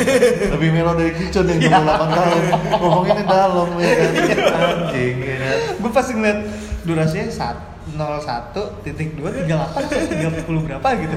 lebih 0.55 0.71
melo 0.71 0.95
dari 0.95 1.11
kicun 1.19 1.51
yang 1.51 1.83
28 1.83 2.15
tahun. 2.15 2.43
Ngomongin 2.79 3.17
yang 3.19 3.27
dalam 3.27 3.69
ya 3.75 3.95
kan? 3.99 4.13
Anjing 4.71 5.17
ya 5.19 5.37
kan? 5.43 5.57
Gue 5.83 5.91
pasti 5.91 6.13
ngeliat 6.15 6.41
durasinya 6.87 7.27
saat 7.27 7.59
01 7.97 8.85
titik 8.85 9.17
2 9.19 9.49
38 9.49 10.47
30 10.47 10.67
berapa 10.69 10.89
gitu. 11.01 11.17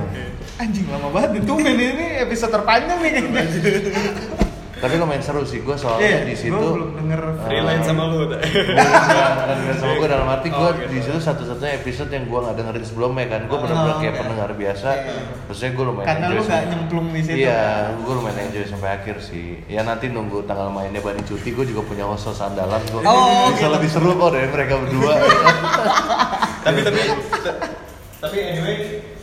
Anjing 0.60 0.86
lama 0.90 1.08
banget 1.14 1.44
itu 1.44 1.54
ini 1.60 2.08
episode 2.24 2.52
terpanjang 2.56 3.00
nih. 3.04 3.12
kayaknya 3.20 4.12
tapi 4.80 4.96
lumayan 4.96 5.20
seru 5.20 5.44
sih 5.44 5.60
gue 5.60 5.70
Iya, 5.70 5.82
soalnya 5.82 6.20
di 6.24 6.34
situ 6.34 6.56
gua 6.56 6.72
belum 6.72 6.92
denger 6.96 7.20
eh, 7.22 7.36
Freelance 7.42 7.86
sama 7.86 8.04
lu 8.06 8.18
udah. 8.24 8.40
bukan 8.40 9.76
sama 9.76 9.94
gue 9.94 10.08
dalam 10.08 10.28
arti 10.30 10.48
gue 10.48 10.58
Oh, 10.60 10.72
gitu. 10.72 10.88
di 10.88 11.00
situ 11.00 11.20
satu-satunya 11.20 11.74
episode 11.76 12.10
yang 12.10 12.26
gue 12.26 12.40
nggak 12.40 12.56
dengerin 12.56 12.86
sebelumnya 12.86 13.26
kan 13.28 13.42
gue 13.44 13.52
Oh, 13.52 13.62
benar-benar 13.62 13.96
kayak 13.98 14.10
oke. 14.10 14.22
pendengar 14.22 14.50
biasa 14.54 14.90
Iya. 14.90 15.14
maksudnya 15.46 15.72
gue 15.74 15.86
lumayan 15.86 16.08
karena 16.08 16.26
enjoy 16.26 16.38
lu 16.38 16.44
gak 16.46 16.64
nyemplung 16.66 17.08
di 17.10 17.22
situ 17.22 17.38
Iya, 17.40 17.60
kan? 17.60 18.00
gue 18.00 18.14
lumayan 18.14 18.38
enjoy 18.42 18.64
sampai 18.66 18.90
akhir 18.94 19.16
sih. 19.20 19.48
Ya 19.68 19.82
nanti 19.82 20.06
nunggu 20.08 20.38
tanggal 20.44 20.68
mainnya 20.70 21.00
Bani 21.00 21.22
Cuti, 21.22 21.50
gue 21.50 21.66
juga 21.66 21.82
punya 21.84 22.04
host 22.04 22.32
andalan 22.36 22.80
gue. 22.86 23.02
Oh, 23.02 23.52
bisa 23.52 23.60
gitu. 23.62 23.74
lebih 23.74 23.90
seru 23.90 24.12
kok 24.14 24.32
dari 24.32 24.48
mereka 24.48 24.74
berdua. 24.78 25.14
tapi 26.66 26.80
tapi 26.82 27.00
tapi 28.20 28.38
anyway 28.38 28.76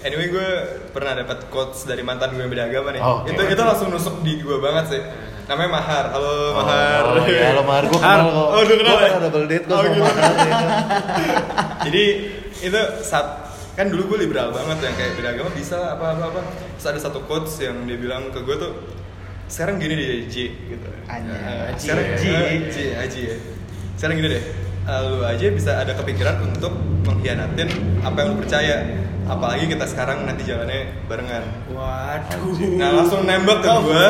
anyway 0.03 0.27
gue 0.27 0.49
pernah 0.89 1.13
dapat 1.15 1.47
quotes 1.47 1.85
dari 1.85 2.01
mantan 2.01 2.33
gue 2.33 2.41
yang 2.41 2.49
beda 2.49 2.65
agama 2.67 2.89
nih 2.91 3.01
Oh, 3.01 3.21
oke. 3.21 3.29
itu 3.29 3.43
itu 3.47 3.63
langsung 3.63 3.89
nusuk 3.89 4.21
di 4.21 4.37
gue 4.39 4.57
banget 4.57 4.85
sih 4.89 5.03
namanya 5.47 5.71
Mahar 5.73 6.05
halo 6.11 6.35
Mahar 6.55 7.03
Oh, 7.07 7.25
ya 7.25 7.43
halo 7.51 7.63
Mahar, 7.63 7.85
gue 7.85 7.95
kenal 7.97 8.27
kok. 8.27 8.49
oh 8.49 8.61
udah 8.61 8.77
kenal 8.77 8.93
Gue 8.93 8.99
ya? 8.99 9.09
pernah 9.09 9.23
double 9.25 9.47
date 9.47 9.65
kok 9.65 9.71
Oh, 9.71 9.79
sama 9.79 9.89
gitu. 9.89 10.03
Mahar. 10.03 10.33
ya 10.35 10.51
kan. 10.51 10.69
jadi 11.87 12.05
itu 12.59 12.81
saat 13.01 13.27
kan 13.73 13.87
dulu 13.87 14.03
gue 14.11 14.19
liberal 14.23 14.49
banget 14.51 14.79
yang 14.83 14.95
kayak 14.95 15.13
beda 15.15 15.29
agama 15.31 15.51
bisa 15.53 15.77
apa 15.93 16.05
apa 16.13 16.25
apa 16.31 16.41
terus 16.73 16.87
ada 16.89 16.99
satu 16.99 17.21
quotes 17.23 17.55
yang 17.59 17.85
dia 17.85 17.95
bilang 17.95 18.29
ke 18.29 18.41
gue 18.41 18.57
tuh 18.57 18.73
sekarang 19.47 19.77
gini 19.77 19.95
deh 19.95 20.09
Ji 20.27 20.51
gitu. 20.51 20.87
Eh, 21.07 21.71
Aji 21.71 21.79
sekarang. 21.79 22.05
Ji 22.17 22.33
Ji 22.67 22.85
Aji 22.93 23.21
ya 23.23 23.37
sekarang 23.95 24.15
gini 24.19 24.29
deh 24.33 24.43
eh, 24.83 25.01
lu 25.05 25.23
aja 25.23 25.47
bisa 25.49 25.73
ada 25.77 25.93
kepikiran 25.93 26.37
untuk 26.43 26.73
mengkhianatin 27.05 27.69
apa 28.01 28.17
yang 28.17 28.29
lu 28.33 28.41
percaya 28.41 28.77
apalagi 29.27 29.69
kita 29.69 29.85
sekarang 29.85 30.25
nanti 30.25 30.43
jalannya 30.43 30.91
barengan 31.05 31.45
Waduh. 31.69 32.57
nah 32.75 32.91
langsung 32.97 33.23
nembak 33.23 33.61
ke 33.61 33.71
gue 33.71 34.09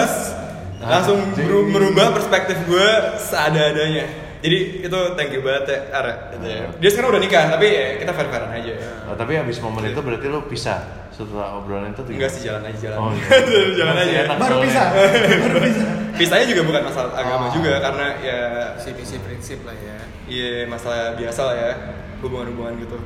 langsung 0.79 1.19
beru- 1.33 1.67
merubah 1.67 2.13
perspektif 2.13 2.57
gue 2.63 2.89
seada-adanya 3.19 4.05
jadi 4.37 4.59
itu 4.83 4.99
thank 5.15 5.31
you 5.31 5.41
banget 5.41 5.65
ya 5.67 5.79
Ara 5.91 6.13
gitu 6.31 6.45
ya. 6.45 6.65
dia 6.73 6.89
sekarang 6.89 7.09
udah 7.11 7.23
nikah 7.23 7.45
tapi 7.49 7.67
ya 7.67 7.87
kita 7.97 8.11
fair 8.13 8.29
fairan 8.29 8.53
aja 8.53 8.75
Oh, 9.07 9.15
tapi 9.15 9.33
abis 9.35 9.57
momen 9.59 9.87
itu 9.87 9.97
berarti 9.99 10.27
lu 10.27 10.45
pisah 10.45 10.81
setelah 11.09 11.57
obrolan 11.57 11.91
itu 11.91 12.01
tuh 12.01 12.13
enggak 12.13 12.29
sih 12.29 12.43
jalan 12.45 12.63
aja 12.63 12.79
jalan 12.79 12.99
Oh, 12.99 13.11
iya. 13.17 13.33
jalan 13.75 13.95
Masih 13.95 14.05
aja 14.07 14.19
enak 14.23 14.37
baru 14.37 14.53
soalnya. 14.53 14.67
bisa 14.67 14.83
baru 15.43 15.59
bisa 15.63 15.85
pisahnya 16.15 16.47
juga 16.47 16.63
bukan 16.65 16.83
masalah 16.85 17.11
agama 17.15 17.45
Oh. 17.47 17.51
juga 17.51 17.73
karena 17.79 18.07
ya 18.21 18.39
Visi 18.77 19.17
prinsip 19.19 19.59
lah 19.63 19.75
ya. 19.75 19.97
iya 20.27 20.51
masalah 20.65 21.15
biasa 21.15 21.41
lah 21.43 21.57
ya 21.57 21.71
hubungan-hubungan 22.19 22.75
gitu 22.79 22.99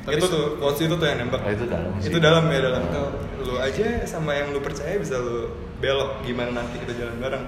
Tapi 0.00 0.16
itu 0.16 0.26
tuh 0.26 0.56
quotes 0.56 0.80
itu 0.80 0.94
tuh 0.94 1.04
yang 1.04 1.18
nembak 1.20 1.40
Oh, 1.40 1.50
itu 1.50 1.64
dalam 1.66 1.90
sih. 2.00 2.08
itu 2.08 2.18
dalam 2.18 2.44
ya 2.48 2.60
dalam 2.62 2.82
tuh 2.88 3.08
lu 3.38 3.54
aja 3.56 3.86
sama 4.04 4.32
yang 4.32 4.48
lu 4.48 4.58
percaya 4.58 4.96
bisa 4.96 5.16
lu 5.16 5.52
belok 5.80 6.22
gimana 6.22 6.50
nanti 6.54 6.76
kita 6.78 6.92
jalan 6.94 7.16
bareng 7.18 7.44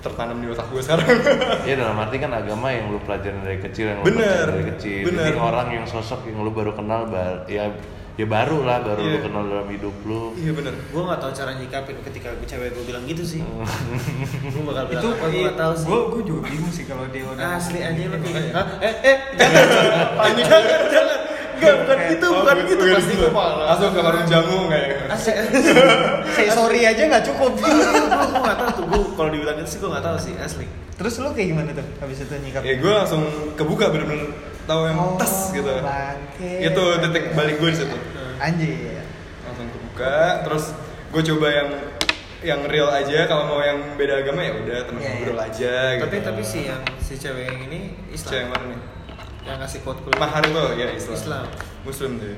tertanam 0.00 0.36
di 0.36 0.48
otak 0.48 0.66
gue 0.66 0.80
sekarang 0.80 1.06
Iya 1.68 1.74
dalam 1.78 1.96
arti 1.96 2.16
kan 2.16 2.32
agama 2.32 2.68
yang 2.68 2.88
lu 2.88 2.98
pelajarin 2.98 3.40
dari 3.40 3.60
kecil 3.60 3.86
yang 3.86 3.98
lu 4.00 4.06
Bener, 4.08 4.46
dari 4.48 4.64
kecil. 4.66 5.04
bener. 5.06 5.24
Jadi 5.26 5.38
orang 5.38 5.68
yang 5.70 5.84
sosok 5.84 6.24
yang 6.24 6.40
lu 6.40 6.50
baru 6.50 6.72
kenal 6.72 7.04
bar, 7.06 7.44
ya 7.46 7.68
ya 8.16 8.26
baru 8.26 8.64
lah 8.64 8.80
baru 8.80 8.96
lu 8.98 9.12
Iya. 9.14 9.20
kenal 9.22 9.44
dalam 9.46 9.68
hidup 9.68 9.96
lu. 10.02 10.32
iya 10.34 10.50
bener 10.50 10.72
Gue 10.88 11.02
gak 11.02 11.20
tahu 11.20 11.32
cara 11.32 11.52
nyikapin 11.54 11.96
ketika 12.02 12.28
cewek 12.42 12.68
gue 12.70 12.84
bilang 12.84 13.04
gitu 13.04 13.22
sih. 13.22 13.40
gue 14.52 14.62
bakal 14.62 14.84
bilang 14.86 15.00
itu 15.00 15.08
apa 15.10 15.26
gue 15.26 15.42
gak 15.46 15.58
tahu 15.58 15.72
sih. 15.74 15.86
gue 15.86 16.00
gue 16.10 16.22
juga 16.26 16.40
bingung 16.48 16.72
sih 16.72 16.84
kalau 16.84 17.04
dia 17.06 17.24
udah 17.26 17.46
Asli 17.54 17.78
aja 17.78 18.02
Makanya. 18.08 18.52
Hah? 18.52 18.66
Eh, 18.80 18.94
eh, 19.04 19.16
jangan, 19.36 19.64
jangan, 20.40 20.42
jangan, 20.48 20.80
jangan. 20.88 21.18
Enggak, 21.60 21.74
bukan 21.78 21.96
gitu, 22.08 22.26
Oh, 22.26 22.34
bukan 22.38 22.56
gue- 22.56 22.66
gitu. 22.66 22.82
gue 22.82 22.94
Pasti 22.94 23.12
gitu. 23.12 23.22
gue 23.22 23.30
malah. 23.30 23.64
langsung 23.68 23.90
ke 23.90 24.00
warung 24.00 24.26
jamu 24.26 24.58
kayak 24.66 24.88
Asli, 25.06 25.32
say 26.30 26.46
sorry 26.56 26.80
aja 26.82 27.02
nggak 27.06 27.24
cukup 27.26 27.52
gue 27.54 27.68
gue 27.68 28.40
gak 28.40 28.56
tahu 28.56 28.70
tuh. 28.72 28.84
Gue 28.86 29.00
kalau 29.12 29.30
dibilang 29.30 29.56
gitu 29.56 29.68
sih 29.68 29.78
gue 29.78 29.90
gak 29.90 30.02
tahu 30.02 30.16
sih, 30.18 30.34
asli. 30.36 30.66
terus 30.92 31.14
lu 31.16 31.28
kayak 31.30 31.48
gimana 31.50 31.70
tuh 31.72 31.86
habis 31.98 32.18
itu 32.18 32.34
nyikap 32.34 32.60
ya 32.60 32.74
gue 32.74 32.92
langsung 32.94 33.22
kebuka 33.54 33.88
bener-bener 33.88 34.28
tahu 34.62 34.80
yang 34.84 34.96
Oh, 34.98 35.16
tes 35.16 35.32
gitu 35.50 35.72
bangke. 35.76 36.52
itu 36.62 36.84
titik 36.98 37.24
balik 37.32 37.56
gue 37.56 37.68
di 37.68 37.78
situ 37.78 37.96
anjir 38.38 39.00
langsung 39.42 39.64
kebuka 39.66 40.16
terus 40.44 40.64
gue 41.08 41.22
coba 41.26 41.46
yang 41.50 41.68
yang 42.40 42.60
real 42.64 42.88
aja 42.88 43.24
kalau 43.26 43.44
mau 43.46 43.60
yang 43.60 43.76
beda 43.94 44.16
agama 44.18 44.40
ya 44.40 44.52
udah 44.54 44.78
temen 44.82 44.96
Iya, 44.96 45.04
iya. 45.04 45.12
ngobrol 45.14 45.40
aja 45.42 45.72
gitu 45.90 46.02
Tapi 46.02 46.16
tapi 46.22 46.42
si 46.42 46.60
yang 46.66 46.80
si 46.98 47.12
cewek 47.14 47.44
yang 47.44 47.58
ini 47.62 47.80
Islam. 48.10 48.28
Cewek 48.30 48.40
yang 48.40 48.50
mana 48.50 48.64
nih 48.66 48.80
Yang 49.40 49.56
ngasih 49.58 49.78
quote 49.80 50.00
kuliah. 50.00 50.20
mahar 50.20 50.42
itu 50.42 50.62
ya 50.76 50.86
Islam 50.92 51.16
Islam. 51.16 51.44
Muslim 51.82 52.10
tuh 52.16 52.36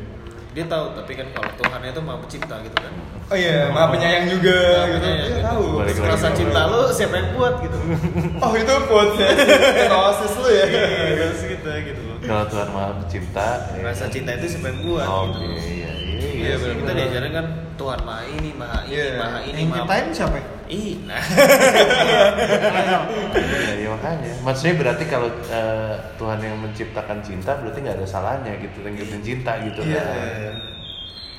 Dia 0.53 0.68
tahu 0.68 0.92
tapi 0.92 1.12
kan 1.12 1.24
kalau 1.32 1.48
Tuhannya 1.57 1.90
itu 1.90 2.00
maha 2.00 2.20
pencipta 2.20 2.61
gitu 2.61 2.76
kan. 2.76 2.92
oh 3.24 3.34
iya 3.34 3.72
maha 3.72 3.88
penyayang 3.88 4.28
juga 4.28 4.53
Maha 4.53 4.84
gitu 4.84 4.98
penyayang 5.00 5.16
Iya, 5.16 5.28
gitu. 5.32 5.40
tahu 5.42 5.64
Balik 5.74 5.94
lagi. 5.96 6.11
Rasa 6.12 6.28
cinta 6.30 6.61
lu 6.66 6.80
siapa 6.90 7.14
yang 7.16 7.28
kuat 7.32 7.55
gitu. 7.59 7.78
oh 8.44 8.53
itu 8.53 8.74
quotesnya 8.84 9.28
ketosis 9.74 10.32
lu 10.36 10.48
ya 10.48 10.64
Iya, 10.68 11.26
gitu 11.32 11.68
gitu 11.72 12.00
loh. 12.05 12.16
Kalau 12.20 12.44
Tuhan 12.46 12.68
Maha 12.70 12.90
Pencipta. 12.98 13.48
Rasa 13.80 14.05
kan? 14.05 14.11
cinta 14.11 14.30
itu 14.32 14.46
siapa 14.46 14.66
yang 14.68 14.78
buat 14.84 15.07
Oke, 15.09 15.40
gitu. 15.40 15.57
Iya 16.23 16.31
iya. 16.31 16.55
Iya. 16.55 16.75
Kita 16.79 16.93
diajarin 16.95 17.33
kan 17.33 17.47
Tuhan 17.75 18.01
maha 18.03 18.23
ini, 18.29 18.51
maha 18.55 18.79
ini, 18.87 18.95
Iya. 18.95 19.18
maha 19.18 19.39
ini, 19.43 19.59
yang 19.59 19.68
maha 19.68 19.79
ciptain 19.83 20.07
siapa? 20.14 20.39
Ih, 20.70 20.95
nah. 21.05 21.20
Iya, 23.37 23.73
iya 23.77 23.89
makanya. 23.91 24.33
Maksudnya 24.41 24.75
berarti 24.79 25.05
kalau 25.05 25.29
eh, 25.49 25.95
Tuhan 26.16 26.39
yang 26.41 26.57
menciptakan 26.59 27.18
cinta 27.20 27.59
berarti 27.59 27.79
nggak 27.83 27.97
ada 27.99 28.07
salahnya 28.07 28.53
gitu 28.57 28.81
lanjutin 28.81 29.20
cinta 29.20 29.53
gitu 29.61 29.81
Iya. 29.83 30.01
kan. 30.01 30.55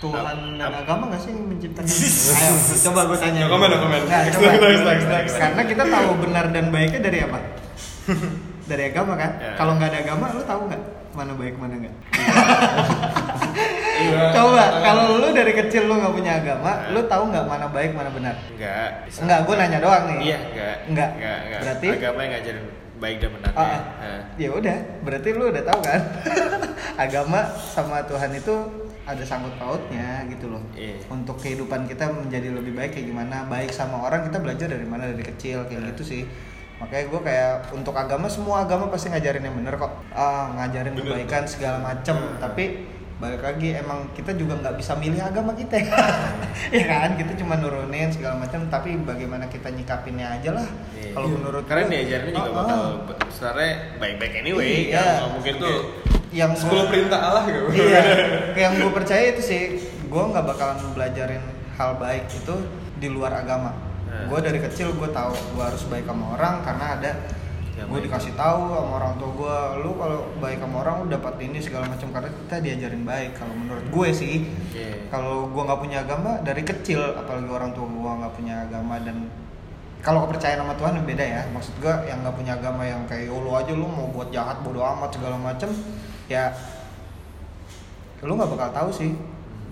Tuhan 0.04 0.38
dan 0.60 0.74
agama 0.76 1.08
nggak 1.08 1.22
sih 1.24 1.32
yang 1.32 1.48
menciptakan? 1.48 1.88
Ayo, 2.36 2.54
coba 2.84 3.02
gue 3.08 3.18
tanya. 3.18 3.40
No 3.42 3.56
comment, 3.56 3.72
no 3.72 3.78
comment. 3.80 4.04
Next, 4.04 4.36
coba. 4.36 4.52
next, 4.52 4.84
next, 4.84 5.08
next. 5.08 5.34
Karena 5.40 5.62
kita 5.64 5.84
tahu 5.88 6.10
benar 6.20 6.46
dan 6.52 6.66
baiknya 6.70 7.00
dari 7.02 7.20
apa? 7.24 7.40
dari 8.70 8.84
agama 8.92 9.14
kan? 9.16 9.32
Ya. 9.40 9.56
Kalau 9.56 9.80
nggak 9.80 9.90
ada 9.90 10.00
agama, 10.04 10.26
lu 10.36 10.44
tahu 10.44 10.62
nggak 10.68 10.82
mana 11.16 11.32
baik 11.40 11.56
mana 11.56 11.76
nggak? 11.80 11.96
Iya. 14.04 14.30
coba, 14.32 14.64
kalau 14.82 15.04
lu 15.18 15.28
dari 15.32 15.54
kecil 15.54 15.88
lu 15.88 15.96
nggak 15.96 16.14
punya 16.14 16.32
agama, 16.40 16.72
lu 16.92 17.00
tahu 17.06 17.24
nggak 17.32 17.46
mana 17.48 17.66
baik 17.72 17.92
mana 17.96 18.10
benar? 18.12 18.36
Enggak. 18.52 18.90
Enggak, 19.08 19.40
gue 19.48 19.56
nanya 19.56 19.80
doang 19.80 20.04
nih. 20.08 20.18
Iya, 20.20 20.38
enggak. 20.52 20.76
Enggak. 20.90 21.10
Enggak, 21.16 21.38
enggak. 21.40 21.60
Berarti 21.64 21.88
agama 21.90 22.20
yang 22.22 22.32
ngajarin 22.36 22.66
baik 22.94 23.18
dan 23.20 23.30
benar. 23.36 23.52
Ah, 23.52 23.62
ah. 23.64 23.82
Nah. 24.00 24.22
ya 24.40 24.50
udah, 24.52 24.78
berarti 25.04 25.30
lu 25.32 25.44
udah 25.52 25.64
tahu 25.64 25.80
kan? 25.84 26.02
agama 27.06 27.40
sama 27.52 27.98
Tuhan 28.06 28.32
itu 28.32 28.56
ada 29.04 29.24
sangkut 29.28 29.52
pautnya 29.60 30.24
gitu 30.32 30.48
loh. 30.48 30.64
Iya. 30.72 31.04
Untuk 31.12 31.36
kehidupan 31.40 31.92
kita 31.92 32.08
menjadi 32.08 32.56
lebih 32.56 32.72
baik 32.72 32.96
kayak 32.96 33.08
gimana? 33.12 33.44
Baik 33.52 33.76
sama 33.76 34.00
orang 34.00 34.24
kita 34.24 34.40
belajar 34.40 34.72
dari 34.72 34.88
mana 34.88 35.12
dari 35.12 35.26
kecil 35.26 35.68
kayak 35.68 35.82
Nah. 35.84 35.90
gitu 35.92 36.04
sih. 36.08 36.24
Makanya 36.80 37.06
gue 37.12 37.22
kayak 37.24 37.52
untuk 37.76 37.96
agama 37.96 38.28
semua 38.28 38.64
agama 38.64 38.88
pasti 38.88 39.12
ngajarin 39.12 39.44
yang 39.44 39.56
bener 39.56 39.76
kok. 39.76 39.92
Ah, 40.16 40.52
ngajarin 40.56 40.96
Bener. 40.96 41.04
kebaikan 41.20 41.44
segala 41.44 41.78
macem. 41.84 42.16
Nah. 42.16 42.40
Tapi 42.40 42.64
balik 43.24 43.40
lagi 43.42 43.72
emang 43.74 44.12
kita 44.12 44.36
juga 44.36 44.60
nggak 44.60 44.76
bisa 44.76 44.94
milih 44.94 45.18
agama 45.18 45.52
kita 45.54 45.80
ya 46.76 46.84
kan 46.86 47.16
kita 47.16 47.32
cuma 47.36 47.56
nurunin 47.56 48.12
segala 48.12 48.36
macam 48.38 48.68
tapi 48.68 49.00
bagaimana 49.00 49.48
kita 49.48 49.70
nyikapinnya 49.70 50.28
aja 50.34 50.52
lah 50.54 50.68
Iya. 50.94 51.16
kalau 51.16 51.28
menurut 51.32 51.64
karena 51.64 51.84
gua- 51.86 51.94
diajarinnya 51.94 52.34
juga 52.34 52.44
Oh, 52.44 52.56
bakal 52.58 52.80
oh. 52.80 52.92
sebenarnya 53.30 53.72
baik-baik 53.96 54.34
anyway 54.38 54.72
Iya. 54.86 55.00
ya 55.00 55.26
mungkin 55.30 55.54
Itu 55.56 55.64
tuh 55.64 55.78
yang 56.30 56.52
10 56.52 56.68
gua- 56.68 56.90
perintah 56.90 57.20
Allah 57.22 57.44
gitu. 57.46 57.64
iya 57.72 58.02
kayak 58.52 58.60
yang 58.66 58.74
gue 58.78 58.92
percaya 58.92 59.24
itu 59.30 59.42
sih 59.42 59.62
gue 60.04 60.24
nggak 60.26 60.46
bakalan 60.46 60.78
belajarin 60.92 61.44
hal 61.74 61.92
baik 61.96 62.28
itu 62.28 62.56
di 62.98 63.08
luar 63.08 63.34
agama 63.38 63.72
Nah. 64.04 64.30
gue 64.30 64.40
dari 64.44 64.60
kecil 64.60 64.94
gue 64.94 65.10
tahu 65.10 65.32
gue 65.32 65.64
harus 65.64 65.82
baik 65.86 66.06
sama 66.06 66.36
orang 66.36 66.62
karena 66.62 66.86
ada 66.94 67.12
Yang 67.74 67.88
gue 67.90 68.00
dikasih 68.06 68.34
tahu 68.36 68.62
sama 68.70 68.92
orang 68.96 69.14
tua 69.16 69.30
gue 69.34 69.58
kalau 70.14 70.30
baik 70.38 70.62
sama 70.62 70.76
orang 70.86 70.96
lu 71.02 71.06
dapat 71.10 71.34
ini 71.42 71.58
segala 71.58 71.90
macam 71.90 72.08
karena 72.14 72.30
kita 72.30 72.56
diajarin 72.62 73.02
baik 73.02 73.32
kalau 73.34 73.54
menurut 73.58 73.86
gue 73.90 74.10
sih. 74.14 74.46
Iya. 74.74 75.10
kalau 75.10 75.50
gue 75.50 75.62
nggak 75.66 75.82
punya 75.82 75.98
agama 76.06 76.32
dari 76.46 76.62
kecil 76.62 77.02
apalagi 77.18 77.50
orang 77.50 77.72
tua 77.74 77.86
gue 77.90 78.12
nggak 78.22 78.34
punya 78.38 78.56
agama 78.70 78.96
dan 79.02 79.18
kalau 80.06 80.28
kepercayaan 80.28 80.62
sama 80.62 80.76
Tuhan 80.78 80.94
yang 81.02 81.08
beda 81.10 81.26
ya. 81.26 81.42
Maksud 81.50 81.74
gue 81.82 81.94
yang 82.06 82.22
nggak 82.22 82.36
punya 82.38 82.52
agama 82.62 82.82
yang 82.86 83.02
kayak 83.10 83.34
oh, 83.34 83.42
lu 83.42 83.52
aja 83.58 83.74
lu 83.74 83.90
mau 83.90 84.06
buat 84.14 84.30
jahat 84.30 84.62
bodo 84.62 84.86
amat 84.86 85.10
segala 85.18 85.38
macem 85.42 85.74
ya 86.30 86.54
lu 88.24 88.40
nggak 88.40 88.52
bakal 88.56 88.70
tahu 88.72 88.90
sih 88.94 89.12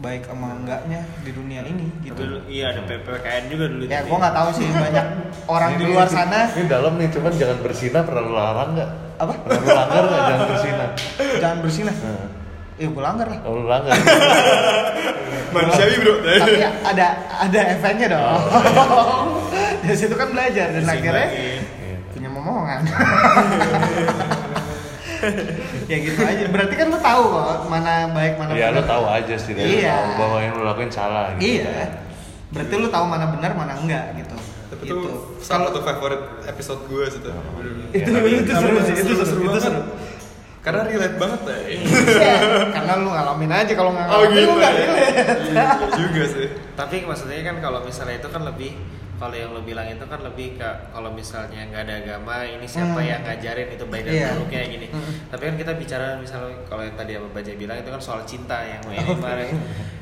baik 0.01 0.25
sama 0.25 0.57
enggaknya 0.57 1.05
di 1.21 1.31
dunia 1.31 1.61
ini 1.61 1.85
gitu. 2.01 2.17
Tapi 2.17 2.49
iya 2.49 2.73
ada 2.73 2.81
PPKN 2.89 3.43
juga 3.53 3.65
dulu 3.69 3.83
ya 3.85 4.01
gue 4.01 4.17
nggak 4.17 4.35
tahu 4.35 4.49
sih 4.57 4.65
banyak 4.73 5.05
orang 5.55 5.71
di 5.77 5.85
luar 5.85 6.09
sana. 6.09 6.49
Ini 6.57 6.65
dalam 6.65 6.97
nih, 6.97 7.13
cuman 7.13 7.31
jangan 7.37 7.57
bersinah 7.61 8.01
pernah 8.01 8.23
lu 8.25 8.33
larang 8.33 8.69
nggak? 8.73 8.91
Apa 9.21 9.33
Pernah 9.37 9.59
lu 9.59 9.69
langgar 9.71 10.01
nggak 10.03 10.21
jangan 10.23 10.45
bersinah? 10.47 10.89
jangan 11.37 11.57
bersinah 11.59 11.95
Nah, 11.95 12.25
ya 12.77 12.87
gue 12.87 13.03
langgar 13.03 13.27
lah 13.27 13.39
kalau 13.39 13.57
lu 13.57 13.67
langgar, 13.67 13.93
Manusiawi 15.53 15.95
bro. 15.99 16.13
tapi 16.23 16.51
ada 16.63 17.07
ada 17.39 17.59
efeknya 17.69 18.07
dong 18.09 18.41
dari 19.81 19.93
situ 19.95 20.13
kan 20.13 20.29
belajar 20.29 20.71
dan 20.71 20.83
akhirnya. 20.83 21.27
Iya. 21.29 21.97
punya 22.09 22.29
momongan 22.29 22.81
ya 25.85 25.97
gitu 25.99 26.19
aja 26.19 26.43
berarti 26.47 26.73
kan 26.73 26.87
lu 26.87 26.97
tahu 26.97 27.23
kok 27.29 27.57
mana 27.67 28.09
baik 28.09 28.33
mana 28.35 28.51
ya 28.51 28.69
lu 28.69 28.81
benar. 28.81 28.89
tahu 28.89 29.03
aja 29.07 29.35
sih, 29.35 29.53
lu 29.53 29.61
Iya. 29.61 29.93
tahu 29.93 30.09
bahwa 30.17 30.37
yang 30.39 30.53
lu 30.55 30.63
lakuin 30.63 30.89
salah. 30.89 31.25
Gitu. 31.35 31.61
iya 31.61 32.01
berarti 32.49 32.73
lu 32.73 32.87
tahu 32.89 33.05
mana 33.05 33.25
benar 33.29 33.51
mana 33.53 33.73
enggak 33.75 34.05
gitu 34.17 34.35
Tapi 34.81 34.87
gitu. 34.87 34.97
itu 34.97 35.09
salah 35.39 35.69
satu 35.69 35.79
favorit 35.79 36.21
episode 36.43 36.81
gue 36.83 37.03
sih 37.07 37.19
tuh. 37.19 37.31
itu 37.31 37.39
Ya, 37.93 38.05
tapi- 38.07 38.33
itu 38.35 38.51
seru 38.51 38.77
sih 38.81 38.95
itu 38.95 39.13
seru 39.15 39.39
itu 39.39 39.47
banget. 39.47 39.63
seru 39.63 39.81
Karena 40.59 40.81
relate 40.83 41.17
banget 41.17 41.41
ya. 41.43 41.57
Iya, 41.65 42.33
karena 42.75 42.93
lu 42.95 43.09
ngalamin 43.09 43.49
aja 43.51 43.73
kalau 43.73 43.91
nggak 43.91 44.05
Oh 44.05 44.13
ngalamin 44.15 44.29
gitu 44.31 44.45
lu 44.47 44.53
nggak 44.55 44.71
ya. 44.71 44.79
relate. 44.79 45.09
Iya 45.47 45.65
juga 45.95 46.23
sih. 46.27 46.47
tapi 46.71 46.95
maksudnya 47.01 47.41
kan 47.43 47.57
kalau 47.59 47.79
misalnya 47.81 48.15
itu 48.15 48.27
kan 48.27 48.41
lebih 48.43 48.71
kalau 49.15 49.33
yang 49.33 49.49
lo 49.49 49.61
bilang 49.61 49.85
itu 49.85 50.01
kan 50.03 50.17
lebih 50.19 50.57
ke 50.57 50.65
kalau 50.87 51.09
misalnya 51.11 51.61
nggak 51.63 51.81
ada 51.83 51.95
agama 51.99 52.41
ini 52.43 52.65
siapa 52.65 52.93
Hmm. 52.95 53.05
yang 53.07 53.21
ngajarin 53.21 53.69
itu 53.69 53.85
baik 53.85 54.03
dan 54.03 54.13
Iya. 54.15 54.29
buruknya 54.33 54.61
gini 54.67 54.87
Hmm. 54.87 55.13
tapi 55.29 55.43
kan 55.43 55.55
kita 55.55 55.71
bicara 55.75 56.05
misalnya 56.15 56.57
kalau 56.63 56.81
yang 56.81 56.93
tadi 56.95 57.11
apa 57.15 57.27
Bajai 57.31 57.53
bilang 57.55 57.77
itu 57.77 57.85
kan 57.87 57.97
soal 57.99 58.21
cinta 58.23 58.57
yang 58.59 58.81
Oh, 58.81 58.89
ini 58.91 59.05
kemarin 59.11 59.53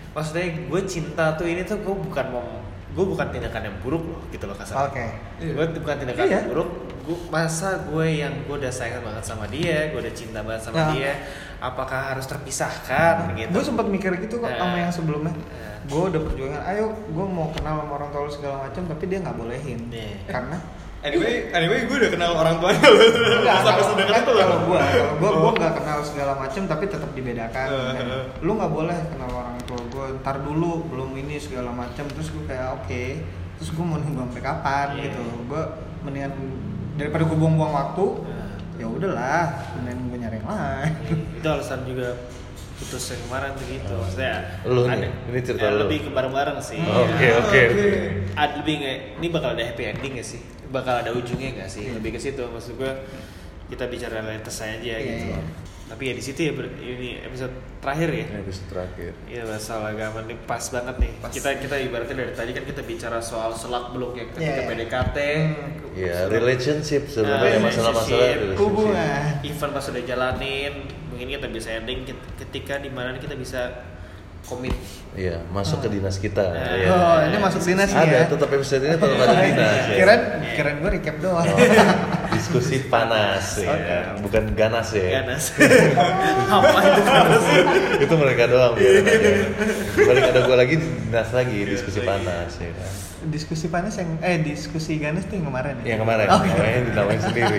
maksudnya 0.10 0.44
gue 0.66 0.82
cinta 0.86 1.26
tuh 1.34 1.46
ini 1.46 1.62
tuh 1.62 1.78
gue 1.78 1.96
bukan 2.02 2.26
mau 2.30 2.48
gue 2.90 3.06
bukan 3.06 3.28
tindakan 3.30 3.62
yang 3.64 3.78
buruk 3.80 4.02
loh 4.04 4.22
gitu 4.30 4.44
loh 4.44 4.54
kasar 4.54 4.90
Oke. 4.90 5.06
gue 5.40 5.66
bukan 5.78 5.96
tindakan 5.98 6.26
Iya. 6.26 6.34
yang 6.36 6.50
buruk 6.50 6.70
gue 7.00 7.18
masa 7.28 7.70
gue 7.86 8.06
yang 8.18 8.34
gue 8.44 8.56
udah 8.56 8.70
sayang 8.70 9.02
banget 9.02 9.24
sama 9.24 9.46
dia 9.46 9.90
gue 9.90 10.00
udah 10.00 10.14
cinta 10.14 10.42
banget 10.42 10.62
sama 10.62 10.78
Nah. 10.80 10.90
dia 10.92 11.12
apakah 11.60 12.14
harus 12.14 12.26
terpisahkan 12.26 13.34
gitu 13.36 13.50
Gue 13.52 13.64
sempat 13.64 13.86
mikir 13.86 14.14
gitu 14.20 14.38
kok 14.38 14.50
sama 14.50 14.74
Nah. 14.74 14.82
yang 14.84 14.92
sebelumnya. 14.92 15.34
Nah. 15.34 15.78
Gue 15.86 16.02
udah 16.08 16.22
perjuangan, 16.22 16.62
ayo 16.68 16.86
gue 16.92 17.26
mau 17.26 17.50
kenal 17.50 17.82
sama 17.82 17.94
orang 17.96 18.10
tua 18.10 18.30
segala 18.30 18.56
macam, 18.64 18.84
tapi 18.86 19.04
dia 19.06 19.18
nggak 19.20 19.36
bolehin. 19.36 19.80
Iya. 19.90 20.22
Karena 20.28 20.58
Anyway, 21.00 21.48
anyway 21.50 21.88
gue 21.88 21.96
udah 21.98 22.12
kenal 22.12 22.32
orang 22.36 22.60
tuanya. 22.60 22.84
Enggak, 23.40 23.58
Sampai 23.64 23.84
sedekat 23.86 24.20
itu 24.20 24.32
loh. 24.34 24.48
gue, 24.62 24.76
kalau 24.76 25.16
gue, 25.16 25.30
gue 25.32 25.48
Oh. 25.48 25.54
nggak 25.56 25.74
kenal 25.74 26.00
segala 26.04 26.34
macam, 26.36 26.62
tapi 26.66 26.84
tetap 26.86 27.10
dibedakan. 27.10 27.68
Kan. 27.72 28.04
eh. 28.04 28.24
Lu 28.42 28.52
nggak 28.54 28.68
boleh 28.70 28.98
kenal 29.08 29.32
orang 29.32 29.56
tua 29.64 29.80
gue, 29.82 30.06
ntar 30.20 30.36
dulu 30.40 30.84
belum 30.86 31.16
ini 31.16 31.40
segala 31.40 31.72
macam. 31.72 32.04
Terus 32.06 32.28
gue 32.30 32.44
kayak 32.44 32.68
oke, 32.76 33.04
terus 33.56 33.70
gue 33.70 33.80
mau 33.82 33.96
nunggu 33.96 34.20
sampai 34.22 34.44
kapan 34.44 34.88
Iya. 34.92 35.04
gitu. 35.08 35.22
Gue 35.48 35.64
mendingan 36.02 36.34
daripada 36.96 37.24
gue 37.24 37.38
buang-buang 37.38 37.74
waktu, 37.74 38.06
Nah. 38.20 38.52
ya 38.76 38.86
udahlah, 38.86 39.44
mendingan 39.76 40.00
gue 40.06 40.18
nyari 40.20 40.36
yang 40.36 40.50
lain. 40.50 40.92
itu 41.40 41.48
alasan 41.48 41.80
juga 41.84 42.12
putus 42.76 43.12
yang 43.12 43.22
kemarin 43.26 43.52
tuh 43.54 43.66
gitu 43.68 43.92
maksudnya 43.94 44.36
Lu 44.64 44.84
nih, 44.86 45.12
ini 45.28 45.40
cerita 45.44 45.64
ya, 45.64 45.72
lu. 45.74 45.80
lebih 45.84 46.00
ke 46.00 46.10
bareng-bareng 46.10 46.60
sih 46.60 46.80
Oke, 46.80 47.12
Ya. 47.22 47.36
oke, 47.38 47.60
oke. 47.76 47.88
lebih 48.56 48.74
nggak 48.80 48.98
ini 49.20 49.28
bakal 49.28 49.52
ada 49.52 49.64
happy 49.66 49.84
ending 49.86 50.16
gak 50.16 50.24
sih 50.26 50.40
bakal 50.70 50.96
ada 50.98 51.10
ujungnya 51.10 51.54
gak 51.56 51.70
sih 51.70 51.90
lebih 51.90 52.14
ke 52.14 52.20
situ 52.20 52.42
maksud 52.44 52.76
gue 52.76 52.92
kita 53.68 53.86
bicara 53.86 54.20
realitas 54.20 54.58
aja 54.60 54.78
Iya, 54.80 54.98
gitu 55.00 55.26
iya. 55.30 55.42
tapi 55.86 56.04
ya 56.06 56.14
di 56.14 56.22
situ 56.22 56.40
ya 56.44 56.52
ini 56.80 57.18
episode 57.20 57.54
terakhir 57.80 58.10
ya 58.12 58.26
Episode 58.38 58.68
terakhir. 58.68 59.12
Iya 59.26 59.44
masalah 59.44 59.90
agama 59.90 60.20
ini 60.22 60.36
pas 60.44 60.62
banget 60.62 60.96
nih. 60.98 61.12
Pas. 61.18 61.32
Kita 61.32 61.50
kita 61.56 61.76
ibaratnya 61.80 62.16
dari 62.20 62.34
tadi 62.36 62.52
kan 62.52 62.62
kita 62.62 62.82
bicara 62.84 63.18
soal 63.20 63.50
selak 63.52 63.90
beluk 63.90 64.14
ya 64.14 64.28
ketika 64.28 64.42
Iya, 64.44 64.54
iya. 64.54 64.68
PDKT. 64.68 65.18
Ya, 65.96 66.14
Sudah- 66.20 66.30
relationship 66.32 67.04
sebenarnya 67.08 67.50
Nah, 67.56 67.66
masalah-masalah 67.66 68.06
relationship, 68.06 68.38
relationship. 68.38 68.62
Hubungan. 68.62 69.24
Event 69.42 69.72
pas 69.72 69.86
udah 69.88 70.04
jalanin, 70.04 70.74
mungkin 71.10 71.28
kita 71.32 71.48
bisa 71.48 71.70
ending 71.74 72.00
ket- 72.04 72.28
ketika 72.38 72.74
di 72.78 72.90
mana 72.90 73.16
kita 73.16 73.34
bisa 73.34 73.62
komit. 74.44 74.76
Iya, 75.10 75.42
masuk 75.50 75.82
ke 75.82 75.90
dinas 75.90 76.16
kita. 76.16 76.46
Iya. 76.54 76.88
Oh, 76.90 77.18
ini 77.26 77.38
masuk 77.38 77.60
dinas 77.60 77.90
Ada 77.90 78.08
ya. 78.08 78.26
tetap 78.30 78.50
episode 78.50 78.84
ini 78.84 78.94
tetap 78.94 79.10
ada 79.10 79.36
dinas. 79.48 79.84
ya. 79.90 79.96
Kirain, 79.98 80.22
kirain 80.54 80.78
gue 80.80 80.92
recap 80.92 81.16
doang. 81.18 81.48
Diskusi 82.38 82.88
panas 82.88 83.58
ya, 83.58 84.16
bukan 84.22 84.54
ganas 84.54 84.94
ya. 84.94 85.20
Ganas. 85.20 85.50
Apa 86.56 86.80
itu 86.80 87.02
ganas? 87.04 87.44
itu 88.00 88.14
mereka 88.16 88.44
doang 88.48 88.74
aja. 88.78 88.90
Balik 89.98 90.24
ada 90.30 90.40
gue 90.46 90.56
lagi 90.56 90.76
dinas 90.78 91.30
lagi 91.34 91.58
diskusi 91.66 92.00
panas 92.00 92.54
ya 92.56 92.70
kan. 92.70 92.92
Diskusi 93.28 93.68
panas 93.68 93.96
yang 93.96 94.16
eh 94.20 94.40
diskusi 94.40 94.96
ganas 94.96 95.26
tuh 95.26 95.36
yang 95.36 95.48
kemarin 95.48 95.76
ya? 95.80 95.94
Yang 95.94 96.02
kemarin, 96.02 96.28
Oh, 96.28 96.40
namanya 96.40 96.82
dinamain 96.86 97.22
sendiri. 97.28 97.58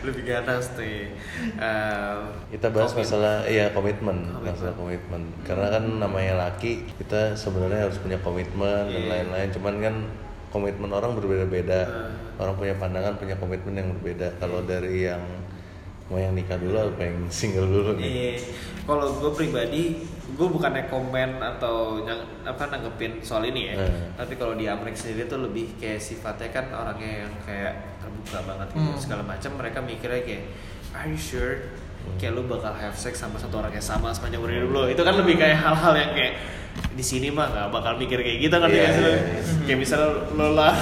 Lebih 0.00 0.22
ganas 0.24 0.64
tuh. 0.72 0.80
ya. 0.80 1.12
Eh, 1.60 2.16
kita 2.50 2.72
bahas 2.72 2.90
komit. 2.90 3.04
masalah 3.04 3.44
iya 3.44 3.68
komitmen, 3.70 4.16
Komitmen. 4.24 4.48
masalah 4.48 4.74
komitmen. 4.74 5.22
Karena 5.44 5.66
kan 5.70 5.84
namanya 6.00 6.34
laki, 6.40 6.88
kita 6.96 7.36
sebenarnya 7.36 7.84
harus 7.84 8.00
punya 8.00 8.16
komitmen 8.18 8.88
dan 8.88 8.96
Iya. 8.96 9.10
lain-lain. 9.12 9.48
Cuman 9.52 9.74
kan 9.78 9.94
komitmen 10.50 10.90
orang 10.90 11.12
berbeda-beda. 11.14 11.80
Hmm. 11.84 12.40
Orang 12.40 12.56
punya 12.56 12.72
pandangan, 12.74 13.14
punya 13.14 13.36
komitmen 13.36 13.74
yang 13.74 13.88
berbeda. 13.92 14.40
Kalau 14.40 14.64
dari 14.64 15.04
yang 15.04 15.20
mau 16.10 16.18
yang 16.18 16.34
nikah 16.34 16.58
dulu 16.58 16.74
atau 16.74 16.98
yang 16.98 17.22
single 17.30 17.70
dulu 17.70 17.90
nih? 17.94 18.04
Iya, 18.04 18.32
kalau 18.82 19.14
gue 19.14 19.30
pribadi, 19.30 20.02
gue 20.34 20.48
bukannya 20.50 20.90
komen 20.90 21.38
atau 21.38 22.02
nyang, 22.02 22.18
apa 22.42 22.66
nanggepin 22.66 23.22
soal 23.22 23.46
ini 23.46 23.70
ya. 23.70 23.74
Hmm. 23.78 24.18
Tapi 24.18 24.34
kalau 24.34 24.58
di 24.58 24.66
Amerika 24.66 24.98
sendiri 24.98 25.30
tuh 25.30 25.38
lebih 25.40 25.78
kayak 25.78 26.02
sifatnya 26.02 26.50
kan 26.50 26.66
orangnya 26.74 27.24
yang 27.24 27.32
kayak 27.46 27.72
terbuka 28.02 28.38
banget 28.42 28.68
gitu 28.74 28.90
Hmm. 28.90 28.98
segala 28.98 29.22
macam. 29.22 29.50
Mereka 29.54 29.78
mikirnya 29.80 30.20
kayak, 30.26 30.44
are 30.90 31.06
you 31.06 31.14
sure? 31.14 31.70
Kayak 32.18 32.32
lu 32.34 32.48
bakal 32.48 32.74
have 32.74 32.96
sex 32.96 33.20
sama 33.20 33.38
satu 33.38 33.60
orang 33.60 33.70
yang 33.70 33.84
sama 33.84 34.10
sepanjang 34.10 34.42
umur 34.42 34.50
hidup 34.50 34.70
lo. 34.74 34.82
Itu 34.90 35.06
kan 35.06 35.14
lebih 35.14 35.38
kayak 35.38 35.62
hal-hal 35.62 35.94
yang 35.94 36.10
kayak 36.10 36.34
di 36.90 37.04
sini 37.06 37.30
mah 37.30 37.48
nggak 37.48 37.66
bakal 37.70 37.96
mikir 37.96 38.18
kayak 38.20 38.38
gitu 38.50 38.56
kan 38.60 38.68
sih 38.68 38.76
lo? 38.76 38.82
iya, 38.82 38.90
iya. 38.98 39.42
Kayak 39.64 39.78
misalnya 39.78 40.10
lo 40.34 40.48
lah 40.58 40.74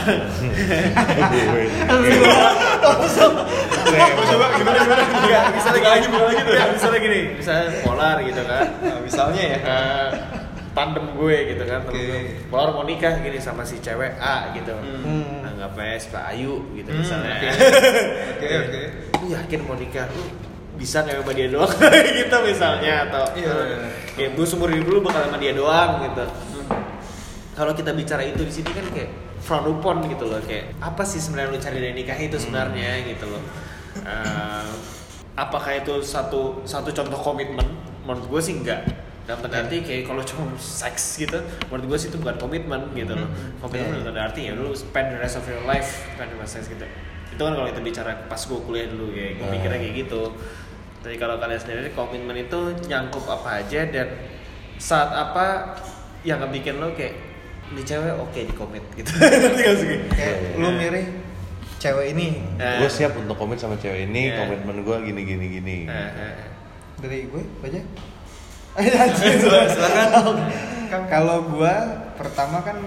Mau 3.88 4.24
coba 4.24 4.46
gimana 4.56 4.78
gimana? 4.84 5.02
Enggak, 5.04 5.44
misalnya 5.54 5.80
Buka 5.80 5.88
lagi, 5.88 6.00
gini, 6.02 6.12
buka 6.12 6.24
lagi 6.24 6.40
tuh. 6.42 6.52
Enggak, 6.52 6.68
misalnya 6.74 6.98
gini, 7.00 7.20
misalnya 7.38 7.66
polar 7.84 8.16
gitu 8.24 8.42
kan. 8.44 8.66
Nah, 8.82 9.00
misalnya 9.00 9.42
ya. 9.42 9.58
Eh, 9.58 10.08
tandem 10.76 11.06
gue 11.16 11.36
gitu 11.54 11.64
kan, 11.66 11.78
temen 11.86 12.02
gue. 12.04 12.20
Polar 12.52 12.68
mau 12.70 12.84
nikah 12.86 13.12
gini 13.18 13.38
sama 13.40 13.62
si 13.64 13.80
cewek 13.80 14.12
A 14.20 14.52
gitu. 14.54 14.74
Hmm. 14.76 15.42
Anggapnya 15.46 15.98
Pak 16.12 16.24
Ayu 16.34 16.54
gitu 16.76 16.90
Hmm, 16.92 17.00
misalnya. 17.02 17.34
oke. 17.40 17.48
Oke, 18.38 18.46
oke. 18.68 18.82
Lu 19.18 19.26
yakin 19.34 19.60
mau 19.66 19.74
nikah? 19.74 20.06
Lu 20.12 20.22
bisa 20.78 21.02
nggak 21.02 21.20
sama 21.20 21.32
dia 21.34 21.48
doang 21.50 21.74
gitu 22.22 22.36
misalnya 22.40 22.92
atau 23.04 23.24
Iya, 23.34 23.50
eh, 23.50 23.64
iya. 23.66 23.78
kayak 24.14 24.30
gue 24.32 24.46
seumur 24.46 24.70
hidup 24.70 24.86
dulu 24.86 24.98
bakal 25.04 25.26
sama 25.26 25.36
dia 25.36 25.52
doang 25.52 26.06
gitu. 26.06 26.24
Kalau 27.52 27.74
kita 27.74 27.90
bicara 27.90 28.22
itu 28.22 28.38
di 28.38 28.52
sini 28.52 28.70
kan 28.70 28.86
kayak 28.88 29.10
frown 29.38 29.66
upon 29.68 30.06
gitu 30.06 30.24
loh 30.24 30.38
kayak 30.40 30.78
apa 30.78 31.02
sih 31.02 31.18
sebenarnya 31.18 31.50
lu 31.50 31.58
cari 31.58 31.78
dari 31.78 31.94
nikah 31.94 32.14
itu 32.14 32.36
sebenarnya 32.38 33.02
gitu 33.04 33.26
loh. 33.26 33.42
Eh, 33.98 34.70
apakah 35.34 35.74
itu 35.74 35.98
satu 36.00 36.62
satu 36.62 36.88
contoh 36.88 37.18
komitmen? 37.18 37.66
Menurut 38.06 38.26
gue 38.28 38.40
sih 38.40 38.54
enggak. 38.54 38.86
Dalam 39.26 39.44
tanda 39.44 39.60
arti 39.60 39.84
kayak 39.84 40.08
kalau 40.08 40.24
cuma 40.24 40.48
seks 40.56 41.20
gitu, 41.20 41.36
menurut 41.68 41.84
gue 41.84 41.98
sih 42.00 42.08
itu 42.08 42.16
bukan 42.16 42.38
komitmen 42.38 42.80
gitu 42.94 43.12
loh. 43.12 43.28
Komitmen 43.58 43.98
dalam 43.98 44.06
tanda 44.08 44.22
arti 44.24 44.46
ya 44.46 44.54
lu 44.54 44.70
spend 44.72 45.12
the 45.12 45.18
rest 45.18 45.36
of 45.36 45.44
your 45.44 45.60
life 45.66 45.84
spend 46.14 46.30
with 46.32 46.48
sex 46.48 46.70
gitu. 46.70 46.86
Itu 47.28 47.42
kan 47.42 47.52
kalau 47.52 47.66
kita 47.66 47.82
bicara 47.82 48.24
pas 48.24 48.40
gue 48.40 48.56
kuliah 48.56 48.86
dulu 48.86 49.10
kayak 49.10 49.32
gue 49.36 49.44
Ah. 49.44 49.50
mikirnya 49.50 49.78
kayak 49.82 49.94
gitu. 50.06 50.22
Jadi 50.98 51.16
kalau 51.16 51.36
kalian 51.36 51.56
sendiri 51.56 51.90
komitmen 51.92 52.36
itu 52.36 52.58
nyangkup 52.84 53.24
apa 53.24 53.62
aja 53.62 53.86
dan 53.86 54.08
saat 54.76 55.10
apa 55.10 55.74
yang 56.20 56.38
ngebikin 56.38 56.78
lo 56.78 56.90
kayak 56.92 57.14
ini 57.68 57.82
cewek 57.82 58.14
oke 58.14 58.40
di 58.40 58.54
komit 58.54 58.82
gitu. 58.98 59.10
Ngerti 59.12 59.60
gak 59.60 59.76
sih? 59.76 59.96
kayak 60.10 60.36
lu 60.56 60.68
mirip 60.72 61.06
cewek 61.78 62.06
ini 62.12 62.42
Eh, 62.56 62.82
gue 62.82 62.90
siap 62.90 63.14
untuk 63.14 63.34
komit 63.34 63.56
sama 63.56 63.76
cewek 63.76 64.06
ini 64.06 64.28
Iya. 64.28 64.42
komitmen 64.42 64.82
gue 64.82 64.96
gini 65.04 65.20
gini 65.22 65.46
gini 65.52 65.76
eh, 65.86 66.10
eh. 66.10 66.34
dari 66.98 67.24
gue 67.24 67.42
aja 67.62 67.80
silakan 69.70 70.36
kalau 71.06 71.46
gue 71.48 71.74
pertama 72.14 72.58
kan 72.60 72.78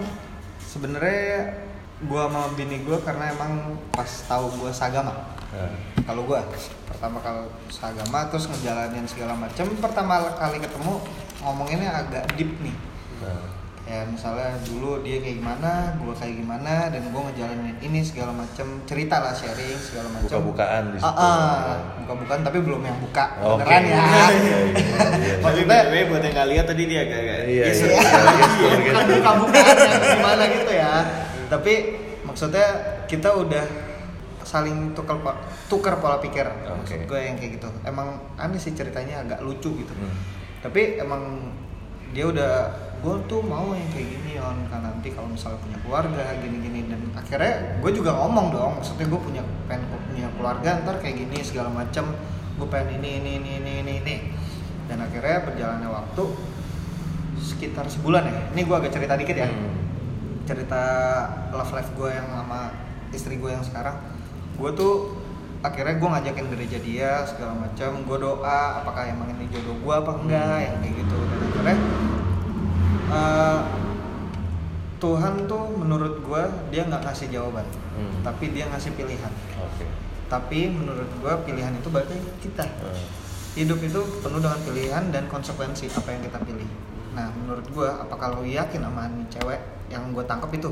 sebenarnya 0.61 1.55
gue 2.01 2.21
sama 2.21 2.51
bini 2.51 2.81
gue 2.81 2.97
karena 2.99 3.31
emang 3.31 3.77
pas 3.89 4.09
tahu 4.25 4.49
gue 4.57 4.71
seagama 4.71 5.13
Nah, 5.51 5.67
kalau 6.07 6.23
gue 6.23 6.39
pertama 6.87 7.19
kalau 7.19 7.43
seagama 7.67 8.23
terus 8.27 8.47
ngejalanin 8.47 9.03
segala 9.03 9.35
macam 9.35 9.67
pertama 9.77 10.13
kali 10.31 10.57
ketemu 10.57 10.93
ngomonginnya 11.39 11.91
agak 11.91 12.23
deep 12.33 12.55
nih 12.57 12.71
nah. 13.19 13.43
ya 13.83 14.07
misalnya 14.07 14.55
dulu 14.63 15.03
dia 15.03 15.19
kayak 15.19 15.43
gimana 15.43 15.71
gue 15.99 16.13
kayak 16.15 16.35
gimana 16.39 16.87
dan 16.87 17.03
gue 17.03 17.21
ngejalanin 17.27 17.75
ini 17.81 17.99
segala 17.99 18.31
macam 18.31 18.79
cerita 18.85 19.19
lah 19.19 19.35
sharing 19.35 19.75
segala 19.75 20.07
macam 20.07 20.29
buka-bukaan 20.31 20.83
di 20.87 20.97
situ 21.03 21.11
ah, 21.11 21.19
ah, 21.19 21.77
buka-bukaan 21.99 22.39
tapi 22.41 22.57
belum 22.61 22.81
yang 22.81 22.97
buka 23.01 23.25
Oke. 23.43 23.67
beneran 23.67 23.83
ya 23.83 23.97
Iya, 23.99 24.27
iya, 24.31 24.57
iya. 24.71 25.35
Tapi 25.43 25.67
Maksudnya- 25.67 25.83
BTW 25.83 25.95
buat 26.07 26.21
yang 26.21 26.33
nggak 26.33 26.49
lihat 26.55 26.65
tadi 26.65 26.83
dia 26.87 26.99
agak-agak 27.03 27.39
Iya, 27.43 27.63
iseng. 27.67 27.89
iya. 27.91 27.99
Iya, 27.99 28.71
bukan 28.71 28.95
buka-bukaan 29.11 29.75
yang 29.75 29.99
gimana 30.15 30.43
gitu 30.47 30.71
ya 30.71 30.93
tapi 31.51 31.73
maksudnya 32.23 32.67
kita 33.11 33.27
udah 33.27 33.65
saling 34.51 34.91
tukar 34.91 35.15
tukar 35.71 35.95
pola 36.03 36.19
pikir. 36.19 36.43
Maksud 36.43 37.07
Oke. 37.07 37.07
gue 37.07 37.19
yang 37.23 37.39
kayak 37.39 37.51
gitu. 37.55 37.69
Emang 37.87 38.19
aneh 38.35 38.59
sih 38.59 38.75
ceritanya 38.75 39.23
agak 39.23 39.39
lucu 39.39 39.71
gitu. 39.79 39.93
Hmm. 39.95 40.43
tapi 40.61 41.01
emang 41.01 41.49
dia 42.13 42.29
udah 42.29 42.69
gue 43.01 43.15
tuh 43.25 43.41
mau 43.41 43.73
yang 43.73 43.89
kayak 43.89 44.13
gini 44.13 44.37
on 44.37 44.61
kan 44.69 44.85
nanti 44.85 45.09
kalau 45.09 45.25
misalnya 45.25 45.57
punya 45.63 45.77
keluarga 45.79 46.23
gini-gini. 46.43 46.85
Dan 46.91 47.01
akhirnya 47.15 47.79
gue 47.79 47.91
juga 47.95 48.11
ngomong 48.19 48.51
dong. 48.51 48.71
Maksudnya 48.83 49.07
gue 49.07 49.21
punya 49.23 49.43
pengen 49.71 49.87
punya 50.11 50.27
keluarga 50.35 50.69
ntar 50.83 50.99
kayak 50.99 51.15
gini 51.23 51.37
segala 51.41 51.71
macam 51.71 52.11
gue 52.59 52.67
pengen 52.67 52.99
ini 52.99 53.23
ini 53.23 53.31
ini 53.39 53.51
ini 53.63 53.71
ini 53.81 53.93
ini. 54.03 54.15
Dan 54.91 54.99
akhirnya 54.99 55.47
berjalannya 55.47 55.89
waktu 55.89 56.23
sekitar 57.39 57.87
sebulan 57.87 58.27
ya. 58.27 58.41
Ini 58.51 58.61
gue 58.67 58.75
agak 58.75 58.91
cerita 58.91 59.15
dikit 59.15 59.37
ya. 59.39 59.47
Hmm. 59.47 59.79
cerita 60.41 60.83
love 61.53 61.71
life 61.71 61.95
gue 61.95 62.09
yang 62.11 62.27
sama 62.27 62.75
istri 63.15 63.39
gue 63.39 63.51
yang 63.55 63.63
sekarang 63.63 63.93
gue 64.61 64.71
tuh 64.71 64.93
akhirnya 65.61 65.97
gue 65.97 66.09
ngajakin 66.09 66.45
gereja 66.49 66.77
dia 66.79 67.11
segala 67.25 67.53
macam 67.57 68.01
gue 68.01 68.17
doa 68.17 68.61
apakah 68.77 69.03
emang 69.05 69.29
ini 69.33 69.49
jodoh 69.49 69.73
gue 69.75 69.93
apa 69.95 70.11
enggak 70.15 70.57
yang 70.59 70.75
kayak 70.79 70.95
gitu 71.01 71.17
dan 71.17 71.39
akhirnya 71.41 71.75
eh, 73.11 73.59
Tuhan 74.97 75.33
tuh 75.45 75.63
menurut 75.73 76.21
gue 76.21 76.41
dia 76.69 76.85
nggak 76.85 77.01
ngasih 77.03 77.27
jawaban 77.29 77.65
Hmm. 77.91 78.23
tapi 78.23 78.55
dia 78.55 78.71
ngasih 78.71 78.95
pilihan 78.95 79.33
Oke. 79.59 79.83
tapi 80.25 80.71
menurut 80.71 81.11
gue 81.11 81.33
pilihan 81.43 81.75
itu 81.75 81.91
balik 81.91 82.07
ke 82.07 82.17
kita 82.47 82.63
Nah. 82.63 82.95
hidup 83.51 83.83
itu 83.83 83.99
penuh 84.23 84.39
dengan 84.39 84.61
pilihan 84.63 85.03
dan 85.11 85.27
konsekuensi 85.27 85.91
apa 85.91 86.07
yang 86.07 86.23
kita 86.23 86.39
pilih. 86.39 86.69
Nah, 87.11 87.27
menurut 87.35 87.67
gua, 87.75 87.99
apakah 87.99 88.39
lo 88.39 88.47
yakin 88.47 88.79
sama 88.79 89.11
nih 89.11 89.27
cewek 89.27 89.59
yang 89.91 90.15
gue 90.15 90.23
tangkap 90.23 90.47
itu? 90.55 90.71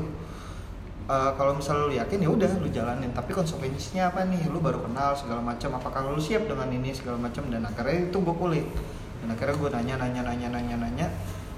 Eh, 1.10 1.30
kalau 1.34 1.58
misalnya 1.58 1.90
lo 1.90 1.94
yakin 1.98 2.22
ya 2.22 2.30
udah 2.30 2.50
lo 2.62 2.70
jalanin, 2.70 3.10
tapi 3.10 3.34
konsekuensinya 3.34 4.14
apa 4.14 4.30
nih? 4.30 4.46
Lo 4.46 4.62
baru 4.62 4.78
kenal 4.86 5.10
segala 5.18 5.42
macam, 5.42 5.74
apakah 5.74 6.06
lo 6.06 6.22
siap 6.22 6.46
dengan 6.46 6.70
ini 6.70 6.94
segala 6.94 7.18
macam 7.18 7.50
dan 7.50 7.66
akhirnya 7.66 8.06
itu 8.06 8.18
gue 8.22 8.34
kulik. 8.38 8.66
Dan 9.18 9.34
akhirnya 9.34 9.56
gue 9.58 9.68
nanya 9.74 9.94
nanya 10.06 10.22
nanya 10.22 10.48
nanya 10.54 10.76
nanya 10.78 11.06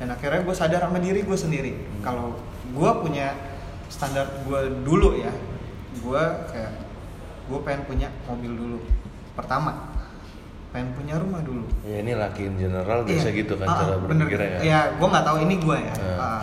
dan 0.01 0.09
akhirnya 0.09 0.41
gue 0.41 0.57
sadar 0.57 0.81
sama 0.89 0.97
diri 1.05 1.21
gue 1.21 1.37
sendiri. 1.37 1.73
Kalau 2.01 2.33
gue 2.73 2.91
punya 3.05 3.37
standar 3.93 4.25
gue 4.49 4.61
dulu 4.89 5.21
ya, 5.21 5.29
gue 6.01 6.23
kayak 6.49 6.73
gue 7.53 7.59
pengen 7.61 7.83
punya 7.85 8.09
mobil 8.25 8.57
dulu. 8.57 8.79
Pertama, 9.37 9.93
pengen 10.73 10.97
punya 10.97 11.17
rumah 11.21 11.41
dulu 11.45 11.65
Ya 11.85 12.01
ini 12.01 12.17
laki 12.17 12.49
in 12.49 12.57
general 12.57 13.05
biasa 13.05 13.29
Iya. 13.29 13.39
gitu 13.45 13.61
kan 13.61 13.69
Ah, 13.69 13.77
cara 13.85 13.97
berpikirnya 14.01 14.49
ya. 14.49 14.61
Iya, 14.65 14.81
gue 14.97 15.07
nggak 15.13 15.27
tahu 15.29 15.37
ini 15.45 15.55
gue 15.61 15.77
ya. 15.77 15.95
Ah. 16.17 16.43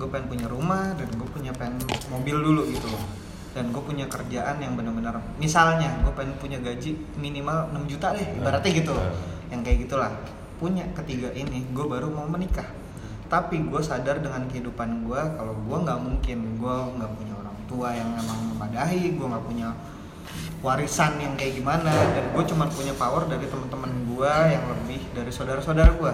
Gue 0.00 0.08
pengen 0.08 0.32
punya 0.32 0.46
rumah 0.48 0.96
dan 0.96 1.12
gue 1.12 1.28
punya 1.28 1.52
pengen 1.52 1.76
mobil 2.08 2.36
dulu 2.40 2.64
gitu 2.72 2.88
loh. 2.88 3.04
Dan 3.52 3.68
gue 3.74 3.82
punya 3.84 4.08
kerjaan 4.08 4.62
yang 4.62 4.78
benar-benar 4.78 5.20
misalnya 5.36 5.92
gue 6.00 6.12
pengen 6.16 6.40
punya 6.40 6.56
gaji 6.64 6.96
minimal 7.20 7.68
6 7.76 7.92
juta 7.92 8.16
deh, 8.16 8.24
ibaratnya 8.40 8.72
gitu. 8.72 8.96
Ah. 8.96 9.12
Yang 9.52 9.60
kayak 9.68 9.78
gitulah. 9.84 10.12
Punya 10.56 10.84
ketiga 10.96 11.28
ini, 11.36 11.68
gue 11.68 11.84
baru 11.84 12.08
mau 12.08 12.24
menikah. 12.24 12.66
Tapi 13.28 13.60
gue 13.60 13.82
sadar 13.84 14.24
dengan 14.24 14.48
kehidupan 14.48 15.04
gue 15.04 15.20
kalau 15.36 15.54
gue 15.54 15.76
nggak 15.84 16.00
mungkin 16.00 16.38
gue 16.56 16.76
nggak 16.96 17.12
punya 17.20 17.34
orang 17.36 17.58
tua 17.68 17.88
yang 17.92 18.08
emang 18.16 18.40
memadahi, 18.56 19.14
gue 19.14 19.26
nggak 19.28 19.44
punya 19.44 19.68
warisan 20.60 21.16
yang 21.16 21.34
kayak 21.40 21.56
gimana 21.56 21.88
dan 21.88 22.24
gue 22.36 22.44
cuma 22.44 22.68
punya 22.68 22.92
power 22.92 23.24
dari 23.24 23.48
teman-teman 23.48 23.90
gue 24.12 24.34
yang 24.52 24.64
lebih 24.68 25.00
dari 25.16 25.32
saudara-saudara 25.32 25.96
gue 25.96 26.12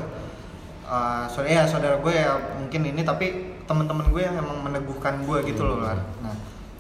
uh, 0.87 1.27
saudara 1.27 1.51
ya 1.51 1.63
saudara 1.67 1.97
gue 1.99 2.15
ya 2.15 2.39
mungkin 2.55 2.95
ini 2.95 3.03
tapi 3.03 3.56
teman-teman 3.67 4.07
gue 4.15 4.23
yang 4.23 4.39
emang 4.39 4.63
meneguhkan 4.63 5.27
gue 5.27 5.39
gitu 5.51 5.67
loh 5.67 5.83
Lar. 5.83 5.99
nah 6.23 6.35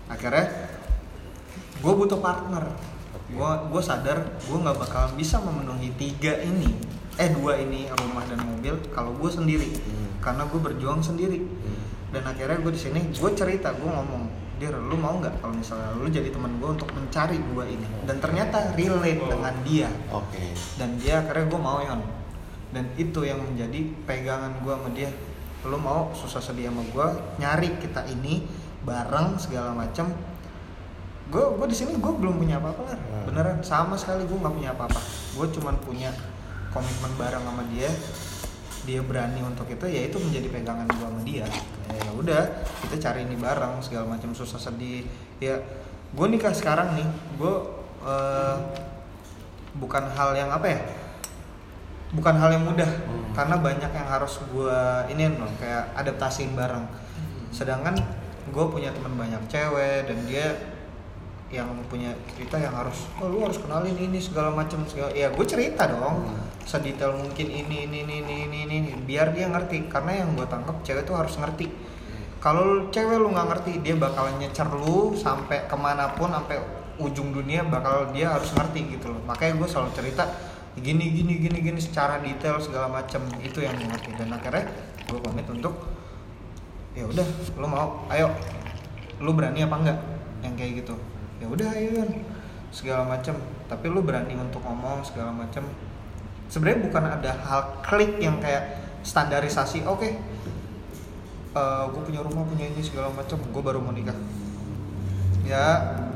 akhirnya 0.06 0.46
gue 1.82 1.92
butuh 1.92 2.18
partner. 2.22 2.64
Gue 3.26 3.50
gue 3.74 3.82
sadar 3.82 4.22
gue 4.38 4.58
nggak 4.58 4.78
bakalan 4.78 5.12
bisa 5.18 5.42
memenuhi 5.42 5.90
tiga 5.98 6.38
ini 6.46 6.70
eh 7.18 7.26
dua 7.34 7.58
ini 7.58 7.90
rumah 7.90 8.22
dan 8.30 8.38
mobil 8.46 8.78
kalau 8.94 9.12
gue 9.18 9.30
sendiri. 9.30 9.70
Hmm. 9.74 10.08
karena 10.22 10.42
gue 10.46 10.60
berjuang 10.62 11.02
sendiri. 11.02 11.38
Hmm. 11.42 11.84
dan 12.14 12.22
akhirnya 12.22 12.58
gue 12.62 12.72
di 12.72 12.80
sini 12.80 13.00
gue 13.10 13.30
cerita 13.34 13.74
gue 13.74 13.86
ngomong 13.86 14.30
dir 14.56 14.72
lu 14.72 14.96
mau 14.96 15.20
nggak 15.20 15.42
kalau 15.42 15.52
misalnya 15.52 15.92
lu 16.00 16.08
jadi 16.08 16.32
teman 16.32 16.56
gue 16.56 16.70
untuk 16.70 16.88
mencari 16.94 17.36
gue 17.36 17.64
ini? 17.66 17.86
Dan 18.06 18.16
ternyata 18.22 18.72
relate 18.78 19.22
dengan 19.26 19.54
dia. 19.66 19.90
Oke. 20.14 20.54
dan 20.78 20.96
dia 20.96 21.20
akhirnya 21.20 21.46
gue 21.50 21.60
mau 21.60 21.78
yon. 21.82 22.00
Dan 22.70 22.84
itu 22.98 23.20
yang 23.26 23.42
menjadi 23.42 23.80
pegangan 24.06 24.52
gue 24.62 24.72
sama 24.72 24.90
dia 24.94 25.10
lu 25.66 25.78
mau 25.82 26.14
susah 26.14 26.38
sedih 26.38 26.70
sama 26.70 26.82
gue 26.86 27.06
nyari 27.43 27.78
kita 27.82 28.06
ini 28.06 28.47
bareng 28.86 29.34
segala 29.43 29.74
macam 29.74 30.14
gue 31.26 31.43
gue 31.43 31.66
di 31.66 31.76
sini 31.76 31.98
gue 31.98 32.12
belum 32.22 32.38
punya 32.38 32.62
apa-apa 32.62 32.80
Lar. 32.86 32.98
Hmm. 33.02 33.24
beneran 33.26 33.59
sama 33.66 33.98
sekali 33.98 34.22
gue 34.30 34.38
nggak 34.38 34.55
punya 34.55 34.70
apa-apa. 34.70 35.01
Gue 35.34 35.47
cuman 35.59 35.74
punya 35.82 36.14
komitmen 36.70 37.12
bareng 37.18 37.43
sama 37.43 37.66
dia. 37.74 37.90
Dia 38.86 39.02
berani 39.02 39.43
untuk 39.43 39.66
itu 39.66 39.82
ya 39.90 40.06
itu 40.06 40.22
menjadi 40.22 40.47
pegangan 40.47 40.86
gue 40.86 41.02
sama 41.02 41.20
dia. 41.26 41.47
Ya 41.90 42.10
udah 42.14 42.43
kita 42.86 42.97
cari 43.02 43.26
ini 43.26 43.34
bareng 43.34 43.82
segala 43.82 44.06
macam 44.06 44.30
susah 44.38 44.62
sedih. 44.62 45.02
Ya 45.43 45.59
gue 46.14 46.26
nikah 46.30 46.55
sekarang 46.55 46.94
nih. 46.94 47.09
Gue 47.34 47.55
eh, 48.06 48.56
bukan 49.82 50.06
hal 50.14 50.30
yang 50.38 50.55
apa 50.55 50.66
ya 50.70 50.80
bukan 52.15 52.35
hal 52.39 52.55
yang 52.55 52.65
mudah 52.66 52.87
Hmm. 52.87 53.35
karena 53.35 53.57
banyak 53.59 53.91
yang 53.91 54.09
harus 54.09 54.39
gue 54.47 54.78
ini 55.11 55.27
loh 55.35 55.51
kayak 55.59 55.91
adaptasiin 55.99 56.55
bareng. 56.55 56.87
Sedangkan 57.51 57.99
gue 58.47 58.65
punya 58.70 58.95
teman 58.95 59.19
banyak 59.19 59.43
cewek 59.51 60.07
dan 60.07 60.19
dia 60.28 60.55
yang 61.47 61.70
punya 61.87 62.11
cerita 62.35 62.59
yang 62.59 62.74
harus 62.74 63.07
oh 63.23 63.31
lu 63.31 63.47
harus 63.47 63.55
kenalin 63.62 63.95
ini 63.95 64.19
segala 64.19 64.51
macam 64.51 64.83
segala 64.87 65.15
ya 65.15 65.31
gue 65.31 65.47
cerita 65.47 65.87
dong. 65.91 66.27
Sedetail 66.66 67.15
mungkin 67.15 67.47
ini 67.47 67.87
ini 67.87 68.03
ini 68.03 68.16
ini 68.27 68.37
ini, 68.51 68.59
ini, 68.66 68.91
biar 69.07 69.31
dia 69.31 69.47
ngerti. 69.47 69.87
Karena 69.87 70.23
yang 70.27 70.35
gue 70.35 70.47
tangkap 70.51 70.83
cewek 70.83 71.07
tuh 71.07 71.15
harus 71.15 71.35
ngerti. 71.39 71.70
Kalau 72.43 72.91
cewek 72.91 73.19
lu 73.19 73.31
nggak 73.31 73.47
ngerti 73.51 73.73
dia 73.83 73.95
bakalan 73.95 74.39
nyecer 74.39 74.66
lu 74.70 75.15
sampai 75.15 75.66
ke 75.70 75.77
mana 75.78 76.11
pun 76.15 76.31
sampai 76.31 76.59
ujung 76.99 77.31
dunia 77.31 77.62
bakal 77.66 78.11
dia 78.11 78.35
harus 78.35 78.51
ngerti 78.51 78.99
gitu 78.99 79.15
loh. 79.15 79.23
Makanya 79.27 79.62
gue 79.62 79.69
selalu 79.70 79.91
cerita 79.95 80.24
gini 80.77 81.12
gini 81.12 81.40
gini 81.40 81.59
gini 81.61 81.81
secara 81.81 82.20
detail 82.20 82.61
segala 82.61 82.89
macam 82.89 83.24
itu 83.40 83.65
yang 83.65 83.77
gue 83.77 83.89
ngerti. 83.89 84.11
Dan 84.16 84.32
akhirnya 84.32 84.69
gue 85.09 85.19
komit 85.20 85.48
untuk 85.48 85.74
ya 86.97 87.05
udah 87.09 87.27
lu 87.57 87.66
mau 87.69 88.05
ayo. 88.12 88.32
Lu 89.20 89.32
berani 89.32 89.65
apa 89.65 89.77
enggak? 89.81 89.98
Yang 90.44 90.55
kayak 90.61 90.73
gitu. 90.85 90.94
Ya 91.40 91.47
udah 91.48 91.69
ayo 91.77 92.05
segala 92.77 93.09
macam 93.09 93.40
tapi 93.66 93.89
lu 93.89 94.05
berani 94.05 94.36
untuk 94.36 94.61
ngomong 94.61 95.01
segala 95.01 95.32
macam 95.32 95.65
sebenarnya 96.53 96.81
bukan 96.86 97.05
ada 97.09 97.31
hal 97.47 97.62
klik 97.82 98.20
yang 98.20 98.36
kayak 98.36 98.85
standarisasi 99.01 99.86
oke 99.86 100.09
gue 101.89 102.03
punya 102.05 102.20
rumah 102.20 102.44
punya 102.44 102.69
ini 102.69 102.85
segala 102.85 103.09
macam 103.16 103.40
gue 103.40 103.62
baru 103.65 103.81
mau 103.81 103.97
nikah 103.97 104.15
ya 105.47 105.66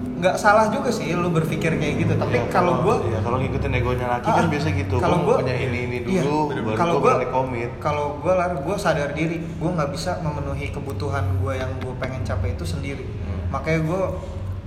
nggak 0.00 0.34
salah 0.34 0.68
juga 0.68 0.88
sih 0.88 1.12
lu 1.12 1.28
berpikir 1.30 1.72
kayak 1.72 1.94
gitu 1.98 2.12
tapi 2.14 2.36
Ya, 2.36 2.44
kalau 2.48 2.80
gue 2.82 2.94
ya 3.06 3.20
kalau 3.20 3.36
ngikutin 3.38 3.72
egonya 3.74 4.06
laki 4.10 4.26
Ah, 4.26 4.34
kan 4.34 4.46
biasa 4.48 4.68
gitu. 4.74 4.94
kalau 4.96 5.00
Kalau 5.00 5.16
gua- 5.22 5.38
punya 5.38 5.54
ini 5.54 5.78
ini 5.82 5.96
iya, 6.02 6.20
dulu, 6.20 6.38
bener-bener. 6.46 6.64
baru 6.66 6.78
Kalau 6.78 6.94
berani 6.98 7.26
komit. 7.30 7.70
kalau 7.78 8.06
gue 8.16 8.32
lar 8.34 8.52
gue 8.58 8.76
sadar 8.76 9.10
diri 9.12 9.36
gue 9.40 9.70
nggak 9.70 9.90
bisa 9.90 10.10
memenuhi 10.18 10.66
kebutuhan 10.68 11.24
gue 11.36 11.52
yang 11.54 11.70
gue 11.78 11.94
pengen 11.96 12.20
capai 12.22 12.52
itu 12.52 12.64
sendiri 12.64 13.04
Hmm. 13.04 13.48
makanya 13.50 13.80
gue 13.82 14.02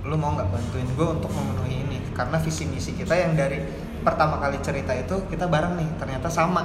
lu 0.04 0.16
mau 0.16 0.32
nggak 0.32 0.48
bantuin 0.48 0.88
gue 0.88 1.06
untuk 1.08 1.30
memenuhi 1.30 1.76
ini 1.82 1.98
karena 2.12 2.36
visi 2.36 2.64
misi 2.64 2.92
kita 2.92 3.14
yang 3.14 3.34
dari 3.34 3.58
pertama 4.00 4.36
kali 4.36 4.58
cerita 4.58 4.92
itu 4.92 5.16
kita 5.26 5.46
bareng 5.46 5.74
nih 5.74 5.88
ternyata 5.96 6.28
sama 6.28 6.62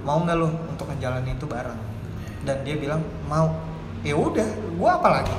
mau 0.00 0.18
nggak 0.18 0.34
lo 0.34 0.48
untuk 0.68 0.84
ngejalanin 0.86 1.32
itu 1.32 1.46
bareng 1.46 1.78
dan 2.42 2.60
dia 2.60 2.74
bilang 2.74 2.98
mau 3.24 3.54
ya 4.00 4.12
udah 4.12 4.48
gue 4.72 4.90
apa 4.90 5.08
lagi 5.12 5.34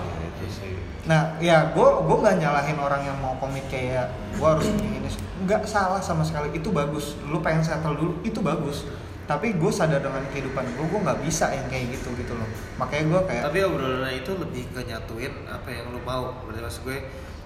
Nah, 1.03 1.35
ya 1.37 1.67
gue 1.69 1.83
gue 1.99 2.17
nggak 2.17 2.35
nyalahin 2.39 2.79
orang 2.79 3.01
yang 3.03 3.17
mau 3.19 3.35
komit 3.35 3.67
kayak 3.67 4.07
gue 4.33 4.47
harus 4.47 4.67
begini. 4.69 5.07
Nggak 5.43 5.67
salah 5.67 5.99
sama 5.99 6.23
sekali. 6.23 6.55
Itu 6.55 6.71
bagus. 6.71 7.19
Lu 7.27 7.43
pengen 7.43 7.59
settle 7.59 7.95
dulu, 7.95 8.13
itu 8.23 8.39
bagus. 8.39 8.87
Tapi 9.23 9.55
gue 9.55 9.71
sadar 9.71 9.99
dengan 9.99 10.23
kehidupan 10.31 10.63
gue, 10.63 10.83
gue 10.83 10.99
nggak 10.99 11.19
bisa 11.23 11.51
yang 11.51 11.67
kayak 11.67 11.95
gitu 11.95 12.11
gitu 12.15 12.35
loh. 12.35 12.47
Makanya 12.75 13.03
gue 13.07 13.21
kayak 13.27 13.43
Tapi 13.47 13.59
obrolan 13.63 14.11
itu 14.11 14.31
lebih 14.35 14.63
ke 14.71 14.81
nyatuin 14.83 15.33
apa 15.47 15.67
yang 15.67 15.91
lu 15.91 15.99
mau. 16.03 16.39
Berarti 16.43 16.59
maksud 16.61 16.81
gue 16.83 16.97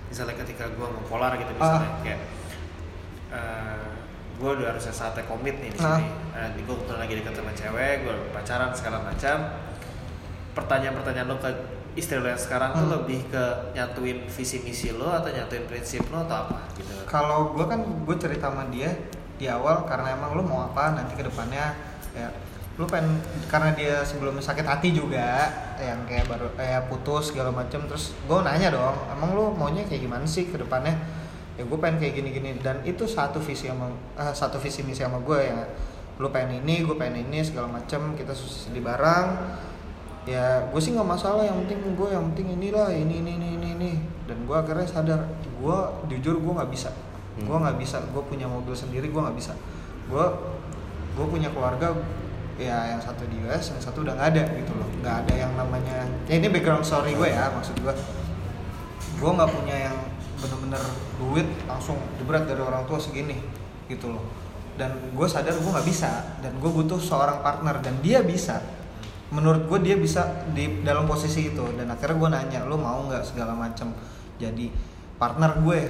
misalnya 0.07 0.35
ketika 0.38 0.69
gue 0.69 0.88
mau 0.88 1.03
polar 1.05 1.34
gitu 1.35 1.49
misalnya 1.51 1.89
Ah. 1.89 2.01
kayak 2.01 2.21
gue 4.38 4.49
udah 4.53 4.69
harusnya 4.69 4.93
saatnya 4.93 5.25
komit 5.25 5.57
nih 5.57 5.73
di 5.73 5.79
Ah. 5.81 5.97
sini. 5.97 6.05
Nah, 6.34 6.49
gue 6.53 6.61
kebetulan 6.69 6.99
lagi 7.01 7.13
dekat 7.17 7.34
sama 7.34 7.51
cewek, 7.53 7.95
gue 8.05 8.13
pacaran 8.29 8.69
segala 8.69 8.97
macam. 9.01 9.38
Pertanyaan-pertanyaan 10.53 11.27
lo 11.27 11.38
ke 11.38 11.49
istri 11.97 12.21
lo 12.21 12.29
yang 12.29 12.37
sekarang 12.37 12.77
tuh 12.77 12.85
Hmm. 12.85 12.93
lebih 13.01 13.25
ke 13.27 13.43
nyatuin 13.73 14.29
visi 14.29 14.61
misi 14.61 14.93
lo 14.93 15.09
atau 15.09 15.27
nyatuin 15.27 15.65
prinsip 15.65 16.05
lo 16.13 16.23
atau 16.23 16.45
apa 16.45 16.69
gitu. 16.77 16.93
kalau 17.09 17.51
gue 17.57 17.65
kan 17.65 17.81
gue 17.81 18.15
cerita 18.21 18.53
sama 18.53 18.69
dia 18.69 18.93
di 19.35 19.49
awal 19.49 19.83
karena 19.89 20.13
emang 20.13 20.37
lu 20.37 20.45
mau 20.45 20.65
apa 20.65 20.93
nanti 20.93 21.17
ke 21.17 21.25
depannya 21.25 21.73
ya 22.13 22.29
lu 22.77 22.85
pengen 22.85 23.17
karena 23.49 23.73
dia 23.73 24.05
sebelumnya 24.05 24.37
sakit 24.37 24.61
hati 24.61 24.93
juga 24.93 25.49
yang 25.81 26.05
kayak 26.05 26.29
baru 26.29 26.45
kayak 26.53 26.85
putus 26.85 27.33
segala 27.33 27.49
macem 27.49 27.81
terus 27.89 28.13
gue 28.29 28.37
nanya 28.45 28.69
dong 28.69 28.93
emang 29.09 29.33
lu 29.33 29.49
maunya 29.57 29.81
kayak 29.81 30.05
gimana 30.05 30.25
sih 30.29 30.45
ke 30.45 30.61
depannya 30.61 30.93
ya 31.57 31.65
gue 31.65 31.77
pengen 31.81 31.97
kayak 31.97 32.13
gini-gini 32.21 32.61
dan 32.61 32.85
itu 32.85 33.09
satu 33.09 33.41
visi 33.41 33.65
sama 33.65 33.89
eh, 34.13 34.29
satu 34.29 34.61
visi 34.61 34.85
misi 34.85 35.01
sama 35.01 35.17
gue 35.25 35.41
ya 35.41 35.65
lu 36.21 36.29
pengen 36.29 36.61
ini 36.61 36.85
gue 36.85 36.93
pengen 36.93 37.25
ini 37.29 37.41
segala 37.41 37.65
macem 37.65 38.13
kita 38.13 38.33
susah 38.33 38.69
sedih 38.69 38.85
bareng 38.85 39.25
ya 40.27 40.67
gue 40.67 40.81
sih 40.83 40.91
nggak 40.91 41.07
masalah 41.07 41.47
yang 41.47 41.55
penting 41.63 41.95
gue 41.95 42.09
yang 42.11 42.23
penting 42.35 42.59
inilah 42.59 42.91
ini 42.91 43.23
ini 43.23 43.31
ini 43.39 43.47
ini, 43.55 43.67
ini. 43.79 43.91
dan 44.27 44.43
gue 44.43 44.51
akhirnya 44.59 44.83
sadar 44.83 45.23
gue 45.39 45.77
jujur 46.11 46.35
gue 46.43 46.53
nggak 46.53 46.67
bisa. 46.67 46.91
Gue 47.39 47.55
Hmm. 47.55 47.63
nggak 47.63 47.79
bisa 47.79 48.03
gue 48.11 48.23
punya 48.27 48.43
mobil 48.43 48.75
sendiri 48.75 49.07
gue 49.07 49.21
nggak 49.23 49.37
bisa. 49.39 49.55
Gue 50.11 50.25
gue 51.15 51.25
punya 51.31 51.47
keluarga 51.55 51.95
ya 52.59 52.91
yang 52.91 52.99
satu 52.99 53.23
di 53.31 53.39
US 53.47 53.71
yang 53.71 53.79
satu 53.79 54.03
udah 54.03 54.19
nggak 54.19 54.29
ada 54.35 54.43
gitu 54.51 54.75
loh. 54.75 54.89
Nggak 54.99 55.15
ada 55.23 55.33
yang 55.47 55.51
namanya 55.55 56.03
ya 56.27 56.35
ini 56.35 56.51
background 56.51 56.83
story 56.83 57.15
gue 57.15 57.31
ya 57.31 57.47
maksud 57.55 57.79
gue 57.79 57.93
gue 59.17 59.31
nggak 59.31 59.49
punya 59.49 59.75
yang 59.89 59.97
bener-bener 60.37 60.83
duit 61.17 61.47
langsung 61.65 61.95
jebret 62.19 62.43
dari 62.43 62.59
orang 62.59 62.83
tua 62.83 62.99
segini 62.99 63.39
gitu 63.87 64.11
loh. 64.11 64.27
Dan 64.75 64.91
gue 65.15 65.27
sadar 65.31 65.55
gue 65.55 65.71
nggak 65.71 65.87
bisa 65.87 66.35
dan 66.43 66.51
gue 66.59 66.67
butuh 66.67 66.99
seorang 66.99 67.39
partner 67.39 67.79
dan 67.79 67.95
dia 68.03 68.19
bisa 68.19 68.59
menurut 69.27 69.67
gue 69.67 69.79
dia 69.91 69.95
bisa 69.99 70.47
di 70.55 70.83
dalam 70.83 71.03
posisi 71.03 71.51
itu. 71.51 71.63
Dan 71.75 71.91
akhirnya 71.91 72.15
gue 72.15 72.29
nanya 72.31 72.59
lo 72.63 72.79
mau 72.79 73.03
nggak 73.07 73.23
segala 73.23 73.51
macam 73.51 73.91
jadi 74.37 74.71
partner 75.17 75.59
gue 75.65 75.81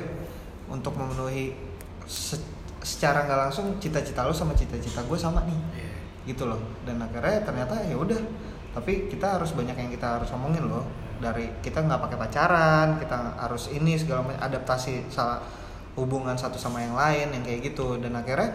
untuk 0.71 0.95
memenuhi 0.95 1.53
se- 2.07 2.43
secara 2.81 3.27
nggak 3.27 3.39
langsung 3.49 3.75
cita-cita 3.77 4.23
lo 4.23 4.31
sama 4.31 4.55
cita-cita 4.57 5.03
gue 5.05 5.17
sama 5.19 5.43
nih? 5.45 5.59
Gitu 6.25 6.43
loh. 6.47 6.59
Dan 6.83 7.01
akhirnya 7.03 7.43
ternyata 7.45 7.77
ya 7.85 7.95
udah. 7.97 8.19
Tapi 8.77 9.09
kita 9.09 9.41
harus 9.41 9.53
banyak 9.57 9.73
yang 9.73 9.89
kita 9.89 10.21
harus 10.21 10.29
omongin 10.33 10.65
loh. 10.65 10.85
Dari 11.17 11.49
kita 11.65 11.81
nggak 11.81 11.97
pakai 11.97 12.17
pacaran 12.17 12.87
kita 13.01 13.41
harus 13.41 13.73
ini 13.73 13.97
segala 13.97 14.21
macam 14.21 14.37
adaptasi 14.37 15.09
salah 15.09 15.41
hubungan 15.97 16.37
satu 16.37 16.61
sama 16.61 16.85
yang 16.85 16.93
lain 16.93 17.33
yang 17.33 17.43
kayak 17.45 17.73
gitu. 17.73 17.97
Dan 17.97 18.13
akhirnya 18.13 18.53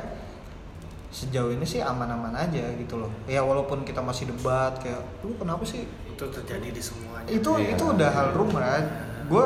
sejauh 1.13 1.53
ini 1.53 1.69
sih 1.69 1.85
aman-aman 1.85 2.33
aja 2.33 2.73
gitu 2.81 2.97
loh. 2.97 3.13
Ya 3.29 3.45
walaupun 3.45 3.85
kita 3.85 4.01
masih 4.01 4.33
debat 4.33 4.73
kayak 4.81 5.05
lu 5.21 5.37
kenapa 5.37 5.61
sih? 5.69 5.85
Itu 6.09 6.33
terjadi 6.33 6.73
di 6.73 6.83
semuanya. 6.83 7.29
itu 7.29 7.53
Iya. 7.61 7.77
itu 7.77 7.85
udah 7.93 8.11
hal 8.11 8.29
rumrah 8.35 8.81
gue 9.29 9.45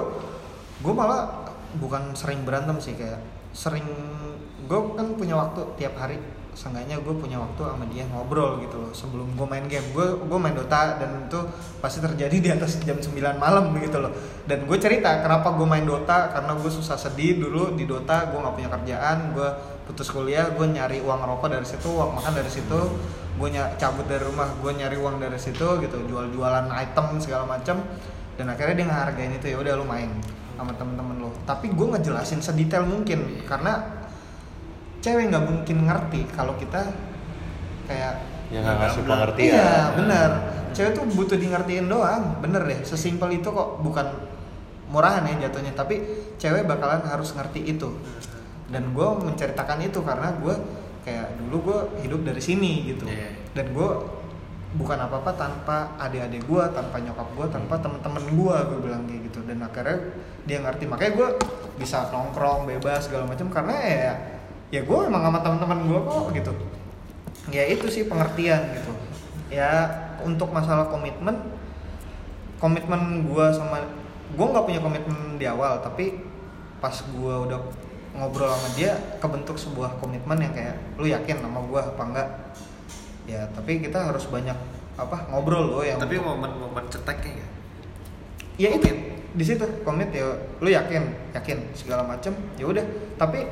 gue 0.80 0.94
malah 0.94 1.50
bukan 1.76 2.14
sering 2.16 2.46
berantem 2.46 2.78
sih 2.78 2.94
kayak 2.94 3.20
sering 3.50 3.84
gue 4.64 4.80
kan 4.94 5.06
punya 5.18 5.34
waktu 5.34 5.60
tiap 5.74 5.98
hari. 5.98 6.22
Seenggaknya 6.56 6.96
gue 7.04 7.12
punya 7.20 7.36
waktu 7.36 7.68
sama 7.68 7.84
dia 7.92 8.08
ngobrol 8.08 8.56
gitu 8.64 8.80
loh 8.80 8.88
sebelum 8.96 9.28
gue 9.36 9.44
main 9.44 9.66
game. 9.68 9.84
Gue 9.92 10.16
gue 10.16 10.38
main 10.40 10.56
Dota 10.56 10.96
dan 10.96 11.28
itu 11.28 11.36
pasti 11.84 12.00
terjadi 12.00 12.36
di 12.40 12.48
atas 12.48 12.80
jam 12.80 12.96
9 12.96 13.12
malam 13.36 13.76
gitu 13.76 14.00
loh. 14.00 14.08
Dan 14.48 14.64
gue 14.64 14.78
cerita 14.80 15.20
kenapa 15.20 15.52
gue 15.52 15.66
main 15.68 15.84
Dota 15.84 16.32
karena 16.32 16.56
gue 16.56 16.70
susah 16.72 16.96
sedih 16.96 17.44
dulu 17.44 17.76
di 17.76 17.84
Dota 17.84 18.32
gue 18.32 18.38
nggak 18.40 18.54
punya 18.56 18.70
kerjaan 18.72 19.36
gue 19.36 19.50
putus 19.86 20.10
kuliah 20.10 20.50
gue 20.50 20.66
nyari 20.66 20.98
uang 21.00 21.20
rokok 21.22 21.48
dari 21.48 21.66
situ 21.66 21.86
uang 21.88 22.18
makan 22.18 22.32
dari 22.34 22.50
situ 22.50 22.78
gue 23.36 23.48
ny- 23.54 23.74
cabut 23.78 24.06
dari 24.10 24.22
rumah 24.26 24.50
gue 24.58 24.72
nyari 24.74 24.98
uang 24.98 25.22
dari 25.22 25.38
situ 25.38 25.66
gitu 25.80 25.96
jual 26.10 26.26
jualan 26.34 26.66
item 26.74 27.22
segala 27.22 27.46
macam 27.46 27.80
dan 28.36 28.46
akhirnya 28.50 28.82
dia 28.82 28.86
ngehargain 28.90 29.32
itu 29.38 29.46
ya 29.54 29.56
udah 29.62 29.72
lu 29.78 29.86
main 29.86 30.10
sama 30.56 30.72
temen-temen 30.74 31.16
lo 31.22 31.30
tapi 31.46 31.70
gue 31.70 31.86
ngejelasin 31.96 32.42
sedetail 32.42 32.82
mungkin 32.82 33.46
karena 33.46 34.04
cewek 35.00 35.30
nggak 35.30 35.44
mungkin 35.46 35.76
ngerti 35.86 36.20
kalau 36.34 36.58
kita 36.58 36.82
kayak 37.86 38.14
yang 38.50 38.62
nggak 38.62 38.76
ngasih 38.78 39.00
Benar. 39.02 39.10
pengertian 39.10 39.52
iya 39.54 39.70
bener. 39.94 40.30
Cewek 40.76 40.92
tuh 40.92 41.04
butuh 41.08 41.38
di 41.40 41.46
ngertiin 41.48 41.86
doang 41.88 42.36
bener 42.44 42.62
deh. 42.62 42.78
Sesimpel 42.84 43.40
itu 43.40 43.48
kok 43.48 43.80
bukan 43.80 44.06
murahan 44.92 45.24
ya 45.24 45.48
jatuhnya. 45.48 45.72
Tapi 45.72 45.98
cewek 46.36 46.68
bakalan 46.68 47.00
harus 47.06 47.32
ngerti 47.32 47.64
itu 47.64 47.88
dan 48.70 48.90
gue 48.90 49.08
menceritakan 49.22 49.78
itu 49.86 50.02
karena 50.02 50.34
gue 50.42 50.54
kayak 51.06 51.38
dulu 51.38 51.56
gue 51.70 51.78
hidup 52.02 52.20
dari 52.26 52.42
sini 52.42 52.90
gitu. 52.90 53.06
Iya. 53.06 53.30
dan 53.54 53.72
gue 53.72 53.88
bukan 54.76 54.98
apa 55.00 55.22
apa 55.22 55.32
tanpa 55.32 55.76
adik-adik 55.96 56.44
gue 56.44 56.64
tanpa 56.74 57.00
nyokap 57.00 57.28
gue 57.32 57.46
tanpa 57.48 57.74
temen-temen 57.80 58.24
gue 58.34 58.56
gue 58.74 58.78
bilang 58.82 59.02
kayak 59.06 59.22
gitu. 59.30 59.38
Dan 59.46 59.62
akhirnya 59.62 59.98
dia 60.44 60.58
ngerti. 60.60 60.84
Makanya 60.90 61.12
gue 61.14 61.28
bisa 61.78 62.10
nongkrong 62.10 62.66
bebas 62.68 63.06
segala 63.08 63.24
macam 63.30 63.48
karena 63.48 63.74
ya 63.80 64.12
ya 64.74 64.80
gue 64.82 64.98
emang 65.06 65.22
sama 65.22 65.38
teman-teman 65.40 65.78
gue 65.86 66.00
kok 66.04 66.26
gitu. 66.34 66.52
Ya 67.54 67.64
itu 67.70 67.86
sih 67.86 68.04
pengertian 68.10 68.74
gitu. 68.74 68.92
Ya 69.48 69.88
untuk 70.26 70.50
masalah 70.50 70.90
komitmen 70.90 71.38
komitmen 72.58 73.24
gue 73.30 73.46
sama 73.54 73.84
gue 74.34 74.46
nggak 74.46 74.64
punya 74.66 74.80
komitmen 74.82 75.38
di 75.38 75.46
awal 75.46 75.78
tapi 75.84 76.24
pas 76.82 76.92
gue 76.92 77.34
udah 77.46 77.60
ngobrol 78.16 78.48
sama 78.48 78.68
dia 78.74 78.92
kebentuk 79.20 79.56
sebuah 79.60 80.00
komitmen 80.00 80.40
yang 80.40 80.52
kayak 80.52 80.76
lu 80.96 81.06
yakin 81.06 81.38
sama 81.40 81.60
gue 81.64 81.80
apa 81.80 82.02
enggak? 82.02 82.28
Ya 83.28 83.40
tapi 83.52 83.84
kita 83.84 84.10
harus 84.10 84.24
banyak 84.26 84.56
apa 84.96 85.28
ngobrol 85.28 85.68
loh 85.70 85.84
yang 85.84 86.00
Tapi 86.00 86.16
momen-momen 86.16 86.88
ceteknya 86.88 87.44
ya. 87.44 87.48
ya 88.56 88.68
itu 88.80 88.88
di 89.36 89.44
situ 89.44 89.64
komit 89.84 90.08
ya 90.16 90.32
lu 90.64 90.68
yakin 90.72 91.32
yakin 91.36 91.58
segala 91.76 92.02
macem. 92.02 92.32
Ya 92.56 92.64
udah 92.64 92.84
tapi 93.20 93.44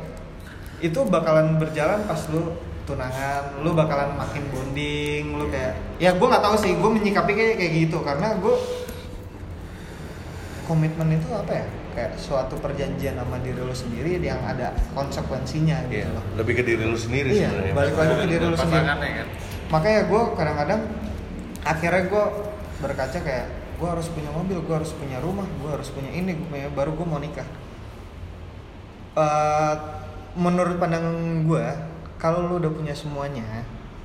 itu 0.80 1.00
bakalan 1.08 1.60
berjalan 1.60 2.04
pas 2.08 2.20
lu 2.32 2.56
tunangan 2.84 3.64
lu 3.64 3.72
bakalan 3.72 4.12
makin 4.16 4.44
bonding 4.52 5.40
lu 5.40 5.48
kayak 5.48 5.72
ya 5.96 6.12
gue 6.12 6.26
nggak 6.28 6.44
tahu 6.44 6.56
sih 6.60 6.76
gue 6.76 6.90
menyikapi 6.90 7.32
kayak 7.32 7.56
kayak 7.56 7.72
gitu 7.88 7.98
karena 8.04 8.36
gue 8.36 8.56
komitmen 10.68 11.16
itu 11.16 11.28
apa 11.32 11.52
ya 11.64 11.66
kayak 11.94 12.12
suatu 12.14 12.54
perjanjian 12.56 13.14
sama 13.14 13.38
diri 13.38 13.56
lu 13.56 13.70
sendiri 13.70 14.18
yang 14.18 14.38
ada 14.40 14.74
konsekuensinya 14.92 15.86
gitu 15.86 16.02
Iya, 16.02 16.10
loh. 16.10 16.24
lebih 16.36 16.54
ke 16.58 16.62
diri 16.62 16.82
lu 16.82 16.94
sendiri 16.94 17.30
Iya, 17.30 17.48
sebenarnya. 17.48 17.72
balik 17.72 17.94
lagi 17.94 18.14
ke 18.14 18.26
diri 18.28 18.44
lu 18.44 18.56
sendiri. 18.56 18.84
kan. 18.84 18.98
makanya 19.64 20.00
gue 20.04 20.22
kadang-kadang 20.34 20.80
akhirnya 21.62 22.02
gue 22.04 22.24
berkaca 22.76 23.18
kayak 23.18 23.46
gue 23.74 23.88
harus 23.88 24.06
punya 24.08 24.30
mobil 24.30 24.58
gue 24.60 24.74
harus 24.74 24.92
punya 24.92 25.18
rumah 25.18 25.46
gue 25.48 25.70
harus 25.70 25.88
punya 25.88 26.10
ini 26.10 26.30
gue 26.32 26.46
punya 26.46 26.68
baru 26.68 26.92
gue 26.92 27.06
mau 27.06 27.18
nikah. 27.18 27.48
Eh, 29.14 29.74
menurut 30.34 30.76
pandangan 30.76 31.14
gue 31.42 31.66
kalau 32.18 32.44
lu 32.44 32.58
udah 32.58 32.68
punya 32.68 32.90
semuanya 32.90 33.62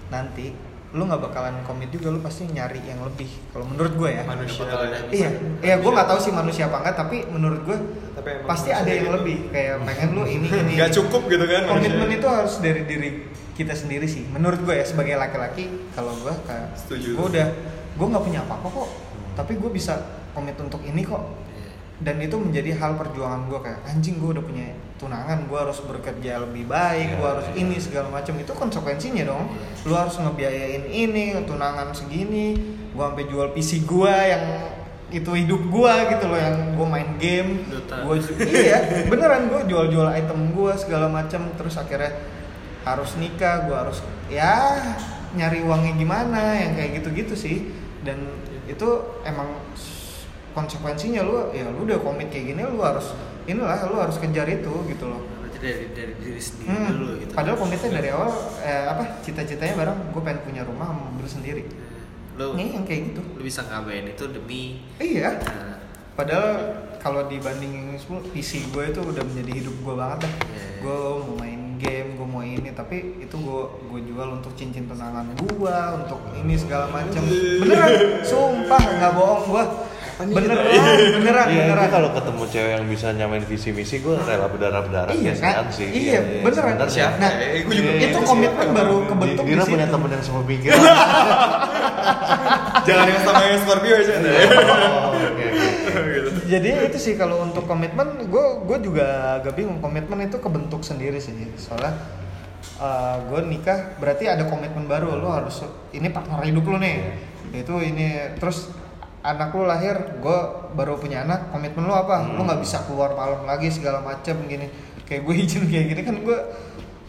nanti 0.07 0.53
lu 0.89 1.05
nggak 1.05 1.21
bakalan 1.21 1.61
komit 1.69 1.93
juga 1.93 2.09
lu 2.09 2.17
pasti 2.17 2.49
nyari 2.49 2.81
yang 2.81 2.97
lebih. 3.05 3.29
Kalau 3.53 3.65
menurut 3.69 3.93
gue 3.93 4.09
ya. 4.09 4.23
Manusia 4.25 4.65
ada. 4.65 4.97
iya. 5.13 5.29
Iya 5.61 5.75
gue 5.77 5.91
nggak 5.93 6.07
tahu 6.09 6.19
sih 6.19 6.33
manusia 6.33 6.65
apa 6.65 6.81
enggak 6.81 6.95
tapi 6.97 7.17
menurut 7.29 7.61
gue 7.61 7.77
Tapi 8.17 8.29
pasti 8.49 8.73
ada 8.73 8.89
yang 8.89 9.05
gitu. 9.05 9.15
lebih. 9.21 9.37
Kayak 9.53 9.85
pengen 9.85 10.09
lu 10.17 10.23
ini 10.25 10.47
ini. 10.49 10.73
Nggak 10.81 10.93
cukup 10.97 11.29
gitu 11.29 11.45
kan 11.45 11.61
komitmen 11.69 12.09
manusia. 12.09 12.17
itu 12.17 12.27
harus 12.27 12.53
dari 12.57 12.81
diri 12.89 13.09
kita 13.53 13.77
sendiri 13.77 14.09
sih. 14.09 14.25
Menurut 14.33 14.65
gue 14.65 14.73
ya 14.73 14.85
sebagai 14.85 15.13
laki-laki 15.13 15.69
kalau 15.93 16.17
gue 16.17 16.33
kayak 16.49 16.73
Setuju. 16.73 17.09
gue 17.21 17.25
udah 17.37 17.47
gue 17.93 18.07
nggak 18.09 18.23
punya 18.25 18.39
apa-apa 18.49 18.67
kok. 18.73 18.89
Tapi 19.37 19.53
gue 19.61 19.69
bisa 19.69 19.93
komit 20.33 20.57
untuk 20.57 20.81
ini 20.81 21.05
kok 21.05 21.21
dan 21.99 22.15
itu 22.17 22.39
menjadi 22.39 22.79
hal 22.79 22.95
perjuangan 22.95 23.51
gue 23.51 23.59
kayak 23.59 23.79
anjing 23.85 24.23
gue 24.23 24.31
udah 24.31 24.43
punya 24.43 24.71
tunangan 24.95 25.47
gue 25.47 25.59
harus 25.59 25.79
bekerja 25.83 26.39
lebih 26.39 26.63
baik 26.65 27.15
gue 27.15 27.23
Iya, 27.23 27.31
harus 27.35 27.47
iya. 27.51 27.59
ini 27.59 27.75
segala 27.75 28.07
macam 28.09 28.35
itu 28.35 28.51
konsekuensinya 28.51 29.23
dong. 29.25 29.51
Lu 29.83 29.93
harus 29.93 30.15
ngebiayain 30.15 30.87
ini 30.87 31.35
tunangan 31.43 31.91
segini 31.91 32.55
gue 32.89 33.03
sampai 33.03 33.25
jual 33.27 33.51
PC 33.51 33.83
gue 33.83 34.15
yang 34.15 34.45
itu 35.09 35.31
hidup 35.33 35.73
gua 35.73 36.05
gitu 36.05 36.29
loh 36.29 36.37
yang 36.37 36.77
gua 36.77 36.85
main 36.87 37.17
game. 37.17 37.65
Ju- 38.29 38.45
iya 38.45 38.77
beneran 39.09 39.49
gua 39.49 39.65
jual-jual 39.65 40.05
item 40.13 40.53
gua 40.53 40.77
segala 40.77 41.09
macam 41.09 41.49
terus 41.57 41.75
akhirnya 41.75 42.13
harus 42.85 43.17
nikah 43.17 43.65
gua 43.65 43.89
harus 43.89 44.05
ya 44.29 44.77
nyari 45.33 45.65
uangnya 45.65 45.97
gimana 45.97 46.61
yang 46.61 46.77
kayak 46.77 47.01
gitu-gitu 47.01 47.33
sih. 47.33 47.57
Dan 48.05 48.21
itu 48.69 48.85
emang 49.25 49.49
konsekuensinya 50.51 51.21
lu 51.21 51.51
ya 51.51 51.67
lu 51.67 51.83
udah 51.83 51.99
komit 51.99 52.29
kayak 52.29 52.51
gini 52.51 52.61
lu 52.63 52.79
harus 52.79 53.13
inilah 53.45 53.79
lu 53.85 53.97
harus 53.97 54.17
kejar 54.17 54.45
itu 54.45 54.71
gitu 54.87 55.05
loh 55.05 55.21
dari 55.55 55.91
dari 55.91 56.13
diri 56.15 56.39
sendiri 56.39 56.71
Hmm, 56.71 56.87
dulu 56.89 57.11
gitu 57.19 57.31
Padahal 57.35 57.57
komitnya 57.57 57.89
dari 57.91 58.09
awal 58.09 58.31
eh, 58.59 58.85
apa 58.87 59.19
cita-citanya 59.19 59.75
bareng 59.75 59.99
gue 60.09 60.21
pengen 60.21 60.39
punya 60.41 60.61
rumah 60.63 60.87
sama 60.87 61.11
mobil 61.11 61.27
sendiri. 61.27 61.63
lu 62.33 62.55
Ini 62.55 62.79
yang 62.79 62.85
kayak 62.87 63.11
gitu. 63.11 63.21
lu 63.35 63.43
bisa 63.43 63.67
ngabain 63.67 64.07
itu 64.07 64.23
demi 64.25 64.79
Iya. 64.95 65.35
nah, 65.35 65.75
Padahal 66.15 66.51
kalau 66.97 67.27
dibandingin 67.27 67.91
semua 67.95 68.23
PC 68.25 68.71
gue 68.71 68.87
itu 68.87 68.99
udah 68.99 69.19
menjadi 69.19 69.51
hidup 69.53 69.75
gue 69.77 69.93
banget 69.93 70.19
dah. 70.23 70.31
Iya. 70.31 70.67
Gue 70.79 70.95
mau 71.17 71.35
main 71.35 71.61
game, 71.75 72.09
gue 72.15 72.27
mau 72.29 72.39
ini, 72.39 72.69
tapi 72.71 72.95
itu 73.19 73.35
gue 73.35 73.61
gue 73.83 73.99
jual 74.05 74.27
untuk 74.33 74.51
cincin 74.53 74.83
tunangan 74.83 75.27
gue, 75.33 75.77
untuk 75.93 76.19
ini 76.35 76.55
segala 76.55 76.87
macam. 76.87 77.19
Beneran, 77.59 77.91
sumpah 78.21 78.79
nggak 78.79 79.11
bohong 79.11 79.43
gue. 79.45 79.63
Beneran, 80.19 80.51
beneran, 81.15 81.47
Iya, 81.47 81.63
beneran. 81.63 81.79
gue 81.79 81.89
kalau 81.89 82.09
ketemu 82.11 82.43
cewek 82.45 82.71
yang 82.75 82.85
bisa 82.85 83.07
nyamain 83.15 83.39
visi 83.41 83.71
misi, 83.71 84.03
gue 84.03 84.19
rela 84.19 84.51
berdarah-darah 84.51 85.15
Iya, 85.15 85.31
kasihan 85.31 85.55
kan? 85.57 85.71
sih. 85.71 85.87
Iya, 85.87 86.19
beneran. 86.43 86.75
sebenarnya. 86.75 86.91
Siapa? 86.91 87.15
Nah, 87.17 87.31
Eh, 87.39 87.63
gua 87.63 87.73
juga 87.73 87.89
Iya, 87.89 88.03
itu 88.05 88.19
iya, 88.19 88.27
komitmen 88.27 88.67
baru 88.69 88.95
Di- 88.97 89.07
kebentuk 89.07 89.43
di 89.43 89.49
Dira 89.49 89.63
situ. 89.63 89.71
punya 89.71 89.87
temen 89.87 90.09
yang 90.11 90.19
sama 90.21 90.41
pikiran. 90.43 90.75
Jangan 92.81 93.05
yang 93.07 93.21
sama 93.21 93.41
yang 93.41 93.59
Scorpio 93.59 93.95
aja. 93.95 94.13
Oh, 94.13 94.27
oke, 95.15 95.23
oke. 95.23 95.47
jadi 96.51 96.69
itu 96.83 96.97
sih 96.97 97.13
kalau 97.13 97.39
untuk 97.41 97.63
komitmen 97.63 98.07
gue 98.21 98.45
gue 98.61 98.77
juga 98.81 99.05
agak 99.37 99.53
bingung 99.53 99.79
komitmen 99.79 100.19
itu 100.21 100.35
kebentuk 100.37 100.81
sendiri 100.81 101.17
sih 101.17 101.31
soalnya 101.55 101.93
gue 103.23 103.39
nikah 103.45 103.95
berarti 103.97 104.25
ada 104.25 104.43
komitmen 104.43 104.83
baru 104.83 105.13
lo 105.13 105.29
harus 105.29 105.61
ini 105.91 106.09
partner 106.09 106.41
hidup 106.41 106.65
lo 106.65 106.77
nih 106.77 106.97
itu 107.53 107.73
ini 107.79 108.07
terus 108.35 108.71
anak 109.19 109.51
lo 109.51 109.67
lahir 109.67 109.95
gue 110.23 110.39
baru 110.75 110.95
punya 110.95 111.27
anak 111.27 111.51
komitmen 111.51 111.87
lo 111.87 111.95
apa? 111.95 112.23
Lo 112.31 112.47
nggak 112.47 112.61
bisa 112.63 112.87
keluar 112.87 113.11
malam 113.15 113.43
lagi 113.43 113.67
segala 113.67 113.99
macem 113.99 114.39
gini. 114.47 114.71
Kayak 115.03 115.27
gue 115.27 115.35
izin 115.43 115.63
kayak 115.67 115.85
gini 115.95 116.01
kan 116.07 116.15
gue 116.23 116.39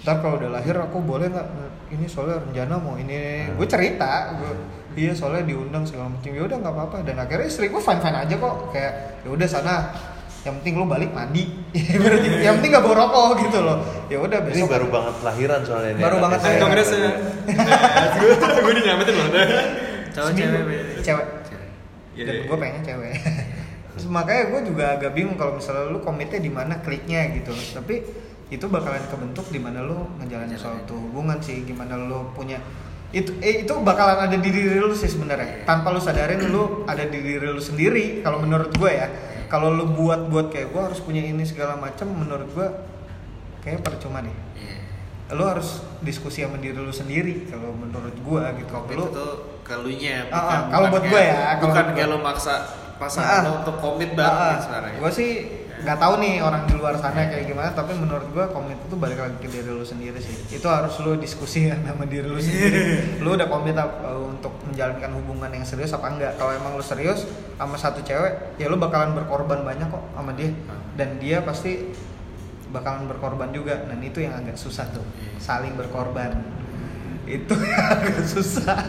ntar 0.00 0.16
kalau 0.24 0.40
udah 0.40 0.48
lahir 0.48 0.72
aku 0.80 0.96
boleh 1.04 1.28
nggak 1.28 1.46
ini 1.92 2.06
soalnya 2.10 2.42
rencana 2.42 2.74
mau 2.82 2.98
ini. 2.98 3.46
Gue 3.54 3.66
cerita 3.70 4.34
gue 4.34 4.52
iya 4.98 5.14
soalnya 5.14 5.46
diundang 5.46 5.86
segala 5.86 6.10
macam 6.10 6.34
ya 6.34 6.42
udah 6.42 6.56
nggak 6.58 6.74
apa-apa. 6.74 6.96
Dan 7.06 7.16
akhirnya 7.22 7.46
istri 7.46 7.70
gue 7.70 7.82
fine 7.82 8.02
fine 8.02 8.18
aja 8.18 8.34
kok. 8.34 8.54
Kayak 8.74 8.92
ya 9.22 9.28
udah 9.30 9.46
sana 9.46 9.74
yang 10.40 10.56
penting 10.58 10.74
lo 10.82 10.88
balik 10.90 11.14
mandi. 11.14 11.46
Berarti, 12.02 12.26
yang 12.42 12.58
penting 12.58 12.72
nggak 12.74 12.84
bawa 12.90 12.96
rokok 13.06 13.26
gitu 13.46 13.58
loh. 13.62 13.78
Ya 14.10 14.18
udah 14.18 14.38
Ini 14.42 14.46
besok 14.50 14.72
baru 14.72 14.86
banget 14.90 15.14
lahiran 15.22 15.60
soalnya 15.62 15.90
ini. 15.94 16.02
Baru 16.02 16.16
banget 16.18 16.38
saya. 16.42 16.58
Kongres 16.58 16.90
ya. 16.90 17.12
Gue 18.18 18.34
gue 18.66 18.74
dinyamatin 18.82 19.14
loh. 19.14 19.28
cewek 20.10 20.34
cewek 21.06 21.39
Iya, 22.20 22.26
dan 22.28 22.34
iya. 22.36 22.44
gue 22.44 22.58
pengen 22.60 22.82
cewek. 22.84 23.14
Terus 23.96 24.06
makanya 24.12 24.42
gue 24.52 24.60
juga 24.68 24.84
agak 25.00 25.12
bingung 25.16 25.36
kalau 25.40 25.56
misalnya 25.56 25.88
lu 25.88 26.04
komitnya 26.04 26.36
di 26.36 26.52
mana 26.52 26.84
kliknya 26.84 27.32
gitu. 27.32 27.56
Tapi 27.56 28.04
itu 28.52 28.66
bakalan 28.68 29.00
kebentuk 29.08 29.48
di 29.48 29.56
mana 29.62 29.80
lu 29.80 30.04
ngejalanin 30.20 30.58
suatu 30.58 30.98
hubungan 30.98 31.40
sih 31.40 31.62
gimana 31.64 31.94
lu 31.94 32.34
punya 32.34 32.58
itu 33.10 33.34
eh, 33.42 33.66
itu 33.66 33.72
bakalan 33.82 34.26
ada 34.26 34.36
di 34.38 34.50
diri 34.52 34.78
lu 34.78 34.92
sih 34.92 35.08
sebenarnya. 35.08 35.64
Tanpa 35.66 35.90
lu 35.90 35.98
sadarin 35.98 36.44
lu 36.52 36.84
ada 36.84 37.02
di 37.08 37.18
diri 37.18 37.48
lu 37.48 37.58
sendiri 37.58 38.20
kalau 38.20 38.44
menurut 38.44 38.70
gue 38.76 38.90
ya. 38.92 39.08
Kalau 39.50 39.74
lu 39.74 39.90
buat 39.90 40.30
buat 40.30 40.52
kayak 40.52 40.70
gue 40.70 40.82
harus 40.92 41.00
punya 41.02 41.24
ini 41.24 41.42
segala 41.42 41.74
macam 41.74 42.06
menurut 42.06 42.46
gue 42.52 42.68
kayak 43.64 43.80
percuma 43.82 44.20
deh. 44.22 44.36
Iya. 44.60 44.76
lu 45.30 45.46
harus 45.46 45.86
diskusi 46.02 46.42
sama 46.42 46.58
diri 46.58 46.74
lu 46.74 46.90
sendiri 46.90 47.50
kalau 47.50 47.74
menurut 47.74 48.14
gue 48.14 48.42
gitu. 48.62 48.70
Komit 48.70 48.94
lu 48.98 49.06
itu 49.10 49.26
kelunya 49.70 50.26
Ah, 50.34 50.42
ah, 50.42 50.60
kalau 50.66 50.86
buat 50.90 51.04
gue 51.06 51.22
ya, 51.22 51.54
kalau 51.62 51.70
bukan 51.70 51.86
kayak 51.94 52.08
lo 52.10 52.18
maksa 52.18 52.54
pasangan 52.98 53.46
lo 53.46 53.50
untuk 53.62 53.76
komit 53.78 54.18
banget 54.18 54.58
Ah, 54.58 54.58
sekarang 54.58 54.90
gue 54.98 55.10
sih 55.14 55.30
nggak 55.80 55.96
tahu 55.96 56.20
nih 56.20 56.44
orang 56.44 56.68
di 56.68 56.76
luar 56.76 56.92
sana 57.00 57.24
kayak 57.24 57.48
gimana 57.48 57.72
tapi 57.72 57.96
menurut 57.96 58.28
gue 58.28 58.44
komit 58.52 58.76
itu 58.76 58.96
balik 59.00 59.16
lagi 59.16 59.36
ke 59.40 59.48
diri 59.48 59.72
lu 59.72 59.80
sendiri 59.80 60.20
sih. 60.20 60.60
Itu 60.60 60.68
harus 60.68 60.92
lu 61.00 61.16
diskusi 61.16 61.72
ya 61.72 61.76
sama 61.88 62.04
diri 62.04 62.28
lu 62.28 62.36
sendiri. 62.36 62.80
Lu 63.24 63.32
udah 63.32 63.48
komit 63.48 63.72
apa, 63.72 64.04
uh, 64.04 64.28
untuk 64.28 64.52
menjalankan 64.68 65.08
hubungan 65.16 65.48
yang 65.48 65.64
serius 65.64 65.96
apa 65.96 66.12
enggak? 66.12 66.36
Kalau 66.36 66.52
emang 66.52 66.76
lu 66.76 66.84
serius 66.84 67.24
sama 67.56 67.80
satu 67.80 68.04
cewek 68.04 68.60
ya 68.60 68.68
lu 68.68 68.76
bakalan 68.76 69.16
berkorban 69.16 69.64
banyak 69.64 69.88
kok 69.88 70.04
sama 70.12 70.36
dia. 70.36 70.52
Dan 71.00 71.16
dia 71.16 71.40
pasti 71.40 71.96
bakalan 72.68 73.08
berkorban 73.08 73.48
juga. 73.48 73.80
Dan 73.88 74.04
itu 74.04 74.20
yang 74.20 74.36
agak 74.36 74.60
susah 74.60 74.84
tuh 74.92 75.04
saling 75.40 75.80
berkorban 75.80 76.59
itu 77.30 77.54
agak 77.94 78.26
susah. 78.26 78.80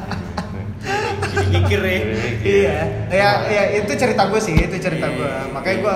Jadi 1.22 1.46
mikir 1.54 1.82
ya. 1.86 2.00
Iya. 2.42 2.78
Ya 3.14 3.30
ya 3.46 3.64
itu 3.78 3.92
cerita 3.94 4.26
gue 4.26 4.42
sih 4.42 4.58
itu 4.58 4.76
cerita 4.82 5.08
gue 5.14 5.32
makanya 5.54 5.78
gue 5.86 5.96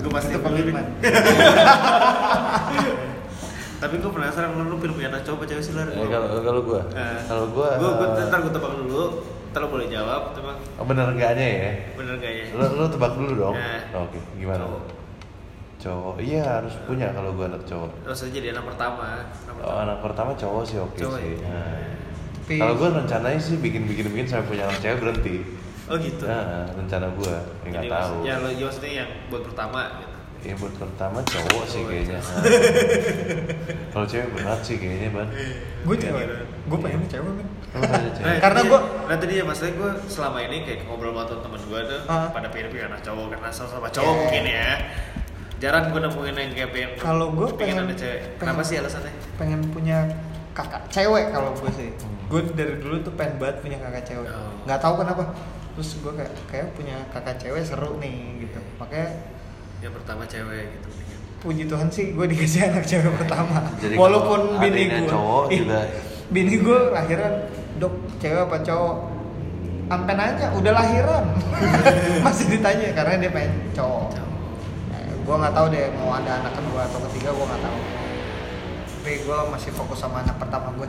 gue 0.00 0.10
pasti 0.16 0.32
itu 0.32 0.40
komitmen 0.40 0.86
tapi 3.78 3.94
gue 4.02 4.10
penasaran 4.10 4.58
lu 4.58 4.74
pilih 4.82 4.98
punya 4.98 5.08
anak 5.14 5.22
cowok 5.22 5.46
cewek 5.46 5.62
sih 5.62 5.70
Lar? 5.70 5.86
Eh, 5.86 6.08
kalau 6.10 6.42
kalau 6.42 6.60
gue, 6.66 6.80
Eh, 6.98 7.18
kalau 7.30 7.46
gue, 7.54 7.68
gue 7.78 7.90
gue 7.94 8.08
ntar 8.26 8.38
gue 8.42 8.50
tebak 8.50 8.72
dulu 8.74 9.04
ntar 9.48 9.60
lo 9.64 9.68
boleh 9.70 9.86
jawab 9.86 10.34
teman 10.34 10.56
oh, 10.58 10.84
bener 10.84 11.06
enggaknya 11.14 11.46
ya? 11.46 11.70
bener 11.94 12.14
gak 12.18 12.32
ya 12.32 12.44
Lo, 12.58 12.64
lo 12.74 12.84
tebak 12.90 13.12
dulu 13.14 13.32
dong. 13.38 13.54
Nah. 13.54 14.02
Oke, 14.02 14.18
gimana? 14.34 14.64
Cowok. 15.78 16.12
Cowok, 16.12 16.16
iya 16.20 16.42
harus 16.44 16.74
punya 16.82 17.06
kalau 17.08 17.30
gue 17.32 17.46
anak 17.46 17.62
cowok. 17.62 17.90
terus 18.02 18.18
aja 18.20 18.32
jadi 18.32 18.48
anak 18.50 18.64
pertama 18.66 19.04
anak 19.16 19.26
Oh, 19.60 19.78
anak 19.78 19.98
pertama 20.00 20.30
cowok 20.32 20.62
sih 20.64 20.76
oke 20.76 20.96
Cowok 20.96 21.16
sih. 21.16 21.34
ya? 21.34 21.48
Nah. 21.48 21.78
Kalau 22.48 22.74
gue 22.74 22.88
rencananya 22.90 23.38
sih 23.38 23.56
bikin 23.56 23.84
bikin 23.84 24.08
bikin 24.08 24.26
sampai 24.26 24.46
punya 24.48 24.64
anak 24.64 24.78
cewek 24.78 24.98
berhenti. 24.98 25.36
oh 25.84 25.96
gitu 25.96 26.24
Nah, 26.24 26.66
rencana 26.70 27.06
gue, 27.10 27.34
ya 27.60 27.68
nggak 27.68 27.82
Jadi 27.82 27.92
tahu. 27.92 28.14
ya 28.22 28.34
lo 28.36 28.48
ya 28.50 28.64
maksudnya 28.64 28.92
yang 28.96 29.10
buat 29.28 29.42
pertama 29.44 29.80
gitu 29.96 30.16
Ya 30.40 30.54
buat 30.54 30.70
pertama 30.72 31.18
cowok 31.20 31.64
sih 31.64 31.78
Cowok, 31.78 31.88
kayaknya. 31.88 32.14
iya. 32.14 32.20
Nah. 32.22 32.42
Kalau 33.90 34.06
cewek 34.06 34.28
berat 34.32 34.60
sih 34.60 34.76
kayaknya 34.76 35.08
ban. 35.10 35.28
gue 35.80 35.94
Iya. 35.94 36.02
cewek 36.04 36.24
gue 36.64 36.78
pengen 36.78 37.00
cewek 37.04 37.32
cewek. 37.32 37.46
Nah, 38.20 38.36
Karena 38.38 38.60
iya. 38.60 38.68
gua- 38.68 38.86
nah 39.04 39.16
tadi 39.16 39.32
ya 39.34 39.44
maksudnya 39.44 39.72
gue 39.74 39.90
selama 40.06 40.38
ini 40.40 40.56
kayak 40.62 40.78
ngobrol 40.84 41.12
sama 41.12 41.38
temen 41.38 41.60
gue 41.60 41.80
tuh 41.84 42.00
Ah. 42.06 42.28
pada 42.28 42.48
pilih-pilih 42.48 42.86
anak 42.86 43.00
cowok 43.00 43.26
karena 43.30 43.48
sama-sama 43.48 43.88
cowok 43.88 44.08
Yeah. 44.08 44.20
mungkin 44.20 44.44
ya 44.48 44.68
jarang 45.58 45.90
gue 45.90 46.00
nemuin 46.00 46.34
yang 46.34 46.52
kayak 46.52 46.70
pengen 46.70 46.90
Kalau 46.96 47.26
gua 47.30 47.46
pengen 47.50 47.58
pengen- 47.76 47.78
ada 47.84 47.94
cewek. 47.96 48.20
Kenapa 48.36 48.54
pengen- 48.56 48.68
sih 48.68 48.76
alasannya? 48.76 49.12
pengen 49.34 49.60
punya 49.68 49.98
kakak 50.52 50.82
cewek 50.88 51.24
kalau 51.30 51.50
gue 51.52 51.70
sih. 51.72 51.90
Hmm. 51.94 52.16
gue 52.28 52.40
dari 52.52 52.74
dulu 52.76 52.96
tuh 53.00 53.12
pengen 53.12 53.34
banget 53.36 53.56
punya 53.60 53.78
kakak 53.78 54.04
cewek. 54.04 54.28
Oh. 54.28 54.52
nggak 54.62 54.78
tahu 54.78 54.94
kenapa. 54.96 55.22
Terus 55.72 55.90
gue 55.96 56.12
kayak 56.12 56.32
kayak 56.46 56.66
punya 56.72 56.96
kakak 57.08 57.36
cewek 57.38 57.62
seru 57.62 57.96
nih 57.96 58.16
gitu. 58.40 58.58
Makanya 58.76 59.08
yang 59.78 59.92
pertama 59.92 60.22
cewek 60.24 60.64
gitu 60.72 60.88
puji 61.38 61.70
Tuhan 61.70 61.86
sih 61.86 62.10
gue 62.12 62.26
dikasih 62.26 62.60
anak 62.68 62.82
cewek 62.82 63.14
pertama. 63.14 63.62
Jadi 63.78 63.94
walaupun 63.94 64.58
bini 64.58 64.90
gue 64.90 65.06
cowok 65.06 65.44
juga- 65.48 65.86
bini 66.28 66.54
gue 66.56 66.78
lahiran 66.90 67.34
dok 67.78 67.94
cewek 68.18 68.42
apa 68.44 68.58
cowok? 68.60 68.96
Sampai 69.88 70.14
nanya 70.14 70.46
udah 70.52 70.72
lahiran. 70.72 71.24
Masih 72.26 72.46
ditanya 72.52 72.90
karena 72.92 73.14
dia 73.18 73.30
pengen 73.30 73.54
cowok 73.72 74.06
gue 75.28 75.36
nggak 75.36 75.52
tahu 75.52 75.66
deh 75.68 75.92
mau 76.00 76.16
ada 76.16 76.40
anak 76.40 76.56
kedua 76.56 76.80
atau 76.88 76.98
ketiga 77.12 77.36
gue 77.36 77.44
nggak 77.44 77.60
tahu 77.60 77.78
tapi 78.88 79.12
gue 79.28 79.38
masih 79.52 79.70
fokus 79.76 80.00
sama 80.00 80.24
anak 80.24 80.40
pertama 80.40 80.72
gue 80.72 80.88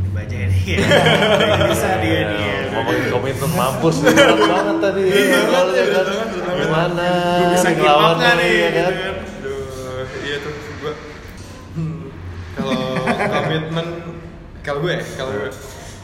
dibaca 0.00 0.36
ini 0.40 0.58
ya 0.64 0.78
bisa 1.68 1.88
dia 2.00 2.20
nih 2.24 2.40
ya 2.40 2.56
Ngomongin 2.76 3.04
komitmen 3.08 3.50
mampus 3.56 3.96
nih 4.04 4.12
banget 4.36 4.76
tadi. 4.84 5.02
Lalu 5.08 5.72
ya 5.72 5.86
kan 5.96 6.06
gimana? 6.60 7.08
Gua 7.40 7.48
bisa 7.56 7.68
Ngelawan 7.72 8.16
nih, 8.20 8.52
ya 8.52 8.70
kan? 8.76 8.92
iya 10.20 10.36
tuh 10.44 10.52
gue. 10.52 10.92
Kalau 12.52 12.80
komitmen, 13.32 13.86
kalau 14.60 14.78
gue, 14.84 14.92
ya, 14.92 15.00
kalau 15.16 15.32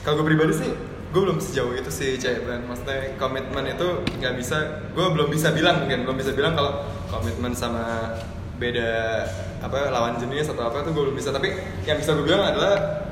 kalau 0.01 0.15
gue 0.17 0.27
pribadi 0.33 0.53
sih, 0.57 0.73
gue 1.13 1.21
belum 1.21 1.39
sejauh 1.45 1.77
itu 1.77 1.93
sih 1.93 2.17
dan 2.17 2.65
maksudnya 2.65 3.13
komitmen 3.21 3.69
itu 3.69 4.01
nggak 4.17 4.35
bisa, 4.41 4.89
gue 4.97 5.07
belum 5.13 5.29
bisa 5.29 5.53
bilang 5.53 5.85
mungkin 5.85 6.09
belum 6.09 6.17
bisa 6.17 6.33
bilang 6.33 6.57
kalau 6.57 6.89
komitmen 7.13 7.53
sama 7.53 8.17
beda 8.57 9.29
apa 9.61 9.93
lawan 9.93 10.17
jenis 10.17 10.49
atau 10.49 10.65
apa 10.65 10.81
tuh 10.81 10.97
gue 10.97 11.03
belum 11.05 11.17
bisa. 11.17 11.29
Tapi 11.29 11.53
yang 11.85 12.01
bisa 12.01 12.17
gue 12.17 12.25
bilang 12.25 12.41
adalah 12.41 13.05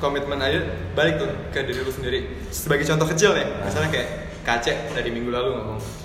komitmen 0.00 0.40
aja 0.40 0.64
balik 0.96 1.20
tuh 1.20 1.28
ke 1.52 1.68
diri 1.68 1.84
lu 1.84 1.92
sendiri. 1.92 2.48
Sebagai 2.48 2.88
contoh 2.88 3.12
kecil 3.12 3.36
ya 3.36 3.46
misalnya 3.60 3.92
kayak 3.92 4.08
kace 4.44 4.72
dari 4.96 5.12
minggu 5.12 5.28
lalu 5.28 5.56
ngomong 5.60 6.03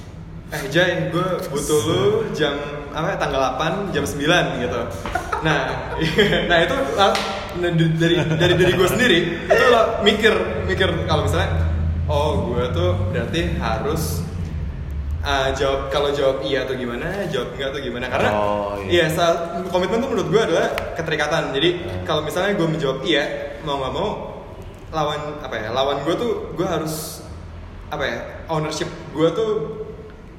eh 0.49 0.63
Jai 0.73 1.13
gue 1.13 1.27
butuh 1.53 1.79
lu 1.85 2.03
jam 2.33 2.57
apa 2.89 3.21
tanggal 3.21 3.53
8 3.57 3.93
jam 3.93 4.01
9 4.01 4.65
gitu 4.65 4.81
nah 5.45 5.59
nah 6.49 6.57
itu 6.57 6.75
lah, 6.97 7.13
nah, 7.61 7.69
dari 7.71 8.15
dari 8.17 8.53
diri 8.57 8.71
gue 8.73 8.87
sendiri 8.89 9.19
itu 9.45 9.65
lah 9.69 10.01
mikir 10.01 10.33
mikir 10.65 10.89
kalau 11.05 11.29
misalnya 11.29 11.53
oh 12.09 12.49
gue 12.49 12.65
tuh 12.73 12.97
berarti 13.13 13.61
harus 13.61 14.25
uh, 15.21 15.53
jawab 15.53 15.93
kalau 15.93 16.09
jawab 16.09 16.41
iya 16.41 16.65
atau 16.65 16.73
gimana, 16.73 17.29
jawab 17.29 17.53
enggak 17.53 17.69
atau 17.69 17.81
gimana. 17.83 18.05
Karena 18.09 18.29
Oh, 18.33 18.73
iya. 18.89 19.05
iya 19.05 19.13
saat 19.13 19.61
komitmen 19.69 20.01
tuh 20.01 20.09
menurut 20.09 20.29
gue 20.31 20.41
adalah 20.41 20.67
keterikatan. 20.97 21.53
Jadi 21.53 21.69
Hmm. 21.85 22.03
kalau 22.09 22.21
misalnya 22.25 22.57
gue 22.57 22.67
menjawab 22.67 22.99
iya, 23.05 23.23
mau 23.61 23.77
nggak 23.77 23.93
mau 23.93 24.09
lawan 24.89 25.37
apa 25.43 25.55
ya? 25.59 25.69
Lawan 25.69 26.01
gue 26.01 26.15
tuh 26.17 26.31
gue 26.57 26.65
harus 26.65 27.21
apa 27.93 28.03
ya? 28.05 28.17
Ownership 28.49 28.89
gue 29.13 29.29
tuh 29.37 29.49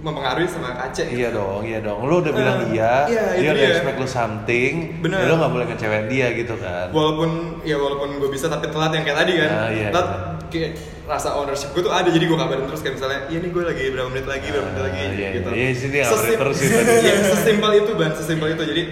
mempengaruhi 0.01 0.44
sama 0.44 0.72
kace. 0.74 1.05
Iya 1.06 1.28
dong, 1.31 1.60
iya 1.62 1.78
dong. 1.78 2.01
Lu 2.02 2.18
udah 2.18 2.31
bilang 2.31 2.59
Eh, 2.62 2.72
iya, 2.72 2.93
iya, 3.06 3.22
dia 3.36 3.51
udah 3.52 3.66
expect 3.70 3.97
lu 3.97 4.09
something, 4.09 4.72
Bener. 4.98 5.18
ya 5.18 5.27
lu 5.27 5.36
gak 5.36 5.51
boleh 5.51 5.66
ngecewain 5.66 6.06
dia 6.06 6.27
gitu 6.32 6.55
kan. 6.55 6.89
walaupun 6.90 7.31
ya 7.62 7.77
walaupun 7.77 8.16
gue 8.16 8.28
bisa 8.28 8.47
tapi 8.47 8.66
telat 8.66 8.90
yang 8.90 9.02
kayak 9.02 9.18
tadi 9.18 9.32
kan 9.36 9.51
Ah, 9.51 9.68
iya, 9.68 9.89
telat 9.90 10.09
iya. 10.09 10.20
kayak 10.48 10.70
rasa 11.05 11.28
ownership 11.35 11.70
gue 11.70 11.82
tuh 11.82 11.90
ada 11.90 12.06
jadi 12.06 12.22
gue 12.22 12.35
kabarin 12.35 12.64
terus 12.64 12.81
kayak 12.81 12.94
misalnya 12.97 13.20
iya 13.27 13.39
nih 13.39 13.51
gue 13.51 13.62
lagi 13.62 13.85
berapa 13.89 14.09
menit 14.09 14.27
lagi 14.27 14.47
berapa 14.48 14.62
menit 14.64 14.78
Ah, 14.78 14.85
lagi 14.85 15.01
iya, 15.12 15.28
gitu 15.32 15.48
iya. 15.48 15.59
Iya, 15.60 15.70
ngabarin 15.77 16.06
Sesim- 16.09 16.39
terus 16.39 16.56
tadi. 16.70 16.93
Iya, 16.98 17.14
sesimpel 17.28 17.70
itu 17.77 17.90
ban 17.93 18.10
sesimpel 18.12 18.48
itu 18.51 18.62
jadi 18.64 18.82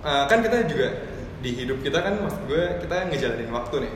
uh, 0.00 0.24
kan 0.24 0.38
kita 0.40 0.56
juga 0.64 0.86
di 1.38 1.50
hidup 1.54 1.78
kita 1.80 1.98
kan 2.00 2.16
maksud 2.16 2.42
gue 2.44 2.62
kita 2.80 2.94
ngejalanin 3.08 3.50
waktu 3.50 3.76
nih 3.82 3.92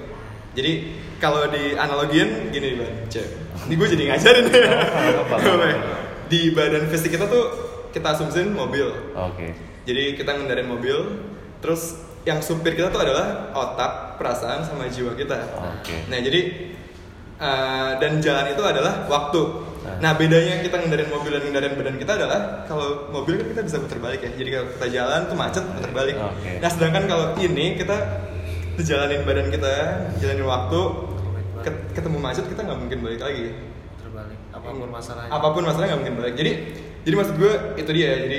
jadi 0.50 0.72
kalau 1.16 1.46
di 1.46 1.72
analogian 1.74 2.28
gini 2.48 2.68
ban 2.76 2.92
cek 3.06 3.26
ini 3.64 3.74
gue 3.74 3.88
jadi 3.88 4.02
ngajarin 4.08 4.44
ya 4.46 4.60
apa, 5.22 5.34
apa, 5.34 5.48
apa. 5.48 5.98
Di 6.28 6.52
badan 6.52 6.86
fisik 6.92 7.16
kita 7.16 7.26
tuh 7.26 7.44
kita 7.88 8.12
asumsiin 8.12 8.52
mobil 8.52 8.88
Oke. 9.16 9.56
jadi 9.88 10.12
kita 10.12 10.36
ngendarin 10.36 10.68
mobil, 10.68 10.96
terus 11.64 12.04
yang 12.28 12.44
supir 12.44 12.76
kita 12.76 12.92
tuh 12.92 13.00
adalah 13.00 13.48
otak, 13.56 14.20
perasaan, 14.20 14.60
sama 14.60 14.84
jiwa 14.92 15.16
kita. 15.16 15.48
Oke. 15.56 16.04
Nah 16.12 16.20
jadi 16.20 16.40
uh, 17.40 17.96
dan 17.96 18.20
jalan 18.20 18.52
itu 18.52 18.60
adalah 18.60 19.08
waktu. 19.08 19.40
Nah. 19.88 19.96
Nah 20.04 20.12
bedanya 20.20 20.60
kita 20.60 20.76
ngendarin 20.76 21.08
mobil 21.08 21.32
dan 21.32 21.42
ngendarin 21.48 21.72
badan 21.80 21.96
kita 21.96 22.12
adalah 22.20 22.40
kalau 22.68 23.08
mobil 23.08 23.40
kan 23.40 23.46
kita 23.56 23.62
bisa 23.64 23.76
putar 23.80 23.98
balik 24.04 24.20
ya. 24.20 24.30
Jadi 24.36 24.48
kalau 24.52 24.66
kita 24.76 24.86
jalan 24.92 25.20
tuh 25.24 25.36
macet 25.40 25.64
putar 25.64 25.92
balik. 25.96 26.16
Oke. 26.20 26.50
Nah 26.60 26.68
sedangkan 26.68 27.04
kalau 27.08 27.26
ini 27.40 27.66
kita 27.80 27.96
jalanin 28.84 29.24
badan 29.24 29.48
kita, 29.48 29.74
jalanin 30.20 30.44
waktu, 30.44 30.80
ket- 31.64 31.84
ketemu 31.96 32.18
macet 32.20 32.44
kita 32.44 32.60
nggak 32.60 32.78
mungkin 32.78 32.98
balik 33.00 33.20
lagi 33.24 33.56
apa 34.58 34.70
pun 34.74 34.88
masalahnya. 34.90 35.30
Apa 35.30 35.46
pun 35.54 35.62
masalahnya 35.64 35.88
nggak 35.94 36.00
mungkin 36.02 36.16
balik. 36.18 36.34
Jadi 36.34 36.52
jadi 37.06 37.14
maksud 37.14 37.34
gue 37.38 37.52
itu 37.78 37.90
dia 37.94 38.06
ya. 38.06 38.18
Jadi 38.26 38.38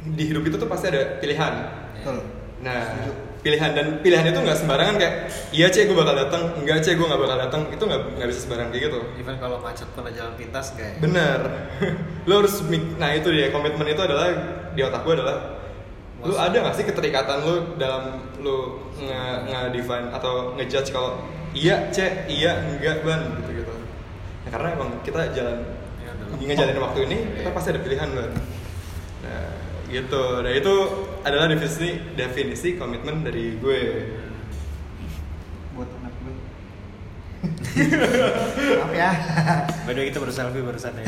di 0.00 0.24
hidup 0.28 0.42
itu 0.44 0.56
tuh 0.56 0.68
pasti 0.68 0.86
ada 0.92 1.18
pilihan. 1.20 1.52
Betul. 2.00 2.18
nah 2.60 2.76
pilihan 3.40 3.72
dan 3.72 3.86
pilihan 4.04 4.20
itu 4.28 4.36
nggak 4.36 4.52
sembarangan 4.52 5.00
kayak 5.00 5.32
iya 5.48 5.72
cek 5.72 5.88
gue 5.88 5.96
bakal 5.96 6.12
datang 6.12 6.60
enggak 6.60 6.84
cek 6.84 7.00
gue 7.00 7.08
nggak 7.08 7.22
bakal 7.24 7.36
datang 7.40 7.62
itu 7.72 7.80
nggak 7.88 8.00
nggak 8.20 8.28
bisa 8.28 8.40
sembarangan 8.44 8.68
kayak 8.68 8.84
gitu. 8.92 9.00
Even 9.16 9.36
kalau 9.40 9.56
macet 9.64 9.88
pun 9.96 10.04
ada 10.04 10.12
jalan 10.12 10.32
pintas 10.36 10.76
kayak. 10.76 11.00
Bener. 11.00 11.40
Lo 12.28 12.44
harus 12.44 12.60
mik- 12.68 13.00
nah 13.00 13.16
itu 13.16 13.32
dia. 13.32 13.48
Komitmen 13.48 13.88
itu 13.88 14.02
adalah 14.04 14.28
di 14.76 14.80
otak 14.84 15.02
gue 15.08 15.14
adalah 15.16 15.36
lu 16.20 16.36
ada 16.36 16.52
gak 16.52 16.76
sih 16.76 16.84
keterikatan 16.84 17.40
lu 17.48 17.80
dalam 17.80 18.20
lu 18.44 18.76
nge, 19.00 19.20
nge 19.48 19.60
define 19.72 20.12
atau 20.12 20.52
ngejudge 20.52 20.92
kalau 20.92 21.16
iya 21.56 21.88
cek 21.88 22.28
iya 22.28 22.60
enggak 22.60 23.00
ban 23.08 23.24
gitu 23.40 23.64
gitu 23.64 23.72
nah, 24.40 24.50
karena 24.50 24.68
emang 24.72 24.90
kita 25.00 25.30
jalan 25.30 25.58
Ya, 25.98 26.10
dalam- 26.14 26.40
ngejalanin 26.40 26.80
waktu 26.80 27.00
ini 27.04 27.16
kita 27.34 27.44
Iya. 27.44 27.52
pasti 27.52 27.68
ada 27.68 27.80
pilihan 27.80 28.08
ban 28.10 28.30
nah 29.20 29.48
gitu 29.86 30.22
nah 30.38 30.52
itu 30.52 30.74
adalah 31.20 31.46
definisi 31.46 31.88
definisi 32.14 32.68
komitmen 32.74 33.20
dari 33.20 33.56
gue 33.56 33.80
Buat 35.72 35.88
anak 35.94 36.12
gue. 36.16 36.34
Maaf 38.76 38.92
ya. 38.92 39.10
by 39.82 39.90
the 39.90 39.98
way 39.98 40.06
kita 40.06 40.18
baru 40.18 40.28
selfie 40.30 40.60
barusan 40.60 40.92
ya 40.94 41.04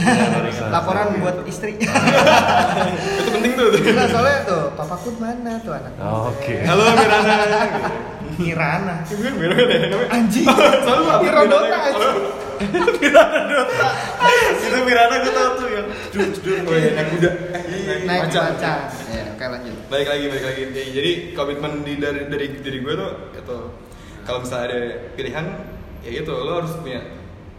Laporan 0.67 1.13
buat 1.19 1.45
istri. 1.45 1.77
itu 3.19 3.31
penting 3.31 3.53
tuh 3.55 3.69
Nah, 3.93 4.07
soalnya 4.07 4.39
tuh, 4.43 4.63
papaku 4.73 5.13
mana 5.17 5.57
tuh 5.59 5.73
anak? 5.73 5.93
Oke. 6.01 6.57
halo 6.63 6.85
Mirana 6.91 7.37
gitu. 7.67 7.91
Kirana. 8.37 8.97
Gue 9.07 9.31
namanya 9.31 9.99
Anjing. 10.13 10.47
Selalu 10.49 11.05
apa? 11.09 11.23
Irodota 11.25 11.67
Mirana. 11.67 11.89
anjing. 11.89 12.17
itu 14.63 14.79
Mirana 14.87 15.15
gue 15.19 15.33
tau 15.35 15.49
tuh 15.59 15.67
yang 15.69 15.87
Oh 16.69 16.75
iya, 16.77 16.91
naik 16.95 17.09
kuda. 17.17 17.31
Eh, 17.57 18.05
Naik 18.05 18.21
macan. 18.29 18.53
Ya, 19.09 19.23
oke 19.33 19.45
lanjut. 19.49 19.75
balik 19.89 20.09
lagi 20.09 20.25
balik 20.29 20.45
lagi 20.45 20.61
Ya, 20.73 20.85
jadi 20.93 21.11
komitmen 21.33 21.73
di 21.83 21.99
dari 21.99 22.29
dari 22.29 22.47
diri 22.61 22.79
gue 22.81 22.95
tuh 22.95 23.11
itu 23.35 23.59
kalau 24.23 24.39
misalnya 24.45 24.67
ada 24.71 24.79
pilihan 25.19 25.45
ya 26.03 26.11
itu 26.23 26.33
lo 26.33 26.53
harus 26.63 26.73
punya 26.79 27.01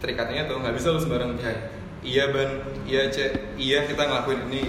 terikatnya 0.00 0.48
tuh 0.48 0.60
nggak 0.60 0.74
bisa 0.76 0.92
lo 0.92 1.00
sembarang 1.00 1.36
kayak 1.36 1.60
iya 2.04 2.28
ban 2.32 2.50
iya 2.84 3.08
cek 3.08 3.56
iya 3.56 3.88
kita 3.88 4.02
ngelakuin 4.04 4.40
ini 4.52 4.62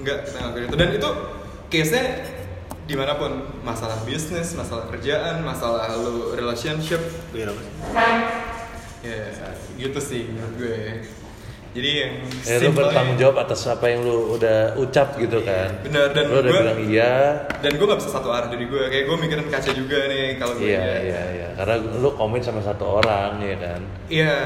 enggak 0.00 0.28
kita 0.28 0.36
ngelakuin 0.40 0.64
itu 0.68 0.76
dan 0.76 0.88
itu 0.92 1.10
case 1.72 1.92
nya 1.92 2.04
di 2.82 2.94
mana 2.94 3.14
pun 3.14 3.30
masalah 3.62 4.02
bisnis 4.02 4.52
masalah 4.52 4.86
kerjaan 4.86 5.40
masalah 5.40 5.86
lo 5.94 6.34
relationship 6.34 6.98
sih 7.30 7.46
ya 9.02 9.22
gitu 9.76 9.98
sih 9.98 10.22
menurut 10.28 10.54
gue 10.56 10.78
jadi 11.72 11.88
yang 11.96 12.12
Ya 12.44 12.56
lu 12.60 12.70
bertanggung 12.70 13.16
jawab 13.16 13.36
atas 13.42 13.64
apa 13.64 13.88
yang 13.88 14.04
lu 14.04 14.36
udah 14.36 14.76
ucap 14.76 15.16
gitu 15.16 15.40
kan. 15.40 15.72
Bener, 15.80 16.12
dan 16.12 16.28
lu 16.28 16.36
udah 16.38 16.52
gua- 16.52 16.60
bilang 16.60 16.78
iya. 16.84 17.48
dan 17.64 17.72
gue 17.72 17.86
gak 17.88 17.96
bisa 17.96 18.12
satu 18.12 18.28
arah 18.28 18.52
dari 18.52 18.68
gue 18.68 18.82
kayak 18.92 19.08
gue 19.08 19.16
mikirin 19.16 19.48
kaca 19.48 19.72
juga 19.72 20.04
nih 20.04 20.36
kalau 20.36 20.52
gue 20.52 20.68
Iya, 20.68 20.84
iya, 21.00 21.22
iya. 21.32 21.48
Karena 21.56 21.74
lu 21.96 22.12
komit 22.12 22.44
sama 22.44 22.60
satu 22.60 23.00
orang 23.00 23.40
ya 23.40 23.56
kan. 23.56 23.80
iya 24.06 24.36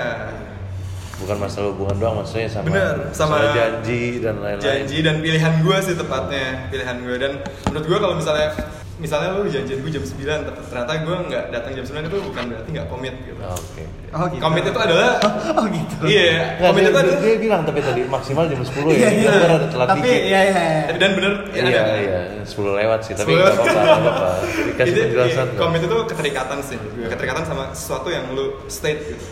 Bukan 1.16 1.36
masalah 1.38 1.72
hubungan 1.72 1.97
doang, 1.97 2.16
maksudnya 2.18 2.44
sama 2.47 2.68
Bener, 2.68 2.97
sama 3.10 3.40
janji 3.51 4.20
dan 4.20 4.36
lain-lain. 4.36 4.60
janji 4.60 4.98
dan 5.01 5.16
pilihan 5.18 5.52
gue 5.59 5.76
sih 5.80 5.94
tepatnya 5.94 6.68
pilihan 6.68 6.97
gue 7.01 7.16
dan 7.16 7.32
menurut 7.66 7.86
gue 7.86 7.98
kalau 7.98 8.14
misalnya 8.14 8.52
misalnya 8.97 9.32
lu 9.34 9.44
janjian 9.44 9.76
gue 9.78 9.90
jam 9.90 10.01
9 10.01 10.12
tapi 10.43 10.56
ternyata 10.62 10.93
gue 10.98 11.16
nggak 11.26 11.44
datang 11.51 11.72
jam 11.74 11.84
9 11.86 12.01
itu 12.02 12.16
bukan 12.22 12.43
berarti 12.47 12.68
nggak 12.70 12.86
komit 12.86 13.14
gitu 13.22 13.40
Oke. 13.43 13.84
Oh 14.10 14.24
gitu. 14.26 14.40
komit 14.40 14.62
itu 14.62 14.76
adalah 14.78 15.10
Oh 15.56 15.64
gitu. 15.68 15.94
iya 16.02 16.56
Nggak, 16.56 16.64
komit 16.66 16.80
dia, 16.80 16.84
itu 16.86 16.93
dia, 16.93 17.01
adalah 17.02 17.20
dia 17.22 17.36
bilang 17.38 17.62
tapi 17.62 17.80
tadi 17.80 18.01
maksimal 18.06 18.44
jam 18.47 18.60
10 18.60 18.72
ya. 18.72 18.97
Iya, 18.97 19.09
Kita 19.10 19.28
iya. 19.32 19.48
ada 19.51 19.66
telat 19.66 19.86
Tapi 19.90 20.01
dikit. 20.02 20.20
iya 20.22 20.40
iya. 20.43 20.64
dan 20.94 21.10
bener 21.12 21.32
ya 21.47 21.62
Iya, 21.62 21.80
ada. 21.82 21.94
iya, 21.98 22.20
10 22.43 22.72
lewat 22.74 23.01
sih, 23.02 23.12
tapi 23.14 23.30
10 23.30 23.36
nggak 23.38 23.52
apa-apa, 23.55 23.72
nggak 23.74 24.01
apa-apa. 24.02 24.28
Dikasih 24.66 24.93
penjelasan. 24.98 25.32
iya, 25.43 25.44
kok. 25.51 25.59
komit 25.59 25.80
itu 25.82 25.97
keterikatan 26.06 26.59
sih 26.62 26.76
keterikatan 27.06 27.44
sama 27.44 27.64
sesuatu 27.72 28.09
yang 28.09 28.24
lu 28.30 28.44
state 28.66 29.01
gitu 29.06 29.24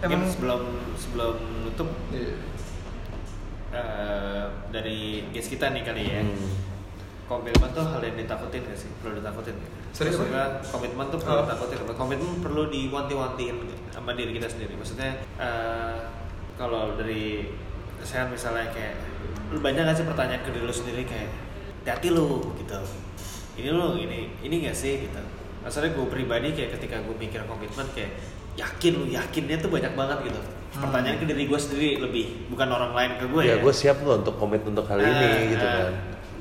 Emang- 0.00 0.26
sebelum 0.26 0.62
sebelum 0.96 1.36
nutup. 1.62 1.88
Iya. 2.10 2.34
eh, 3.70 4.44
dari 4.68 5.30
guest 5.30 5.46
kita 5.48 5.70
nih 5.70 5.82
kali 5.82 6.02
ya. 6.04 6.22
Hmm. 6.22 6.68
komitmen 7.30 7.70
tuh 7.70 7.86
hal 7.86 8.02
yang 8.02 8.18
ditakutin 8.18 8.66
gak 8.66 8.74
sih? 8.74 8.90
Perlu 8.98 9.22
ditakutin 9.22 9.54
gak? 9.54 9.70
Serius, 9.94 10.18
Maksudnya, 10.18 10.58
komitmen 10.66 11.06
tuh 11.06 11.18
perlu 11.22 11.38
Oh. 11.38 11.42
ditakutin 11.46 11.78
komitmen 11.94 12.32
perlu 12.42 12.62
diwanti-wantiin 12.66 13.56
sama 13.88 14.18
diri 14.18 14.34
kita 14.34 14.50
sendiri. 14.50 14.74
Maksudnya 14.74 15.14
eh, 15.38 15.96
kalau 16.58 16.98
dari 16.98 17.54
saya 18.02 18.26
misalnya 18.26 18.66
kayak 18.74 18.98
lu 19.54 19.62
banyak 19.62 19.86
gak 19.86 19.94
sih 19.94 20.02
pertanyaan 20.02 20.42
ke 20.42 20.50
diri 20.50 20.66
lu 20.66 20.74
sendiri 20.74 21.06
kayak 21.06 21.30
hati 21.86 22.10
lu 22.10 22.50
gitu. 22.58 22.74
Ini 23.54 23.70
lu 23.70 23.94
ini 23.94 24.34
ini 24.42 24.66
gak 24.66 24.74
sih? 24.74 25.06
gitu. 25.06 25.22
Maksudnya 25.62 25.94
gue 25.94 26.06
pribadi 26.10 26.50
kayak 26.50 26.82
ketika 26.82 26.98
gue 26.98 27.14
mikir 27.14 27.46
komitmen 27.46 27.86
kayak 27.94 28.10
yakin 28.60 28.92
lu 29.00 29.06
yakinnya 29.08 29.56
tuh 29.58 29.72
banyak 29.72 29.92
banget 29.96 30.18
gitu. 30.28 30.40
Hmm. 30.70 30.86
pertanyaan 30.86 31.18
ke 31.18 31.26
diri 31.26 31.50
gue 31.50 31.58
sendiri 31.58 31.98
lebih 31.98 32.46
bukan 32.46 32.70
orang 32.70 32.94
lain 32.94 33.10
ke 33.18 33.26
gue 33.26 33.42
ya, 33.42 33.56
ya, 33.56 33.56
gue 33.58 33.74
siap 33.74 34.06
loh 34.06 34.22
untuk 34.22 34.38
komit 34.38 34.62
untuk 34.62 34.86
hal 34.86 35.02
ini 35.02 35.10
Nah, 35.10 35.42
gitu 35.50 35.66
nah, 35.66 35.74
kan. 35.82 35.92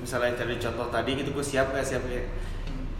misalnya 0.06 0.32
dari 0.38 0.56
contoh 0.62 0.86
tadi 0.94 1.12
gitu 1.18 1.30
gue 1.34 1.42
siap 1.42 1.74
gak 1.74 1.82
siap 1.82 2.06
ya? 2.06 2.22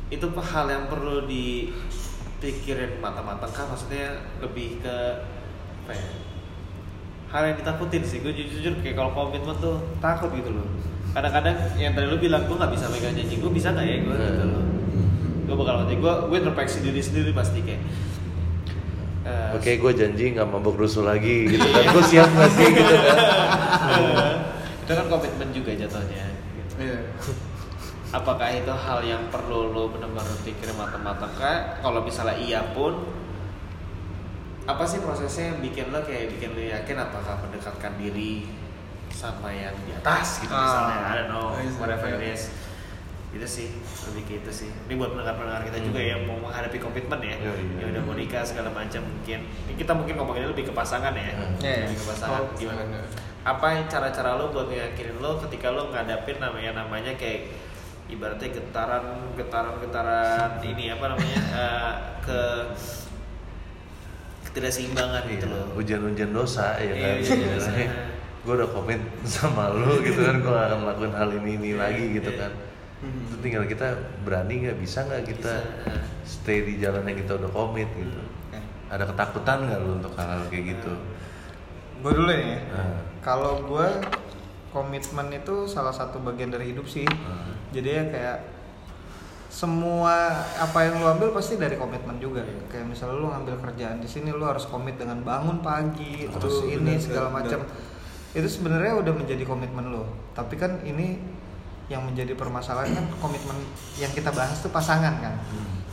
Itu 0.10 0.26
hal 0.34 0.66
yang 0.74 0.90
perlu 0.90 1.30
dipikirin 1.30 2.98
matang-matang 2.98 3.54
kah? 3.54 3.62
Maksudnya 3.70 4.18
lebih 4.42 4.82
ke 4.82 4.96
apa 5.86 5.94
ya? 5.94 6.08
Hal 7.30 7.42
yang 7.54 7.56
ditakutin 7.62 8.02
sih 8.02 8.26
gue 8.26 8.34
jujur, 8.34 8.58
jujur 8.58 8.74
kayak 8.82 8.98
kalau 8.98 9.14
komitmen 9.14 9.54
tuh 9.62 9.78
takut 10.02 10.34
gitu 10.34 10.50
loh. 10.50 10.66
Kadang-kadang 11.14 11.78
yang 11.78 11.94
tadi 11.94 12.10
lu 12.10 12.18
bilang 12.18 12.50
gue 12.50 12.58
nggak 12.58 12.74
bisa 12.74 12.90
megang 12.90 13.14
janji 13.14 13.38
gue 13.38 13.52
bisa 13.54 13.70
nggak 13.70 13.86
ya? 13.86 13.98
Gue 14.02 14.18
gitu 14.18 14.46
loh. 14.50 14.64
Gue 15.46 15.56
bakal 15.62 15.86
mati 15.86 15.94
gue 15.94 16.14
gue 16.26 16.38
introspeksi 16.42 16.82
diri 16.82 17.02
sendiri 17.06 17.38
pasti 17.38 17.62
kayak 17.62 17.86
eh, 19.30 19.50
Oke, 19.52 19.72
gue 19.76 19.92
janji 19.94 20.26
nggak 20.32 20.46
mabuk 20.46 20.76
rusuh 20.76 21.04
lagi 21.04 21.46
gitu 21.48 21.62
kan. 21.64 21.84
gue 21.88 22.04
siap 22.04 22.26
nggak 22.28 22.52
sih 22.52 22.68
gitu 22.72 22.96
kan. 22.98 24.36
itu 24.80 24.92
kan 24.92 25.06
komitmen 25.08 25.50
juga 25.52 25.72
jatuhnya 25.76 26.26
gitu. 26.56 26.74
Iya. 26.80 27.00
apakah 28.10 28.50
itu 28.50 28.72
hal 28.72 29.00
yang 29.04 29.24
perlu 29.30 29.70
lo 29.70 29.88
benar-benar 29.88 30.26
pikirin 30.42 30.74
matang-matang 30.74 31.30
kah 31.32 31.78
kalau 31.80 32.02
misalnya 32.02 32.34
iya 32.36 32.66
pun 32.74 33.06
apa 34.66 34.82
sih 34.84 34.98
prosesnya 34.98 35.46
yang 35.48 35.60
bikin 35.60 35.90
lo 35.90 36.02
kayak 36.02 36.30
bikin 36.32 36.50
lo 36.52 36.62
yakin 36.64 36.98
apakah 36.98 37.38
mendekatkan 37.40 37.94
diri 37.96 38.50
sama 39.10 39.50
yang 39.50 39.74
di 39.84 39.94
atas 39.94 40.40
gitu 40.40 40.50
Ah. 40.50 40.62
misalnya 40.64 40.98
I 41.00 41.14
don't 41.16 41.30
know 41.30 41.48
I 41.52 41.64
see. 41.64 41.78
whatever 41.78 42.08
it 42.12 42.24
is 42.28 42.50
itu 43.30 43.46
sih 43.46 43.68
lebih 44.10 44.24
ke 44.26 44.34
itu 44.38 44.52
sih 44.56 44.70
ini 44.84 44.94
buat 44.96 45.10
pendengar-pendengar 45.10 45.62
kita 45.64 45.80
juga 45.80 46.00
Hmm. 46.00 46.10
yang 46.10 46.22
mau 46.24 46.38
menghadapi 46.40 46.78
komitmen 46.78 47.20
ya 47.20 47.36
Iya, 47.36 47.52
iya. 47.54 47.78
yang 47.78 47.90
udah 47.92 48.04
mau 48.04 48.16
nikah 48.16 48.42
segala 48.42 48.70
macam 48.70 49.02
mungkin 49.02 49.40
Ini 49.46 49.74
kita 49.76 49.92
mungkin 49.94 50.14
ngomongin 50.16 50.46
lebih 50.48 50.66
ke 50.66 50.74
pasangan 50.74 51.14
ya 51.14 51.30
Hmm. 51.32 51.54
Iya, 51.56 51.70
iya. 51.70 51.84
lebih 51.86 51.98
ke 51.98 52.06
pasangan 52.08 52.40
Oh, 52.40 52.50
gimana 52.54 52.82
ya. 52.88 53.04
apa 53.42 53.66
yang 53.72 53.86
cara-cara 53.86 54.30
lo 54.34 54.50
buat 54.50 54.68
ngeyakinin 54.68 55.18
lo 55.18 55.38
ketika 55.40 55.70
lo 55.70 55.90
ngadapin 55.90 56.38
namanya 56.38 56.72
namanya 56.76 57.14
kayak 57.16 57.54
ibaratnya 58.06 58.50
getaran 58.52 59.06
getaran 59.34 59.78
getaran 59.80 60.50
ini 60.68 60.90
apa 60.90 61.06
namanya 61.08 61.40
eh, 61.54 61.94
ke 62.20 62.40
ketidakseimbangan 64.44 65.24
gitu 65.30 65.46
Iya, 65.46 65.54
loh 65.54 65.66
hujan-hujan 65.76 66.30
dosa 66.32 66.76
ya 66.78 66.90
Iya, 66.90 66.98
kan 66.98 67.16
hujan 67.22 67.38
dosa. 67.48 67.72
gue 68.40 68.54
udah 68.56 68.70
komit 68.72 69.02
sama 69.24 69.70
lu 69.70 70.00
gitu 70.02 70.20
kan 70.20 70.40
gue 70.40 70.50
gak 70.50 70.66
akan 70.68 70.80
melakukan 70.82 71.14
hal 71.14 71.30
ini 71.36 71.52
ini 71.56 71.72
lagi 71.76 72.06
gitu 72.12 72.32
kan 72.34 72.52
itu 73.00 73.36
tinggal 73.40 73.64
kita 73.64 73.96
berani 74.28 74.68
nggak 74.68 74.78
bisa 74.84 75.08
nggak 75.08 75.24
kita 75.24 75.54
Bisa. 75.64 76.04
stay 76.28 76.68
di 76.68 76.84
jalan 76.84 77.08
yang 77.08 77.16
kita 77.16 77.40
udah 77.40 77.52
komit 77.56 77.88
gitu. 77.96 78.20
Oke. 78.20 78.60
ada 78.92 79.04
ketakutan 79.08 79.58
nggak 79.72 79.80
lu 79.80 79.92
untuk 80.04 80.14
hal-hal 80.20 80.44
kayak 80.52 80.66
gitu? 80.76 80.92
Gue 82.04 82.12
dulu 82.12 82.32
ya. 82.32 82.60
Nah. 82.76 83.00
kalau 83.24 83.64
gue 83.64 83.88
komitmen 84.76 85.32
itu 85.32 85.66
salah 85.66 85.96
satu 85.96 86.20
bagian 86.20 86.52
dari 86.52 86.76
hidup 86.76 86.86
sih. 86.92 87.08
Hmm. 87.08 87.56
jadi 87.72 87.90
ya 87.90 88.04
kayak 88.12 88.38
semua 89.50 90.46
apa 90.62 90.86
yang 90.86 91.02
lu 91.02 91.10
ambil 91.10 91.34
pasti 91.34 91.58
dari 91.58 91.74
komitmen 91.74 92.22
juga 92.22 92.46
kayak 92.70 92.86
misalnya 92.86 93.18
lu 93.18 93.28
ngambil 93.34 93.56
kerjaan 93.66 93.98
di 93.98 94.06
sini 94.06 94.30
lu 94.30 94.46
harus 94.46 94.70
komit 94.70 95.02
dengan 95.02 95.26
bangun 95.26 95.66
pagi 95.66 96.30
Betul, 96.30 96.38
terus 96.38 96.58
ini 96.70 96.94
segala 97.02 97.34
macam. 97.34 97.66
Itu 98.30 98.46
sebenarnya 98.46 98.94
udah 99.02 99.14
menjadi 99.16 99.42
komitmen 99.48 99.90
lo 99.90 100.06
tapi 100.38 100.54
kan 100.54 100.86
ini 100.86 101.39
yang 101.90 102.06
menjadi 102.06 102.38
permasalahan 102.38 102.94
kan 102.94 103.06
komitmen 103.18 103.58
yang 103.98 104.14
kita 104.14 104.30
bahas 104.30 104.62
tuh 104.62 104.70
pasangan 104.70 105.20
kan. 105.20 105.36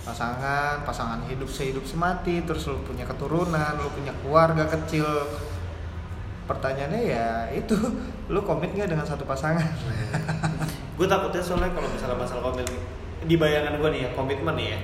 Pasangan 0.05 0.87
pasangan 0.87 1.25
hidup 1.27 1.51
sehidup 1.51 1.83
semati 1.83 2.45
terus 2.45 2.69
lu 2.69 2.79
punya 2.85 3.03
keturunan 3.09 3.73
lu 3.81 3.89
punya 3.91 4.13
keluarga 4.21 4.69
kecil. 4.69 5.09
Pertanyaannya 6.47 7.03
ya 7.03 7.29
itu 7.51 7.75
lu 8.33 8.41
komit 8.45 8.77
nggak 8.77 8.93
dengan 8.93 9.09
satu 9.09 9.25
pasangan? 9.25 9.67
Gue 10.97 11.05
takutnya 11.05 11.43
soalnya 11.43 11.73
kalau 11.75 11.89
misalnya 11.91 12.17
masalah 12.17 12.53
komitmen 12.53 12.81
di 13.27 13.37
bayangan 13.37 13.81
gue 13.83 13.91
nih 13.91 14.01
ya 14.07 14.11
komitmen 14.15 14.55
nih 14.55 14.69
ya 14.77 14.81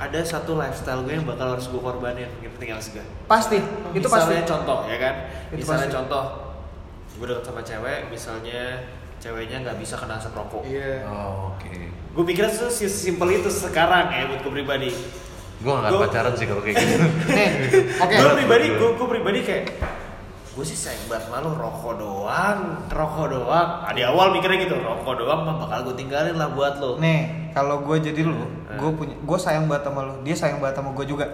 ada 0.00 0.20
satu 0.24 0.56
lifestyle 0.56 1.04
gue 1.04 1.12
yang 1.12 1.26
bakal 1.26 1.52
harus 1.52 1.66
gue 1.68 1.80
korbanin 1.82 2.30
gitu 2.40 2.56
tinggal 2.56 2.80
segala 2.80 3.08
pasti 3.28 3.58
itu 3.92 4.06
pasti. 4.06 4.32
Misalnya 4.32 4.44
contoh 4.46 4.78
ya 4.88 4.96
kan? 4.96 5.14
Itu 5.52 5.56
misalnya 5.60 5.88
pasti. 5.90 5.96
contoh 5.98 6.24
gue 7.20 7.26
deket 7.28 7.44
sama 7.44 7.60
cewek 7.60 8.00
misalnya 8.08 8.62
ceweknya 9.20 9.60
nggak 9.60 9.76
bisa 9.76 9.94
kena 9.94 10.16
asap 10.16 10.32
rokok. 10.34 10.64
Iya. 10.64 11.04
oh, 11.04 11.52
oke. 11.52 11.68
Gue 12.10 12.24
mikirnya 12.24 12.50
tuh 12.50 12.72
simpel 12.72 13.28
itu 13.30 13.46
sekarang 13.46 14.08
ya 14.08 14.26
buat 14.26 14.40
gue 14.40 14.52
pribadi. 14.52 14.90
Gue 15.60 15.70
gak 15.70 15.92
Gua- 15.92 16.02
pacaran 16.02 16.32
sih 16.32 16.44
kalau 16.44 16.58
kayak 16.58 16.80
gitu. 16.80 17.04
Nih 17.28 17.48
oke. 17.96 18.14
gue 18.16 18.32
pribadi 18.34 18.66
gue 18.72 18.88
gue 18.90 19.08
pribadi 19.08 19.40
kayak 19.40 19.64
gue 20.50 20.64
sih 20.66 20.74
sayang 20.74 21.06
banget 21.06 21.30
malu 21.30 21.52
rokok 21.52 21.94
doang 21.96 22.58
rokok 22.86 23.26
doang. 23.30 23.68
Ah, 23.80 23.92
di 23.92 24.02
awal 24.02 24.32
mikirnya 24.32 24.64
gitu 24.64 24.74
rokok 24.74 25.14
doang 25.16 25.44
mah 25.44 25.56
bakal 25.60 25.86
gue 25.86 25.96
tinggalin 25.96 26.34
lah 26.34 26.50
buat 26.50 26.80
lo 26.80 26.96
nih 26.96 27.52
kalau 27.52 27.80
gue 27.82 27.96
jadi 28.02 28.24
lu 28.24 28.40
Eh. 28.66 28.74
gue 28.74 28.90
punya 28.90 29.14
gue 29.14 29.38
sayang 29.38 29.66
banget 29.66 29.86
sama 29.86 30.00
lu 30.02 30.14
dia 30.22 30.32
sayang 30.32 30.58
banget 30.58 30.80
sama 30.80 30.90
gue 30.92 31.06
juga. 31.06 31.26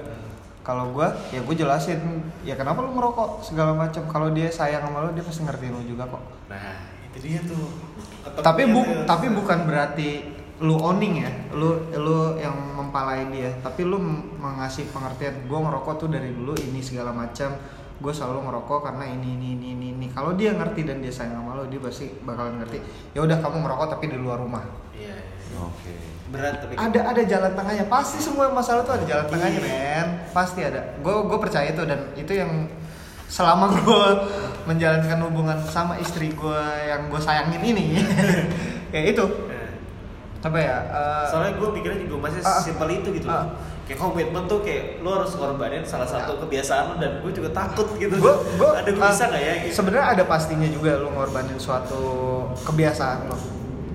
Kalau 0.60 0.90
gue 0.90 1.06
ya 1.30 1.40
gue 1.40 1.54
jelasin 1.54 2.02
ya 2.42 2.54
kenapa 2.54 2.82
lu 2.82 2.90
merokok 2.90 3.40
segala 3.40 3.72
macam. 3.72 4.02
Kalau 4.04 4.28
dia 4.30 4.50
sayang 4.50 4.82
sama 4.82 5.00
lu 5.00 5.14
dia 5.14 5.22
pasti 5.22 5.42
ngerti 5.42 5.66
lu 5.68 5.80
juga 5.86 6.04
kok. 6.08 6.22
Nah 6.50 6.95
itu 7.16 7.24
dia 7.24 7.40
tuh 7.42 7.86
tapi 8.44 8.62
bu 8.68 8.80
tuh. 8.84 9.06
tapi 9.08 9.26
bukan 9.32 9.58
berarti 9.64 10.10
lu 10.64 10.76
owning 10.80 11.14
ya? 11.20 11.30
Lu 11.52 11.76
lu 11.92 12.40
yang 12.40 12.56
mempalai 12.76 13.28
dia. 13.28 13.52
Tapi 13.60 13.84
lu 13.84 14.00
mengasih 14.40 14.88
pengertian 14.88 15.44
gue 15.44 15.58
ngerokok 15.58 15.94
tuh 16.00 16.08
dari 16.08 16.32
dulu 16.32 16.56
ini 16.56 16.80
segala 16.80 17.12
macam. 17.12 17.52
Gue 17.96 18.12
selalu 18.12 18.44
ngerokok 18.44 18.92
karena 18.92 19.08
ini 19.08 19.40
ini 19.40 19.48
ini 19.56 19.66
ini, 19.72 19.86
ini. 19.96 20.06
kalau 20.12 20.36
dia 20.36 20.52
ngerti 20.52 20.84
dan 20.84 21.00
dia 21.00 21.08
sayang 21.08 21.40
sama 21.40 21.56
lu 21.56 21.64
dia 21.72 21.80
pasti 21.80 22.12
bakalan 22.28 22.60
ngerti 22.60 22.76
ya 23.16 23.24
udah 23.24 23.40
kamu 23.40 23.64
ngerokok 23.64 23.86
tapi 23.96 24.04
di 24.12 24.18
luar 24.20 24.36
rumah. 24.36 24.64
Iya 24.92 25.16
oke. 25.56 25.92
Berat 26.28 26.60
tapi 26.60 26.76
ada 26.76 27.00
ada 27.08 27.22
jalan 27.24 27.52
tengahnya. 27.56 27.84
Pasti 27.88 28.20
semua 28.20 28.52
masalah 28.52 28.84
tuh 28.84 29.00
ada 29.00 29.04
jalan 29.08 29.26
tengahnya 29.32 29.60
men. 29.64 30.08
Pasti 30.28 30.60
ada. 30.60 31.00
Gue 31.00 31.24
gue 31.24 31.38
percaya 31.40 31.72
itu 31.72 31.82
dan 31.88 32.12
itu 32.20 32.32
yang 32.36 32.68
selama 33.26 33.74
gue 33.74 34.04
menjalankan 34.66 35.18
hubungan 35.30 35.58
sama 35.66 35.98
istri 35.98 36.34
gue 36.34 36.62
yang 36.86 37.10
gue 37.10 37.20
sayangin 37.20 37.62
ini. 37.62 38.00
Kayak 38.94 39.18
itu. 39.18 39.24
Eh, 39.50 39.70
apa 40.46 40.58
ya 40.62 40.78
eh, 40.78 41.26
soalnya 41.26 41.52
gue 41.58 41.68
pikirnya 41.74 42.06
juga 42.06 42.30
masih 42.30 42.38
Ah, 42.46 42.54
ah. 42.54 42.62
simpel 42.62 42.86
itu 43.02 43.08
gitu 43.18 43.26
loh 43.26 43.50
kayak 43.86 43.98
komitmen 44.02 44.50
tuh 44.50 44.62
kayak 44.66 44.98
lo 44.98 45.22
harus 45.22 45.30
ngorbanin 45.38 45.82
salah 45.86 46.06
satu 46.06 46.42
kebiasaan 46.42 46.90
lo 46.90 46.94
dan 46.98 47.22
gue 47.22 47.30
juga 47.30 47.50
takut 47.54 47.86
gitu. 47.98 48.18
Gue 48.18 48.34
gue 48.58 48.70
ada 48.70 48.90
gue 48.90 48.98
bisa 48.98 49.24
nggak 49.30 49.42
ya 49.42 49.54
gitu? 49.62 49.72
sebenarnya 49.78 50.06
ada 50.18 50.22
pastinya 50.26 50.66
juga 50.66 50.98
lu 50.98 51.14
ngorbanin 51.14 51.58
suatu 51.58 52.02
kebiasaan 52.66 53.30
lo 53.30 53.38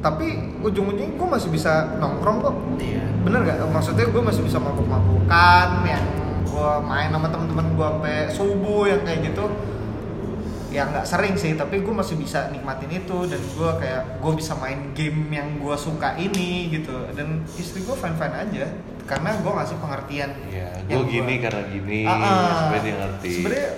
tapi 0.02 0.58
ujung-ujungnya 0.66 1.14
gue 1.14 1.28
masih 1.30 1.50
bisa 1.54 1.94
nongkrong 2.02 2.42
kok. 2.42 2.56
Iya. 2.82 3.06
Bener 3.22 3.40
gak 3.46 3.70
maksudnya 3.70 4.10
gue 4.10 4.22
masih 4.26 4.42
bisa 4.42 4.58
mabuk-mabukan 4.58 5.68
yang 5.86 6.06
gue 6.52 6.70
main 6.84 7.10
sama 7.10 7.28
temen-temen 7.28 7.68
gue 7.72 7.88
sampai 7.88 8.16
subuh 8.30 8.84
yang 8.86 9.02
kayak 9.02 9.20
gitu 9.26 9.46
ya 10.70 10.84
nggak 10.86 11.04
sering 11.04 11.36
sih 11.36 11.52
tapi 11.54 11.80
gue 11.80 11.92
masih 11.92 12.16
bisa 12.16 12.48
nikmatin 12.48 12.88
itu 12.90 13.18
dan 13.26 13.40
gue 13.40 13.70
kayak 13.78 14.02
gue 14.18 14.32
bisa 14.34 14.56
main 14.56 14.92
game 14.94 15.28
yang 15.30 15.58
gue 15.58 15.76
suka 15.78 16.16
ini 16.16 16.52
gitu 16.70 16.96
dan 17.12 17.28
istri 17.54 17.80
gue 17.82 17.92
fine 17.94 18.16
fine 18.16 18.36
aja 18.38 18.66
karena 19.04 19.36
gue 19.36 19.52
ngasih 19.52 19.78
pengertian 19.78 20.32
ya 20.48 20.72
gue 20.82 21.04
gini 21.06 21.34
gua- 21.34 21.44
karena 21.44 21.62
gini 21.66 22.02
Ah, 22.04 22.16
ah. 22.16 22.52
supaya 22.62 22.82
dia 22.82 22.96
ngerti 22.98 23.30
sebenarnya 23.34 23.70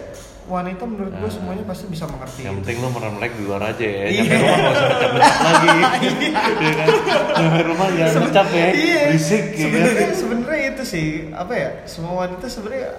wanita 0.43 0.83
menurut 0.83 1.13
gue 1.13 1.23
Ah. 1.23 1.31
semuanya 1.31 1.63
pasti 1.63 1.87
bisa 1.87 2.03
mengerti. 2.05 2.43
Yang 2.43 2.55
penting 2.59 2.77
lo 2.77 2.87
merem 2.89 3.13
melek 3.15 3.31
di 3.33 3.43
luar 3.43 3.61
aja 3.65 3.79
ya. 3.79 4.05
Iya. 4.05 4.23
nyampe 4.33 4.35
rumah 4.35 4.67
gak 4.67 4.75
usah 4.75 5.09
ngecap 5.09 5.33
lagi. 5.47 6.07
Iya. 6.19 6.71
Kan? 6.73 6.87
Nyampe 7.33 7.61
rumah 7.63 7.87
jangan 7.89 8.21
ngecap 8.21 8.47
ya. 8.49 8.67
Iya. 8.69 9.01
berisik 9.07 9.43
ya 9.45 9.47
kan? 9.47 9.63
Sebenarnya 9.63 10.09
sebenarnya 10.13 10.63
itu 10.69 10.83
sih 10.83 11.07
apa 11.31 11.53
ya 11.53 11.69
semua 11.85 12.13
wanita 12.19 12.45
sebenarnya 12.45 12.89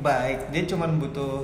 baik. 0.00 0.38
Dia 0.50 0.62
cuman 0.66 0.90
butuh 0.98 1.34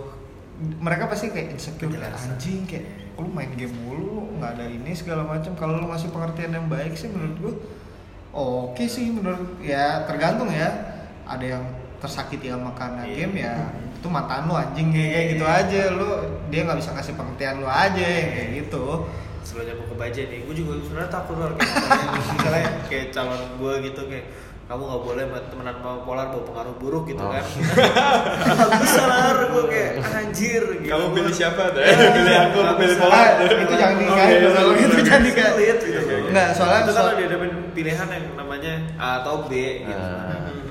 mereka 0.79 1.05
pasti 1.07 1.27
kayak 1.29 1.49
insecure 1.53 1.91
kayak 1.91 2.15
anjing 2.15 2.63
kayak 2.65 2.87
lu 3.15 3.29
main 3.29 3.51
game 3.55 3.75
mulu? 3.81 4.35
Nggak 4.35 4.51
ada 4.53 4.65
ini 4.67 4.91
segala 4.93 5.23
macam. 5.23 5.55
Kalau 5.55 5.79
lu 5.79 5.87
ngasih 5.87 6.11
pengertian 6.11 6.51
yang 6.53 6.67
baik 6.67 6.95
sih 6.95 7.07
menurut 7.07 7.35
gua 7.39 7.55
oke 8.35 8.85
sih 8.85 9.07
menurut 9.09 9.59
ya 9.61 10.03
tergantung 10.05 10.51
ya. 10.51 10.67
Ada 11.25 11.57
yang 11.57 11.65
tersakiti 11.97 12.51
sama 12.51 12.75
karena 12.75 13.01
Iya. 13.03 13.17
game 13.25 13.35
ya 13.41 13.55
itu 14.05 14.13
mantan 14.13 14.45
lu 14.45 14.53
anjing 14.53 14.93
kayak 14.93 15.11
kayak 15.11 15.27
gitu 15.33 15.45
aja 15.49 15.81
lu 15.91 16.09
dia 16.47 16.61
nggak 16.61 16.77
bisa 16.77 16.93
ngasih 16.93 17.17
pengertian 17.17 17.57
lu 17.57 17.67
aja 17.67 18.05
kayak 18.05 18.49
gitu 18.55 19.09
sebelumnya 19.41 19.75
mau 19.75 19.87
ke 19.89 19.97
baja 19.97 20.21
nih 20.23 20.39
gue 20.45 20.55
juga 20.55 20.73
sebenarnya 20.79 21.09
takut 21.09 21.37
loh 21.41 21.49
kayak 21.57 21.73
misalnya, 22.37 22.69
kayak 22.85 23.07
calon 23.11 23.41
gue 23.57 23.73
gitu 23.83 24.01
kayak 24.05 24.27
kamu 24.65 24.83
nggak 24.83 25.03
boleh 25.03 25.25
buat 25.25 25.45
temenan 25.49 25.77
sama 25.77 26.01
polar 26.05 26.27
bawa 26.29 26.45
pengaruh 26.45 26.75
buruk 26.77 27.05
gitu 27.07 27.21
Oh. 27.21 27.33
kan 27.33 27.45
bisa 28.85 29.03
lah 29.05 29.21
gue 29.41 29.65
kayak 29.69 29.93
anjir 30.05 30.63
gitu. 30.81 30.89
Kamu 30.89 31.07
pilih 31.13 31.33
siapa 31.33 31.63
tuh? 31.69 31.81
Iya, 31.81 31.97
pilih 32.17 32.35
aku, 32.43 32.57
nggak 32.61 32.77
pilih 32.77 32.97
polar. 32.97 33.27
Itu 33.41 33.75
jangan 33.75 33.97
Oke, 34.05 34.37
kalau 34.53 34.73
gitu 34.77 34.97
jangan 35.01 35.23
Sulit 35.33 35.79
gitu. 35.81 36.01
Nggak, 36.29 36.49
soalnya 36.53 36.81
itu 36.83 36.93
kan 36.93 37.05
soal- 37.09 37.17
ada 37.17 37.37
pilihan 37.73 38.07
yang 38.09 38.25
namanya 38.37 38.73
A 38.97 39.09
atau 39.21 39.45
B 39.45 39.53
gitu 39.81 39.97
Ah. 39.97 40.64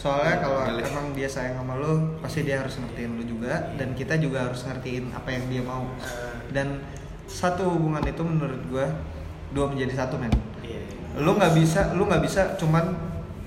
Soalnya 0.00 0.40
kalau 0.40 0.64
emang 0.80 1.12
dia 1.12 1.28
sayang 1.28 1.60
sama 1.60 1.76
lu, 1.76 2.16
pasti 2.24 2.40
dia 2.40 2.64
harus 2.64 2.72
ngertiin 2.80 3.20
lu 3.20 3.24
juga 3.28 3.76
dan 3.76 3.92
kita 3.92 4.16
juga 4.16 4.48
harus 4.48 4.64
ngertiin 4.64 5.12
apa 5.12 5.28
yang 5.28 5.44
dia 5.52 5.60
mau. 5.60 5.84
Dan 6.48 6.80
satu 7.28 7.68
hubungan 7.68 8.00
itu 8.08 8.24
menurut 8.24 8.64
gua 8.72 8.88
dua 9.52 9.68
menjadi 9.68 10.00
satu 10.00 10.16
men. 10.16 10.32
iya 10.64 10.80
Lu 11.20 11.36
nggak 11.36 11.52
bisa, 11.52 11.92
lu 11.92 12.08
nggak 12.08 12.24
bisa 12.24 12.56
cuman 12.56 12.96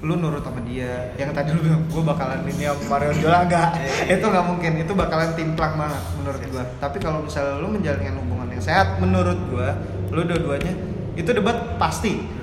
lu 0.05 0.13
nurut 0.13 0.45
sama 0.45 0.61
dia. 0.61 1.17
Yang 1.17 1.33
tadi 1.33 1.49
lu 1.57 1.65
bilang 1.65 1.89
gua 1.89 2.13
bakalan 2.13 2.45
ini 2.45 2.69
sama 2.69 2.85
Mario 2.85 3.11
Jola 3.17 3.39
enggak. 3.49 3.69
Iya. 3.73 4.21
itu 4.21 4.25
nggak 4.29 4.45
mungkin. 4.45 4.71
Itu 4.77 4.93
bakalan 4.93 5.29
timplang 5.33 5.73
banget 5.73 6.03
menurut 6.21 6.43
gua. 6.53 6.63
Tapi 6.77 6.97
kalau 7.01 7.25
misalnya 7.25 7.65
lu 7.65 7.73
menjalankan 7.73 8.13
hubungan 8.21 8.47
yang 8.53 8.61
sehat 8.61 9.01
menurut 9.01 9.41
gua, 9.49 9.73
lu 10.13 10.21
dua-duanya 10.21 10.73
itu 11.17 11.29
debat 11.33 11.81
pasti 11.81 12.42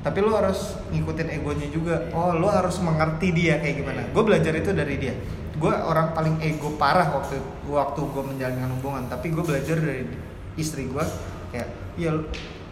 tapi 0.00 0.18
lu 0.24 0.32
harus 0.32 0.80
ngikutin 0.88 1.28
egonya 1.28 1.68
juga. 1.68 2.08
Oh 2.16 2.32
lu 2.32 2.48
harus 2.48 2.80
mengerti 2.80 3.36
dia 3.36 3.60
kayak 3.60 3.76
gimana. 3.84 4.02
Gue 4.16 4.24
belajar 4.24 4.52
itu 4.56 4.72
dari 4.72 4.96
dia. 4.96 5.14
Gue 5.60 5.72
orang 5.76 6.16
paling 6.16 6.40
ego 6.40 6.72
parah 6.80 7.12
waktu 7.12 7.36
waktu 7.68 8.00
gue 8.00 8.22
menjalankan 8.24 8.70
hubungan. 8.80 9.04
Tapi 9.12 9.28
gue 9.28 9.44
belajar 9.44 9.76
dari 9.76 10.08
istri 10.56 10.88
gue 10.88 11.04
kayak 11.52 11.68
ya 12.00 12.16
lu, 12.16 12.24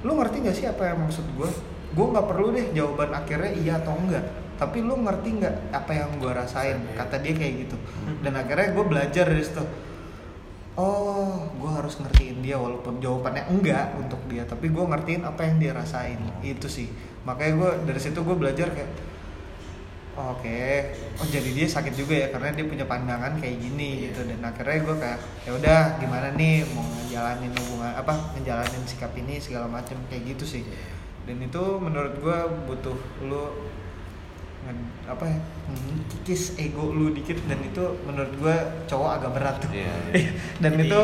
lu 0.08 0.12
ngerti 0.16 0.36
gak 0.40 0.56
sih 0.56 0.66
apa 0.66 0.88
yang 0.88 1.04
maksud 1.04 1.24
gue 1.36 1.50
gue 1.88 2.06
nggak 2.06 2.26
perlu 2.28 2.52
deh 2.52 2.66
jawaban 2.76 3.12
akhirnya 3.12 3.52
iya 3.60 3.72
atau 3.76 3.92
enggak. 3.92 4.24
Tapi 4.56 4.80
lu 4.80 4.96
ngerti 5.04 5.28
nggak 5.38 5.54
apa 5.70 5.92
yang 5.92 6.10
gue 6.16 6.32
rasain? 6.32 6.80
Kata 6.96 7.20
dia 7.20 7.36
kayak 7.36 7.68
gitu. 7.68 7.76
Dan 8.24 8.40
akhirnya 8.40 8.72
gue 8.72 8.84
belajar 8.88 9.24
dari 9.28 9.44
situ 9.44 9.62
oh 10.78 11.50
gue 11.58 11.70
harus 11.74 11.98
ngertiin 11.98 12.38
dia 12.38 12.54
walaupun 12.54 13.02
jawabannya 13.02 13.50
enggak 13.50 13.98
untuk 13.98 14.22
dia 14.30 14.46
tapi 14.46 14.70
gue 14.70 14.84
ngertiin 14.86 15.26
apa 15.26 15.42
yang 15.42 15.58
dia 15.58 15.72
rasain. 15.74 16.22
Itu 16.40 16.70
sih. 16.70 16.86
Makanya 17.26 17.52
gue 17.58 17.70
dari 17.90 18.00
situ 18.00 18.22
gue 18.22 18.36
belajar 18.38 18.70
kayak 18.70 18.90
oh, 20.14 20.38
oke. 20.38 20.62
Oh 21.18 21.26
jadi 21.26 21.50
dia 21.50 21.66
sakit 21.66 21.94
juga 21.98 22.14
ya 22.14 22.26
karena 22.30 22.54
dia 22.54 22.64
punya 22.70 22.86
pandangan 22.86 23.42
kayak 23.42 23.58
gini 23.58 24.06
gitu. 24.06 24.22
Dan 24.22 24.38
akhirnya 24.38 24.78
gue 24.86 24.96
kayak 25.02 25.18
ya 25.42 25.50
udah 25.58 25.80
gimana 25.98 26.28
nih 26.38 26.62
mau 26.70 26.86
ngejalanin 26.86 27.52
hubungan 27.58 27.92
apa 27.98 28.14
ngejalanin 28.38 28.82
sikap 28.86 29.10
ini 29.18 29.42
segala 29.42 29.66
macam 29.66 29.98
kayak 30.06 30.38
gitu 30.38 30.46
sih. 30.46 30.64
Dan 31.26 31.42
itu 31.42 31.62
menurut 31.82 32.22
gue 32.22 32.38
butuh 32.70 32.96
lu 33.26 33.44
apa 35.04 35.24
ya 35.24 35.38
kikis 36.10 36.42
ego 36.56 36.88
lu 36.88 37.10
dikit 37.10 37.40
dan 37.44 37.60
itu 37.60 37.80
menurut 38.02 38.32
gue 38.34 38.56
cowok 38.84 39.10
agak 39.14 39.30
berat 39.32 39.56
tuh. 39.58 39.70
Iya, 39.70 39.94
dan 40.62 40.72
Jadi, 40.74 40.86
itu 40.86 41.02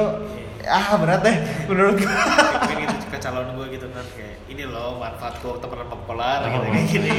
ah 0.64 0.96
berat 0.96 1.20
deh 1.20 1.36
menurut 1.66 1.94
gue 1.94 2.08
mungkin 2.08 2.76
gitu 2.88 3.06
ke 3.06 3.18
calon 3.18 3.52
gue 3.52 3.66
gitu 3.70 3.86
kan 3.86 4.04
kayak 4.10 4.36
ini 4.46 4.64
loh 4.64 4.96
manfaat 4.96 5.36
gue 5.38 5.52
teman 5.54 5.84
populer 5.86 6.38
Oh. 6.40 6.48
gitu 6.50 6.66
kayak 6.66 6.86
gini. 6.86 7.10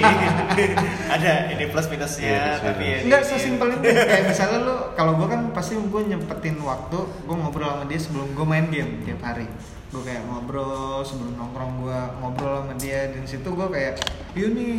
Ada 1.13 1.33
ini 1.51 1.65
plus 1.67 1.87
minusnya 1.87 2.25
Iya, 2.27 2.41
plus 2.43 2.61
tapi 2.63 2.83
ya 2.83 2.97
Enggak 3.01 3.21
di- 3.21 3.27
sesimpel 3.27 3.67
itu. 3.71 3.85
Kayak 3.85 4.23
misalnya 4.27 4.57
lu 4.61 4.75
kalau 4.93 5.13
gue 5.15 5.27
kan 5.27 5.41
pasti 5.51 5.73
gue 5.75 6.01
nyempetin 6.03 6.57
waktu 6.59 6.97
gue 6.99 7.35
ngobrol 7.35 7.69
sama 7.71 7.85
dia 7.85 7.99
sebelum 7.99 8.27
gue 8.31 8.45
main 8.45 8.65
game 8.67 9.01
tiap 9.03 9.21
hari. 9.23 9.45
Gue 9.87 10.01
kayak 10.01 10.25
ngobrol 10.25 11.01
sebelum 11.01 11.33
nongkrong 11.35 11.73
gue 11.79 11.99
ngobrol 12.19 12.55
sama 12.59 12.73
dia. 12.75 13.09
Dan 13.09 13.25
situ 13.25 13.45
gue 13.47 13.67
kayak 13.67 13.93
iya 14.33 14.47
nih 14.47 14.73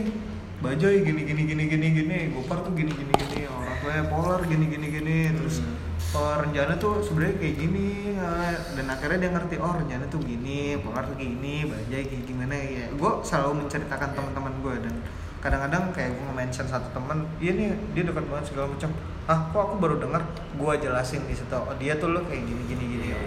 Bajoy 0.67 1.07
gini 1.07 1.23
gini 1.23 1.43
gini 1.47 1.65
gini 1.71 1.87
gini. 1.95 2.19
Gopar 2.35 2.59
tuh 2.67 2.75
gini 2.75 2.91
gini 2.91 3.13
gini. 3.15 3.47
Orang 3.47 3.79
tua 3.79 4.03
Polar 4.11 4.43
gini 4.51 4.67
gini 4.67 4.87
gini. 4.91 5.19
Terus 5.31 5.63
oh 6.11 6.35
rencana 6.43 6.75
tuh 6.75 6.99
sebenarnya 7.07 7.39
kayak 7.39 7.55
gini 7.55 8.19
ah. 8.19 8.51
dan 8.75 8.91
akhirnya 8.91 9.19
dia 9.23 9.31
ngerti 9.31 9.63
oh 9.63 9.71
rencana 9.71 10.11
tuh 10.11 10.19
gini 10.27 10.75
Polar 10.83 11.07
tuh 11.07 11.15
gini 11.23 11.71
Bajai 11.71 12.03
kayak 12.11 12.25
gimana? 12.27 12.59
Ya 12.59 12.91
gue 12.91 13.13
selalu 13.23 13.63
menceritakan 13.63 14.11
teman-teman 14.19 14.55
gue 14.59 14.75
dan 14.91 14.95
kadang-kadang 15.39 15.95
kayak 15.95 16.11
gue 16.19 16.25
nge-mention 16.35 16.67
satu 16.67 16.89
teman 16.91 17.31
iya 17.39 17.53
nih 17.55 17.69
dia 17.95 18.03
dekat 18.03 18.27
banget 18.27 18.45
segala 18.51 18.67
macam. 18.75 18.91
Ah 19.31 19.39
kok 19.55 19.63
aku 19.71 19.75
baru 19.79 19.97
dengar 20.03 20.23
gue 20.35 20.73
jelasin 20.83 21.23
di 21.31 21.35
situ. 21.39 21.55
Oh 21.55 21.79
dia 21.79 21.95
tuh 21.95 22.11
lo 22.11 22.27
kayak 22.27 22.43
gini 22.43 22.63
gini 22.67 22.85
gini. 22.91 23.07
Iya, 23.15 23.19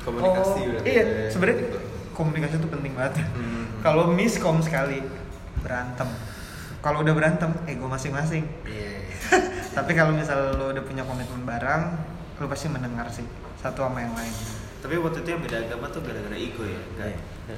komunikasi 0.00 0.60
oh, 0.64 0.80
iya. 0.88 1.04
ya. 1.04 1.28
sebenarnya 1.28 1.76
komunikasi 2.16 2.56
itu 2.56 2.68
penting 2.72 2.92
banget. 2.96 3.20
Hmm. 3.36 3.68
kalau 3.84 4.08
miskom 4.16 4.64
sekali 4.64 5.04
berantem 5.60 6.08
kalau 6.80 7.04
udah 7.04 7.12
berantem 7.12 7.50
ego 7.64 7.86
masing-masing 7.86 8.44
Iya. 8.64 8.90
tapi 9.76 9.92
kalau 9.92 10.12
misalnya 10.16 10.56
lo 10.56 10.72
udah 10.72 10.84
punya 10.84 11.04
komitmen 11.04 11.44
bareng 11.44 11.82
lo 12.40 12.46
pasti 12.48 12.66
mendengar 12.68 13.06
sih 13.12 13.24
satu 13.60 13.84
sama 13.84 14.00
yang 14.00 14.16
lain 14.16 14.32
tapi 14.80 14.96
waktu 14.96 15.20
itu 15.20 15.28
yang 15.28 15.42
beda 15.44 15.56
agama 15.60 15.86
tuh 15.92 16.00
gara-gara 16.00 16.36
ego 16.36 16.64
ya 16.64 16.80
kan 16.96 17.12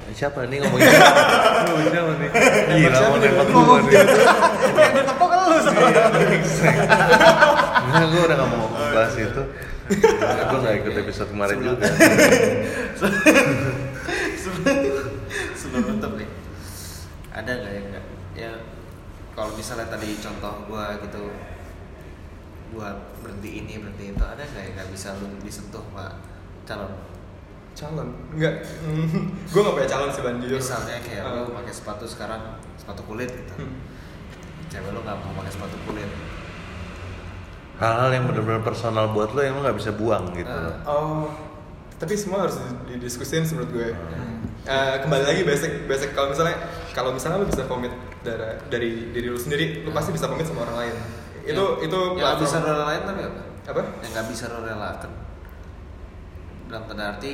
Siapa 0.09 0.49
nih 0.49 0.57
ngomongin 0.57 0.89
siapa? 0.89 1.21
Ngomongin 1.69 1.91
siapa 1.93 2.11
nih? 2.17 2.29
Gila 2.81 2.97
mau 2.97 3.17
nembak 3.21 3.47
gua 3.53 3.77
nih. 3.77 3.93
yang 4.73 4.93
ditepok 4.97 5.27
kan 5.29 5.39
lo 5.45 5.57
sih 5.61 5.77
Enggak, 7.83 8.05
gue 8.09 8.21
udah 8.25 8.37
gak 8.41 8.49
mau 8.49 8.67
bahas 8.73 9.13
itu. 9.13 9.41
Gue 10.49 10.59
gak 10.65 10.75
ikut 10.81 10.93
episode 10.97 11.29
kemarin 11.29 11.57
juga. 11.61 11.85
sebelum 14.43 14.77
sebelum 15.53 15.83
nutup 15.93 16.11
nih 16.17 16.29
ada 17.33 17.51
nggak 17.53 17.73
yang 17.73 17.85
nggak 17.89 18.03
ya 18.33 18.51
kalau 19.33 19.51
misalnya 19.57 19.89
tadi 19.89 20.13
contoh 20.21 20.53
gua 20.69 20.97
gitu 21.01 21.33
buat 22.73 22.97
berhenti 23.21 23.49
ini 23.65 23.77
berhenti 23.77 24.13
itu 24.13 24.23
ada 24.25 24.41
nggak 24.41 24.63
yang 24.65 24.73
nggak 24.77 24.89
bisa 24.93 25.13
lu 25.21 25.29
disentuh 25.41 25.81
pak? 25.93 26.13
Calon. 26.65 26.89
Calon? 27.77 28.09
Enggak 28.33 28.65
gue 29.53 29.61
nggak 29.61 29.75
punya 29.77 29.89
calon 29.89 30.09
sih 30.09 30.21
ban 30.25 30.37
jujur. 30.41 30.57
Misalnya 30.57 30.97
kayak 31.01 31.21
Eh, 31.25 31.33
lu 31.37 31.53
pakai 31.53 31.73
sepatu 31.73 32.05
sekarang 32.05 32.41
sepatu 32.77 33.01
kulit 33.05 33.29
gitu. 33.29 33.53
Hmm. 33.61 33.77
cewek 34.73 34.89
lu 34.89 35.05
nggak 35.05 35.17
mau 35.21 35.37
pakai 35.41 35.53
sepatu 35.53 35.77
kulit. 35.85 36.09
Hal-hal 37.77 38.09
yang 38.13 38.25
benar-benar 38.29 38.61
personal 38.65 39.13
buat 39.13 39.33
lo 39.33 39.41
yang 39.41 39.57
lo 39.57 39.65
gak 39.65 39.77
bisa 39.77 39.91
buang 39.97 40.29
gitu. 40.37 40.49
Ah. 40.49 40.77
oh 40.89 41.25
tapi 42.03 42.19
semua 42.19 42.43
harus 42.43 42.59
didiskusin 42.83 43.47
menurut 43.55 43.71
gue. 43.71 43.89
Eh, 44.63 44.95
kembali 44.99 45.23
lagi 45.23 45.41
basic 45.47 45.87
basic. 45.87 46.11
Kalau 46.11 46.35
misalnya 46.35 46.59
kalau 46.91 47.15
misalnya 47.15 47.39
lu 47.39 47.47
bisa 47.47 47.63
komit 47.63 47.95
dari 48.19 48.59
dari 48.67 48.89
diri 49.15 49.27
lu 49.31 49.39
sendiri 49.39 49.87
lu 49.87 49.95
pasti 49.95 50.11
bisa 50.11 50.27
komit 50.27 50.43
sama 50.43 50.67
orang 50.67 50.83
lain. 50.83 50.95
Itu 51.47 51.55
Yang- 51.79 51.87
itu 51.87 51.95
yang 51.95 52.15
nggak 52.19 52.35
bisa 52.43 52.57
platform- 52.59 52.67
lu 52.67 52.81
relain 52.83 53.01
tapi 53.07 53.21
apa? 53.23 53.41
Apa? 53.71 53.81
Yang 54.03 54.11
nggak 54.11 54.27
bisa 54.27 54.43
lo 54.51 54.59
relakan. 54.59 55.11
Dalam 56.67 56.83
tanda 56.91 57.03
arti 57.15 57.33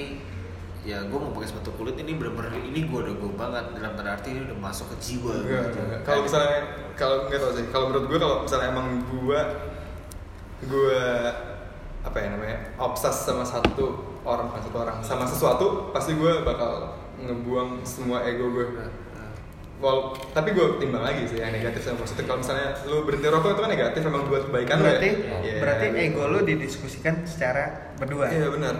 ya 0.86 1.02
gue 1.02 1.18
mau 1.18 1.34
pakai 1.34 1.50
sepatu 1.50 1.74
kulit 1.74 1.98
ini 1.98 2.14
bener-bener 2.14 2.54
ini 2.62 2.86
gue 2.86 3.00
udah 3.02 3.16
gue 3.18 3.32
banget. 3.34 3.66
Dalam 3.74 3.94
tanda 3.98 4.12
arti 4.14 4.28
ini 4.38 4.42
udah 4.46 4.58
masuk 4.62 4.86
ke 4.94 4.96
jiwa 5.02 5.34
gitu. 5.50 5.82
Kalau 6.06 6.22
misalnya 6.22 6.58
kalau 6.94 7.26
nggak 7.26 7.42
tahu 7.42 7.52
sih. 7.58 7.66
Kalau 7.74 7.86
menurut 7.90 8.06
gue 8.06 8.18
kalau 8.22 8.38
misalnya 8.46 8.70
emang 8.70 9.02
gue 9.02 9.40
gue 10.62 11.02
apa 12.00 12.18
ya 12.18 12.28
namanya 12.34 12.58
obses 12.78 13.16
sama 13.22 13.42
satu 13.42 14.09
orang 14.22 14.46
bukan 14.48 14.62
satu 14.62 14.78
orang 14.80 14.98
sama 15.00 15.24
sesuatu 15.24 15.66
pasti 15.90 16.14
gue 16.14 16.44
bakal 16.44 16.96
ngebuang 17.18 17.84
semua 17.84 18.24
ego 18.24 18.52
gue. 18.52 18.66
Well, 19.80 20.12
tapi 20.36 20.52
gue 20.52 20.76
timbang 20.76 21.00
lagi 21.00 21.24
sih 21.24 21.40
yang 21.40 21.56
negatif 21.56 21.88
sama 21.88 22.04
positif. 22.04 22.28
Kalau 22.28 22.44
misalnya 22.44 22.76
lu 22.84 23.08
berhenti 23.08 23.32
rokok 23.32 23.56
itu 23.56 23.62
kan 23.64 23.72
negatif 23.72 24.02
emang 24.04 24.28
buat 24.28 24.44
kebaikan 24.46 24.76
lo 24.76 24.84
ya. 24.84 24.92
berarti 24.92 25.10
Iya. 25.40 25.56
berarti 25.64 25.86
ego 25.96 26.24
lo 26.28 26.40
didiskusikan 26.44 27.24
secara 27.24 27.96
berdua 27.96 28.28
Iya 28.28 28.52
benar. 28.52 28.76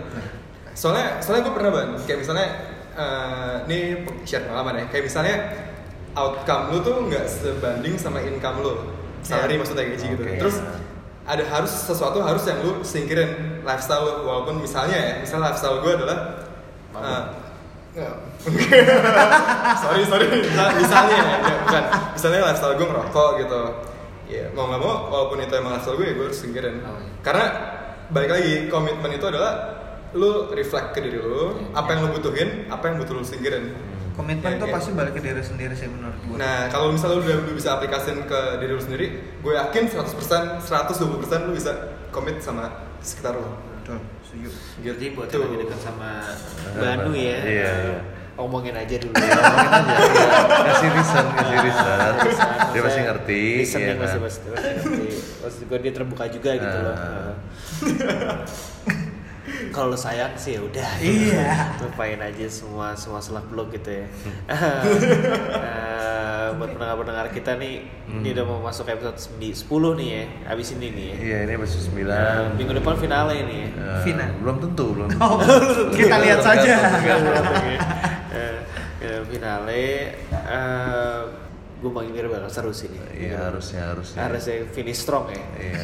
Soalnya 0.76 1.24
soalnya 1.24 1.48
gue 1.48 1.54
pernah 1.56 1.72
ban 1.72 1.90
kayak 2.04 2.20
misalnya 2.20 2.48
eh, 2.94 3.56
ini 3.66 3.80
share 4.28 4.44
pengalaman 4.44 4.76
ya. 4.76 4.86
Kayak 4.92 5.04
misalnya 5.08 5.36
outcome 6.12 6.64
lu 6.68 6.78
tuh 6.84 6.96
nggak 7.08 7.26
sebanding 7.26 7.96
sama 7.96 8.20
income 8.20 8.60
lu. 8.60 8.74
Salary 9.24 9.56
Iya. 9.56 9.60
maksudnya 9.64 9.84
gaji 9.88 10.06
gitu. 10.10 10.24
Oke. 10.24 10.36
Terus 10.36 10.56
ada 11.30 11.44
harus 11.46 11.70
sesuatu 11.70 12.26
harus 12.26 12.42
yang 12.50 12.58
lu 12.66 12.82
singkirin 12.82 13.62
lifestyle 13.62 14.02
lu. 14.02 14.14
Walaupun 14.26 14.66
misalnya 14.66 14.98
ya 14.98 15.14
misalnya 15.22 15.54
lifestyle 15.54 15.78
gue 15.86 15.92
adalah 15.94 16.18
nggak. 16.98 17.24
sorry 19.86 20.04
sorry. 20.10 20.26
Misal- 20.26 20.74
misalnya 20.74 21.16
ya 21.22 21.36
ya, 21.38 21.56
bukan. 21.62 21.84
Misalnya 22.18 22.40
lifestyle 22.50 22.76
gue 22.76 22.88
ngerokok 22.90 23.30
gitu. 23.46 23.62
Ya 24.30 24.46
mau 24.58 24.70
nggak 24.70 24.82
mau 24.82 24.94
walaupun 25.10 25.38
itu 25.42 25.54
emang 25.54 25.78
lifestyle 25.78 25.98
gue 26.02 26.06
ya 26.10 26.14
gue 26.18 26.26
harus 26.26 26.40
singkirin. 26.42 26.76
Oh, 26.82 26.98
iya. 26.98 27.14
karena 27.22 27.46
balik 28.10 28.30
lagi 28.34 28.54
komitmen 28.74 29.12
itu 29.14 29.26
adalah 29.30 29.78
lu 30.18 30.50
reflect 30.50 30.98
ke 30.98 31.06
diri 31.06 31.22
lu 31.22 31.70
apa 31.78 31.94
yang 31.94 32.10
lu 32.10 32.18
butuhin 32.18 32.66
apa 32.74 32.90
yang 32.90 32.98
butuh 32.98 33.14
lu 33.14 33.22
singkirin 33.22 33.70
komitmen 34.20 34.44
Ya, 34.46 34.58
tuh 34.58 34.68
kayak- 34.68 34.76
pasti 34.76 34.92
balik 34.92 35.14
ke 35.14 35.22
diri 35.22 35.40
sendiri 35.42 35.74
sih 35.74 35.88
menurut 35.88 36.20
gue 36.20 36.36
nah 36.36 36.68
kalau 36.68 36.92
misalnya 36.92 37.16
lu 37.16 37.24
udah, 37.24 37.56
bisa 37.56 37.70
aplikasiin 37.74 38.20
ke 38.24 38.40
diri 38.58 38.72
lu 38.72 38.82
sendiri 38.82 39.06
gue 39.40 39.54
yakin 39.56 39.84
100% 39.88 40.60
120% 40.62 41.48
lu 41.48 41.54
bisa 41.54 41.72
komit 42.10 42.38
sama 42.38 42.68
sekitar 43.00 43.34
lu 43.34 43.48
betul 43.74 43.98
setuju 44.22 44.50
jadi 44.82 45.06
buat 45.14 45.28
yang 45.28 45.42
lagi 45.42 45.58
dekat 45.58 45.80
sama 45.80 46.10
Banu 46.74 47.12
ya 47.12 47.40
Iya, 47.42 47.72
iya. 47.88 48.00
omongin 48.36 48.72
aja 48.74 48.96
dulu 48.98 49.12
Ya, 49.12 49.36
ngomongin 49.36 49.72
aja. 49.74 49.96
Iya. 50.00 50.28
Kasih 50.70 50.90
reason, 50.90 51.26
kasih 51.34 51.58
reason. 51.60 52.14
Dia 52.70 52.82
pasti 52.82 53.00
ngerti. 53.02 53.44
Reason 53.58 53.80
iya 53.80 53.88
dia 53.90 53.96
pasti 53.98 54.16
kan? 54.16 54.24
pasti 54.24 54.46
pasti 54.48 54.70
ngerti 54.72 55.08
maksud 55.40 55.62
gue 55.66 55.78
dia 55.82 55.92
terbuka 55.92 56.24
juga 56.30 56.50
gitu 56.54 56.78
loh 56.78 56.96
Ah. 56.96 57.32
kalau 59.70 59.94
sayang 59.94 60.32
sih 60.34 60.56
ya 60.56 60.62
udah 60.62 60.90
Iya. 60.98 61.52
lupain 61.82 62.18
aja 62.18 62.46
semua 62.46 62.92
semua 62.94 63.20
selak 63.20 63.44
blog 63.46 63.70
gitu 63.70 63.92
ya 63.94 64.08
Eh, 65.60 66.48
buat 66.52 66.72
pendengar-pendengar 66.72 67.30
kita 67.30 67.56
nih 67.56 67.86
ini 68.10 68.30
udah 68.32 68.42
mau 68.44 68.60
masuk 68.64 68.88
episode 68.88 69.20
10 69.38 69.54
nih 69.96 70.08
ya 70.10 70.24
abis 70.50 70.74
ini 70.74 70.88
nih 70.90 71.06
ya 71.06 71.16
Iya, 71.20 71.38
ini 71.44 71.52
episode 71.56 71.84
9. 71.94 72.06
Nah, 72.06 72.18
minggu 72.54 72.74
depan 72.74 72.96
finale 72.96 73.34
ini 73.40 73.56
ya 73.60 73.70
Eh, 73.70 74.02
Final. 74.02 74.30
Belum 74.40 74.58
tentu, 74.60 74.86
belum 74.92 75.08
tentu. 75.12 75.22
Oh, 75.22 75.38
kita 75.92 76.16
lihat 76.18 76.40
saja. 76.40 76.74
Eh, 78.32 78.58
eh, 79.00 79.20
finale 79.26 79.86
eh 80.32 81.22
gue 81.80 81.88
kira 82.12 82.28
bakal 82.28 82.52
seru 82.52 82.72
sih 82.72 82.88
nih 82.88 83.00
Iya, 83.32 83.40
harusnya, 83.48 83.82
harusnya. 83.88 84.20
harusnya 84.20 84.68
finish 84.70 85.00
strong 85.00 85.32
ya 85.32 85.40
Iya. 85.64 85.80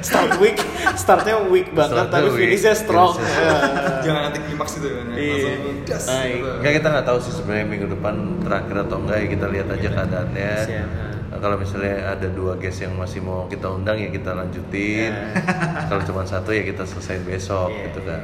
start 0.00 0.40
weak 0.40 0.56
startnya 0.94 1.36
weak 1.44 1.68
banget 1.70 2.08
Startnya 2.08 2.14
tapi 2.14 2.28
weak, 2.32 2.40
finishnya 2.48 2.72
strong 2.72 3.12
finishnya 3.12 3.52
Eh, 3.52 4.00
jangan 4.00 4.20
nanti 4.26 4.38
klimaks 4.40 4.72
itu 4.74 4.88
kan 4.88 5.04
ya. 5.06 5.14
Iya. 5.14 5.52
das 5.84 6.04
Baik. 6.04 6.32
gitu. 6.32 6.48
Enggak 6.56 6.72
kita 6.72 6.86
nggak 6.88 7.06
tahu 7.06 7.18
sih 7.20 7.32
sebenarnya 7.32 7.66
minggu 7.66 7.86
depan 7.90 8.14
terakhir 8.40 8.76
atau 8.82 8.96
enggak 8.98 9.18
ya 9.18 9.26
kita 9.28 9.46
lihat 9.46 9.68
aja 9.68 9.88
keadaannya. 9.92 10.52
Siap. 10.64 10.88
Nah, 11.28 11.38
kalau 11.38 11.56
misalnya 11.56 11.94
ada 12.08 12.28
dua 12.28 12.52
guest 12.54 12.78
yang 12.80 12.94
masih 12.94 13.20
mau 13.20 13.44
kita 13.46 13.66
undang 13.68 13.96
ya 13.96 14.08
kita 14.08 14.30
lanjutin. 14.32 15.12
kalau 15.88 16.02
cuma 16.02 16.22
satu 16.24 16.50
ya 16.50 16.62
kita 16.62 16.82
selesai 16.82 17.20
besok 17.20 17.68
Iya, 17.68 17.82
gitu 17.86 18.00
kan. 18.02 18.22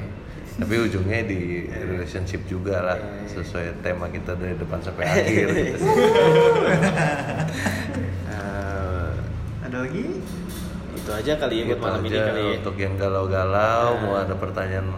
Tapi 0.59 0.75
ujungnya 0.77 1.23
di 1.23 1.41
relationship 1.71 2.43
juga 2.45 2.83
lah 2.83 2.99
sesuai 3.27 3.79
tema 3.79 4.11
kita 4.11 4.35
dari 4.35 4.53
depan 4.53 4.83
sampai 4.83 5.05
akhir. 5.15 5.47
gitu. 5.55 5.87
Ada 9.61 9.77
lagi 9.85 10.05
itu 10.91 11.11
aja 11.15 11.33
kali 11.37 11.55
ya 11.57 11.65
buat 11.69 11.81
malam 11.81 12.01
ini 12.03 12.19
kali 12.19 12.41
ya. 12.43 12.53
Untuk 12.59 12.77
yang 12.77 12.95
galau-galau, 12.97 13.87
Nah. 13.89 14.03
mau 14.03 14.15
ada 14.17 14.35
pertanyaan 14.35 14.89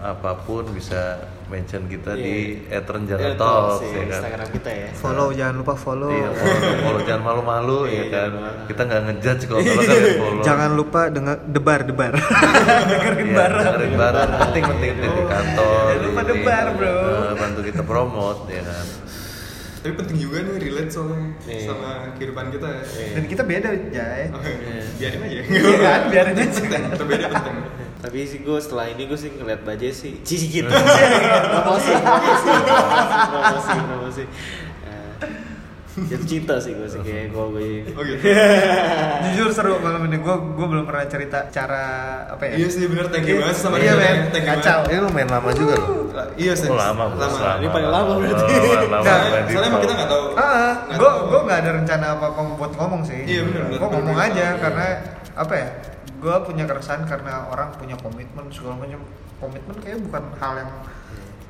apa 0.00 0.36
pun 0.42 0.66
bisa 0.68 1.16
mention 1.54 1.82
kita 1.86 2.12
di 2.14 2.34
Iya. 2.64 2.82
@renjana 2.82 3.20
Ya, 3.20 3.30
Talks 3.34 3.78
ya 3.80 3.90
kan. 3.94 4.04
Instagram 4.10 4.48
kita 4.52 4.70
ya. 4.72 4.88
Follow 4.92 5.28
jangan 5.30 5.54
lupa 5.56 5.74
follow. 5.76 6.10
Iya, 6.10 6.28
follow, 6.32 6.58
follow. 6.82 7.00
jangan 7.04 7.22
malu-malu 7.24 7.78
Iya, 7.84 7.94
ya 7.94 8.02
kan. 8.04 8.10
jangan 8.10 8.32
malu. 8.36 8.58
Kita 8.66 8.80
nggak 8.82 9.00
ngejudge 9.04 9.42
kalau 9.44 9.60
kalau 9.60 9.82
kalian 9.84 10.16
follow. 10.24 10.42
Jangan 10.42 10.70
lupa 10.72 11.00
dengar 11.08 11.36
debar 11.46 11.80
debar. 11.82 12.12
Dengerin 12.90 13.22
Iya, 13.24 13.36
bareng. 13.36 13.64
dengerin 13.64 13.94
bareng 13.94 14.30
penting-penting 14.40 14.90
di 14.92 15.08
di 15.08 15.22
kantor. 15.24 15.82
Jangan 15.86 16.02
lupa 16.04 16.22
debar, 16.26 16.64
bro. 16.74 16.90
eh, 16.90 17.32
bantu 17.36 17.60
kita 17.62 17.82
promote 17.82 18.40
ya 18.48 18.62
kan. 18.62 18.86
Tapi 19.76 19.92
penting 19.94 20.16
juga 20.18 20.36
nih 20.40 20.56
relate 20.58 20.88
soalnya 20.88 21.28
Iya. 21.44 21.68
sama 21.68 21.90
kehidupan 22.14 22.46
kita 22.50 22.68
ya. 22.68 22.82
Iya. 22.82 23.12
Dan 23.12 23.24
kita 23.28 23.42
beda, 23.44 23.68
Jay. 23.86 24.22
Oke, 24.32 24.50
biarin 24.96 25.20
aja. 25.22 25.36
Iya 25.44 25.76
kan, 25.78 26.00
biarin 26.08 26.34
aja. 26.34 26.58
Itu 26.88 27.04
beda 27.04 27.26
penting. 27.30 27.56
Tapi 28.04 28.18
sih 28.22 28.38
gue 28.38 28.58
setelah 28.60 28.86
ini 28.86 29.02
gue 29.04 29.16
sih 29.16 29.32
ngeliat 29.32 29.64
Bajai 29.64 29.88
sih 29.90 30.20
cici 30.20 30.46
gitu. 30.52 30.68
promosi, 31.54 31.92
promosi, 31.94 32.50
promosi, 33.32 33.70
promosi. 33.80 34.24
Eh, 34.84 35.12
Jatuh 36.04 36.26
cinta 36.26 36.54
sih 36.58 36.74
gue 36.74 36.84
sih 36.84 37.00
kayak 37.00 37.30
gue 37.30 37.44
gue. 37.48 37.68
Oh 37.94 38.02
gitu. 38.02 38.18
Jujur 39.24 39.48
seru 39.48 39.78
malam 39.78 40.04
ini. 40.04 40.18
Gue 40.18 40.36
gue 40.36 40.66
belum 40.66 40.84
pernah 40.84 41.06
cerita 41.06 41.48
cara 41.48 41.84
apa 42.28 42.44
ya? 42.44 42.60
Iya 42.60 42.68
sih 42.68 42.84
bener 42.84 43.08
thank 43.08 43.24
you 43.24 43.38
banget 43.38 43.56
sama 43.56 43.78
Iya, 43.78 43.94
dia. 43.94 44.02
men. 44.02 44.18
Thank 44.28 44.44
you 44.44 44.52
Kacau. 44.52 44.78
Ini 44.84 44.98
lu 45.00 45.08
main 45.08 45.28
lama 45.30 45.50
juga 45.54 45.74
loh. 45.78 45.88
Iya 46.34 46.52
sih. 46.52 46.68
Oh, 46.68 46.76
lama, 46.76 47.08
lama. 47.08 47.56
Ini 47.56 47.68
paling 47.70 47.88
lama 47.88 48.12
berarti. 48.20 48.42
Lama, 48.52 48.84
lama, 48.90 49.04
Nah, 49.06 49.20
Soalnya 49.48 49.68
emang 49.70 49.80
kita 49.80 49.92
nggak 49.94 50.10
tahu. 50.10 50.24
Ah, 50.36 50.72
nggak 50.84 50.98
gue 51.00 51.10
gue 51.24 51.40
nggak 51.40 51.58
ada 51.62 51.70
rencana 51.72 52.06
apa 52.12 52.26
apa 52.28 52.40
buat 52.52 52.72
ngomong 52.74 53.02
sih. 53.06 53.20
Iya, 53.24 53.40
bener, 53.46 53.60
bener. 53.64 53.78
Gue 53.80 53.88
ngomong 53.88 54.18
aja 54.20 54.46
karena 54.60 54.86
apa 55.32 55.54
ya? 55.56 55.68
Gue 56.24 56.36
punya 56.40 56.64
keresahan 56.64 57.04
karena 57.04 57.44
orang 57.46 57.76
punya 57.76 58.00
komitmen 58.00 58.48
segala 58.48 58.80
macam. 58.80 59.04
Komitmen 59.36 59.76
kayak 59.76 60.00
bukan 60.00 60.24
hal 60.40 60.52
yang 60.56 60.72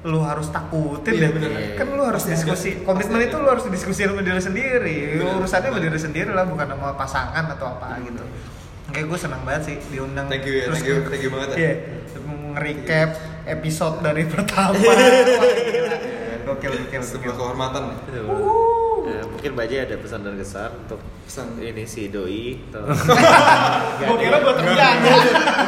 lu 0.05 0.19
harus 0.21 0.51
takutin 0.51 1.15
Iya, 1.15 1.23
deh. 1.23 1.31
bener. 1.33 1.51
Kan 1.79 1.87
lu 1.89 2.03
harus 2.03 2.27
ada. 2.27 2.35
diskusi. 2.35 2.83
Komitmen 2.83 3.23
itu 3.23 3.37
lu 3.39 3.47
harus 3.47 3.63
diskusi 3.65 4.03
sama 4.03 4.21
diri 4.21 4.43
sendiri. 4.43 4.99
Bener. 5.17 5.39
Urusannya 5.39 5.71
sama 5.71 5.79
diri 5.79 5.97
sendiri 5.97 6.29
lah, 6.29 6.45
bukan 6.45 6.67
sama 6.67 6.91
pasangan 6.93 7.45
atau 7.49 7.67
apa 7.71 8.03
gitu. 8.03 8.21
Kayak 8.91 9.07
gue 9.09 9.19
senang 9.19 9.43
banget 9.43 9.63
sih 9.65 9.77
diundang. 9.89 10.27
Thank 10.27 10.45
you 10.45 10.55
ya, 10.55 10.65
Terus 10.69 10.77
thank 10.77 10.91
you, 10.91 10.97
thank 11.09 11.23
you 11.23 11.31
banget 11.31 11.49
ya. 11.51 11.57
Iya, 11.57 11.73
nge-recap 12.21 13.11
episode 13.47 13.97
dari 14.03 14.23
pertama. 14.35 14.75
Gila. 14.77 15.97
Gokil, 16.45 16.73
gokil, 16.83 17.01
Sebuah 17.01 17.35
kehormatan. 17.35 17.83
Ya, 19.05 19.21
mungkin 19.23 19.53
Bajai 19.55 19.79
ada 19.83 19.97
pesan 19.97 20.21
dan 20.21 20.35
kesan 20.35 20.71
untuk 20.79 20.97
Pesan. 21.23 21.47
ini 21.59 21.85
si 21.85 22.09
doi. 22.09 22.57
atau- 22.67 22.89
Gue 24.01 24.17
kira 24.19 24.37
buat 24.39 24.57
rencana. 24.57 25.13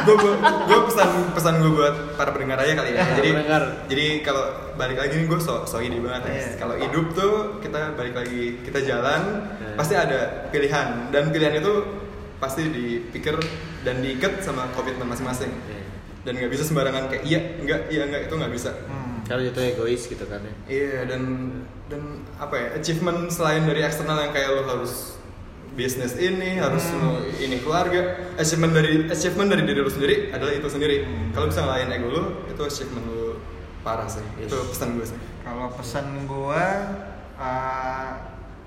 gue 0.03 0.15
gue 0.63 0.79
pesan 0.83 1.09
pesan 1.31 1.53
gue 1.59 1.71
buat 1.71 1.95
para 2.13 2.29
pendengar 2.29 2.57
aja 2.57 2.73
kali 2.73 2.91
ya. 2.91 3.05
Jadi 3.13 3.29
pendengar. 3.31 3.63
jadi 3.85 4.05
kalau 4.21 4.43
balik 4.73 4.97
lagi 4.97 5.13
nih 5.15 5.25
gue 5.25 5.39
so 5.39 5.61
so 5.63 5.77
ide 5.77 5.97
banget 5.97 6.23
ya. 6.23 6.33
Iya. 6.33 6.49
Kalau 6.55 6.75
hidup 6.75 7.05
tuh 7.11 7.33
kita 7.59 7.93
balik 7.93 8.15
lagi 8.15 8.57
kita 8.61 8.79
jalan 8.81 9.21
Iya. 9.55 9.73
pasti 9.75 9.93
ada 9.93 10.19
pilihan 10.49 10.87
dan 11.07 11.29
pilihan 11.29 11.53
itu 11.55 11.73
pasti 12.37 12.65
dipikir 12.65 13.37
dan 13.81 13.99
diikat 13.99 14.41
sama 14.41 14.65
komitmen 14.71 15.05
masing-masing. 15.05 15.49
Iya. 15.49 15.81
Dan 16.21 16.31
nggak 16.35 16.51
bisa 16.51 16.63
sembarangan 16.63 17.07
kayak 17.07 17.23
iya 17.23 17.39
enggak 17.55 17.79
iya 17.87 18.01
enggak 18.03 18.21
itu 18.25 18.33
nggak 18.33 18.51
bisa. 18.51 18.71
Hmm. 18.83 19.06
Kalau 19.27 19.43
itu 19.43 19.59
egois 19.59 20.01
gitu 20.07 20.23
kan 20.23 20.39
ya. 20.39 20.53
Iya 20.65 20.99
dan 21.05 21.21
dan 21.91 22.01
apa 22.39 22.55
ya 22.55 22.67
achievement 22.79 23.27
selain 23.27 23.67
dari 23.67 23.83
eksternal 23.83 24.17
yang 24.19 24.31
kayak 24.31 24.55
lo 24.55 24.63
harus 24.65 25.19
bisnis 25.75 26.17
ini 26.17 26.57
harus 26.57 26.89
lo 26.95 27.21
ini 27.37 27.61
keluarga 27.61 28.33
achievement 28.35 28.73
dari 28.73 29.05
achievement 29.05 29.51
dari 29.51 29.61
diri 29.61 29.79
lo 29.83 29.91
sendiri 29.91 30.33
adalah 30.33 30.49
itu 30.49 30.65
sendiri 30.65 31.05
kalau 31.31 31.47
bisa 31.47 31.61
ngelain 31.61 31.91
ego 31.93 32.07
lo 32.09 32.23
itu 32.49 32.61
achievement 32.63 33.05
lo 33.05 33.37
parah 33.85 34.09
sih 34.09 34.25
Yes. 34.35 34.49
itu 34.49 34.57
pesan 34.73 34.97
gue 34.97 35.05
sih 35.05 35.19
Kalau 35.45 35.71
pesan 35.71 36.05
gua 36.27 36.65
uh, 37.39 38.09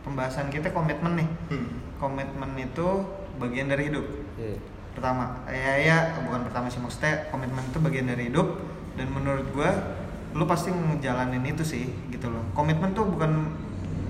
pembahasan 0.00 0.48
kita 0.48 0.72
komitmen 0.72 1.12
nih. 1.20 1.28
hmm. 1.52 1.68
Komitmen 2.00 2.56
itu 2.56 3.04
bagian 3.36 3.68
dari 3.68 3.92
hidup. 3.92 4.06
Iya. 4.40 4.56
Pertama, 4.96 5.44
ya 5.44 5.76
ya 5.76 5.96
bukan 6.24 6.48
pertama 6.48 6.72
sih 6.72 6.80
maksudnya 6.80 7.28
komitmen 7.28 7.60
itu 7.68 7.78
bagian 7.78 8.08
dari 8.08 8.32
hidup 8.32 8.64
dan 8.96 9.12
menurut 9.12 9.44
gua 9.52 9.99
lu 10.30 10.44
pasti 10.46 10.70
ngejalanin 10.70 11.42
itu 11.42 11.62
sih 11.66 11.84
gitu 12.14 12.30
loh. 12.30 12.42
Komitmen 12.54 12.94
tuh 12.94 13.06
bukan 13.06 13.50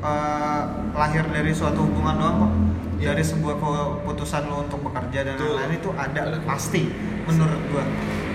uh, 0.05 0.63
lahir 0.93 1.25
dari 1.33 1.53
suatu 1.53 1.85
hubungan 1.85 2.17
doang 2.21 2.37
kok. 2.45 2.53
Iya. 3.01 3.17
Dari 3.17 3.25
sebuah 3.25 3.57
keputusan 3.57 4.53
lu 4.53 4.69
untuk 4.69 4.85
bekerja 4.85 5.25
dan 5.25 5.35
Betul. 5.41 5.57
lain-lain 5.57 5.73
itu 5.81 5.91
ada 5.97 6.21
Ada. 6.29 6.39
pasti 6.45 6.83
menurut 7.25 7.63
gua. 7.73 7.85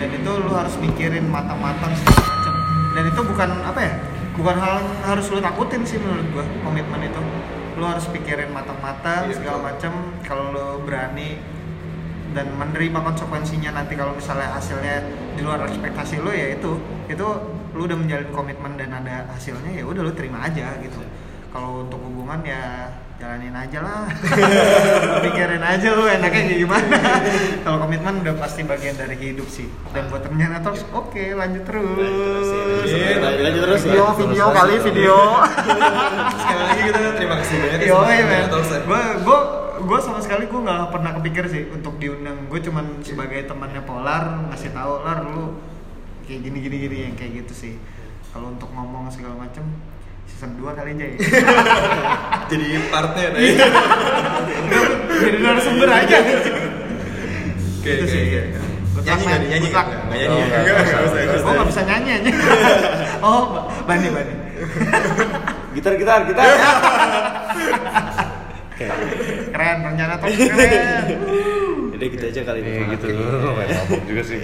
Dan 0.01 0.09
itu 0.09 0.31
lu 0.41 0.51
harus 0.57 0.75
mikirin 0.81 1.29
matang-matang 1.29 1.93
segala 1.93 2.25
macam. 2.25 2.53
Dan 2.97 3.03
itu 3.13 3.21
bukan 3.21 3.49
apa 3.61 3.79
ya? 3.85 3.93
Bukan 4.35 4.55
hal 4.57 4.73
yang 4.81 4.89
harus 5.05 5.25
lu 5.29 5.39
takutin 5.39 5.81
sih 5.85 6.01
menurut 6.01 6.27
gua 6.33 6.45
komitmen 6.65 7.05
itu. 7.05 7.21
Lu 7.77 7.85
harus 7.85 8.09
pikirin 8.09 8.49
matang-matang 8.49 9.29
Iya, 9.29 9.37
segala 9.37 9.57
betul. 9.61 9.69
macam. 9.69 9.93
Kalau 10.25 10.45
lu 10.49 10.67
berani 10.81 11.37
dan 12.35 12.51
menerima 12.51 12.99
konsekuensinya 12.99 13.71
nanti 13.79 13.95
kalau 13.95 14.11
misalnya 14.11 14.51
hasilnya 14.51 15.07
di 15.39 15.41
luar 15.45 15.63
ekspektasi 15.71 16.19
lu 16.19 16.35
ya 16.35 16.51
itu 16.51 16.75
itu 17.07 17.27
lu 17.76 17.84
udah 17.84 17.97
menjalin 17.97 18.30
komitmen 18.30 18.73
dan 18.73 18.89
ada 18.89 19.27
hasilnya 19.30 19.72
ya 19.73 19.84
udah 19.84 20.02
lu 20.02 20.11
terima 20.11 20.39
aja 20.41 20.80
gitu 20.80 20.99
kalau 21.52 21.84
untuk 21.84 21.99
hubungan 21.99 22.39
ya 22.41 22.88
jalanin 23.15 23.52
aja 23.53 23.80
lah 23.80 24.03
pikirin 25.23 25.60
aja 25.61 25.88
lu 25.89 26.03
enaknya 26.06 26.41
kayak 26.41 26.57
gimana 26.57 26.99
kalau 27.64 27.77
komitmen 27.81 28.19
udah 28.22 28.35
pasti 28.35 28.61
bagian 28.61 28.91
dari 28.93 29.15
hidup 29.15 29.47
sih 29.47 29.64
dan 29.89 30.07
buat 30.07 30.19
rencana 30.22 30.60
terus 30.60 30.84
oke 30.89 31.23
lanjut 31.31 31.64
terus 31.64 32.47
Iya, 32.85 33.18
lanjut- 33.18 33.39
lanjut 33.41 33.61
terus 33.61 33.81
ya. 33.81 33.88
video 33.88 34.06
video 34.18 34.45
kali 34.52 34.76
video 34.81 35.18
sekali 36.34 36.60
lagi 36.61 36.81
kita 36.85 36.99
terima 37.14 37.35
kasih 37.38 37.56
banyak 37.57 37.80
ya 37.80 37.88
Yo, 37.88 37.97
iya 38.06 38.23
men. 38.26 38.39
Ya. 38.41 38.47
Gue 38.81 39.02
gue 39.22 39.39
gue 39.77 39.99
sama 40.02 40.19
sekali 40.19 40.43
gue 40.45 40.61
nggak 40.61 40.89
pernah 40.89 41.11
kepikir 41.14 41.43
sih 41.45 41.64
untuk 41.69 41.95
diundang. 41.95 42.47
Gue 42.47 42.60
cuman 42.60 42.99
sebagai 42.99 43.45
temannya 43.45 43.81
Polar 43.81 44.23
ngasih 44.49 44.72
tahu 44.72 44.93
Lar 45.02 45.19
lu 45.23 45.56
kayak 46.26 46.41
gini 46.41 46.57
gini 46.60 46.76
gini 46.89 46.97
yang 47.10 47.15
kayak 47.15 47.45
gitu 47.45 47.53
sih. 47.53 47.73
Kalau 48.34 48.52
untuk 48.52 48.68
ngomong 48.73 49.07
segala 49.14 49.39
macem 49.39 49.64
season 50.27 50.57
2 50.60 50.76
kali 50.76 50.89
aja 50.97 51.06
ya. 51.06 51.18
jadi 52.52 52.65
partnya 52.91 53.31
tadi 53.31 53.56
Jadi 55.15 55.38
narasumber 55.39 55.89
aja. 55.89 56.18
oke 56.19 56.52
Gitu 57.85 58.03
oke 58.03 58.11
sih. 58.11 58.22
oke 58.27 58.41
Good 58.95 59.03
nyanyi 59.11 59.23
nggak 59.27 59.41
nyanyi 59.52 59.68
nggak 59.76 59.88
nyanyi 60.07 60.39
Oh, 61.43 61.52
nggak 61.52 61.56
Gue 61.56 61.68
bisa 61.68 61.81
nyanyi 61.84 62.10
aja. 62.15 62.31
oh, 63.27 63.43
Bani 63.84 64.07
Bani. 64.07 64.34
Gitar 65.76 65.93
gitar 65.99 66.19
gitar. 66.23 66.47
Oke. 68.72 68.88
Keren 69.56 69.77
rencana 69.84 70.15
top 70.19 70.31
keren. 70.31 71.07
Jadi 72.06 72.22
gitu 72.22 72.26
aja 72.30 72.41
kali 72.45 72.60
ini. 72.61 72.69
Iya 72.69 72.84
gitu 72.94 73.06
juga 74.14 74.22
sih. 74.22 74.38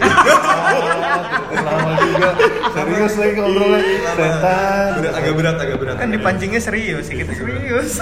Lama 1.61 1.91
juga. 2.01 2.29
Serius 2.73 3.13
lagi 3.21 3.33
ngobrolnya. 3.37 3.81
Setan. 4.17 4.89
Agak 5.13 5.33
berat 5.37 5.57
agak 5.61 5.77
berat 5.77 5.95
Kan 6.01 6.09
dipancingnya 6.09 6.57
serius 6.57 7.05
sih 7.05 7.21
kita 7.21 7.37
serius. 7.37 8.01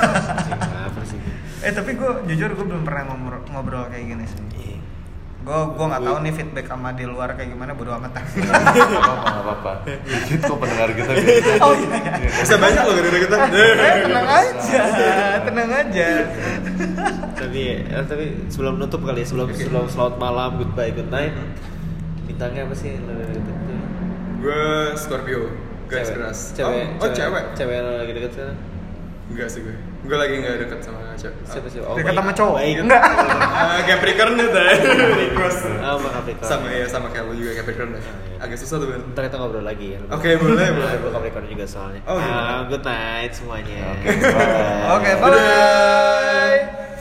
Eh 1.60 1.76
tapi 1.76 1.92
gue 1.92 2.12
jujur 2.32 2.56
gue 2.56 2.66
belum 2.72 2.88
pernah 2.88 3.04
ngobrol, 3.12 3.44
ngobrol 3.52 3.84
kayak 3.92 4.16
gini 4.16 4.24
sih. 4.32 4.79
Gue 5.50 5.62
gue 5.74 5.86
nggak 5.90 6.04
tahu 6.06 6.18
nih 6.22 6.30
feedback 6.32 6.66
sama 6.70 6.94
di 6.94 7.10
luar 7.10 7.34
kayak 7.34 7.50
gimana 7.50 7.74
bodo 7.74 7.90
amat 7.98 8.14
Gak 8.22 8.22
apa-apa, 8.22 9.26
gak 9.26 9.42
apa-apa. 9.42 9.72
Dikit 10.06 10.40
kok 10.46 10.58
pendengar 10.62 10.90
kita 10.94 11.12
gitu. 11.18 11.52
oh 11.66 11.74
iya 11.74 11.98
bisa 12.38 12.56
banyak 12.56 12.82
loh 12.86 12.94
gara-gara 12.94 13.20
kita 13.20 13.36
eh, 13.50 13.74
tenang 14.06 14.28
aja 14.30 14.82
tenang 15.42 15.70
aja 15.74 16.08
Tapi 17.34 17.62
eh, 17.82 18.04
tapi 18.06 18.26
sebelum 18.48 18.78
nutup 18.78 19.02
kali 19.02 19.22
ya, 19.22 19.28
sebelum 19.28 19.50
sebelum 19.52 19.90
selamat 19.90 20.16
malam, 20.18 20.62
goodbye, 20.62 20.94
good 20.94 21.10
night. 21.10 21.34
Bintangnya 22.30 22.70
apa 22.70 22.76
sih? 22.78 22.94
gue 24.40 24.64
Scorpio 24.96 25.50
guys 25.86 26.08
Cewek. 26.08 26.16
keras 26.16 26.40
Cewek. 26.54 26.86
oh, 26.96 27.04
oh 27.04 27.10
cewek 27.12 27.44
Cewek 27.58 27.78
lagi 27.82 28.12
deket 28.14 28.32
sana. 28.32 28.54
enggak 29.28 29.48
sih 29.50 29.66
gue 29.66 29.76
gue 30.10 30.18
lagi 30.18 30.36
nggak 30.36 30.56
deket 30.60 30.80
sama 30.82 31.00
cewek 31.14 31.36
Siapa 31.46 31.68
sih? 31.70 31.80
Oh, 31.80 31.94
baik. 31.94 32.12
sama 32.12 32.32
cowok 32.34 32.56
Baik. 32.58 32.76
enggak 32.82 33.02
Ah, 33.60 33.80
Capricorn 33.86 34.34
nih 34.34 34.48
teh 34.50 34.70
Terus 35.30 35.58
Oh, 35.80 35.96
sama 35.96 36.10
Capricorn. 36.12 36.48
sama 36.48 36.68
ya 36.68 36.86
sama 36.86 37.08
kayak 37.08 37.26
lu 37.26 37.34
juga 37.36 37.52
Capricorn 37.62 37.90
deh 37.94 38.04
agak 38.40 38.56
susah 38.56 38.76
tuh 38.78 38.88
Ben 38.88 39.04
Ntar 39.06 39.28
kita 39.28 39.36
ngobrol 39.36 39.62
lagi 39.62 39.94
ya. 39.94 40.00
Oke, 40.10 40.34
boleh, 40.36 40.68
boleh. 40.80 40.96
Gue 40.98 41.12
Capricorn 41.12 41.46
juga 41.46 41.66
soalnya. 41.68 42.00
Oh, 42.06 42.16
iya. 42.16 42.32
Ah, 42.32 42.60
good 42.66 42.82
night 42.82 43.32
semuanya. 43.32 43.84
Oke, 43.94 44.08
bye. 44.16 44.96
oke 44.96 45.12
bye 45.20 46.99